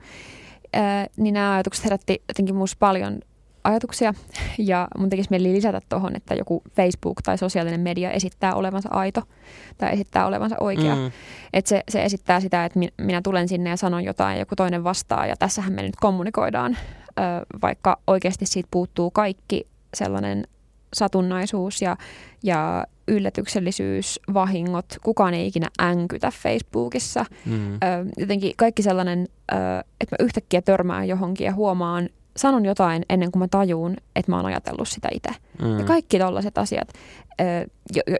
Ää, 0.72 1.06
niin 1.16 1.34
nämä 1.34 1.52
ajatukset 1.52 1.84
herätti 1.84 2.22
jotenkin 2.28 2.54
minusta 2.54 2.76
paljon 2.80 3.20
ajatuksia 3.64 4.14
ja 4.58 4.88
mun 4.98 5.10
tekisi 5.10 5.30
mieli 5.30 5.52
lisätä 5.52 5.80
tuohon, 5.88 6.16
että 6.16 6.34
joku 6.34 6.62
Facebook 6.76 7.22
tai 7.22 7.38
sosiaalinen 7.38 7.80
media 7.80 8.10
esittää 8.10 8.54
olevansa 8.54 8.88
aito 8.92 9.22
tai 9.78 9.92
esittää 9.92 10.26
olevansa 10.26 10.56
oikea. 10.60 10.96
Mm. 10.96 11.10
Että 11.52 11.68
se, 11.68 11.82
se 11.88 12.04
esittää 12.04 12.40
sitä, 12.40 12.64
että 12.64 12.80
minä 12.98 13.20
tulen 13.22 13.48
sinne 13.48 13.70
ja 13.70 13.76
sanon 13.76 14.04
jotain 14.04 14.34
ja 14.34 14.40
joku 14.40 14.56
toinen 14.56 14.84
vastaa 14.84 15.26
ja 15.26 15.36
tässähän 15.36 15.72
me 15.72 15.82
nyt 15.82 15.96
kommunikoidaan, 15.96 16.76
vaikka 17.62 17.98
oikeasti 18.06 18.46
siitä 18.46 18.68
puuttuu 18.70 19.10
kaikki 19.10 19.66
sellainen 19.94 20.44
satunnaisuus 20.94 21.82
ja, 21.82 21.96
ja 22.42 22.86
yllätyksellisyys, 23.08 24.20
vahingot, 24.34 24.84
kukaan 25.02 25.34
ei 25.34 25.46
ikinä 25.46 25.68
änkytä 25.82 26.30
Facebookissa. 26.30 27.24
Mm. 27.46 27.74
Ö, 27.74 27.78
jotenkin 28.16 28.52
kaikki 28.56 28.82
sellainen, 28.82 29.28
ö, 29.52 29.54
että 30.00 30.16
mä 30.18 30.24
yhtäkkiä 30.24 30.62
törmään 30.62 31.08
johonkin 31.08 31.44
ja 31.44 31.54
huomaan, 31.54 32.08
sanon 32.36 32.64
jotain 32.64 33.02
ennen 33.08 33.30
kuin 33.32 33.40
mä 33.40 33.48
tajuun, 33.48 33.96
että 34.16 34.32
mä 34.32 34.36
oon 34.36 34.46
ajatellut 34.46 34.88
sitä 34.88 35.08
itse. 35.12 35.30
Mm. 35.62 35.78
Ja 35.78 35.84
kaikki 35.84 36.18
tällaiset 36.18 36.58
asiat, 36.58 36.88
ö, 37.40 37.44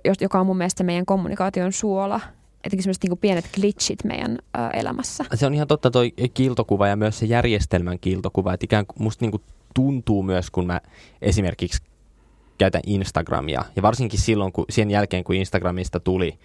jo, 0.05 0.13
joka 0.21 0.41
on 0.41 0.47
mun 0.47 0.57
mielestä 0.57 0.85
meidän 0.85 1.07
kommunikaation 1.07 1.73
suola, 1.73 2.21
etenkin 2.65 2.83
sellaiset 2.83 3.05
niin 3.05 3.19
pienet 3.19 3.45
glitchit 3.55 4.05
meidän 4.05 4.39
ö, 4.57 4.59
elämässä. 4.73 5.25
Se 5.35 5.47
on 5.47 5.55
ihan 5.55 5.69
totta 5.69 5.91
toi 5.91 6.13
kiiltokuva 6.35 6.89
ja 6.89 6.97
myös 6.97 7.19
se 7.19 7.27
järjestelmän 7.27 7.99
kiiltokuva, 7.99 8.55
että 8.55 8.65
ikään 8.65 8.87
kuin 8.87 9.03
musta 9.03 9.25
niin 9.25 9.31
kuin 9.31 9.43
tuntuu 9.75 10.23
myös, 10.23 10.51
kun 10.51 10.67
mä 10.67 10.81
esimerkiksi 11.23 11.83
käytän 12.61 12.83
Instagramia. 12.87 13.65
Ja 13.77 13.83
varsinkin 13.83 14.21
silloin, 14.21 14.53
kun 14.53 14.65
sen 14.71 14.91
jälkeen, 14.91 15.25
kun 15.25 15.35
Instagramista 15.35 16.01
tuli, 16.01 16.39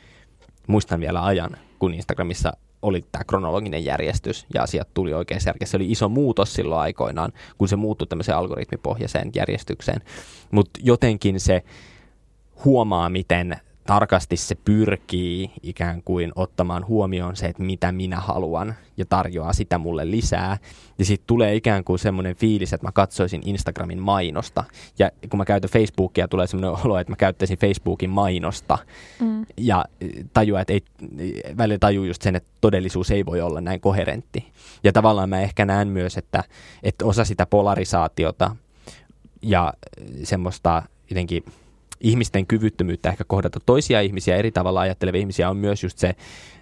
muistan 0.67 0.99
vielä 0.99 1.25
ajan, 1.25 1.57
kun 1.79 1.93
Instagramissa 1.93 2.53
oli 2.81 3.05
tämä 3.11 3.23
kronologinen 3.23 3.85
järjestys 3.85 4.45
ja 4.53 4.63
asiat 4.63 4.93
tuli 4.93 5.13
oikein 5.13 5.41
selkeä. 5.41 5.67
Se 5.67 5.77
oli 5.77 5.91
iso 5.91 6.09
muutos 6.09 6.53
silloin 6.53 6.81
aikoinaan, 6.81 7.31
kun 7.57 7.67
se 7.67 7.75
muuttui 7.75 8.07
tämmöiseen 8.07 8.37
algoritmipohjaiseen 8.37 9.31
järjestykseen. 9.35 10.01
Mutta 10.51 10.79
jotenkin 10.83 11.39
se 11.39 11.63
huomaa, 12.65 13.09
miten 13.09 13.55
tarkasti 13.85 14.37
se 14.37 14.55
pyrkii 14.55 15.51
ikään 15.63 16.01
kuin 16.03 16.31
ottamaan 16.35 16.87
huomioon 16.87 17.35
se, 17.35 17.45
että 17.45 17.63
mitä 17.63 17.91
minä 17.91 18.19
haluan 18.19 18.75
ja 18.97 19.05
tarjoaa 19.05 19.53
sitä 19.53 19.77
mulle 19.77 20.11
lisää. 20.11 20.57
Ja 20.99 21.05
sitten 21.05 21.27
tulee 21.27 21.55
ikään 21.55 21.83
kuin 21.83 21.99
semmoinen 21.99 22.35
fiilis, 22.35 22.73
että 22.73 22.87
mä 22.87 22.91
katsoisin 22.91 23.41
Instagramin 23.45 24.01
mainosta. 24.01 24.63
Ja 24.99 25.11
kun 25.29 25.37
mä 25.37 25.45
käytän 25.45 25.69
Facebookia, 25.69 26.27
tulee 26.27 26.47
semmoinen 26.47 26.79
olo, 26.85 26.97
että 26.97 27.11
mä 27.11 27.15
käyttäisin 27.15 27.57
Facebookin 27.57 28.09
mainosta. 28.09 28.77
Mm. 29.19 29.45
Ja 29.57 29.85
tajua, 30.33 30.61
että 30.61 30.73
ei, 30.73 30.83
välillä 31.57 31.79
tajuu 31.79 32.05
just 32.05 32.21
sen, 32.21 32.35
että 32.35 32.49
todellisuus 32.61 33.11
ei 33.11 33.25
voi 33.25 33.41
olla 33.41 33.61
näin 33.61 33.81
koherentti. 33.81 34.51
Ja 34.83 34.91
tavallaan 34.91 35.29
mä 35.29 35.41
ehkä 35.41 35.65
näen 35.65 35.87
myös, 35.87 36.17
että, 36.17 36.43
että 36.83 37.05
osa 37.05 37.25
sitä 37.25 37.45
polarisaatiota 37.45 38.55
ja 39.41 39.73
semmoista 40.23 40.83
jotenkin– 41.09 41.43
ihmisten 42.01 42.47
kyvyttömyyttä 42.47 43.09
ehkä 43.09 43.23
kohdata 43.27 43.59
toisia 43.65 44.01
ihmisiä, 44.01 44.35
eri 44.35 44.51
tavalla 44.51 44.81
ajattelevia 44.81 45.19
ihmisiä, 45.19 45.49
on 45.49 45.57
myös 45.57 45.83
just 45.83 45.97
se 45.97 46.15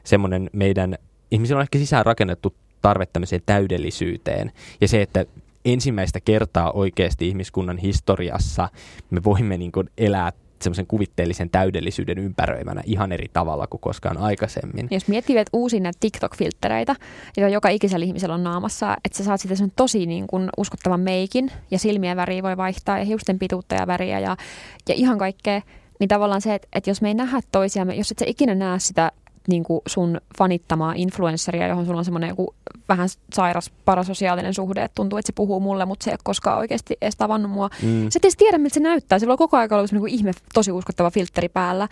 semmoinen 0.03 0.49
meidän, 0.53 0.97
ihmisillä 1.31 1.59
on 1.59 1.63
ehkä 1.63 1.77
sisään 1.77 2.05
rakennettu 2.05 2.55
tarve 2.81 3.05
tämmöiseen 3.05 3.41
täydellisyyteen. 3.45 4.51
Ja 4.81 4.87
se, 4.87 5.01
että 5.01 5.25
ensimmäistä 5.65 6.19
kertaa 6.19 6.71
oikeasti 6.71 7.27
ihmiskunnan 7.27 7.77
historiassa 7.77 8.69
me 9.09 9.23
voimme 9.23 9.57
niin 9.57 9.71
kuin 9.71 9.89
elää 9.97 10.31
semmoisen 10.63 10.87
kuvitteellisen 10.87 11.49
täydellisyyden 11.49 12.17
ympäröimänä 12.17 12.81
ihan 12.85 13.11
eri 13.11 13.27
tavalla 13.33 13.67
kuin 13.67 13.81
koskaan 13.81 14.17
aikaisemmin. 14.17 14.87
Jos 14.91 15.07
miettii, 15.07 15.37
että 15.37 15.49
uusia 15.53 15.79
näitä 15.79 15.99
TikTok-filttereitä, 15.99 16.95
joita 17.37 17.53
joka 17.53 17.69
ikisellä 17.69 18.05
ihmisellä 18.05 18.35
on 18.35 18.43
naamassa, 18.43 18.97
että 19.05 19.17
sä 19.17 19.23
saat 19.23 19.41
sitten 19.41 19.57
sen 19.57 19.71
tosi 19.75 20.05
niin 20.05 20.27
kuin 20.27 20.49
uskottavan 20.57 20.99
meikin 20.99 21.51
ja 21.71 21.79
silmien 21.79 22.17
väriä 22.17 22.43
voi 22.43 22.57
vaihtaa 22.57 22.99
ja 22.99 23.05
hiusten 23.05 23.39
pituutta 23.39 23.75
ja 23.75 23.87
väriä 23.87 24.19
ja, 24.19 24.37
ja 24.89 24.95
ihan 24.95 25.17
kaikkea, 25.17 25.61
niin 25.99 26.07
tavallaan 26.07 26.41
se, 26.41 26.55
että, 26.55 26.67
että 26.73 26.89
jos 26.89 27.01
me 27.01 27.07
ei 27.07 27.13
nähdä 27.13 27.39
toisiamme, 27.51 27.95
jos 27.95 28.11
et 28.11 28.19
sä 28.19 28.25
ikinä 28.27 28.55
näe 28.55 28.79
sitä 28.79 29.11
niin 29.47 29.63
kuin 29.63 29.81
sun 29.87 30.21
fanittamaa 30.37 30.93
influensseria, 30.95 31.67
johon 31.67 31.85
sulla 31.85 31.97
on 31.97 32.05
semmoinen 32.05 32.29
joku 32.29 32.55
vähän 32.89 33.09
sairas 33.33 33.71
parasosiaalinen 33.85 34.53
suhde, 34.53 34.83
että 34.83 34.95
tuntuu, 34.95 35.19
että 35.19 35.27
se 35.27 35.33
puhuu 35.33 35.59
mulle, 35.59 35.85
mutta 35.85 36.03
se 36.03 36.09
ei 36.09 36.13
ole 36.13 36.19
koskaan 36.23 36.57
oikeasti 36.57 36.97
edes 37.01 37.15
tavannut 37.15 37.51
mua. 37.51 37.69
Mm. 37.81 38.09
Sä 38.09 38.19
et 38.23 38.33
tiedä, 38.37 38.57
miltä 38.57 38.73
se 38.73 38.79
näyttää. 38.79 39.19
Sillä 39.19 39.31
on 39.31 39.37
koko 39.37 39.57
ajan 39.57 39.73
ollut 39.73 39.89
semmoinen 39.89 40.19
ihme, 40.19 40.31
tosi 40.53 40.71
uskottava 40.71 41.11
filtteri 41.11 41.49
päällä. 41.49 41.87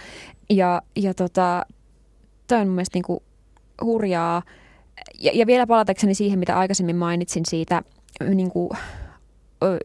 Ja, 0.49 0.81
ja 0.95 1.13
tota, 1.13 1.65
toi 2.47 2.59
on 2.59 2.67
mun 2.67 2.75
mielestä 2.75 2.95
niin 2.95 3.03
kuin 3.03 3.19
hurjaa. 3.83 4.41
Ja, 5.19 5.31
ja 5.33 5.47
vielä 5.47 5.67
palatakseni 5.67 6.13
siihen, 6.13 6.39
mitä 6.39 6.57
aikaisemmin 6.57 6.95
mainitsin 6.95 7.45
siitä 7.45 7.83
niin 8.35 8.51
kuin, 8.51 8.69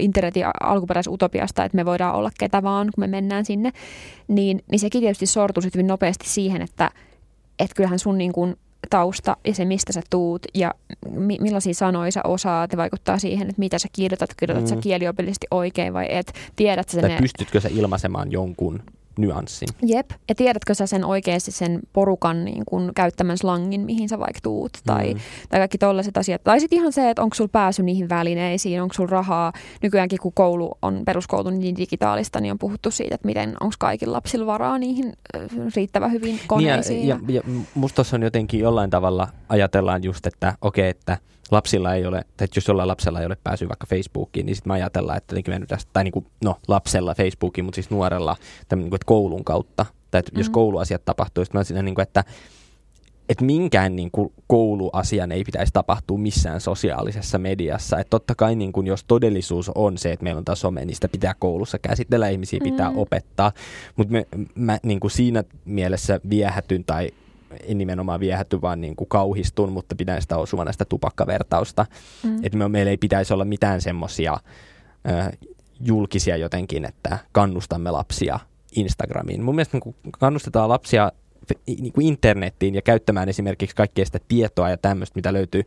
internetin 0.00 0.44
alkuperäisutopiasta, 0.60 1.64
että 1.64 1.76
me 1.76 1.84
voidaan 1.84 2.14
olla 2.14 2.30
ketä 2.38 2.62
vaan, 2.62 2.86
kun 2.94 3.02
me 3.02 3.06
mennään 3.06 3.44
sinne, 3.44 3.72
niin, 4.28 4.62
niin 4.70 4.78
sekin 4.78 5.00
tietysti 5.00 5.26
sortuu 5.26 5.62
hyvin 5.74 5.86
nopeasti 5.86 6.28
siihen, 6.28 6.62
että– 6.62 6.90
että 7.58 7.74
kyllähän 7.74 7.98
sun 7.98 8.18
niin 8.18 8.32
kuin 8.32 8.56
tausta 8.90 9.36
ja 9.46 9.54
se, 9.54 9.64
mistä 9.64 9.92
sä 9.92 10.00
tuut 10.10 10.42
ja 10.54 10.74
mi- 11.10 11.38
millaisia 11.40 11.74
sanoja 11.74 12.12
sä 12.12 12.20
osaat, 12.24 12.72
ja 12.72 12.78
vaikuttaa 12.78 13.18
siihen, 13.18 13.48
että 13.48 13.60
mitä 13.60 13.78
sä 13.78 13.88
kirjoitat, 13.92 14.30
kirjoitat 14.36 14.64
mm. 14.64 14.74
sä 14.74 14.76
kieliopillisesti 14.76 15.46
oikein 15.50 15.92
vai 15.94 16.06
et, 16.08 16.32
tiedät 16.56 16.88
sä 16.88 17.00
tai 17.00 17.10
ne... 17.10 17.18
pystytkö 17.20 17.60
sä 17.60 17.68
ilmaisemaan 17.72 18.32
jonkun 18.32 18.82
nyanssin. 19.18 19.68
Jep, 19.82 20.10
ja 20.28 20.34
tiedätkö 20.34 20.74
sä 20.74 20.86
sen 20.86 21.04
oikeasti 21.04 21.50
sen 21.50 21.80
porukan 21.92 22.44
niin 22.44 22.62
kun, 22.66 22.92
käyttämän 22.94 23.38
slangin, 23.38 23.80
mihin 23.80 24.08
sä 24.08 24.18
vaikka 24.18 24.40
tuut, 24.42 24.72
tai, 24.86 25.14
mm. 25.14 25.20
tai 25.48 25.60
kaikki 25.60 25.78
tollaiset 25.78 26.16
asiat. 26.16 26.44
Tai 26.44 26.60
sitten 26.60 26.78
ihan 26.78 26.92
se, 26.92 27.10
että 27.10 27.22
onko 27.22 27.34
sulla 27.34 27.50
pääsy 27.52 27.82
niihin 27.82 28.08
välineisiin, 28.08 28.82
onko 28.82 28.94
sulla 28.94 29.10
rahaa. 29.10 29.52
Nykyäänkin 29.82 30.18
kun 30.22 30.32
koulu 30.34 30.78
on 30.82 31.02
peruskoulu 31.06 31.50
niin 31.50 31.76
digitaalista, 31.76 32.40
niin 32.40 32.52
on 32.52 32.58
puhuttu 32.58 32.90
siitä, 32.90 33.14
että 33.14 33.26
miten 33.26 33.56
onko 33.60 33.74
kaikilla 33.78 34.12
lapsilla 34.16 34.46
varaa 34.46 34.78
niihin 34.78 35.12
riittävän 35.76 36.12
hyvin 36.12 36.40
koneisiin. 36.46 36.98
Niin 36.98 37.08
ja, 37.08 37.18
ja, 37.28 37.34
ja 37.34 37.42
musta 37.74 38.02
on 38.12 38.22
jotenkin 38.22 38.60
jollain 38.60 38.90
tavalla 38.90 39.28
ajatellaan 39.48 40.04
just, 40.04 40.26
että 40.26 40.54
okei, 40.60 40.82
okay, 40.82 40.90
että– 40.90 41.18
lapsilla 41.50 41.94
ei 41.94 42.06
ole, 42.06 42.24
tai 42.36 42.48
jos 42.56 42.68
jollain 42.68 42.88
lapsella 42.88 43.20
ei 43.20 43.26
ole 43.26 43.36
pääsy 43.44 43.68
vaikka 43.68 43.86
Facebookiin, 43.86 44.46
niin 44.46 44.56
sitten 44.56 44.70
me 44.70 44.74
ajatellaan, 44.74 45.18
että 45.18 45.34
me 45.48 45.66
tästä, 45.66 45.90
tai 45.92 46.04
niin 46.04 46.12
kuin, 46.12 46.26
no 46.44 46.56
lapsella 46.68 47.14
Facebookiin, 47.14 47.64
mutta 47.64 47.74
siis 47.74 47.90
nuorella 47.90 48.36
niin 48.74 48.90
kuin, 48.90 48.94
että 48.94 49.06
koulun 49.06 49.44
kautta, 49.44 49.86
tai 50.10 50.18
että 50.18 50.32
mm-hmm. 50.32 50.40
jos 50.40 50.50
kouluasiat 50.50 51.04
tapahtuu, 51.04 51.44
sitten 51.44 51.58
mä 51.58 51.64
siinä 51.64 51.82
niin 51.82 51.94
kuin, 51.94 52.02
että 52.02 52.24
että 53.28 53.44
minkään 53.44 53.96
niin 53.96 54.10
kuin, 54.10 54.32
kouluasian 54.46 55.32
ei 55.32 55.44
pitäisi 55.44 55.72
tapahtua 55.72 56.18
missään 56.18 56.60
sosiaalisessa 56.60 57.38
mediassa. 57.38 57.98
Että 57.98 58.10
totta 58.10 58.34
kai 58.34 58.54
niin 58.54 58.72
kuin, 58.72 58.86
jos 58.86 59.04
todellisuus 59.04 59.70
on 59.74 59.98
se, 59.98 60.12
että 60.12 60.24
meillä 60.24 60.38
on 60.38 60.44
tämä 60.44 60.56
some, 60.56 60.84
niin 60.84 60.94
sitä 60.94 61.08
pitää 61.08 61.34
koulussa 61.38 61.78
käsitellä, 61.78 62.28
ihmisiä 62.28 62.60
pitää 62.62 62.90
mm. 62.90 62.98
opettaa. 62.98 63.52
Mutta 63.96 64.14
mä 64.54 64.78
niin 64.82 65.00
kuin 65.00 65.10
siinä 65.10 65.44
mielessä 65.64 66.20
viehätyn 66.30 66.84
tai 66.84 67.10
en 67.66 67.78
nimenomaan 67.78 68.20
viehätty, 68.20 68.62
vaan 68.62 68.80
niin 68.80 68.96
kuin 68.96 69.08
kauhistun, 69.08 69.72
mutta 69.72 69.94
pidän 69.94 70.22
sitä 70.22 70.36
osuvana 70.36 70.72
sitä 70.72 70.84
tupakkavertausta. 70.84 71.86
Mm. 72.22 72.38
Että 72.42 72.58
me, 72.58 72.68
meillä 72.68 72.90
ei 72.90 72.96
pitäisi 72.96 73.34
olla 73.34 73.44
mitään 73.44 73.80
semmoisia 73.80 74.36
julkisia 75.80 76.36
jotenkin, 76.36 76.84
että 76.84 77.18
kannustamme 77.32 77.90
lapsia 77.90 78.40
Instagramiin. 78.76 79.42
Mun 79.42 79.54
mielestä 79.54 79.76
niin 79.76 79.82
kuin 79.82 79.96
kannustetaan 80.18 80.68
lapsia 80.68 81.12
niin 81.66 81.92
kuin 81.92 82.06
internettiin 82.06 82.74
ja 82.74 82.82
käyttämään 82.82 83.28
esimerkiksi 83.28 83.76
kaikkea 83.76 84.04
sitä 84.04 84.18
tietoa 84.28 84.70
ja 84.70 84.76
tämmöistä, 84.76 85.18
mitä 85.18 85.32
löytyy, 85.32 85.62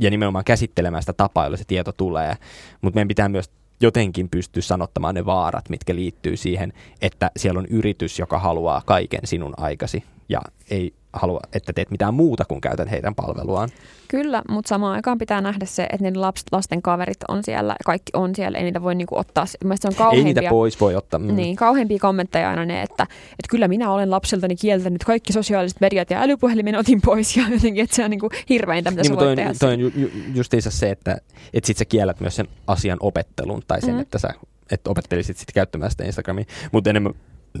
ja 0.00 0.10
nimenomaan 0.10 0.44
käsittelemään 0.44 1.02
sitä 1.02 1.12
tapaa, 1.12 1.44
jolla 1.44 1.56
se 1.56 1.64
tieto 1.66 1.92
tulee. 1.92 2.34
Mutta 2.80 2.96
meidän 2.96 3.08
pitää 3.08 3.28
myös 3.28 3.50
jotenkin 3.80 4.28
pystyä 4.28 4.62
sanottamaan 4.62 5.14
ne 5.14 5.26
vaarat, 5.26 5.68
mitkä 5.68 5.94
liittyy 5.94 6.36
siihen, 6.36 6.72
että 7.02 7.30
siellä 7.36 7.58
on 7.58 7.66
yritys, 7.66 8.18
joka 8.18 8.38
haluaa 8.38 8.82
kaiken 8.86 9.20
sinun 9.24 9.54
aikasi 9.56 10.04
ja 10.28 10.40
ei 10.70 10.94
halua, 11.18 11.40
että 11.52 11.72
teet 11.72 11.90
mitään 11.90 12.14
muuta 12.14 12.44
kuin 12.44 12.60
käytät 12.60 12.90
heidän 12.90 13.14
palveluaan. 13.14 13.68
Kyllä, 14.08 14.42
mutta 14.48 14.68
samaan 14.68 14.94
aikaan 14.94 15.18
pitää 15.18 15.40
nähdä 15.40 15.66
se, 15.66 15.82
että 15.82 16.10
ne 16.10 16.18
laps, 16.18 16.44
lasten 16.52 16.82
kaverit 16.82 17.16
on 17.28 17.44
siellä, 17.44 17.76
kaikki 17.84 18.12
on 18.14 18.34
siellä, 18.34 18.58
ei 18.58 18.64
niitä 18.64 18.82
voi 18.82 18.94
niinku 18.94 19.18
ottaa. 19.18 19.44
Mielestäni 19.64 19.94
se 19.94 20.02
on 20.02 20.14
ei 20.14 20.24
niitä 20.24 20.42
pois 20.50 20.80
voi 20.80 20.94
ottaa. 20.94 21.20
Mm. 21.20 21.36
Niin, 21.36 21.56
kauheimpia 21.56 21.98
kommentteja 22.00 22.50
aina 22.50 22.64
ne, 22.64 22.82
että, 22.82 23.02
että 23.02 23.48
kyllä 23.50 23.68
minä 23.68 23.92
olen 23.92 24.10
lapseltani 24.10 24.56
kieltänyt 24.56 25.04
kaikki 25.04 25.32
sosiaaliset 25.32 25.80
mediat 25.80 26.10
ja 26.10 26.22
älypuhelimen 26.22 26.76
otin 26.76 27.00
pois 27.04 27.36
ja 27.36 27.42
jotenkin, 27.54 27.84
että 27.84 27.96
se 27.96 28.04
on 28.04 28.10
niinku 28.10 28.30
hirveintä, 28.48 28.90
mitä 28.90 29.02
niin, 29.02 29.12
sä 29.12 29.16
voit 29.16 29.36
tehdä. 29.36 29.54
Toi 29.60 29.72
on 29.72 29.80
ju, 29.80 29.92
ju, 29.96 30.10
justiinsa 30.34 30.70
se, 30.70 30.90
että, 30.90 31.18
että 31.52 31.66
sit 31.66 31.76
sä 31.76 31.84
kiellät 31.84 32.20
myös 32.20 32.36
sen 32.36 32.48
asian 32.66 32.98
opettelun 33.00 33.62
tai 33.68 33.80
sen, 33.80 33.94
mm. 33.94 34.00
että 34.00 34.18
sä 34.18 34.28
että 34.70 34.90
opettelisit 34.90 35.36
sitten 35.36 35.54
käyttämään 35.54 35.90
sitä 35.90 36.04
Instagramia. 36.04 36.44
Mutta 36.72 36.90
enemmän 36.90 37.14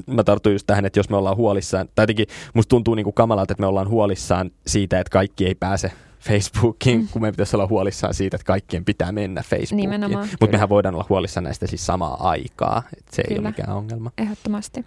mä 0.06 0.24
tartun 0.24 0.52
just 0.52 0.66
tähän, 0.66 0.86
että 0.86 0.98
jos 0.98 1.10
me 1.10 1.16
ollaan 1.16 1.36
huolissaan, 1.36 1.88
tai 1.94 2.02
jotenkin 2.02 2.26
musta 2.54 2.68
tuntuu 2.68 2.94
niin 2.94 3.04
kuin 3.04 3.14
kamalalta, 3.14 3.52
että 3.52 3.60
me 3.62 3.66
ollaan 3.66 3.88
huolissaan 3.88 4.50
siitä, 4.66 5.00
että 5.00 5.10
kaikki 5.10 5.46
ei 5.46 5.54
pääse 5.54 5.92
Facebookiin, 6.20 7.00
mm. 7.00 7.08
kun 7.08 7.22
me 7.22 7.30
pitäisi 7.30 7.56
olla 7.56 7.66
huolissaan 7.66 8.14
siitä, 8.14 8.36
että 8.36 8.44
kaikkien 8.44 8.84
pitää 8.84 9.12
mennä 9.12 9.42
Facebookiin. 9.42 10.00
Mutta 10.40 10.52
mehän 10.52 10.68
voidaan 10.68 10.94
olla 10.94 11.06
huolissaan 11.08 11.44
näistä 11.44 11.66
siis 11.66 11.86
samaa 11.86 12.28
aikaa, 12.28 12.82
että 12.96 13.16
se 13.16 13.22
kyllä. 13.22 13.34
ei 13.34 13.38
ole 13.38 13.48
mikään 13.48 13.76
ongelma. 13.76 14.10
Ehdottomasti. 14.18 14.84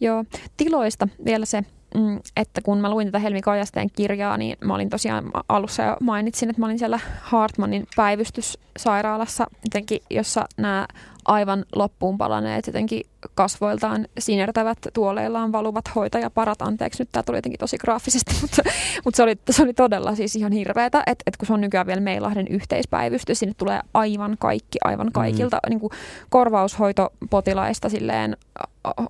Joo, 0.00 0.24
tiloista 0.56 1.08
vielä 1.24 1.46
se, 1.46 1.62
mm, 1.94 2.20
että 2.36 2.60
kun 2.60 2.78
mä 2.78 2.90
luin 2.90 3.06
tätä 3.06 3.18
Helmi 3.18 3.40
Kajasteen 3.40 3.90
kirjaa, 3.90 4.36
niin 4.36 4.56
mä 4.64 4.74
olin 4.74 4.88
tosiaan 4.88 5.30
alussa 5.48 5.82
jo 5.82 5.96
mainitsin, 6.00 6.50
että 6.50 6.60
mä 6.60 6.66
olin 6.66 6.78
siellä 6.78 7.00
Hartmanin 7.20 7.86
päivystyssairaalassa, 7.96 9.46
jotenkin, 9.64 10.00
jossa 10.10 10.46
nämä 10.56 10.86
aivan 11.24 11.64
loppuun 11.74 12.18
palaneet 12.18 12.66
jotenkin 12.66 13.02
kasvoiltaan 13.34 14.06
sinertävät 14.18 14.78
tuoleillaan 14.92 15.52
valuvat 15.52 15.84
hoitajaparat. 15.94 16.62
Anteeksi, 16.62 17.02
nyt 17.02 17.08
tämä 17.12 17.22
tuli 17.22 17.38
jotenkin 17.38 17.58
tosi 17.58 17.78
graafisesti, 17.78 18.34
mutta, 18.42 18.62
mutta 19.04 19.16
se, 19.16 19.22
oli, 19.22 19.36
se 19.50 19.62
oli 19.62 19.74
todella 19.74 20.14
siis 20.14 20.36
ihan 20.36 20.52
hirveätä, 20.52 20.98
että, 20.98 21.22
että 21.26 21.38
kun 21.38 21.46
se 21.46 21.52
on 21.52 21.60
nykyään 21.60 21.86
vielä 21.86 22.00
Meilahden 22.00 22.48
yhteispäivystys, 22.48 23.38
sinne 23.38 23.54
tulee 23.58 23.80
aivan 23.94 24.36
kaikki, 24.38 24.78
aivan 24.84 25.12
kaikilta 25.12 25.56
mm. 25.56 25.70
niin 25.70 25.80
kuin 25.80 25.90
korvaushoitopotilaista 26.30 27.88
silleen 27.88 28.36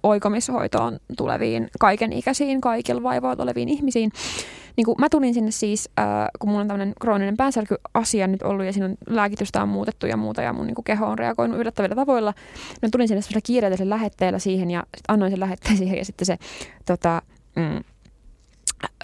oikomishoitoon 0.02 0.98
tuleviin 1.16 1.68
kaikenikäisiin, 1.80 2.60
kaikilla 2.60 3.02
vaivoilla 3.02 3.42
oleviin 3.42 3.68
ihmisiin 3.68 4.10
niin 4.78 4.96
mä 4.98 5.08
tulin 5.08 5.34
sinne 5.34 5.50
siis, 5.50 5.88
äh, 5.98 6.06
kun 6.38 6.50
mulla 6.50 6.60
on 6.60 6.68
tämmöinen 6.68 6.94
krooninen 7.00 7.36
päänsärkyasia 7.36 8.26
nyt 8.26 8.42
ollut 8.42 8.66
ja 8.66 8.72
siinä 8.72 8.86
on 8.86 8.96
lääkitystä 9.06 9.62
on 9.62 9.68
muutettu 9.68 10.06
ja 10.06 10.16
muuta 10.16 10.42
ja 10.42 10.52
mun 10.52 10.66
niin 10.66 10.84
keho 10.84 11.06
on 11.06 11.18
reagoinut 11.18 11.60
yllättävillä 11.60 11.94
tavoilla. 11.94 12.34
Mä 12.82 12.88
tulin 12.92 13.08
sinne 13.08 13.22
semmoisella 13.22 13.46
kiireellisellä 13.46 13.96
lähetteellä 14.08 14.38
siihen 14.38 14.70
ja 14.70 14.84
sit 14.96 15.04
annoin 15.08 15.30
sen 15.32 15.40
lähetteen 15.40 15.76
siihen 15.82 15.98
ja 15.98 16.04
sitten 16.04 16.26
se 16.26 16.38
tota, 16.86 17.22
mm, 17.56 17.84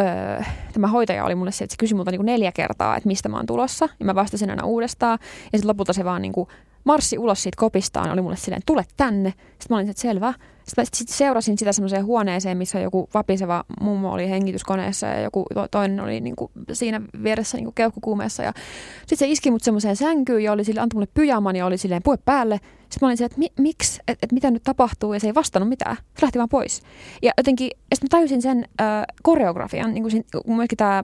Öö, 0.00 0.42
tämä 0.72 0.86
hoitaja 0.86 1.24
oli 1.24 1.34
mulle 1.34 1.52
se, 1.52 1.64
että 1.64 1.72
se 1.72 1.78
kysyi 1.78 1.96
multa 1.96 2.10
niin 2.10 2.18
kuin 2.18 2.26
neljä 2.26 2.52
kertaa, 2.52 2.96
että 2.96 3.06
mistä 3.06 3.28
mä 3.28 3.36
oon 3.36 3.46
tulossa. 3.46 3.88
Ja 4.00 4.06
mä 4.06 4.14
vastasin 4.14 4.50
aina 4.50 4.66
uudestaan. 4.66 5.18
Ja 5.20 5.58
sitten 5.58 5.68
lopulta 5.68 5.92
se 5.92 6.04
vaan 6.04 6.22
niin 6.22 6.32
kuin 6.32 6.48
marssi 6.84 7.18
ulos 7.18 7.42
siitä 7.42 7.56
kopistaan. 7.60 8.10
Oli 8.10 8.20
mulle 8.20 8.36
silleen, 8.36 8.62
tule 8.66 8.84
tänne. 8.96 9.30
Sitten 9.30 9.66
mä 9.70 9.76
olin, 9.76 9.90
että 9.90 10.02
selvä. 10.02 10.34
Sitten 10.66 10.86
sit 10.92 11.08
seurasin 11.08 11.58
sitä 11.58 11.72
semmoiseen 11.72 12.04
huoneeseen, 12.04 12.58
missä 12.58 12.80
joku 12.80 13.08
vapiseva 13.14 13.64
mummo 13.80 14.12
oli 14.12 14.30
hengityskoneessa 14.30 15.06
ja 15.06 15.20
joku 15.20 15.46
toinen 15.70 16.00
oli 16.00 16.20
niin 16.20 16.36
kuin 16.36 16.50
siinä 16.72 17.00
vieressä 17.22 17.56
niin 17.56 17.64
kuin 17.64 17.74
keuhkokuumeessa. 17.74 18.42
Ja 18.42 18.52
sitten 18.98 19.18
se 19.18 19.26
iski 19.26 19.50
mut 19.50 19.62
semmoiseen 19.62 19.96
sänkyyn 19.96 20.44
ja 20.44 20.52
oli 20.52 20.64
sille, 20.64 20.80
antoi 20.80 20.96
mulle 20.96 21.08
pyjaman 21.14 21.56
ja 21.56 21.66
oli 21.66 21.78
silleen 21.78 22.02
puhe 22.02 22.16
päälle. 22.24 22.60
Sitten 22.80 22.98
mä 23.00 23.06
olin 23.06 23.16
se, 23.16 23.24
että 23.24 23.38
mi, 23.38 23.48
miksi, 23.58 24.00
että 24.08 24.26
et 24.26 24.32
mitä 24.32 24.50
nyt 24.50 24.62
tapahtuu 24.62 25.14
ja 25.14 25.20
se 25.20 25.26
ei 25.26 25.34
vastannut 25.34 25.68
mitään. 25.68 25.96
Se 25.96 26.22
lähti 26.22 26.38
vaan 26.38 26.48
pois. 26.48 26.82
Ja 27.22 27.32
jotenkin, 27.36 27.70
ja 27.90 27.96
sitten 27.96 28.08
mä 28.12 28.18
tajusin 28.18 28.42
sen 28.42 28.68
äh, 28.80 29.04
koreografian, 29.22 29.94
niin 29.94 30.02
kuin, 30.02 30.24
myöskin 30.56 30.76
tämä 30.76 31.02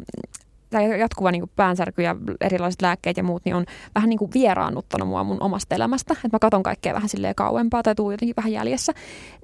tämä 0.71 0.85
jatkuva 0.85 1.31
niin 1.31 1.43
kuin 1.43 1.51
päänsärky 1.57 2.03
ja 2.03 2.16
erilaiset 2.41 2.83
lääkkeet 2.83 3.16
ja 3.16 3.23
muut, 3.23 3.45
niin 3.45 3.55
on 3.55 3.64
vähän 3.95 4.09
niin 4.09 4.18
kuin 4.18 4.31
vieraannuttanut 4.35 5.09
mua 5.09 5.25
mun 5.25 5.43
omasta 5.43 5.75
elämästä. 5.75 6.14
Että 6.14 6.29
mä 6.33 6.39
katson 6.39 6.62
kaikkea 6.62 6.95
vähän 6.95 7.09
silleen 7.09 7.35
kauempaa 7.35 7.83
tai 7.83 7.95
tuu 7.95 8.11
jotenkin 8.11 8.37
vähän 8.37 8.53
jäljessä. 8.53 8.93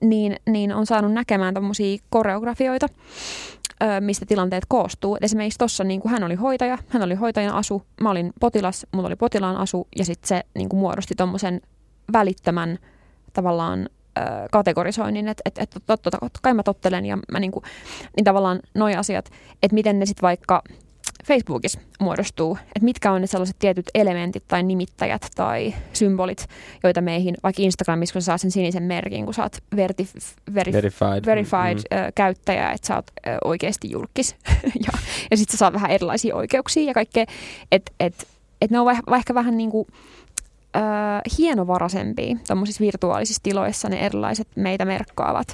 Niin, 0.02 0.36
niin 0.46 0.74
on 0.74 0.86
saanut 0.86 1.12
näkemään 1.12 1.54
tämmöisiä 1.54 1.98
koreografioita, 2.10 2.86
mistä 4.00 4.26
tilanteet 4.26 4.64
koostuu. 4.68 5.16
Et 5.16 5.24
esimerkiksi 5.24 5.58
tuossa 5.58 5.84
niin 5.84 6.00
hän 6.06 6.24
oli 6.24 6.34
hoitaja, 6.34 6.78
hän 6.88 7.02
oli 7.02 7.14
hoitajan 7.14 7.54
asu, 7.54 7.82
mä 8.00 8.10
olin 8.10 8.32
potilas, 8.40 8.86
mulla 8.92 9.06
oli 9.06 9.16
potilaan 9.16 9.56
asu 9.56 9.88
ja 9.96 10.04
sitten 10.04 10.28
se 10.28 10.44
niin 10.54 10.68
kuin 10.68 10.80
muodosti 10.80 11.14
tuommoisen 11.14 11.60
välittömän 12.12 12.78
tavallaan 13.32 13.88
kategorisoinnin, 14.52 15.28
että 15.28 15.42
et, 15.44 15.58
et, 15.58 15.70
totta, 15.86 16.10
totta 16.10 16.40
kai 16.42 16.54
mä 16.54 16.62
tottelen 16.62 17.06
ja 17.06 17.18
mä 17.32 17.40
niinku, 17.40 17.62
niin 18.16 18.24
tavallaan 18.24 18.60
noi 18.74 18.94
asiat, 18.94 19.30
että 19.62 19.74
miten 19.74 19.98
ne 19.98 20.06
sitten 20.06 20.22
vaikka 20.22 20.62
Facebookissa 21.26 21.80
muodostuu, 22.00 22.58
että 22.66 22.84
mitkä 22.84 23.12
on 23.12 23.20
ne 23.20 23.26
sellaiset 23.26 23.56
tietyt 23.58 23.86
elementit 23.94 24.44
tai 24.48 24.62
nimittäjät 24.62 25.26
tai 25.34 25.74
symbolit, 25.92 26.46
joita 26.82 27.00
meihin, 27.00 27.34
vaikka 27.42 27.62
Instagramissa, 27.62 28.12
kun 28.12 28.22
sä 28.22 28.26
saa 28.26 28.38
sen 28.38 28.50
sinisen 28.50 28.82
merkin, 28.82 29.24
kun 29.24 29.34
sä 29.34 29.42
oot 29.42 29.56
verti, 29.76 30.08
veri, 30.54 30.72
verified, 30.72 31.26
verified 31.26 31.78
mm. 31.78 31.98
ö, 31.98 32.12
käyttäjä, 32.14 32.70
että 32.70 32.86
sä 32.86 32.96
oot 32.96 33.06
ö, 33.26 33.30
oikeasti 33.44 33.90
julkis. 33.90 34.36
ja 34.86 34.98
ja 35.30 35.36
sitten 35.36 35.52
sä 35.52 35.56
saat 35.56 35.74
vähän 35.74 35.90
erilaisia 35.90 36.36
oikeuksia 36.36 36.82
ja 36.82 36.94
kaikkea, 36.94 37.24
että 37.72 37.92
et, 38.00 38.26
et 38.62 38.70
ne 38.70 38.80
on 38.80 38.86
va- 38.86 39.16
ehkä 39.16 39.34
vähän 39.34 39.56
niin 39.56 39.70
kuin, 39.70 39.86
ö, 40.76 40.80
hienovaraisempia 41.38 42.36
tuommoisissa 42.46 42.84
virtuaalisissa 42.84 43.42
tiloissa 43.42 43.88
ne 43.88 44.06
erilaiset 44.06 44.48
meitä 44.56 44.84
merkkaavat 44.84 45.48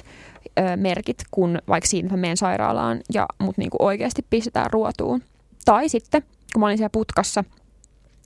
ö, 0.59 0.77
merkit, 0.77 1.17
kun 1.31 1.59
vaikka 1.67 1.87
siinä, 1.87 2.05
että 2.05 2.17
mä 2.17 2.21
menen 2.21 2.37
sairaalaan 2.37 2.99
ja 3.13 3.25
mut 3.39 3.57
niinku 3.57 3.77
oikeasti 3.79 4.25
pistetään 4.29 4.71
ruotuun. 4.71 5.21
Tai 5.65 5.89
sitten, 5.89 6.23
kun 6.53 6.59
mä 6.59 6.65
olin 6.65 6.77
siellä 6.77 6.89
putkassa, 6.89 7.43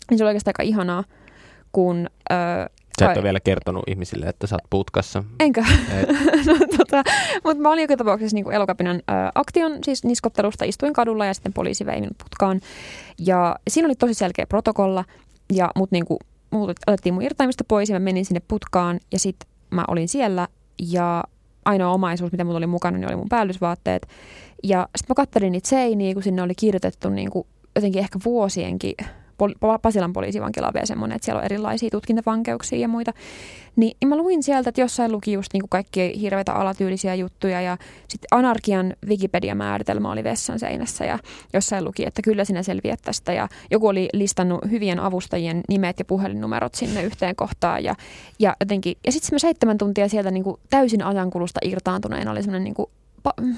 niin 0.10 0.18
se 0.18 0.24
oli 0.24 0.30
oikeastaan 0.30 0.54
aika 0.58 0.64
ihanaa, 0.64 1.04
kun... 1.72 2.08
Öö, 2.32 2.38
Sä 3.00 3.12
et 3.12 3.18
ole 3.18 3.24
vielä 3.24 3.40
kertonut 3.40 3.84
ihmisille, 3.88 4.26
että 4.26 4.48
sä 4.48 4.56
oot 4.56 4.70
putkassa. 4.70 5.24
Enkö? 5.40 5.62
no, 6.48 6.54
tota, 6.78 7.04
mutta 7.44 7.62
mä 7.62 7.72
olin 7.72 7.82
joka 7.82 7.98
tapauksessa 7.98 8.36
niin 8.36 8.52
elokapinan 8.52 8.96
ö, 8.96 9.02
aktion, 9.36 9.78
siis 9.84 10.04
niskottelusta 10.04 10.66
istuin 10.66 10.94
kadulla 10.94 11.26
ja 11.26 11.34
sitten 11.34 11.54
poliisi 11.54 11.86
vei 11.86 12.02
minut 12.02 12.18
putkaan. 12.18 12.62
Ja 13.20 13.56
siinä 13.70 13.86
oli 13.88 13.96
tosi 13.96 14.14
selkeä 14.14 14.46
protokolla, 14.48 15.06
ja 15.54 15.72
mut 15.76 15.92
niin 15.92 16.06
kuin, 16.06 16.18
mut 16.52 16.70
otettiin 16.88 17.14
mun 17.14 17.24
irtaimista 17.24 17.64
pois 17.68 17.90
ja 17.90 17.96
mä 17.96 18.00
menin 18.00 18.26
sinne 18.26 18.42
putkaan 18.48 19.00
ja 19.12 19.20
sitten 19.20 19.50
mä 19.70 19.86
olin 19.88 20.08
siellä 20.08 20.48
ja 20.92 21.24
ainoa 21.66 21.94
omaisuus, 21.94 22.32
mitä 22.32 22.44
mulla 22.44 22.58
oli 22.58 22.68
mukana, 22.68 22.98
niin 22.98 23.10
oli 23.10 23.16
mun 23.16 23.30
päällysvaatteet. 23.30 24.08
Ja 24.64 24.88
sitten 24.98 25.14
mä 25.14 25.16
katselin 25.16 25.52
niitä 25.52 25.70
seiniä, 25.70 26.14
kun 26.14 26.24
sinne 26.24 26.42
oli 26.42 26.56
kirjoitettu 26.56 27.10
niin 27.10 27.32
kuin 27.32 27.48
jotenkin 27.76 28.00
ehkä 28.00 28.20
vuosienkin 28.26 28.96
Pasilan 29.82 30.14
poliisivankila 30.14 30.74
vielä 30.74 30.86
semmoinen, 30.86 31.16
että 31.16 31.26
siellä 31.26 31.40
on 31.40 31.46
erilaisia 31.46 31.90
tutkintavankeuksia 31.90 32.80
ja 32.80 32.88
muita. 32.88 33.14
Niin, 33.76 33.98
mä 34.06 34.18
luin 34.18 34.44
sieltä, 34.44 34.70
että 34.70 34.82
jossain 34.82 35.12
luki 35.12 35.34
just 35.34 35.54
niin 35.54 35.64
kaikki 35.70 36.22
hirveitä 36.22 36.54
alatyylisiä 36.54 37.16
juttuja 37.16 37.62
ja 37.62 37.78
sitten 38.08 38.28
anarkian 38.32 38.94
Wikipedia-määritelmä 39.06 40.12
oli 40.12 40.24
vessan 40.24 40.60
seinässä 40.60 41.06
ja 41.06 41.20
jossain 41.54 41.86
luki, 41.86 42.06
että 42.06 42.22
kyllä 42.22 42.46
sinä 42.46 42.64
selviät 42.64 43.00
tästä 43.02 43.34
ja 43.34 43.48
joku 43.72 43.88
oli 43.88 44.10
listannut 44.14 44.62
hyvien 44.70 45.00
avustajien 45.00 45.62
nimet 45.70 46.00
ja 46.00 46.06
puhelinnumerot 46.06 46.76
sinne 46.76 47.04
yhteen 47.04 47.36
kohtaan 47.36 47.84
ja, 47.84 47.96
ja 48.40 48.56
jotenkin, 48.60 48.98
ja 49.06 49.12
sitten 49.12 49.36
mä 49.36 49.40
seitsemän 49.40 49.78
tuntia 49.78 50.10
sieltä 50.10 50.32
niin 50.32 50.44
kuin 50.44 50.60
täysin 50.70 51.04
ajankulusta 51.04 51.60
irtaantuneena 51.64 52.32
oli 52.32 52.44
semmoinen 52.44 52.64
niin 52.64 52.88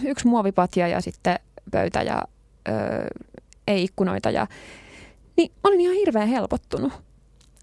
yksi 0.05 0.27
muovipatja 0.27 0.87
ja 0.87 1.01
sitten 1.01 1.39
pöytä 1.71 2.01
ja 2.01 2.21
öö, 2.69 3.07
ei 3.67 3.83
ikkunoita 3.83 4.31
ja 4.31 4.47
niin 5.37 5.51
mä 5.51 5.67
olin 5.67 5.81
ihan 5.81 5.95
hirveän 5.95 6.27
helpottunut. 6.27 6.93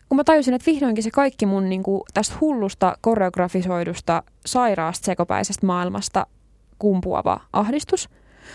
Kun 0.08 0.16
mä 0.16 0.24
tajusin, 0.24 0.54
että 0.54 0.70
vihdoinkin 0.70 1.04
se 1.04 1.10
kaikki 1.10 1.46
mun 1.46 1.68
niin 1.68 1.82
kuin, 1.82 2.02
tästä 2.14 2.34
hullusta, 2.40 2.98
koreografisoidusta, 3.00 4.22
sairaasta, 4.46 5.06
sekopäisestä 5.06 5.66
maailmasta 5.66 6.26
kumpuava 6.78 7.40
ahdistus 7.52 8.08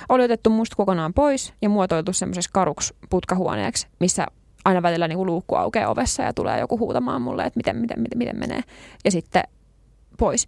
oli 0.09 0.23
otettu 0.23 0.49
musta 0.49 0.75
kokonaan 0.75 1.13
pois 1.13 1.53
ja 1.61 1.69
muotoiltu 1.69 2.13
semmoisessa 2.13 2.51
karuksi 2.53 2.93
putkahuoneeksi, 3.09 3.87
missä 3.99 4.27
aina 4.65 4.81
välillä 4.81 5.07
niin 5.07 5.17
kuin 5.17 5.25
luukku 5.25 5.55
aukeaa 5.55 5.91
ovessa 5.91 6.23
ja 6.23 6.33
tulee 6.33 6.59
joku 6.59 6.79
huutamaan 6.79 7.21
mulle, 7.21 7.43
että 7.43 7.57
miten, 7.57 7.77
miten, 7.77 8.01
miten, 8.01 8.17
miten 8.17 8.39
menee. 8.39 8.61
Ja 9.05 9.11
sitten 9.11 9.43
pois. 10.17 10.47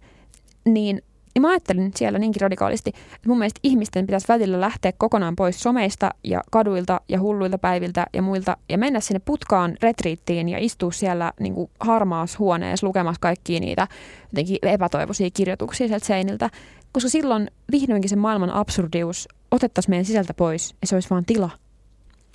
Niin 0.64 1.02
niin 1.34 1.42
mä 1.42 1.48
ajattelin 1.48 1.92
siellä 1.96 2.18
niinkin 2.18 2.40
radikaalisti, 2.40 2.90
että 2.90 3.28
mun 3.28 3.38
mielestä 3.38 3.60
ihmisten 3.62 4.06
pitäisi 4.06 4.28
välillä 4.28 4.60
lähteä 4.60 4.92
kokonaan 4.98 5.36
pois 5.36 5.60
someista 5.60 6.10
ja 6.24 6.42
kaduilta 6.50 7.00
ja 7.08 7.20
hulluilta 7.20 7.58
päiviltä 7.58 8.06
ja 8.12 8.22
muilta 8.22 8.56
ja 8.68 8.78
mennä 8.78 9.00
sinne 9.00 9.20
putkaan 9.24 9.76
retriittiin 9.82 10.48
ja 10.48 10.58
istua 10.58 10.92
siellä 10.92 11.32
niin 11.40 11.54
kuin 11.54 11.70
harmaassa 11.80 12.38
huoneessa 12.38 12.86
lukemassa 12.86 13.20
kaikkia 13.20 13.60
niitä 13.60 13.88
jotenkin 14.32 14.58
epätoivoisia 14.62 15.30
kirjoituksia 15.34 15.88
sieltä 15.88 16.06
seiniltä, 16.06 16.50
koska 16.92 17.08
silloin 17.08 17.50
vihdoinkin 17.72 18.10
se 18.10 18.16
maailman 18.16 18.50
absurdius 18.50 19.28
otettaisiin 19.50 19.90
meidän 19.90 20.04
sisältä 20.04 20.34
pois 20.34 20.74
ja 20.80 20.86
se 20.86 20.96
olisi 20.96 21.10
vaan 21.10 21.24
tila. 21.24 21.50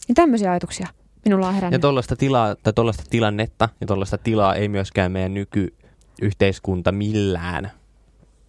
Niin 0.07 0.15
tämmöisiä 0.15 0.51
ajatuksia 0.51 0.88
minulla 1.26 1.47
on 1.47 1.53
herännyt. 1.53 1.77
Ja 1.77 1.80
tuollaista 1.80 2.15
tilaa, 2.15 2.55
tai 2.55 2.73
tuollaista 2.73 3.03
tilannetta 3.09 3.69
ja 3.81 3.88
tuollaista 3.88 4.17
tilaa 4.17 4.55
ei 4.55 4.69
myöskään 4.69 5.11
meidän 5.11 5.34
nykyyhteiskunta 5.34 6.91
millään 6.91 7.71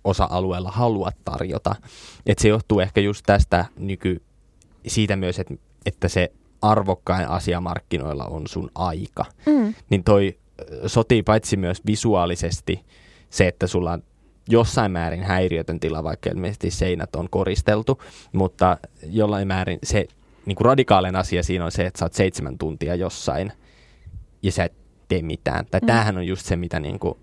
osa-alueella 0.04 0.70
halua 0.70 1.10
tarjota. 1.24 1.74
Et 2.26 2.38
se 2.38 2.48
johtuu 2.48 2.80
ehkä 2.80 3.00
just 3.00 3.22
tästä 3.26 3.64
nyky, 3.78 4.22
siitä 4.86 5.16
myös, 5.16 5.38
että, 5.38 5.54
että 5.86 6.08
se 6.08 6.32
arvokkain 6.62 7.28
asia 7.28 7.60
markkinoilla 7.60 8.24
on 8.24 8.46
sun 8.46 8.70
aika. 8.74 9.24
Mm. 9.46 9.74
Niin 9.90 10.04
toi 10.04 10.38
sotii 10.86 11.22
paitsi 11.22 11.56
myös 11.56 11.82
visuaalisesti 11.86 12.84
se, 13.30 13.48
että 13.48 13.66
sulla 13.66 13.92
on 13.92 14.02
jossain 14.48 14.92
määrin 14.92 15.22
häiriötön 15.22 15.80
tila, 15.80 16.04
vaikka 16.04 16.30
ilmeisesti 16.30 16.70
seinät 16.70 17.16
on 17.16 17.30
koristeltu, 17.30 18.02
mutta 18.32 18.78
jollain 19.02 19.48
määrin 19.48 19.78
se 19.82 20.06
niin 20.46 20.56
kuin 20.56 20.64
radikaalinen 20.64 21.16
asia 21.16 21.42
siinä 21.42 21.64
on 21.64 21.72
se, 21.72 21.86
että 21.86 21.98
sä 21.98 22.04
oot 22.04 22.12
seitsemän 22.12 22.58
tuntia 22.58 22.94
jossain 22.94 23.52
ja 24.42 24.52
sä 24.52 24.64
et 24.64 24.72
tee 25.08 25.22
mitään. 25.22 25.66
Tai 25.70 25.80
mm. 25.80 25.86
tämähän 25.86 26.16
on 26.16 26.26
just 26.26 26.46
se, 26.46 26.56
mitä 26.56 26.80
niin 26.80 26.98
kuin, 26.98 27.14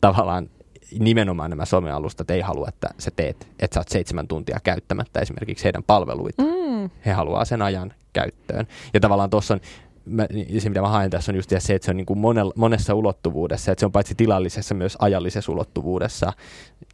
tavallaan 0.00 0.50
nimenomaan 0.98 1.50
nämä 1.50 1.64
somealustat 1.64 2.30
ei 2.30 2.40
halua, 2.40 2.68
että 2.68 2.88
sä 2.98 3.10
teet, 3.16 3.48
että 3.58 3.74
sä 3.74 3.80
oot 3.80 3.88
seitsemän 3.88 4.28
tuntia 4.28 4.58
käyttämättä 4.62 5.20
esimerkiksi 5.20 5.64
heidän 5.64 5.82
palveluita. 5.82 6.42
Mm. 6.42 6.90
He 7.06 7.12
haluaa 7.12 7.44
sen 7.44 7.62
ajan 7.62 7.92
käyttöön. 8.12 8.66
Ja 8.94 9.00
tavallaan 9.00 9.30
tuossa 9.30 9.54
on, 9.54 9.60
mä, 10.04 10.26
se 10.58 10.68
mitä 10.68 10.80
mä 10.80 10.88
haen 10.88 11.10
tässä 11.10 11.32
on 11.32 11.36
just 11.36 11.50
se, 11.58 11.74
että 11.74 11.86
se 11.86 11.90
on 11.90 11.96
niin 11.96 12.06
kuin 12.06 12.18
monella, 12.18 12.52
monessa 12.56 12.94
ulottuvuudessa, 12.94 13.72
että 13.72 13.80
se 13.80 13.86
on 13.86 13.92
paitsi 13.92 14.14
tilallisessa 14.14 14.74
myös 14.74 14.96
ajallisessa 15.00 15.52
ulottuvuudessa 15.52 16.32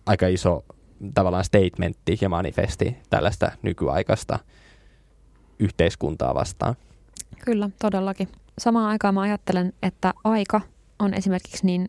aika 0.06 0.26
iso 0.26 0.64
tavallaan 1.14 1.44
statementti 1.44 2.18
ja 2.20 2.28
manifesti 2.28 2.96
tällaista 3.10 3.52
nykyaikaista 3.62 4.38
yhteiskuntaa 5.58 6.34
vastaan. 6.34 6.74
Kyllä, 7.44 7.70
todellakin. 7.82 8.28
Samaan 8.58 8.88
aikaan 8.88 9.14
mä 9.14 9.20
ajattelen, 9.20 9.72
että 9.82 10.14
aika 10.24 10.60
on 10.98 11.14
esimerkiksi 11.14 11.66
niin 11.66 11.88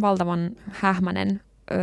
valtavan 0.00 0.50
hähmänen 0.70 1.40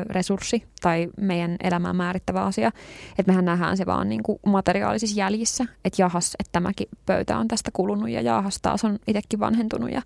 resurssi 0.09 0.63
tai 0.81 1.07
meidän 1.21 1.55
elämään 1.63 1.95
määrittävä 1.95 2.41
asia. 2.41 2.71
Että 3.19 3.31
mehän 3.31 3.45
nähdään 3.45 3.77
se 3.77 3.85
vaan 3.85 4.09
niin 4.09 4.23
kuin 4.23 4.39
materiaalisissa 4.45 5.19
jäljissä, 5.19 5.65
että 5.85 6.01
jahas, 6.01 6.35
että 6.39 6.51
tämäkin 6.51 6.87
pöytä 7.05 7.37
on 7.37 7.47
tästä 7.47 7.71
kulunut 7.73 8.09
ja 8.09 8.21
jahas 8.21 8.59
taas 8.61 8.83
on 8.83 8.99
itsekin 9.07 9.39
vanhentunut 9.39 9.91
ja 9.91 10.01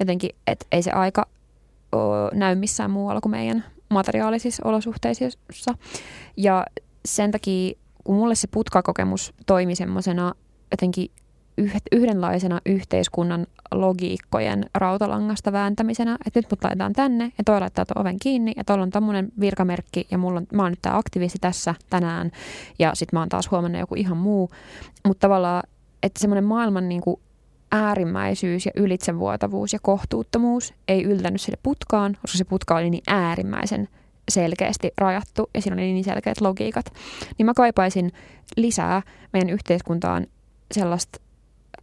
jotenkin, 0.00 0.30
että 0.46 0.66
ei 0.72 0.82
se 0.82 0.90
aika 0.90 1.26
näy 2.32 2.54
missään 2.54 2.90
muualla 2.90 3.20
kuin 3.20 3.30
meidän 3.30 3.64
materiaalisissa 3.90 4.62
olosuhteissa. 4.64 5.74
Ja 6.36 6.66
sen 7.04 7.30
takia, 7.30 7.72
kun 8.04 8.16
mulle 8.16 8.34
se 8.34 8.48
putkakokemus 8.50 9.34
toimi 9.46 9.74
semmoisena 9.74 10.34
jotenkin 10.70 11.10
yhdenlaisena 11.92 12.60
yhteiskunnan 12.66 13.46
logiikkojen 13.70 14.66
rautalangasta 14.74 15.52
vääntämisenä, 15.52 16.18
että 16.26 16.38
nyt 16.38 16.50
mut 16.50 16.64
laitetaan 16.64 16.92
tänne 16.92 17.32
ja 17.38 17.44
toi 17.44 17.60
laittaa 17.60 17.86
tuon 17.86 18.00
oven 18.00 18.18
kiinni 18.18 18.52
ja 18.56 18.64
tuolla 18.64 18.82
on 18.82 18.90
tämmöinen 18.90 19.28
virkamerkki 19.40 20.06
ja 20.10 20.18
mulla 20.18 20.40
on, 20.40 20.46
mä 20.52 20.62
oon 20.62 20.72
nyt 20.72 20.82
tämä 20.82 20.98
aktivisti 20.98 21.38
tässä 21.40 21.74
tänään 21.90 22.30
ja 22.78 22.94
sitten 22.94 23.16
mä 23.16 23.20
oon 23.20 23.28
taas 23.28 23.50
huomannut 23.50 23.80
joku 23.80 23.94
ihan 23.94 24.16
muu. 24.16 24.50
Mutta 25.06 25.20
tavallaan, 25.20 25.62
että 26.02 26.20
semmoinen 26.20 26.44
maailman 26.44 26.88
niin 26.88 27.00
kuin 27.00 27.20
äärimmäisyys 27.72 28.66
ja 28.66 28.72
ylitsevuotavuus 28.76 29.72
ja 29.72 29.78
kohtuuttomuus 29.82 30.74
ei 30.88 31.02
yltänyt 31.02 31.40
sille 31.40 31.58
putkaan, 31.62 32.16
koska 32.22 32.38
se 32.38 32.44
putka 32.44 32.76
oli 32.76 32.90
niin 32.90 33.02
äärimmäisen 33.06 33.88
selkeästi 34.28 34.90
rajattu 34.98 35.50
ja 35.54 35.62
siinä 35.62 35.74
oli 35.74 35.92
niin 35.92 36.04
selkeät 36.04 36.40
logiikat. 36.40 36.92
Niin 37.38 37.46
mä 37.46 37.54
kaipaisin 37.54 38.12
lisää 38.56 39.02
meidän 39.32 39.50
yhteiskuntaan 39.50 40.26
sellaista 40.72 41.20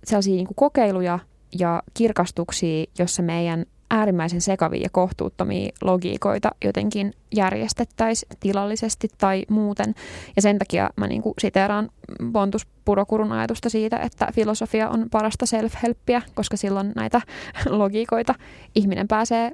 sellaisia 0.07 0.35
niin 0.35 0.47
kuin 0.47 0.55
kokeiluja 0.55 1.19
ja 1.59 1.83
kirkastuksia, 1.93 2.85
jossa 2.99 3.23
meidän 3.23 3.65
äärimmäisen 3.91 4.41
sekavia 4.41 4.81
ja 4.81 4.89
kohtuuttomia 4.91 5.71
logiikoita 5.81 6.51
jotenkin 6.65 7.13
järjestettäisiin 7.35 8.37
tilallisesti 8.39 9.07
tai 9.17 9.45
muuten. 9.49 9.95
Ja 10.35 10.41
sen 10.41 10.59
takia 10.59 10.89
mä 10.95 11.07
niin 11.07 11.21
kuin 11.21 11.33
siteeraan 11.39 11.89
Pontus 12.33 12.67
Purokurun 12.85 13.31
ajatusta 13.31 13.69
siitä, 13.69 13.97
että 13.97 14.27
filosofia 14.33 14.89
on 14.89 15.05
parasta 15.11 15.45
self-helppiä, 15.45 16.21
koska 16.35 16.57
silloin 16.57 16.91
näitä 16.95 17.21
logiikoita 17.69 18.35
ihminen 18.75 19.07
pääsee 19.07 19.51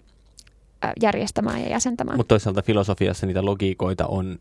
järjestämään 1.02 1.62
ja 1.62 1.70
jäsentämään. 1.70 2.18
Mutta 2.18 2.34
toisaalta 2.34 2.62
filosofiassa 2.62 3.28
niitä 3.28 3.46
logiikoita 3.46 4.08
on 4.08 4.40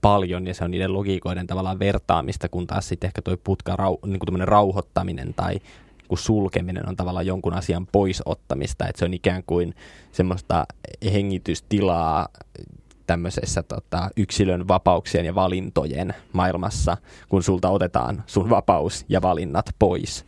paljon 0.00 0.46
ja 0.46 0.54
se 0.54 0.64
on 0.64 0.70
niiden 0.70 0.92
logiikoiden 0.92 1.46
tavallaan 1.46 1.78
vertaamista, 1.78 2.48
kun 2.48 2.66
taas 2.66 2.88
sitten 2.88 3.08
ehkä 3.08 3.22
tuo 3.22 3.36
putka, 3.44 3.76
rau, 3.76 3.96
niin 4.06 4.18
kuin 4.18 4.48
rauhoittaminen 4.48 5.34
tai 5.34 5.60
kun 6.08 6.18
sulkeminen 6.18 6.88
on 6.88 6.96
tavallaan 6.96 7.26
jonkun 7.26 7.54
asian 7.54 7.86
poisottamista, 7.86 8.88
että 8.88 8.98
se 8.98 9.04
on 9.04 9.14
ikään 9.14 9.42
kuin 9.46 9.74
semmoista 10.12 10.66
hengitystilaa 11.12 12.28
tämmöisessä 13.06 13.62
tota, 13.62 14.10
yksilön 14.16 14.68
vapauksien 14.68 15.26
ja 15.26 15.34
valintojen 15.34 16.14
maailmassa, 16.32 16.96
kun 17.28 17.42
sulta 17.42 17.70
otetaan 17.70 18.22
sun 18.26 18.50
vapaus 18.50 19.04
ja 19.08 19.22
valinnat 19.22 19.66
pois. 19.78 20.26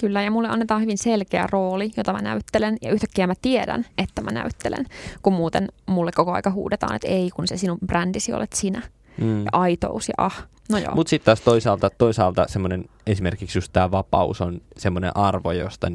Kyllä, 0.00 0.22
ja 0.22 0.30
mulle 0.30 0.48
annetaan 0.48 0.80
hyvin 0.80 0.98
selkeä 0.98 1.48
rooli, 1.50 1.90
jota 1.96 2.12
mä 2.12 2.22
näyttelen, 2.22 2.76
ja 2.82 2.92
yhtäkkiä 2.92 3.26
mä 3.26 3.34
tiedän, 3.42 3.86
että 3.98 4.22
mä 4.22 4.30
näyttelen, 4.30 4.86
kun 5.22 5.32
muuten 5.32 5.68
mulle 5.86 6.12
koko 6.12 6.32
aika 6.32 6.50
huudetaan, 6.50 6.94
että 6.94 7.08
ei, 7.08 7.30
kun 7.30 7.48
se 7.48 7.56
sinun 7.56 7.78
brändisi 7.86 8.32
olet 8.32 8.52
sinä. 8.52 8.82
Mm. 9.20 9.44
Ja 9.44 9.50
aitous 9.52 10.08
ja 10.08 10.14
ah. 10.18 10.46
No. 10.70 10.78
Mutta 10.94 11.10
sitten 11.10 11.24
taas 11.24 11.40
toisaalta, 11.40 11.90
toisaalta 11.90 12.46
semmoinen, 12.48 12.84
esimerkiksi 13.06 13.58
just 13.58 13.72
tämä 13.72 13.90
vapaus 13.90 14.40
on 14.40 14.60
semmoinen 14.76 15.16
arvo, 15.16 15.52
josta, 15.52 15.92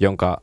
jonka 0.00 0.40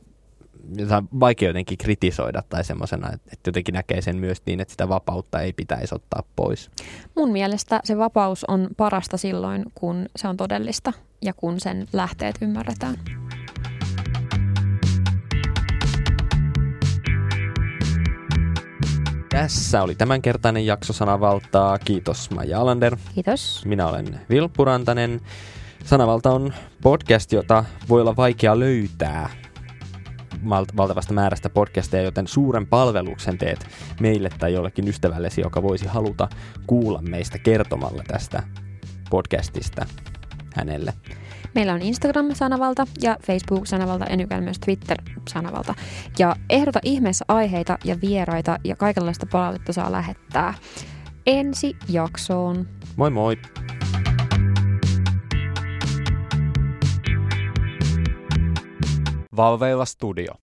jota 0.76 1.04
vaikea 1.20 1.48
jotenkin 1.48 1.78
kritisoida 1.78 2.42
tai 2.48 2.64
semmoisena, 2.64 3.10
että 3.12 3.48
jotenkin 3.48 3.72
näkee 3.72 4.00
sen 4.00 4.16
myös 4.16 4.42
niin, 4.46 4.60
että 4.60 4.72
sitä 4.72 4.88
vapautta 4.88 5.40
ei 5.40 5.52
pitäisi 5.52 5.94
ottaa 5.94 6.22
pois. 6.36 6.70
Mun 7.16 7.32
mielestä 7.32 7.80
se 7.84 7.98
vapaus 7.98 8.44
on 8.44 8.68
parasta 8.76 9.16
silloin, 9.16 9.64
kun 9.74 10.06
se 10.16 10.28
on 10.28 10.36
todellista 10.36 10.92
ja 11.22 11.32
kun 11.32 11.60
sen 11.60 11.86
lähteet 11.92 12.36
ymmärretään. 12.40 12.94
Tässä 19.28 19.82
oli 19.82 19.94
tämänkertainen 19.94 20.66
jakso 20.66 20.92
Sanavaltaa. 20.92 21.78
Kiitos 21.78 22.30
Maija 22.30 22.60
Alander. 22.60 22.96
Kiitos. 23.14 23.62
Minä 23.64 23.86
olen 23.86 24.20
Vilppu 24.30 24.64
Rantanen. 24.64 25.20
Sanavalta 25.84 26.30
on 26.30 26.52
podcast, 26.82 27.32
jota 27.32 27.64
voi 27.88 28.00
olla 28.00 28.16
vaikea 28.16 28.58
löytää 28.58 29.41
valtavasta 30.76 31.14
määrästä 31.14 31.50
podcasteja, 31.50 32.02
joten 32.02 32.26
suuren 32.26 32.66
palveluksen 32.66 33.38
teet 33.38 33.66
meille 34.00 34.30
tai 34.38 34.52
jollekin 34.52 34.88
ystävällesi, 34.88 35.40
joka 35.40 35.62
voisi 35.62 35.86
haluta 35.86 36.28
kuulla 36.66 37.02
meistä 37.02 37.38
kertomalla 37.38 38.02
tästä 38.06 38.42
podcastista 39.10 39.86
hänelle. 40.56 40.92
Meillä 41.54 41.72
on 41.72 41.82
Instagram-sanavalta 41.82 42.86
ja 43.02 43.16
Facebook-sanavalta 43.26 44.04
ja 44.10 44.16
nykyään 44.16 44.44
myös 44.44 44.58
Twitter-sanavalta. 44.58 45.74
Ja 46.18 46.36
ehdota 46.50 46.78
ihmeessä 46.82 47.24
aiheita 47.28 47.78
ja 47.84 47.96
vieraita 48.00 48.58
ja 48.64 48.76
kaikenlaista 48.76 49.26
palautetta 49.32 49.72
saa 49.72 49.92
lähettää 49.92 50.54
ensi 51.26 51.76
jaksoon. 51.88 52.68
Moi 52.96 53.10
moi! 53.10 53.36
Valveilla 59.34 59.86
Studio. 59.86 60.41